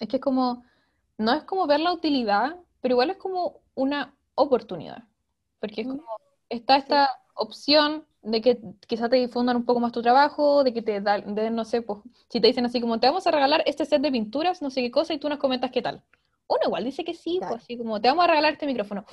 Es 0.00 0.08
que 0.08 0.16
es 0.16 0.22
como, 0.22 0.64
no 1.18 1.32
es 1.32 1.44
como 1.44 1.66
ver 1.66 1.80
la 1.80 1.92
utilidad, 1.92 2.56
pero 2.84 2.96
igual 2.96 3.08
es 3.08 3.16
como 3.16 3.62
una 3.74 4.14
oportunidad, 4.34 5.04
porque 5.58 5.80
es 5.80 5.86
como, 5.86 6.04
está 6.50 6.76
esta 6.76 7.08
opción 7.34 8.04
de 8.20 8.42
que 8.42 8.60
quizás 8.86 9.08
te 9.08 9.16
difundan 9.16 9.56
un 9.56 9.64
poco 9.64 9.80
más 9.80 9.90
tu 9.90 10.02
trabajo, 10.02 10.62
de 10.62 10.74
que 10.74 10.82
te 10.82 11.00
den, 11.00 11.54
no 11.54 11.64
sé, 11.64 11.80
pues, 11.80 12.00
si 12.28 12.42
te 12.42 12.46
dicen 12.46 12.66
así 12.66 12.82
como, 12.82 13.00
te 13.00 13.06
vamos 13.06 13.26
a 13.26 13.30
regalar 13.30 13.62
este 13.64 13.86
set 13.86 14.02
de 14.02 14.12
pinturas, 14.12 14.60
no 14.60 14.68
sé 14.68 14.82
qué 14.82 14.90
cosa, 14.90 15.14
y 15.14 15.18
tú 15.18 15.30
nos 15.30 15.38
comentas 15.38 15.70
qué 15.70 15.80
tal. 15.80 16.02
Uno 16.46 16.60
igual 16.66 16.84
dice 16.84 17.06
que 17.06 17.14
sí, 17.14 17.38
pues 17.40 17.62
así 17.62 17.78
como, 17.78 18.02
te 18.02 18.08
vamos 18.08 18.24
a 18.24 18.28
regalar 18.28 18.52
este 18.52 18.66
micrófono. 18.66 19.06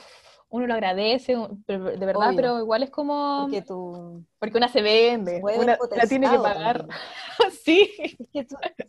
Uno 0.50 0.68
lo 0.68 0.74
agradece, 0.74 1.38
de 1.66 2.06
verdad, 2.06 2.34
pero 2.36 2.60
igual 2.60 2.84
es 2.84 2.90
como... 2.90 3.44
Porque, 3.44 3.62
tú... 3.62 4.26
porque 4.38 4.58
una 4.58 4.68
se 4.68 4.82
vende, 4.82 5.42
una 5.42 5.78
la 5.96 6.08
tiene 6.10 6.30
que 6.30 6.40
pagar. 6.40 6.90
sí. 7.64 7.90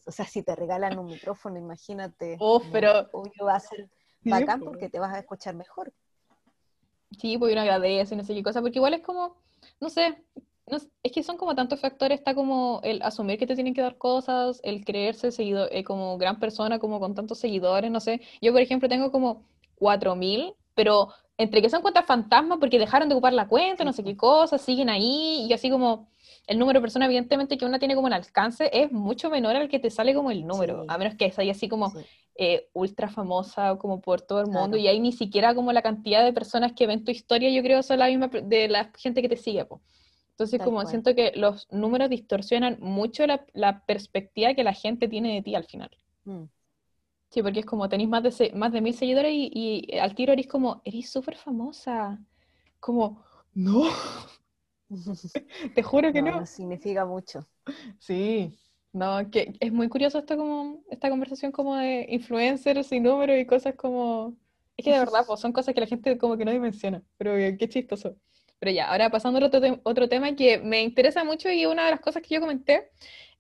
o 0.05 0.11
sea, 0.11 0.25
si 0.25 0.43
te 0.43 0.57
regalan 0.57 0.99
un 0.99 1.07
micrófono, 1.07 1.57
imagínate. 1.57 2.37
Oh, 2.41 2.61
pero... 2.73 3.09
Obvio 3.13 3.45
va 3.45 3.55
a 3.55 3.61
ser 3.61 3.89
bacán 4.25 4.61
porque 4.61 4.89
te 4.89 4.99
vas 4.99 5.15
a 5.15 5.19
escuchar 5.19 5.55
mejor. 5.55 5.93
Sí, 7.19 7.37
pues 7.39 7.53
uno 7.53 7.61
agradece, 7.61 8.17
no 8.17 8.25
sé 8.25 8.35
qué 8.35 8.43
cosa, 8.43 8.61
porque 8.63 8.79
igual 8.79 8.95
es 8.95 9.03
como, 9.03 9.37
no 9.81 9.91
sé, 9.91 10.25
es 11.03 11.13
que 11.13 11.23
son 11.23 11.37
como 11.37 11.55
tantos 11.55 11.81
factores, 11.81 12.19
está 12.19 12.35
como 12.35 12.81
el 12.85 13.03
asumir 13.03 13.39
que 13.39 13.47
te 13.47 13.55
tienen 13.55 13.75
que 13.75 13.83
dar 13.83 13.99
cosas, 13.99 14.61
el 14.63 14.85
creerse 14.85 15.31
seguido, 15.33 15.69
eh, 15.71 15.85
como 15.85 16.17
gran 16.19 16.39
persona, 16.39 16.79
como 16.79 17.01
con 17.01 17.15
tantos 17.15 17.39
seguidores, 17.39 17.91
no 17.91 18.01
sé. 18.01 18.21
Yo, 18.41 18.53
por 18.53 18.61
ejemplo, 18.61 18.89
tengo 18.89 19.11
como 19.11 19.45
4.000, 19.77 20.55
pero 20.75 21.09
entre 21.37 21.61
que 21.61 21.69
son 21.69 21.83
cuentas 21.83 22.07
fantasmas 22.07 22.59
porque 22.59 22.79
dejaron 22.79 23.09
de 23.09 23.15
ocupar 23.15 23.33
la 23.33 23.49
cuenta, 23.49 23.85
no 23.85 23.93
sé 23.93 24.05
qué 24.05 24.17
cosas, 24.17 24.63
siguen 24.63 24.89
ahí, 24.89 25.47
y 25.49 25.53
así 25.53 25.71
como 25.71 26.09
el 26.47 26.59
número 26.59 26.79
de 26.79 26.83
personas, 26.83 27.07
evidentemente, 27.07 27.57
que 27.57 27.65
uno 27.65 27.79
tiene 27.79 27.95
como 27.95 28.09
el 28.09 28.15
alcance 28.15 28.71
es 28.73 28.91
mucho 28.91 29.31
menor 29.31 29.57
al 29.57 29.69
que 29.69 29.79
te 29.79 29.91
sale 29.91 30.15
como 30.15 30.31
el 30.31 30.47
número, 30.47 30.85
a 30.89 30.99
menos 30.99 31.15
que 31.15 31.27
es 31.27 31.39
ahí 31.39 31.51
así 31.51 31.69
como 31.69 31.93
eh, 32.35 32.69
ultra 32.73 33.09
famosa 33.09 33.77
como 33.77 34.01
por 34.01 34.23
todo 34.23 34.41
el 34.41 34.49
mundo 34.49 34.77
y 34.77 34.89
hay 34.89 34.99
ni 35.01 35.13
siquiera 35.13 35.55
como 35.55 35.73
la 35.73 35.83
cantidad 35.83 36.25
de 36.25 36.33
personas 36.33 36.73
que 36.73 36.87
ven 36.87 37.05
tu 37.05 37.11
historia, 37.11 37.51
yo 37.51 37.63
creo 37.63 37.83
son 37.83 37.99
la 37.99 38.09
misma 38.09 38.29
de 38.29 38.69
la 38.69 38.91
gente 38.97 39.23
que 39.23 39.29
te 39.29 39.37
sigue. 39.37 39.67
Entonces 40.31 40.61
como 40.61 40.85
siento 40.87 41.15
que 41.15 41.33
los 41.37 41.69
números 41.71 42.11
distorsionan 42.11 42.79
mucho 42.81 43.25
la, 43.27 43.85
perspectiva 43.87 44.55
que 44.55 44.65
la 44.65 44.73
gente 44.73 45.09
tiene 45.09 45.35
de 45.35 45.43
ti 45.43 45.55
al 45.55 45.65
final. 45.65 45.91
Mm. 46.25 46.45
Sí, 47.29 47.43
porque 47.43 47.61
es 47.61 47.67
como 47.67 47.89
tenéis 47.89 48.09
más 48.09 48.23
de, 48.23 48.53
más 48.55 48.73
de 48.73 48.81
mil 48.81 48.95
seguidores 48.95 49.33
y, 49.33 49.51
y 49.55 49.99
al 49.99 50.15
tiro 50.15 50.33
eres 50.33 50.47
como, 50.47 50.83
eres 50.85 51.11
súper 51.11 51.37
famosa. 51.37 52.19
Como, 52.81 53.23
no. 53.55 53.85
Te 55.75 55.83
juro 55.83 56.13
que 56.13 56.23
no, 56.23 56.41
no. 56.41 56.47
Significa 56.47 57.05
mucho. 57.05 57.47
Sí. 57.99 58.59
No, 58.93 59.31
que 59.31 59.55
es 59.59 59.73
muy 59.73 59.89
curioso 59.89 60.19
esto 60.19 60.37
como, 60.37 60.85
esta 60.91 61.09
conversación 61.09 61.51
como 61.51 61.77
de 61.77 62.07
influencers 62.11 62.93
y 62.93 63.01
números 63.01 63.39
y 63.39 63.47
cosas 63.47 63.75
como... 63.75 64.37
Es 64.77 64.85
que 64.85 64.93
de 64.93 64.99
verdad, 64.99 65.25
pues, 65.27 65.41
son 65.41 65.53
cosas 65.53 65.75
que 65.75 65.81
la 65.81 65.87
gente 65.87 66.19
como 66.19 66.37
que 66.37 66.45
no 66.45 66.51
dimensiona, 66.51 67.03
pero 67.17 67.35
qué 67.59 67.69
chistoso. 67.69 68.17
Pero 68.59 68.73
ya, 68.73 68.91
ahora 68.91 69.11
pasando 69.11 69.39
a 69.39 69.47
otro, 69.47 69.81
otro 69.83 70.09
tema 70.09 70.35
que 70.37 70.59
me 70.59 70.83
interesa 70.83 71.25
mucho 71.25 71.51
y 71.51 71.67
una 71.67 71.85
de 71.85 71.91
las 71.93 72.01
cosas 72.01 72.23
que 72.23 72.35
yo 72.35 72.41
comenté 72.41 72.91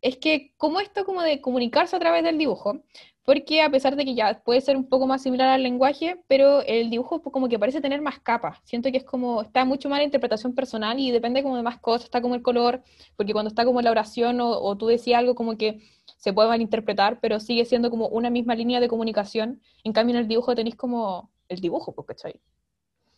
es 0.03 0.17
que 0.19 0.53
como 0.59 0.81
esto 0.81 1.05
como 1.05 1.23
de 1.23 1.41
comunicarse 1.41 1.97
a 1.97 2.01
través 2.01 2.25
del 2.25 2.39
dibujo, 2.39 2.83
porque 3.25 3.63
a 3.63 3.71
pesar 3.71 3.95
de 3.97 4.05
que 4.05 4.15
ya 4.15 4.43
puede 4.45 4.61
ser 4.61 4.77
un 4.77 4.89
poco 4.89 5.07
más 5.07 5.23
similar 5.23 5.49
al 5.49 5.63
lenguaje, 5.63 6.21
pero 6.27 6.61
el 6.63 6.91
dibujo 6.91 7.23
como 7.23 7.49
que 7.49 7.59
parece 7.59 7.81
tener 7.81 8.03
más 8.03 8.19
capas. 8.19 8.59
Siento 8.65 8.91
que 8.91 8.99
es 8.99 9.05
como, 9.05 9.43
está 9.43 9.65
mucho 9.65 9.89
más 9.89 10.01
la 10.01 10.05
interpretación 10.05 10.55
personal 10.55 10.99
y 10.99 11.13
depende 11.13 11.43
como 11.43 11.57
de 11.57 11.63
más 11.63 11.79
cosas, 11.79 12.05
está 12.07 12.21
como 12.21 12.35
el 12.35 12.43
color, 12.43 12.83
porque 13.17 13.33
cuando 13.33 13.49
está 13.49 13.65
como 13.65 13.81
la 13.81 13.93
oración 13.93 14.41
o, 14.41 14.77
tú 14.77 14.89
decías 14.89 15.21
algo 15.21 15.37
como 15.37 15.57
que 15.57 15.81
se 16.17 16.33
puede 16.33 16.49
malinterpretar, 16.49 17.21
pero 17.21 17.39
sigue 17.39 17.65
siendo 17.65 17.91
como 17.91 18.09
una 18.09 18.31
misma 18.31 18.55
línea 18.57 18.81
de 18.81 18.89
comunicación. 18.89 19.61
En 19.85 19.93
cambio 19.93 20.17
en 20.17 20.23
el 20.23 20.29
dibujo 20.29 20.55
tenéis 20.57 20.77
como 20.77 21.31
el 21.49 21.61
dibujo, 21.61 21.95
pues, 21.95 22.07
¿cachai? 22.09 22.41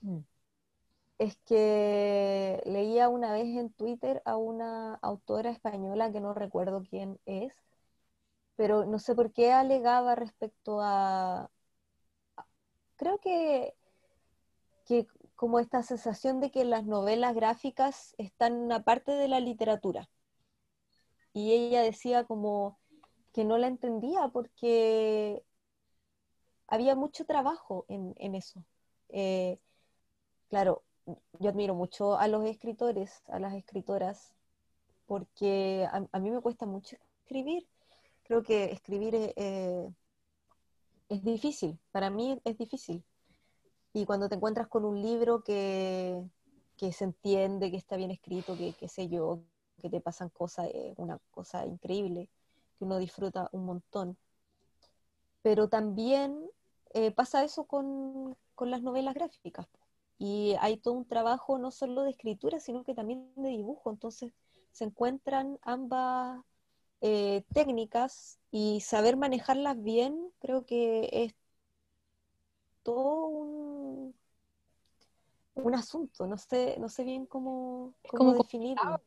Mm. 0.02 0.18
Es 1.18 1.36
que 1.46 2.60
leía 2.66 3.08
una 3.08 3.32
vez 3.32 3.46
en 3.56 3.72
Twitter 3.72 4.22
a 4.24 4.36
una 4.36 4.94
autora 4.96 5.50
española 5.50 6.12
que 6.12 6.20
no 6.20 6.34
recuerdo 6.34 6.82
quién 6.88 7.20
es, 7.26 7.52
pero 8.56 8.84
no 8.86 8.98
sé 8.98 9.14
por 9.14 9.32
qué 9.32 9.52
alegaba 9.52 10.14
respecto 10.14 10.80
a, 10.80 11.50
creo 12.96 13.18
que, 13.18 13.74
que 14.86 15.06
como 15.36 15.58
esta 15.58 15.82
sensación 15.82 16.40
de 16.40 16.50
que 16.50 16.64
las 16.64 16.84
novelas 16.84 17.34
gráficas 17.34 18.14
están 18.18 18.54
en 18.54 18.60
una 18.60 18.84
parte 18.84 19.12
de 19.12 19.28
la 19.28 19.40
literatura. 19.40 20.08
Y 21.32 21.52
ella 21.52 21.82
decía 21.82 22.24
como 22.24 22.78
que 23.32 23.44
no 23.44 23.58
la 23.58 23.66
entendía 23.66 24.28
porque 24.28 25.42
había 26.68 26.94
mucho 26.94 27.24
trabajo 27.24 27.84
en, 27.88 28.34
eso. 28.34 28.64
Eh, 29.08 29.58
claro, 30.48 30.82
yo 31.38 31.48
admiro 31.48 31.74
mucho 31.74 32.18
a 32.18 32.28
los 32.28 32.44
escritores, 32.46 33.22
a 33.28 33.38
las 33.38 33.54
escritoras, 33.54 34.34
porque 35.06 35.86
a, 35.90 36.18
mí 36.18 36.30
me 36.30 36.40
cuesta 36.40 36.66
mucho 36.66 36.96
escribir. 37.22 37.66
Creo 38.22 38.42
que 38.42 38.72
escribir 38.72 39.14
eh, 39.14 39.88
es 41.08 41.22
difícil, 41.22 41.78
para 41.92 42.10
mí 42.10 42.40
es 42.44 42.56
difícil. 42.56 43.04
Y 43.92 44.06
cuando 44.06 44.28
te 44.28 44.34
encuentras 44.34 44.68
con 44.68 44.84
un 44.84 45.00
libro 45.02 45.42
que, 45.44 46.24
se 46.78 47.04
entiende, 47.04 47.70
que 47.70 47.76
está 47.76 47.96
bien 47.96 48.10
escrito, 48.10 48.56
que 48.56 48.72
qué 48.72 48.88
sé 48.88 49.08
yo, 49.08 49.40
que 49.80 49.90
te 49.90 50.00
pasan 50.00 50.30
cosas, 50.30 50.68
es 50.72 50.98
una 50.98 51.18
cosa 51.30 51.64
increíble, 51.66 52.28
que 52.78 52.84
uno 52.84 52.98
disfruta 52.98 53.48
un 53.52 53.64
montón. 53.66 54.16
Pero 55.42 55.68
también 55.68 56.50
eh, 56.94 57.10
pasa 57.10 57.44
eso 57.44 57.64
con, 57.64 58.36
con, 58.54 58.70
las 58.70 58.82
novelas 58.82 59.14
gráficas. 59.14 59.68
Y 60.18 60.54
hay 60.60 60.76
todo 60.76 60.94
un 60.94 61.06
trabajo 61.06 61.58
no 61.58 61.70
solo 61.70 62.02
de 62.02 62.10
escritura, 62.10 62.60
sino 62.60 62.84
que 62.84 62.94
también 62.94 63.32
de 63.36 63.50
dibujo. 63.50 63.90
Entonces 63.90 64.32
se 64.72 64.84
encuentran 64.84 65.58
ambas 65.62 66.42
eh, 67.00 67.44
técnicas 67.52 68.38
y 68.50 68.80
saber 68.80 69.16
manejarlas 69.16 69.82
bien 69.82 70.32
creo 70.40 70.64
que 70.66 71.08
es 71.12 71.34
todo 72.82 73.26
un, 73.26 74.14
un 75.54 75.74
asunto, 75.74 76.26
no 76.26 76.36
sé, 76.36 76.76
no 76.78 76.88
sé 76.88 77.04
bien 77.04 77.26
cómo, 77.26 77.94
cómo 78.08 78.32
definirlo. 78.34 79.00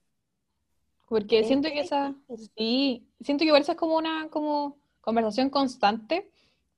Porque 1.08 1.44
siento 1.44 1.70
que 1.70 1.80
esa, 1.82 2.14
sí, 2.58 3.08
siento 3.22 3.46
que 3.46 3.58
esa 3.58 3.74
es 3.74 3.78
como 3.78 3.98
una 3.98 4.30
como 4.30 4.78
conversación 5.02 5.50
constante. 5.50 6.30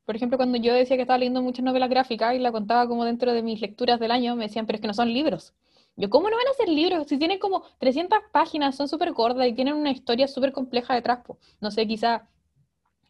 Por 0.09 0.15
ejemplo, 0.15 0.39
cuando 0.39 0.57
yo 0.57 0.73
decía 0.73 0.95
que 0.95 1.03
estaba 1.03 1.19
leyendo 1.19 1.43
muchas 1.43 1.63
novelas 1.63 1.87
gráficas 1.87 2.33
y 2.33 2.39
la 2.39 2.51
contaba 2.51 2.87
como 2.87 3.05
dentro 3.05 3.31
de 3.31 3.43
mis 3.43 3.61
lecturas 3.61 3.99
del 3.99 4.09
año, 4.09 4.35
me 4.35 4.45
decían, 4.45 4.65
pero 4.65 4.77
es 4.77 4.81
que 4.81 4.87
no 4.87 4.95
son 4.95 5.13
libros. 5.13 5.53
Yo, 5.97 6.09
¿cómo 6.09 6.31
no 6.31 6.35
van 6.35 6.47
a 6.47 6.53
ser 6.57 6.67
libros? 6.67 7.05
Si 7.05 7.19
tienen 7.19 7.37
como 7.37 7.61
300 7.77 8.17
páginas, 8.31 8.75
son 8.75 8.87
súper 8.87 9.11
gordas 9.11 9.47
y 9.47 9.53
tienen 9.53 9.75
una 9.75 9.91
historia 9.91 10.27
súper 10.27 10.51
compleja 10.51 10.95
detrás. 10.95 11.19
No 11.61 11.69
sé, 11.69 11.85
quizá 11.85 12.27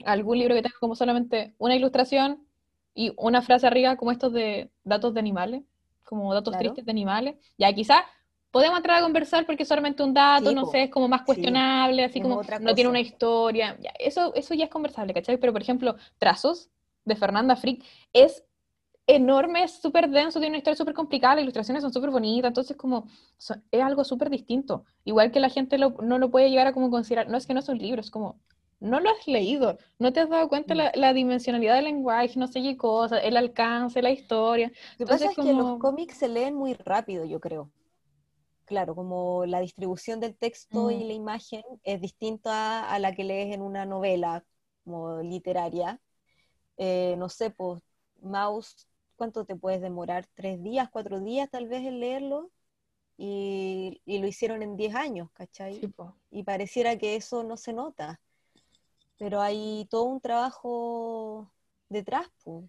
algún 0.04 0.40
libro 0.40 0.56
que 0.56 0.62
tenga 0.62 0.76
como 0.78 0.94
solamente 0.94 1.56
una 1.58 1.74
ilustración 1.74 2.46
y 2.94 3.14
una 3.16 3.42
frase 3.42 3.66
arriba 3.66 3.96
como 3.96 4.12
estos 4.12 4.34
de 4.34 4.70
datos 4.84 5.14
de 5.14 5.22
animales, 5.22 5.64
como 6.04 6.34
datos 6.34 6.58
tristes 6.58 6.84
de 6.84 6.92
animales. 6.92 7.38
Ya 7.58 7.72
quizá 7.72 8.04
podemos 8.52 8.76
entrar 8.76 8.98
a 8.98 9.04
conversar 9.04 9.46
porque 9.46 9.64
solamente 9.64 10.04
un 10.04 10.14
dato, 10.14 10.52
no 10.52 10.66
sé, 10.66 10.84
es 10.84 10.90
como 10.90 11.08
más 11.08 11.22
cuestionable, 11.22 12.04
así 12.04 12.20
como 12.20 12.42
no 12.60 12.76
tiene 12.76 12.90
una 12.90 13.00
historia. 13.00 13.78
Ya, 13.80 13.94
eso, 13.98 14.36
eso 14.36 14.54
ya 14.54 14.66
es 14.66 14.70
conversable, 14.70 15.14
¿cachai? 15.14 15.38
Pero 15.38 15.54
por 15.54 15.62
ejemplo, 15.62 15.96
Trazos 16.18 16.70
de 17.06 17.16
Fernanda 17.16 17.56
Frick 17.56 17.84
es 18.14 18.44
enorme, 19.08 19.64
es 19.64 19.82
súper 19.82 20.10
denso, 20.10 20.40
tiene 20.40 20.52
una 20.52 20.58
historia 20.60 20.78
súper 20.78 20.94
complicada, 20.94 21.36
las 21.36 21.44
ilustraciones 21.44 21.82
son 21.82 21.92
súper 21.92 22.12
bonitas, 22.12 22.50
entonces 22.50 22.78
como 22.78 23.08
es 23.72 23.82
algo 23.82 24.04
súper 24.04 24.30
distinto. 24.30 24.86
Igual 25.04 25.32
que 25.32 25.40
la 25.40 25.50
gente 25.50 25.78
no 25.78 26.18
lo 26.20 26.30
puede 26.30 26.50
llegar 26.50 26.68
a 26.68 26.74
como 26.74 26.92
considerar, 26.92 27.28
no 27.28 27.38
es 27.38 27.48
que 27.48 27.56
no 27.56 27.62
son 27.62 27.80
libros, 27.80 28.12
como 28.12 28.40
no 28.80 29.00
lo 29.00 29.10
has 29.10 29.28
leído, 29.28 29.78
no 29.98 30.14
te 30.14 30.22
has 30.22 30.30
dado 30.30 30.48
cuenta 30.48 30.76
la, 30.76 30.92
la 30.96 31.14
dimensionalidad 31.14 31.76
del 31.76 31.86
lenguaje, 31.86 32.40
no 32.40 32.48
sé 32.48 32.62
qué 32.62 32.78
cosa, 32.78 33.18
el 33.20 33.36
alcance, 33.36 34.02
la 34.02 34.12
historia. 34.12 34.72
Lo 34.98 35.06
que 35.06 35.10
pasa 35.12 35.26
es 35.26 35.36
que 35.36 35.54
los 35.54 35.80
cómics 35.80 36.18
se 36.18 36.30
leen 36.30 36.56
muy 36.56 36.74
rápido, 36.74 37.26
yo 37.26 37.40
creo. 37.40 37.72
Claro, 38.66 38.94
como 38.94 39.48
la 39.48 39.60
distribución 39.60 40.20
del 40.20 40.38
texto 40.38 40.92
y 40.92 41.04
mm. 41.04 41.08
la 41.08 41.14
imagen 41.14 41.64
es 41.84 42.00
distinta 42.00 42.88
a 42.88 43.00
la 43.00 43.16
que 43.16 43.24
lees 43.24 43.54
en 43.54 43.64
una 43.64 43.86
novela 43.88 44.46
como 44.84 45.22
literaria. 45.22 46.00
Eh, 46.80 47.16
no 47.18 47.30
sé, 47.30 47.52
pues, 47.52 47.84
Mouse, 48.22 48.88
¿cuánto 49.16 49.46
te 49.46 49.56
puedes 49.56 49.82
demorar? 49.82 50.26
¿Tres 50.34 50.64
días, 50.64 50.90
cuatro 50.92 51.20
días 51.20 51.50
tal 51.52 51.68
vez 51.68 51.86
en 51.86 52.00
leerlo? 52.00 52.50
Y, 53.18 54.02
lo 54.08 54.26
hicieron 54.28 54.64
en 54.64 54.76
diez 54.78 54.96
años, 54.96 55.30
¿cachai? 55.34 55.94
y 56.32 56.44
pareciera 56.44 56.98
que 56.98 57.16
eso 57.16 57.44
no 57.44 57.58
se 57.58 57.74
nota 57.74 58.20
pero 59.20 59.42
hay 59.42 59.86
todo 59.92 60.06
un 60.06 60.22
trabajo 60.22 61.52
detrás, 61.90 62.28
pues. 62.44 62.66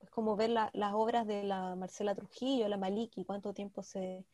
Es 0.00 0.10
como 0.10 0.36
ver 0.36 0.50
las 0.50 0.94
obras 0.94 1.26
de 1.26 1.44
la 1.44 1.76
Marcela 1.76 2.14
Trujillo, 2.14 2.68
la 2.68 2.76
Maliki, 2.76 3.24
cuánto 3.24 3.54
tiempo 3.54 3.82
se, 3.82 4.26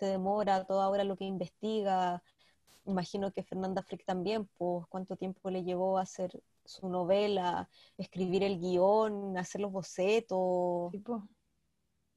demora, 0.00 0.64
toda 0.66 0.90
hora 0.90 1.04
lo 1.04 1.16
que 1.16 1.24
investiga. 1.24 2.22
Imagino 2.86 3.32
que 3.32 3.42
Fernanda 3.42 3.82
Frick 3.82 4.04
también, 4.04 4.46
pues 4.58 4.86
cuánto 4.88 5.16
tiempo 5.16 5.50
le 5.50 5.64
llevó 5.64 5.98
a 5.98 6.02
hacer 6.02 6.42
su 6.64 6.88
novela, 6.88 7.68
escribir 7.96 8.42
el 8.42 8.58
guion, 8.58 9.36
hacer 9.38 9.60
los 9.60 9.72
bocetos. 9.72 10.92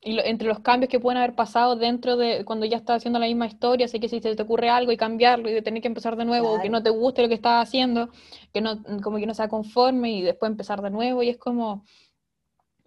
Y 0.02 0.20
entre 0.20 0.48
los 0.48 0.60
cambios 0.60 0.90
que 0.90 1.00
pueden 1.00 1.18
haber 1.18 1.36
pasado 1.36 1.76
dentro 1.76 2.18
de 2.18 2.46
cuando 2.46 2.66
ya 2.66 2.78
estás 2.78 2.98
haciendo 2.98 3.18
la 3.18 3.26
misma 3.26 3.48
historia, 3.48 3.88
así 3.88 4.00
que 4.00 4.08
si 4.08 4.20
se 4.20 4.36
te 4.36 4.44
ocurre 4.44 4.70
algo 4.70 4.92
y 4.92 4.98
cambiarlo 4.98 5.50
y 5.50 5.54
de 5.54 5.62
tener 5.62 5.82
que 5.82 5.88
empezar 5.88 6.16
de 6.16 6.26
nuevo, 6.26 6.54
o 6.54 6.62
que 6.62 6.70
no 6.70 6.84
te 6.84 6.92
guste 6.92 7.24
lo 7.24 7.28
que 7.28 7.34
estás 7.34 7.68
haciendo, 7.68 8.10
que 8.54 8.62
no, 8.62 8.84
como 9.02 9.18
que 9.18 9.26
no 9.26 9.34
sea 9.34 9.50
conforme 9.50 10.12
y 10.12 10.22
después 10.22 10.52
empezar 10.52 10.82
de 10.82 10.92
nuevo, 10.92 11.24
y 11.24 11.30
es 11.30 11.38
como, 11.38 11.84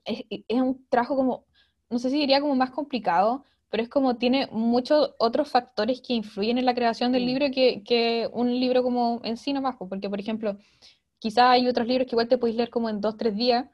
es, 0.05 0.25
un 0.49 0.87
trabajo 0.89 1.17
como, 1.17 1.47
no 1.91 1.99
sé 1.99 2.11
si 2.11 2.17
diría 2.17 2.41
como 2.41 2.55
más 2.55 2.71
complicado, 2.71 3.45
pero 3.71 3.83
es 3.83 3.89
como 3.89 4.17
tiene 4.17 4.49
muchos 4.53 5.15
otros 5.19 5.49
factores 5.51 6.01
que 6.01 6.15
influyen 6.15 6.59
en 6.59 6.67
la 6.67 6.75
creación 6.75 7.13
del 7.13 7.27
libro 7.27 7.47
que, 7.53 7.83
que, 7.85 8.29
un 8.33 8.59
libro 8.61 8.83
como 8.83 9.21
en 9.25 9.37
sí 9.37 9.53
nomás, 9.53 9.77
porque 9.79 10.11
por 10.11 10.21
ejemplo, 10.21 10.59
quizá 11.19 11.53
hay 11.53 11.69
otros 11.69 11.87
libros 11.87 12.07
que 12.07 12.15
igual 12.15 12.29
te 12.29 12.39
puedes 12.39 12.57
leer 12.57 12.71
como 12.71 12.89
en 12.91 13.01
dos, 13.01 13.17
tres 13.17 13.37
días, 13.37 13.67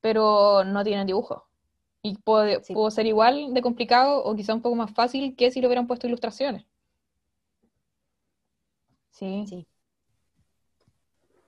pero 0.00 0.64
no 0.64 0.84
tienen 0.84 1.06
dibujo 1.06 1.46
y 2.02 2.16
puede, 2.18 2.60
pudo 2.60 2.90
ser 2.90 3.06
igual 3.06 3.52
de 3.52 3.62
complicado 3.62 4.22
o 4.24 4.36
quizá 4.36 4.54
un 4.54 4.62
poco 4.62 4.76
más 4.76 4.92
fácil 4.92 5.34
que 5.36 5.50
si 5.50 5.60
le 5.60 5.66
hubieran 5.66 5.86
puesto 5.86 6.06
ilustraciones. 6.06 6.64
Sí. 9.10 9.44
Sí. 9.48 9.66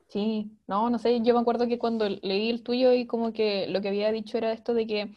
Sí, 0.08 0.50
no, 0.66 0.88
no 0.88 0.98
sé, 0.98 1.20
yo 1.20 1.34
me 1.34 1.40
acuerdo 1.40 1.68
que 1.68 1.78
cuando 1.78 2.08
leí 2.08 2.48
el 2.48 2.62
tuyo 2.62 2.94
y 2.94 3.06
como 3.06 3.32
que 3.32 3.66
lo 3.68 3.82
que 3.82 3.88
había 3.88 4.10
dicho 4.10 4.38
era 4.38 4.52
esto 4.52 4.72
de 4.72 4.86
que 4.86 5.14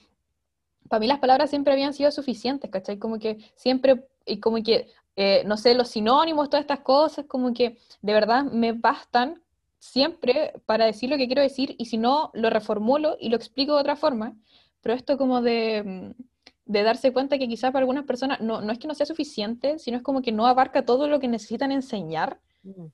para 0.92 1.00
mí 1.00 1.08
las 1.08 1.20
palabras 1.20 1.50
siempre 1.50 1.74
habían 1.74 1.94
sido 1.94 2.12
suficientes, 2.12 2.70
¿cachai? 2.70 3.00
Como 3.00 3.18
que 3.18 3.38
siempre, 3.56 4.06
y 4.26 4.40
como 4.40 4.62
que, 4.62 4.92
eh, 5.16 5.44
no 5.46 5.58
sé, 5.58 5.74
los 5.74 5.88
sinónimos, 5.88 6.50
todas 6.50 6.64
estas 6.64 6.82
cosas, 6.82 7.26
como 7.26 7.54
que 7.54 7.80
de 8.04 8.14
verdad 8.14 8.44
me 8.44 8.74
bastan 8.74 9.42
siempre 9.80 10.54
para 10.68 10.86
decir 10.86 11.10
lo 11.10 11.18
que 11.18 11.26
quiero 11.26 11.42
decir 11.42 11.76
y 11.80 11.86
si 11.86 11.98
no, 11.98 12.30
lo 12.34 12.52
reformulo 12.52 13.18
y 13.20 13.30
lo 13.30 13.38
explico 13.38 13.74
de 13.74 13.82
otra 13.82 13.96
forma 13.96 14.36
pero 14.82 14.96
esto 14.96 15.18
como 15.18 15.42
de, 15.42 15.84
mm, 15.84 16.24
de 16.66 16.84
darse 16.84 17.14
cuenta 17.14 17.38
que 17.38 17.48
quizás 17.48 17.72
para 17.72 17.84
algunas 17.84 18.06
personas 18.06 18.42
no, 18.42 18.62
no, 18.62 18.72
es 18.72 18.80
que 18.80 18.88
no 18.88 18.96
sea 18.96 19.06
suficiente, 19.06 19.80
sino 19.80 19.98
es 19.98 20.04
como 20.04 20.22
que 20.22 20.32
no 20.32 20.48
abarca 20.48 20.86
todo 20.86 21.08
lo 21.08 21.20
que 21.20 21.28
necesitan 21.28 21.72
enseñar, 21.72 22.40
mm. 22.64 22.86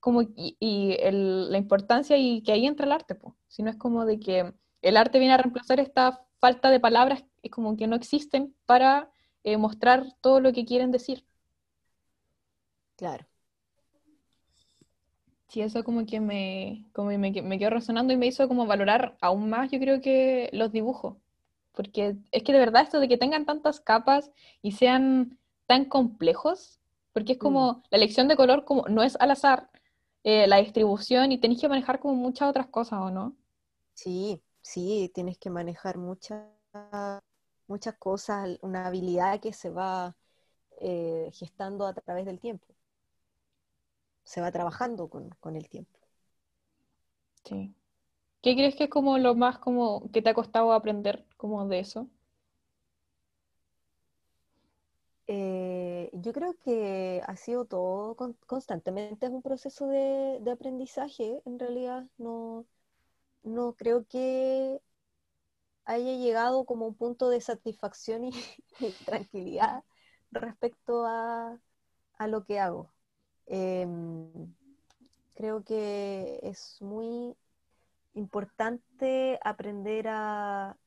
como, 0.00 0.22
y, 0.22 0.56
y 0.58 0.96
el, 1.00 1.50
la 1.50 1.58
importancia 1.58 2.16
y 2.16 2.42
que 2.42 2.52
ahí 2.52 2.66
entra 2.66 2.86
el 2.86 2.92
arte, 2.92 3.14
pues, 3.14 3.34
sino 3.48 3.70
es 3.70 3.76
como 3.76 4.04
de 4.06 4.18
que 4.20 4.54
el 4.82 4.96
arte 4.96 5.18
viene 5.18 5.34
a 5.34 5.38
reemplazar 5.38 5.80
esta 5.80 6.24
falta 6.38 6.70
de 6.70 6.80
palabras 6.80 7.24
es 7.42 7.50
como 7.50 7.76
que 7.76 7.86
no 7.86 7.96
existen 7.96 8.54
para 8.66 9.10
eh, 9.44 9.56
mostrar 9.56 10.06
todo 10.20 10.40
lo 10.40 10.52
que 10.52 10.64
quieren 10.64 10.90
decir. 10.90 11.24
Claro. 12.96 13.26
Sí, 15.48 15.60
eso 15.60 15.84
como 15.84 16.06
que 16.06 16.20
me, 16.20 16.86
como 16.92 17.08
me, 17.08 17.18
me 17.42 17.58
quedó 17.58 17.70
resonando 17.70 18.12
y 18.12 18.16
me 18.16 18.26
hizo 18.26 18.48
como 18.48 18.66
valorar 18.66 19.16
aún 19.20 19.50
más, 19.50 19.70
yo 19.70 19.78
creo 19.78 20.00
que 20.00 20.48
los 20.52 20.72
dibujos 20.72 21.16
porque 21.72 22.16
es 22.30 22.42
que 22.42 22.52
de 22.52 22.58
verdad 22.58 22.82
esto 22.82 23.00
de 23.00 23.08
que 23.08 23.16
tengan 23.16 23.44
tantas 23.46 23.80
capas 23.80 24.30
y 24.60 24.72
sean 24.72 25.38
tan 25.66 25.86
complejos, 25.86 26.78
porque 27.12 27.32
es 27.32 27.38
como 27.38 27.72
mm. 27.72 27.82
la 27.90 27.98
elección 27.98 28.28
de 28.28 28.36
color 28.36 28.64
como 28.64 28.86
no 28.88 29.02
es 29.02 29.16
al 29.20 29.30
azar, 29.30 29.70
eh, 30.22 30.46
la 30.46 30.58
distribución 30.58 31.32
y 31.32 31.38
tenéis 31.38 31.60
que 31.60 31.68
manejar 31.68 31.98
como 31.98 32.14
muchas 32.14 32.48
otras 32.48 32.68
cosas, 32.68 33.00
¿o 33.00 33.10
no? 33.10 33.36
Sí, 33.94 34.42
sí, 34.60 35.10
tienes 35.14 35.38
que 35.38 35.50
manejar 35.50 35.98
muchas 35.98 36.44
muchas 37.72 37.96
cosas, 37.96 38.58
una 38.62 38.86
habilidad 38.86 39.40
que 39.40 39.52
se 39.52 39.70
va 39.70 40.14
eh, 40.80 41.30
gestando 41.32 41.86
a 41.86 41.94
través 41.94 42.26
del 42.26 42.38
tiempo. 42.38 42.66
Se 44.24 44.40
va 44.40 44.52
trabajando 44.52 45.08
con, 45.08 45.30
con 45.40 45.56
el 45.56 45.68
tiempo. 45.68 45.98
Sí. 47.44 47.74
¿Qué 48.42 48.54
crees 48.54 48.74
que 48.76 48.84
es 48.84 48.90
como 48.90 49.18
lo 49.18 49.34
más 49.34 49.58
como 49.58 50.10
que 50.12 50.22
te 50.22 50.30
ha 50.30 50.34
costado 50.34 50.72
aprender 50.72 51.24
como 51.36 51.66
de 51.68 51.80
eso? 51.80 52.08
Eh, 55.28 56.10
yo 56.12 56.32
creo 56.32 56.54
que 56.64 57.22
ha 57.26 57.36
sido 57.36 57.64
todo 57.64 58.16
constantemente, 58.46 59.26
es 59.26 59.32
un 59.32 59.42
proceso 59.42 59.86
de, 59.86 60.42
aprendizaje, 60.52 61.40
en 61.46 61.58
realidad 61.58 62.06
no, 62.18 62.66
no 63.44 63.74
creo 63.74 64.04
que 64.06 64.80
haya 65.84 66.16
llegado 66.16 66.64
como 66.64 66.86
un 66.86 66.94
punto 66.94 67.28
de 67.28 67.40
satisfacción 67.40 68.24
y, 68.24 68.32
tranquilidad 69.06 69.84
respecto 70.30 71.04
a, 71.06 71.58
lo 72.28 72.44
que 72.44 72.60
hago. 72.60 72.92
Em, 73.46 74.54
creo 75.34 75.64
que 75.64 76.38
es 76.42 76.80
muy 76.80 77.36
importante 78.14 79.40
aprender 79.42 80.06
a, 80.06 80.78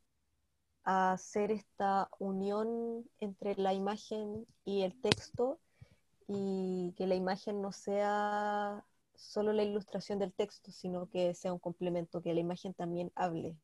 a 0.85 1.11
hacer 1.11 1.51
esta 1.51 2.09
unión 2.19 3.09
entre 3.19 3.55
la 3.55 3.73
imagen 3.73 4.47
y 4.63 4.83
el 4.83 4.99
texto 5.01 5.59
y 6.27 6.93
que 6.95 7.07
la 7.07 7.15
imagen 7.15 7.61
no 7.61 7.71
sea 7.71 8.85
solo 9.15 9.51
la 9.51 9.63
ilustración 9.63 10.19
del 10.19 10.33
texto, 10.33 10.71
sino 10.71 11.09
que 11.09 11.33
sea 11.33 11.53
un 11.53 11.59
complemento, 11.59 12.21
que 12.21 12.33
la 12.33 12.39
imagen 12.39 12.73
también 12.73 13.11
hable 13.15 13.57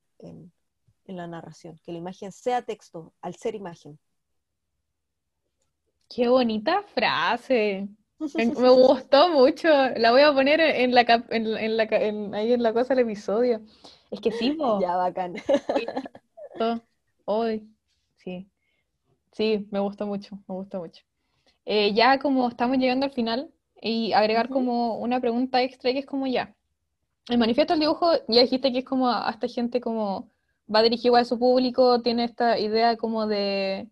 en, 1.12 1.18
la 1.18 1.28
narración, 1.28 1.78
que 1.84 1.92
la 1.92 1.98
imagen 2.00 2.32
sea 2.32 2.62
texto 2.62 3.14
al 3.22 3.36
ser 3.36 3.56
imagen. 3.56 4.00
Qué 6.10 6.28
bonita 6.28 6.82
frase. 6.94 7.88
Me 8.20 8.46
gustó 8.70 9.30
mucho. 9.30 9.68
La 9.98 10.12
voy 10.12 10.22
a 10.22 10.34
poner 10.34 10.60
en 10.60 10.94
la, 10.94 11.02
en, 11.30 11.78
la 11.78 11.84
ahí 12.38 12.54
en 12.54 12.64
la 12.64 12.74
cosa 12.74 12.96
del 12.96 13.06
episodio. 13.06 13.62
Es 14.10 14.20
que 14.20 14.32
sí, 14.32 14.58
Ya, 14.82 14.98
bacán. 14.98 15.36
Hoy, 17.26 17.68
sí. 18.18 18.50
Sí, 19.32 19.68
me 19.72 19.80
gusta 19.80 20.06
mucho, 20.06 20.36
me 20.48 20.56
gusta 20.56 20.80
mucho. 20.80 21.04
Eh, 21.66 21.94
ya 21.94 22.20
como 22.20 22.50
estamos 22.50 22.78
llegando 22.78 23.06
al 23.06 23.14
final, 23.14 23.50
y 23.82 24.14
agregar 24.14 24.48
como 24.50 24.98
una 25.00 25.20
pregunta 25.20 25.62
extra 25.64 25.92
que 25.92 26.00
es 26.00 26.06
como 26.06 26.28
ya. 26.28 26.56
El 27.28 27.40
manifiesto 27.40 27.74
del 27.74 27.82
dibujo, 27.82 28.12
ya 28.28 28.42
dijiste 28.42 28.72
que 28.72 28.80
es 28.80 28.86
como 28.86 29.10
a 29.10 29.30
esta 29.32 29.48
gente 29.48 29.82
como 29.82 30.30
va 30.74 30.84
dirigido 30.84 31.16
a 31.16 31.26
su 31.26 31.40
público, 31.40 32.02
tiene 32.02 32.24
esta 32.26 32.60
idea 32.60 32.98
como 32.98 33.28
de 33.28 33.90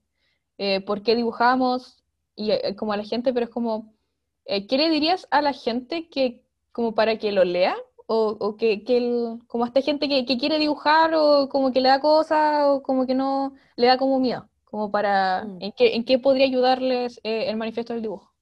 eh, 0.58 0.82
por 0.82 1.04
qué 1.04 1.16
dibujamos 1.16 2.04
y 2.36 2.52
eh, 2.52 2.76
como 2.76 2.94
a 2.94 2.98
la 2.98 3.04
gente, 3.04 3.34
pero 3.34 3.46
es 3.46 3.52
como, 3.52 3.94
¿qué 4.46 4.78
le 4.78 4.90
dirías 4.90 5.28
a 5.32 5.42
la 5.42 5.54
gente 5.54 6.10
que 6.10 6.42
como 6.72 6.96
para 6.96 7.18
que 7.18 7.32
lo 7.32 7.44
lea? 7.44 7.76
o, 8.12 8.56
que, 8.58 8.84
como 9.48 9.64
a 9.64 9.68
esta 9.68 9.82
gente 9.82 10.10
que, 10.10 10.38
quiere 10.38 10.58
dibujar 10.58 11.14
o 11.14 11.48
como 11.48 11.72
que 11.72 11.80
le 11.80 11.90
da 11.90 12.00
cosas 12.02 12.66
o 12.66 12.82
como 12.82 13.06
que 13.06 13.14
no 13.14 13.54
le 13.76 13.86
da 13.86 13.98
como 14.00 14.20
miedo, 14.20 14.50
como 14.66 14.90
para, 14.90 15.46
mm. 15.46 15.62
¿en, 15.62 15.72
qué, 15.74 15.96
¿en 15.96 16.04
qué 16.04 16.18
podría 16.18 16.46
ayudarles 16.46 17.20
eh, 17.24 17.50
el 17.50 17.58
manifiesto 17.58 17.94
del 17.94 18.02
dibujo? 18.02 18.34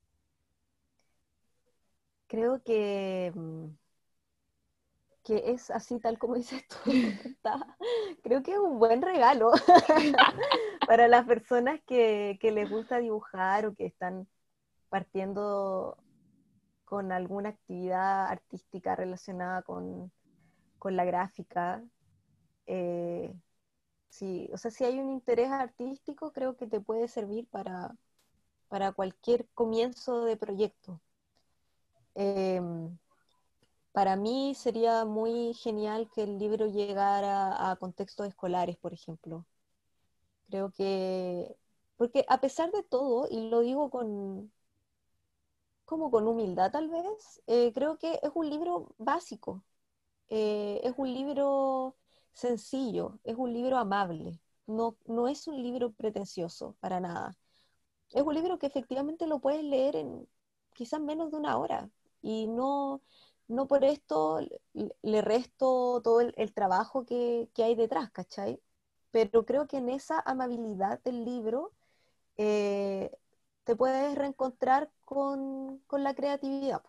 Creo 2.27 2.61
que, 2.64 3.34
mm, 3.35 3.65
que 5.28 5.52
es 5.52 5.70
así 5.72 5.99
tal 5.99 6.18
como 6.18 6.36
dices 6.36 6.66
tú. 6.70 6.78
creo 8.24 8.41
que 8.41 8.54
es 8.54 8.60
un 8.60 8.80
buen 8.80 9.02
regalo 9.02 9.52
para 10.88 11.10
las 11.10 11.26
personas 11.26 11.82
que, 11.86 12.38
que 12.40 12.52
les 12.52 12.70
gusta 12.70 12.99
dibujar 12.99 13.66
o 13.66 13.76
que 13.76 13.86
están 13.86 14.26
partiendo 14.88 15.98
con 16.86 17.12
alguna 17.12 17.49
actividad 17.49 18.28
artística 18.28 18.95
relacionada 18.95 19.62
con, 19.64 20.10
la 20.86 21.04
gráfica. 21.04 21.84
Eh, 22.66 23.36
o 24.54 24.58
sea, 24.58 24.72
si 24.72 24.86
hay 24.86 24.98
un 24.98 25.10
interés 25.10 25.52
artístico, 25.52 26.32
creo 26.32 26.56
que 26.56 26.66
te 26.66 26.80
puede 26.80 27.10
servir 27.10 27.45
para, 27.49 27.94
para 28.70 28.94
cualquier 28.94 29.49
comienzo 29.54 30.24
de 30.24 30.38
proyecto. 30.38 31.02
Em, 32.16 32.98
para 33.98 34.15
mí 34.15 34.53
sería 34.53 35.06
muy 35.06 35.56
genial 35.56 36.07
que 36.14 36.22
el 36.22 36.38
libro 36.38 36.68
llegara 36.68 37.72
a 37.72 37.76
contextos 37.78 38.28
escolares, 38.28 38.78
por 38.78 38.94
ejemplo. 38.94 39.48
Creo 40.49 40.72
que, 40.72 41.56
porque 41.95 42.24
a 42.30 42.40
pesar 42.40 42.72
de 42.72 42.84
todo, 42.84 43.28
y 43.28 43.49
lo 43.49 43.61
digo 43.61 43.90
con, 43.90 44.52
como 45.86 46.11
con 46.11 46.28
humildad 46.28 46.72
tal 46.72 46.90
vez, 46.90 47.41
eh, 47.48 47.72
creo 47.74 47.98
que 47.98 48.19
es 48.22 48.32
un 48.36 48.48
libro 48.52 48.94
básico, 48.99 49.64
eh, 50.30 50.80
es 50.84 50.94
un 50.98 51.11
libro 51.14 51.95
sencillo, 52.34 53.19
es 53.24 53.36
un 53.36 53.52
libro 53.52 53.78
amable, 53.78 54.40
no, 54.68 54.95
no 55.07 55.28
es 55.28 55.48
un 55.48 55.64
libro 55.64 55.91
pretencioso 55.94 56.76
para 56.82 56.99
nada. 56.99 57.36
Es 58.11 58.22
un 58.24 58.36
libro 58.36 58.60
que 58.60 58.68
efectivamente 58.68 59.28
lo 59.28 59.40
puedes 59.40 59.64
leer 59.64 59.95
en 59.95 60.28
quizás 60.76 61.02
menos 61.02 61.32
de 61.32 61.38
una 61.38 61.57
hora 61.57 61.90
y 62.22 62.48
no, 62.48 63.02
no 63.48 63.68
por 63.68 63.84
esto 63.84 64.40
le 64.74 65.22
resto 65.22 66.02
todo 66.03 66.22
el, 66.22 66.53
trabajo 66.53 67.06
que, 67.06 67.49
hay 67.57 67.76
detrás, 67.76 68.11
¿cachai? 68.11 68.61
Pero 69.11 69.45
creo 69.45 69.68
que 69.68 69.78
en 69.78 69.90
esa 69.90 70.19
amabilidad 70.26 71.02
del 71.03 71.26
libro 71.26 71.74
eh, 72.38 73.11
te 73.64 73.76
puedes 73.76 74.15
reencontrar 74.15 74.91
con, 75.06 75.82
la 75.91 76.15
creatividad. 76.15 76.84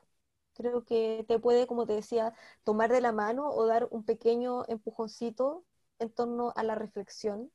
Creo 0.55 0.85
que 0.85 1.25
te 1.29 1.39
puede, 1.39 1.67
como 1.67 1.87
te 1.87 1.95
decía, 1.95 2.35
tomar 2.65 2.91
de 2.93 3.01
la 3.01 3.13
mano 3.13 3.51
o 3.51 3.67
dar 3.67 3.89
un 3.91 4.05
pequeño 4.05 4.65
empujoncito 4.69 5.65
en 5.99 6.11
torno 6.11 6.53
a 6.57 6.63
la 6.65 6.75
reflexión. 6.75 7.51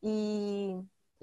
Y, 0.00 0.76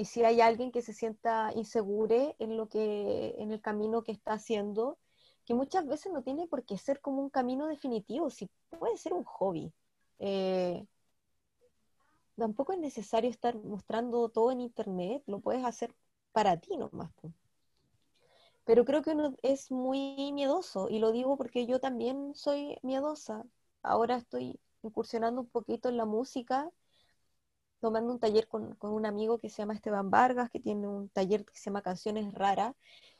si 0.05 0.23
hay 0.23 0.41
alguien 0.41 0.71
que 0.71 0.81
se 0.81 0.93
sienta 0.93 1.51
inseguro 1.55 2.35
en 2.39 2.57
lo 2.57 2.67
que, 2.69 3.35
en 3.37 3.51
el 3.51 3.61
camino 3.61 4.03
que 4.03 4.11
está 4.11 4.33
haciendo, 4.33 4.97
que 5.51 5.55
muchas 5.55 5.85
veces 5.85 6.13
no 6.13 6.23
tiene 6.23 6.47
por 6.47 6.63
qué 6.63 6.77
ser 6.77 7.01
como 7.01 7.21
un 7.21 7.29
camino 7.29 7.67
definitivo, 7.67 8.29
si 8.29 8.49
puede 8.69 8.95
ser 8.95 9.11
un 9.11 9.25
hobby. 9.25 9.73
Eh, 10.17 10.85
tampoco 12.37 12.71
es 12.71 12.79
necesario 12.79 13.29
estar 13.29 13.57
mostrando 13.57 14.29
todo 14.29 14.53
en 14.53 14.61
internet, 14.61 15.21
lo 15.25 15.41
puedes 15.41 15.65
hacer 15.65 15.93
para 16.31 16.55
ti 16.55 16.77
nomás. 16.77 17.11
Pero 18.63 18.85
creo 18.85 19.01
que 19.01 19.09
uno 19.09 19.35
es 19.41 19.71
muy 19.71 20.31
miedoso 20.31 20.87
y 20.87 20.99
lo 20.99 21.11
digo 21.11 21.35
porque 21.35 21.65
yo 21.65 21.81
también 21.81 22.33
soy 22.33 22.77
miedosa. 22.81 23.43
Ahora 23.83 24.15
estoy 24.15 24.57
incursionando 24.83 25.41
un 25.41 25.49
poquito 25.49 25.89
en 25.89 25.97
la 25.97 26.05
música, 26.05 26.71
tomando 27.81 28.13
un 28.13 28.19
taller 28.19 28.47
con, 28.47 28.77
un 28.79 29.05
amigo 29.05 29.39
que 29.39 29.49
se 29.49 29.57
llama 29.57 29.73
Esteban 29.73 30.11
Vargas, 30.11 30.49
que 30.51 30.59
tiene 30.59 30.87
un 30.87 31.09
taller 31.09 31.43
que 31.43 31.55
se 31.55 31.65
llama 31.65 31.81
Canciones 31.81 32.33
Raras, 32.33 32.75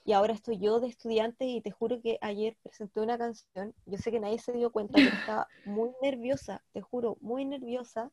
y 0.06 0.14
ahora 0.14 0.34
estoy 0.34 0.60
yo 0.60 0.80
de 0.80 0.88
estudiante 0.88 1.46
y 1.46 1.62
te 1.62 1.72
juro 1.72 2.00
que 2.02 2.18
ayer 2.22 2.56
presenté 2.64 3.02
una 3.02 3.18
canción, 3.18 3.74
yo 3.86 3.98
sé 3.98 4.12
que 4.12 4.20
nadie 4.20 4.40
se 4.40 4.54
dio 4.54 4.72
cuenta, 4.72 4.94
pero 4.94 5.10
estaba 5.10 5.48
muy 5.66 5.90
nerviosa, 6.02 6.64
te 6.74 6.82
juro, 6.82 7.18
muy 7.22 7.44
nerviosa, 7.44 8.12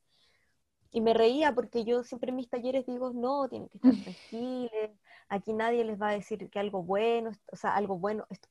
y 0.91 1.03
me 1.03 1.13
reía 1.13 1.55
porque 1.55 1.85
yo 1.85 2.03
siempre 2.03 2.31
en 2.31 2.37
mis 2.37 2.49
talleres 2.49 2.87
digo, 2.87 3.13
no, 3.13 3.47
tienen 3.49 3.69
que 3.69 3.77
estar 3.77 3.93
tranquilos, 4.05 4.91
aquí 5.29 5.53
nadie 5.53 5.85
les 5.85 6.01
va 6.01 6.09
a 6.09 6.13
decir 6.13 6.49
que 6.49 6.59
algo 6.59 6.83
bueno, 6.83 7.31
o 7.53 7.57
sea, 7.57 7.77
algo 7.77 7.99
bueno, 7.99 8.27
esto, 8.31 8.49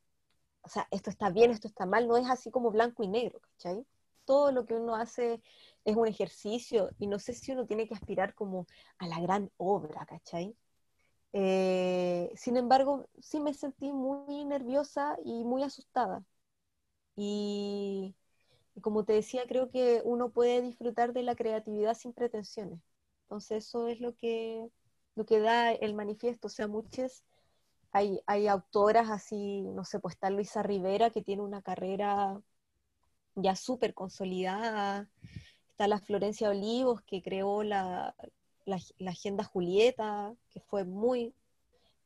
o 0.61 0.69
sea, 0.69 0.87
esto 0.91 1.09
está 1.09 1.31
bien, 1.31 1.49
esto 1.49 1.67
está 1.67 1.87
mal, 1.87 2.07
no 2.07 2.15
es 2.15 2.29
así 2.29 2.51
como 2.51 2.69
blanco 2.69 3.03
y 3.03 3.07
negro, 3.07 3.39
¿cachai? 3.39 3.83
Todo 4.25 4.51
lo 4.51 4.65
que 4.65 4.75
uno 4.75 4.95
hace 4.95 5.41
es 5.87 5.95
un 5.95 6.07
ejercicio 6.07 6.91
y 6.99 7.07
no 7.07 7.17
sé 7.19 7.33
si 7.33 7.53
uno 7.53 7.65
tiene 7.65 7.87
que 7.87 7.95
aspirar 7.95 8.35
como 8.35 8.67
a 8.99 9.07
la 9.07 9.21
gran 9.21 9.49
obra, 9.57 10.05
¿cachai? 10.05 10.55
Eh, 11.33 12.31
sin 12.35 12.57
embargo, 12.57 13.09
sí 13.19 13.39
me 13.39 13.53
sentí 13.53 13.93
muy 13.93 14.45
nerviosa 14.45 15.17
y 15.25 15.45
muy 15.45 15.63
asustada. 15.63 16.23
Y, 17.15 18.15
y 18.75 18.81
como 18.81 19.05
te 19.05 19.13
decía, 19.13 19.43
creo 19.47 19.69
que 19.71 20.01
uno 20.05 20.29
puede 20.31 20.61
disfrutar 20.61 21.13
de 21.13 21.23
la 21.23 21.35
creatividad 21.35 21.95
sin 21.95 22.13
pretensiones. 22.13 22.81
Entonces 23.23 23.65
eso 23.67 23.87
es 23.87 24.01
lo 24.01 24.15
que, 24.15 24.67
lo 25.15 25.25
que 25.25 25.39
da 25.39 25.71
el 25.73 25.93
manifiesto. 25.95 26.47
O 26.47 26.51
sea, 26.51 26.67
muchas, 26.67 27.23
hay, 27.91 28.21
hay 28.27 28.47
autoras 28.47 29.09
así, 29.11 29.63
no 29.63 29.85
sé, 29.85 29.99
pues 29.99 30.15
está 30.15 30.29
Luisa 30.31 30.63
Rivera 30.63 31.11
que 31.11 31.23
tiene 31.23 31.43
una 31.43 31.61
carrera 31.61 32.41
ya 33.35 33.55
súper 33.55 33.93
consolidada. 33.93 35.09
Está 35.77 35.87
la 35.87 35.99
Florencia 35.99 36.49
Olivos 36.49 37.03
que 37.03 37.21
creó 37.21 37.61
la, 37.61 38.15
la, 38.65 39.11
Agenda 39.11 39.43
Julieta, 39.43 40.33
que 40.49 40.59
fue 40.59 40.85
muy 40.85 41.35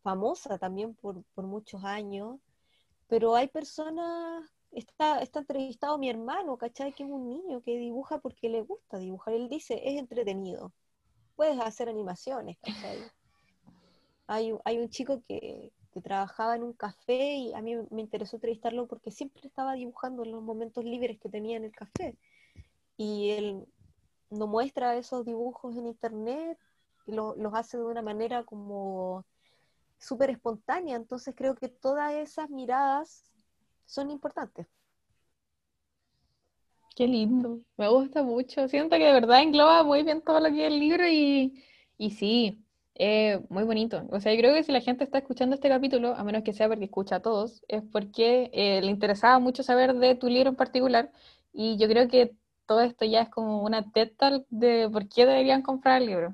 famosa 0.04 0.58
también 0.58 0.94
por, 0.94 1.24
por 1.34 1.46
muchos 1.46 1.82
años. 1.86 2.38
Pero 3.08 3.34
hay 3.34 3.48
personas 3.48 4.44
está, 4.72 5.20
está 5.20 5.40
entrevistado 5.40 5.98
mi 5.98 6.10
hermano, 6.10 6.58
¿cachai? 6.58 6.92
Que 6.92 7.04
es 7.04 7.10
un 7.10 7.30
niño 7.30 7.62
que 7.62 7.78
dibuja 7.78 8.18
porque 8.18 8.50
le 8.50 8.62
gusta 8.62 8.98
dibujar. 8.98 9.36
Él 9.36 9.48
dice, 9.48 9.80
es 9.86 9.98
entretenido. 9.98 10.74
Puedes 11.38 11.58
hacer 11.62 11.88
animaciones, 11.88 12.58
¿cachai? 12.60 12.98
Hay, 14.28 14.54
hay 14.66 14.80
un 14.80 14.90
chico 14.90 15.22
que, 15.26 15.72
que 15.94 16.02
trabajaba 16.02 16.58
en 16.58 16.64
un 16.64 16.74
café 16.74 17.36
y 17.36 17.54
a 17.54 17.62
mí 17.62 17.78
me 17.90 18.02
interesó 18.02 18.36
entrevistarlo 18.36 18.86
porque 18.86 19.12
siempre 19.12 19.48
estaba 19.48 19.76
dibujando 19.76 20.26
en 20.26 20.32
los 20.32 20.44
momentos 20.44 20.84
libres 20.84 21.18
que 21.22 21.30
tenía 21.30 21.56
en 21.56 21.64
el 21.64 21.72
café. 21.72 22.18
Y 23.02 23.32
él 23.32 23.66
no 24.30 24.46
muestra 24.46 24.96
esos 24.96 25.26
dibujos 25.26 25.76
en 25.76 25.88
internet 25.88 26.56
y 27.08 27.14
los 27.14 27.54
hace 27.56 27.78
de 27.78 27.84
una 27.84 28.04
manera 28.04 28.44
como 28.44 29.26
súper 29.98 30.30
espontánea, 30.30 30.98
entonces 30.98 31.34
creo 31.36 31.56
que 31.56 31.68
todas 31.68 32.14
esas 32.14 32.48
miradas 32.52 33.24
son 33.88 34.12
importantes. 34.12 34.68
Qué 36.96 37.08
lindo, 37.08 37.60
me 37.76 37.88
gusta 37.90 38.22
mucho. 38.22 38.68
Siento 38.68 38.96
que 38.98 39.06
de 39.06 39.14
verdad 39.14 39.42
engloba 39.42 39.84
muy 39.84 40.04
bien 40.04 40.22
todo 40.22 40.40
lo 40.40 40.50
que 40.50 40.68
es 40.68 40.72
el 40.72 40.80
libro 40.80 41.08
y, 41.08 41.64
y 41.98 42.12
sí, 42.12 42.64
muy 43.50 43.64
bonito. 43.64 44.04
O 44.12 44.20
sea, 44.20 44.34
yo 44.34 44.40
creo 44.40 44.54
que 44.54 44.64
si 44.64 44.72
la 44.72 44.82
gente 44.82 45.04
está 45.04 45.18
escuchando 45.18 45.56
este 45.56 45.70
capítulo, 45.70 46.16
a 46.16 46.24
menos 46.24 46.44
que 46.44 46.54
sea 46.54 46.68
porque 46.68 46.86
escucha 46.86 47.16
a 47.18 47.22
todos, 47.22 47.64
es 47.68 47.82
porque 47.92 48.50
eh, 48.54 48.82
le 48.82 48.92
interesaba 48.92 49.40
mucho 49.40 49.64
saber 49.64 49.96
de 49.96 50.16
tu 50.16 50.28
libro 50.28 50.50
en 50.50 50.56
particular. 50.56 51.12
Y 51.54 51.78
yo 51.78 51.88
creo 51.88 52.08
que 52.08 52.36
todo 52.72 52.80
esto 52.84 53.04
ya 53.04 53.24
es 53.24 53.28
como 53.28 53.64
una 53.64 53.92
TED 53.92 54.12
de 54.50 54.90
por 54.90 55.10
qué 55.10 55.26
deberían 55.26 55.62
comprar 55.62 56.02
el 56.02 56.08
libro. 56.08 56.32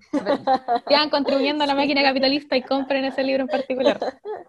Sigan 0.88 1.10
contribuyendo 1.10 1.64
a 1.64 1.68
la 1.68 1.74
máquina 1.82 2.04
capitalista 2.04 2.56
y 2.56 2.62
compren 2.62 3.06
ese 3.06 3.24
libro 3.24 3.42
en 3.42 3.48
particular. 3.48 4.00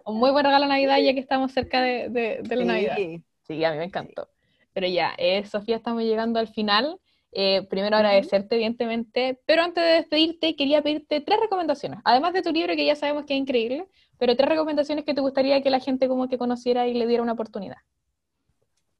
Un 0.05 0.19
muy 0.19 0.29
buen 0.29 0.45
regalo 0.45 0.65
de 0.65 0.69
Navidad 0.69 0.99
ya 0.99 1.15
que 1.15 1.19
estamos 1.19 1.51
cerca 1.51 1.81
de, 1.81 2.09
de, 2.09 2.55
la 2.55 2.65
Navidad. 2.65 2.95
Sí, 3.41 3.65
a 3.65 3.71
mí 3.71 3.79
me 3.79 3.85
encantó. 3.85 4.29
Pero 4.71 4.85
ya, 4.85 5.15
eh, 5.17 5.43
Sofía, 5.47 5.77
estamos 5.77 6.03
llegando 6.03 6.37
al 6.37 6.47
final. 6.49 6.99
Eh, 7.31 7.65
primero 7.71 7.95
agradecerte, 7.95 8.53
evidentemente, 8.53 9.39
pero 9.47 9.63
antes 9.63 9.83
de 9.83 9.89
despedirte, 9.89 10.55
quería 10.55 10.83
pedirte 10.83 11.21
tres 11.21 11.39
recomendaciones, 11.39 12.01
además 12.03 12.33
de 12.33 12.43
tu 12.43 12.51
libro 12.51 12.75
que 12.75 12.85
ya 12.85 12.95
sabemos 12.95 13.25
que 13.25 13.33
es 13.33 13.39
increíble, 13.39 13.87
pero 14.19 14.35
tres 14.35 14.49
recomendaciones 14.49 15.05
que 15.05 15.15
te 15.15 15.21
gustaría 15.21 15.63
que 15.63 15.71
la 15.71 15.79
gente 15.79 16.07
como 16.07 16.27
que 16.27 16.37
conociera 16.37 16.87
y 16.87 16.93
le 16.93 17.07
diera 17.07 17.23
una 17.23 17.33
oportunidad. 17.33 17.77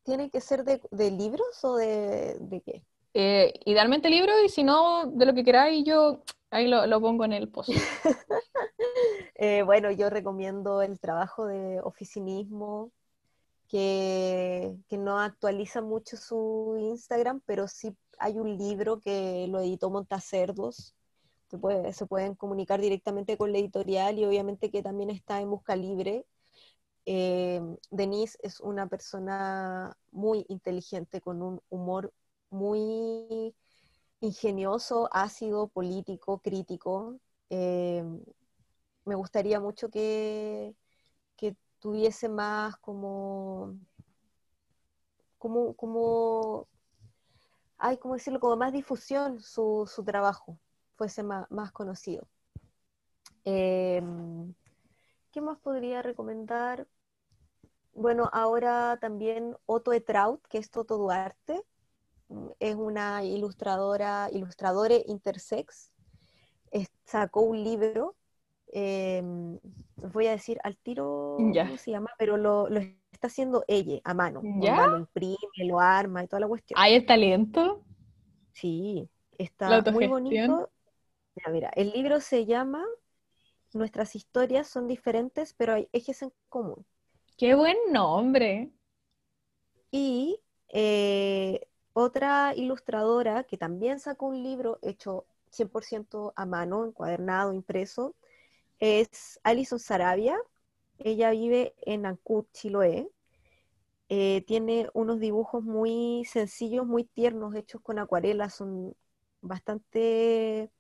¿Tiene 0.09 0.31
que 0.31 0.41
ser 0.41 0.63
de, 0.63 1.11
libros 1.11 1.63
o 1.63 1.75
de, 1.75 2.63
qué? 2.65 2.83
Eh, 3.13 3.53
idealmente 3.65 4.09
libros 4.09 4.37
y 4.43 4.49
si 4.49 4.63
no, 4.63 5.05
de 5.05 5.23
lo 5.27 5.35
que 5.35 5.43
queráis, 5.43 5.85
yo 5.85 6.23
ahí 6.49 6.67
lo, 6.67 6.99
pongo 6.99 7.25
en 7.25 7.33
el 7.33 7.47
post. 7.47 7.69
Eh, 9.35 9.61
bueno, 9.61 9.89
yo 9.91 10.09
recomiendo 10.09 10.81
el 10.81 10.99
trabajo 10.99 11.45
de 11.45 11.79
oficinismo, 11.79 12.91
que, 13.69 14.75
que, 14.89 14.97
no 14.97 15.17
actualiza 15.19 15.81
mucho 15.81 16.17
su 16.17 16.75
Instagram, 16.77 17.39
pero 17.45 17.69
sí 17.69 17.95
hay 18.17 18.37
un 18.37 18.57
libro 18.57 18.99
que 18.99 19.47
lo 19.47 19.61
editó 19.61 19.89
Montacerdos, 19.89 20.93
se, 21.49 21.57
puede, 21.57 21.93
se 21.93 22.05
pueden 22.05 22.35
comunicar 22.35 22.81
directamente 22.81 23.37
con 23.37 23.53
la 23.53 23.59
editorial 23.59 24.19
y 24.19 24.25
obviamente 24.25 24.71
que 24.71 24.83
también 24.83 25.09
está 25.09 25.39
en 25.39 25.51
Busca 25.51 25.77
Libre. 25.77 26.25
Eh, 27.11 27.59
Denise 27.89 28.37
es 28.43 28.59
una 28.59 28.85
persona 28.85 29.97
muy 30.11 30.45
inteligente, 30.47 31.21
con 31.21 31.41
un 31.41 31.59
humor 31.69 32.13
muy 32.51 33.55
ingenioso, 34.19 35.09
ácido, 35.11 35.69
político, 35.69 36.37
crítico. 36.37 37.15
Eh, 37.49 38.03
me 39.05 39.15
gustaría 39.15 39.59
mucho 39.59 39.89
que, 39.89 40.75
tuviese 41.79 42.29
más 42.29 42.77
como, 42.77 43.75
como, 45.39 45.73
como 45.73 46.67
como 47.99 48.13
decirlo, 48.13 48.39
como 48.39 48.55
más 48.55 48.71
difusión 48.71 49.41
su, 49.41 49.89
trabajo, 50.05 50.59
fuese 50.95 51.23
más, 51.23 51.71
conocido. 51.71 52.27
Em, 53.45 54.53
¿Qué 55.31 55.41
más 55.41 55.57
podría 55.59 56.03
recomendar? 56.03 56.87
Bueno, 57.93 58.29
ahora 58.33 58.97
también 59.01 59.55
Otto 59.65 59.93
Etraut, 59.93 60.41
que 60.47 60.57
es 60.57 60.71
Toto 60.71 60.97
Duarte, 60.97 61.63
es 62.59 62.75
una 62.75 63.23
ilustradora, 63.23 64.29
ilustradora 64.31 64.95
intersex, 65.07 65.91
sacó 67.05 67.41
un 67.41 67.63
libro, 67.63 68.15
eh, 68.73 69.21
voy 69.95 70.27
a 70.27 70.31
decir 70.31 70.59
al 70.63 70.77
tiro 70.77 71.55
cómo 71.59 71.77
se 71.77 71.91
llama, 71.91 72.09
pero 72.17 72.37
lo, 72.37 72.69
lo 72.69 72.79
está 72.79 73.27
haciendo 73.27 73.63
ella 73.67 73.99
a 74.03 74.13
mano. 74.13 74.41
¿Ya? 74.61 74.87
Lo 74.87 74.97
imprime, 74.99 75.37
lo 75.57 75.79
arma 75.79 76.23
y 76.23 76.27
toda 76.27 76.39
la 76.41 76.47
cuestión. 76.47 76.77
¿Hay 76.79 76.95
el 76.95 77.05
talento? 77.05 77.83
Sí, 78.53 79.09
está 79.37 79.81
muy 79.81 80.07
bonito. 80.07 80.69
Mira, 81.35 81.51
mira, 81.51 81.69
el 81.75 81.91
libro 81.91 82.21
se 82.21 82.45
llama 82.45 82.83
Nuestras 83.73 84.15
historias 84.15 84.67
son 84.67 84.87
diferentes, 84.87 85.53
pero 85.53 85.73
hay 85.75 85.89
ejes 85.93 86.21
en 86.23 86.33
común. 86.49 86.85
¡Qué 87.39 87.55
buen 87.55 87.77
nombre! 87.93 88.69
Y 89.91 90.41
eh, 90.67 91.67
otra 91.93 92.53
ilustradora 92.53 93.45
que 93.45 93.57
también 93.57 94.01
sacó 94.01 94.25
un 94.27 94.43
libro 94.43 94.77
hecho 94.81 95.25
100% 95.49 96.33
a 96.35 96.45
mano, 96.45 96.83
encuadernado, 96.83 97.53
impreso, 97.53 98.13
es 98.79 99.39
Alison 99.43 99.79
Sarabia, 99.79 100.37
ella 100.97 101.31
vive 101.31 101.75
en 101.83 102.05
Ancud, 102.05 102.45
Chiloé. 102.51 103.09
Eh, 104.09 104.43
tiene 104.45 104.89
unos 104.93 105.21
dibujos 105.21 105.63
muy 105.63 106.25
sencillos, 106.25 106.85
muy 106.85 107.05
tiernos, 107.05 107.55
hechos 107.55 107.79
con 107.81 107.99
acuarelas, 107.99 108.55
son 108.55 108.97
bastante 109.39 110.71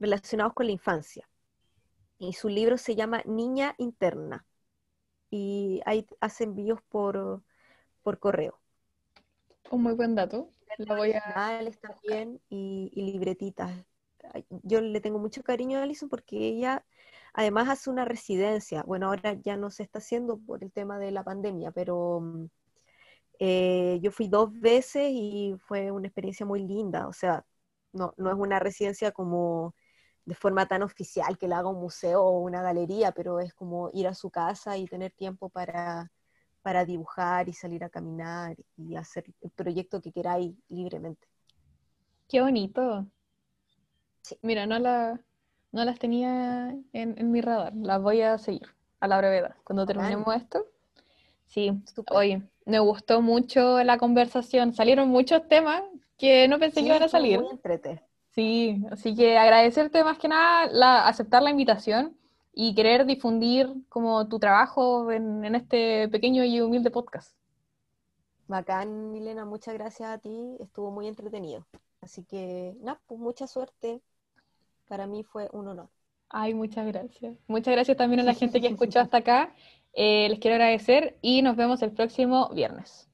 relacionados 0.00 0.54
con 0.54 0.64
la 0.64 0.72
infancia. 0.72 1.28
Y 2.18 2.32
su 2.32 2.48
libro 2.48 2.78
se 2.78 2.96
llama 2.96 3.22
Niña 3.26 3.74
Interna. 3.76 4.46
Y 5.36 5.80
ahí 5.84 6.06
hace 6.20 6.44
envíos 6.44 6.80
por, 6.88 7.42
por 8.02 8.18
correo. 8.20 8.60
Un 9.70 9.82
muy 9.82 9.94
buen 9.94 10.14
dato. 10.14 10.48
Lo 10.78 10.96
voy 10.96 11.12
a... 11.12 11.60
también 11.80 12.40
y, 12.48 12.90
y 12.94 13.02
libretitas. 13.12 13.72
Yo 14.62 14.80
le 14.80 15.00
tengo 15.00 15.18
mucho 15.18 15.42
cariño 15.42 15.78
a 15.78 15.82
Alison 15.82 16.08
porque 16.08 16.36
ella 16.36 16.84
Además 17.36 17.68
hace 17.68 17.90
una 17.90 18.04
residencia, 18.04 18.84
bueno, 18.84 19.08
ahora 19.08 19.32
ya 19.34 19.56
no 19.56 19.70
se 19.70 19.82
está 19.82 19.98
haciendo 19.98 20.38
por 20.38 20.62
el 20.62 20.70
tema 20.70 20.98
de 21.00 21.10
la 21.10 21.24
pandemia, 21.24 21.72
pero 21.72 22.20
mm, 22.20 22.46
eh, 23.40 23.98
yo 24.02 24.10
fui 24.12 24.28
dos 24.28 24.52
veces 24.60 25.10
y 25.12 25.56
fue 25.66 25.90
una 25.90 26.06
experiencia 26.08 26.46
muy 26.46 26.60
linda, 26.66 27.08
o 27.08 27.12
sea, 27.12 27.44
no, 27.92 28.14
no 28.16 28.30
es 28.30 28.36
una 28.36 28.58
residencia 28.60 29.12
como 29.12 29.74
de 30.24 30.34
forma 30.34 30.66
tan 30.66 30.82
oficial 30.82 31.36
que 31.38 31.48
la 31.48 31.58
haga 31.58 31.68
un 31.68 31.80
museo 31.80 32.22
o 32.22 32.40
una 32.40 32.62
galería, 32.62 33.12
pero 33.12 33.40
es 33.40 33.52
como 33.54 33.90
ir 33.92 34.06
a 34.06 34.14
su 34.14 34.30
casa 34.30 34.76
y 34.76 34.86
tener 34.86 35.12
tiempo 35.12 35.48
para, 35.48 36.10
para 36.62 36.84
dibujar 36.84 37.48
y 37.48 37.52
salir 37.52 37.84
a 37.84 37.90
caminar 37.90 38.56
y 38.76 38.96
hacer 38.96 39.24
el 39.42 39.50
proyecto 39.50 40.00
que 40.00 40.12
queráis 40.12 40.54
libremente. 40.68 41.28
Qué 42.28 42.40
bonito. 42.40 43.06
Sí. 44.22 44.38
Mira, 44.40 44.64
no 44.66 44.78
la, 44.78 45.20
no 45.72 45.84
las 45.84 45.98
tenía 45.98 46.74
en, 46.92 47.30
mi 47.30 47.40
radar, 47.42 47.74
las 47.74 48.00
voy 48.00 48.22
a 48.22 48.38
seguir 48.38 48.68
a 49.00 49.08
la 49.08 49.18
brevedad. 49.18 49.56
Cuando 49.64 49.84
terminemos 49.84 50.34
esto, 50.34 50.66
sí, 51.46 51.82
me 52.64 52.78
gustó 52.78 53.20
mucho 53.20 53.82
la 53.84 53.98
conversación, 53.98 54.72
salieron 54.72 55.08
muchos 55.08 55.46
temas 55.48 55.82
que 56.16 56.48
no 56.48 56.58
pensé 56.58 56.80
que 56.80 56.86
iban 56.86 57.02
a 57.02 57.08
salir. 57.08 57.40
Muy 57.40 57.58
Sí, 58.34 58.82
así 58.90 59.14
que 59.14 59.38
agradecerte 59.38 60.02
más 60.02 60.18
que 60.18 60.28
nada 60.28 60.66
la, 60.66 61.06
aceptar 61.06 61.42
la 61.42 61.50
invitación 61.50 62.16
y 62.52 62.74
querer 62.74 63.06
difundir 63.06 63.72
como 63.88 64.28
tu 64.28 64.38
trabajo 64.38 65.10
en, 65.12 65.44
en 65.44 65.54
este 65.54 66.08
pequeño 66.08 66.44
y 66.44 66.60
humilde 66.60 66.90
podcast. 66.90 67.36
Bacán, 68.46 69.12
Milena, 69.12 69.44
muchas 69.44 69.74
gracias 69.74 70.08
a 70.10 70.18
ti, 70.18 70.56
estuvo 70.60 70.90
muy 70.90 71.06
entretenido. 71.06 71.66
Así 72.00 72.24
que, 72.24 72.76
nada, 72.80 73.00
pues 73.06 73.18
mucha 73.18 73.46
suerte 73.46 74.02
para 74.86 75.06
mí 75.06 75.24
fue 75.24 75.48
un 75.52 75.68
honor. 75.68 75.88
Ay, 76.28 76.52
muchas 76.52 76.86
gracias. 76.86 77.36
Muchas 77.46 77.72
gracias 77.72 77.96
también 77.96 78.20
a 78.20 78.24
la 78.24 78.34
gente 78.34 78.60
que 78.60 78.66
escuchó 78.68 79.00
hasta 79.00 79.18
acá. 79.18 79.54
Eh, 79.94 80.28
les 80.28 80.38
quiero 80.40 80.56
agradecer 80.56 81.16
y 81.22 81.42
nos 81.42 81.56
vemos 81.56 81.80
el 81.82 81.92
próximo 81.92 82.50
viernes. 82.50 83.08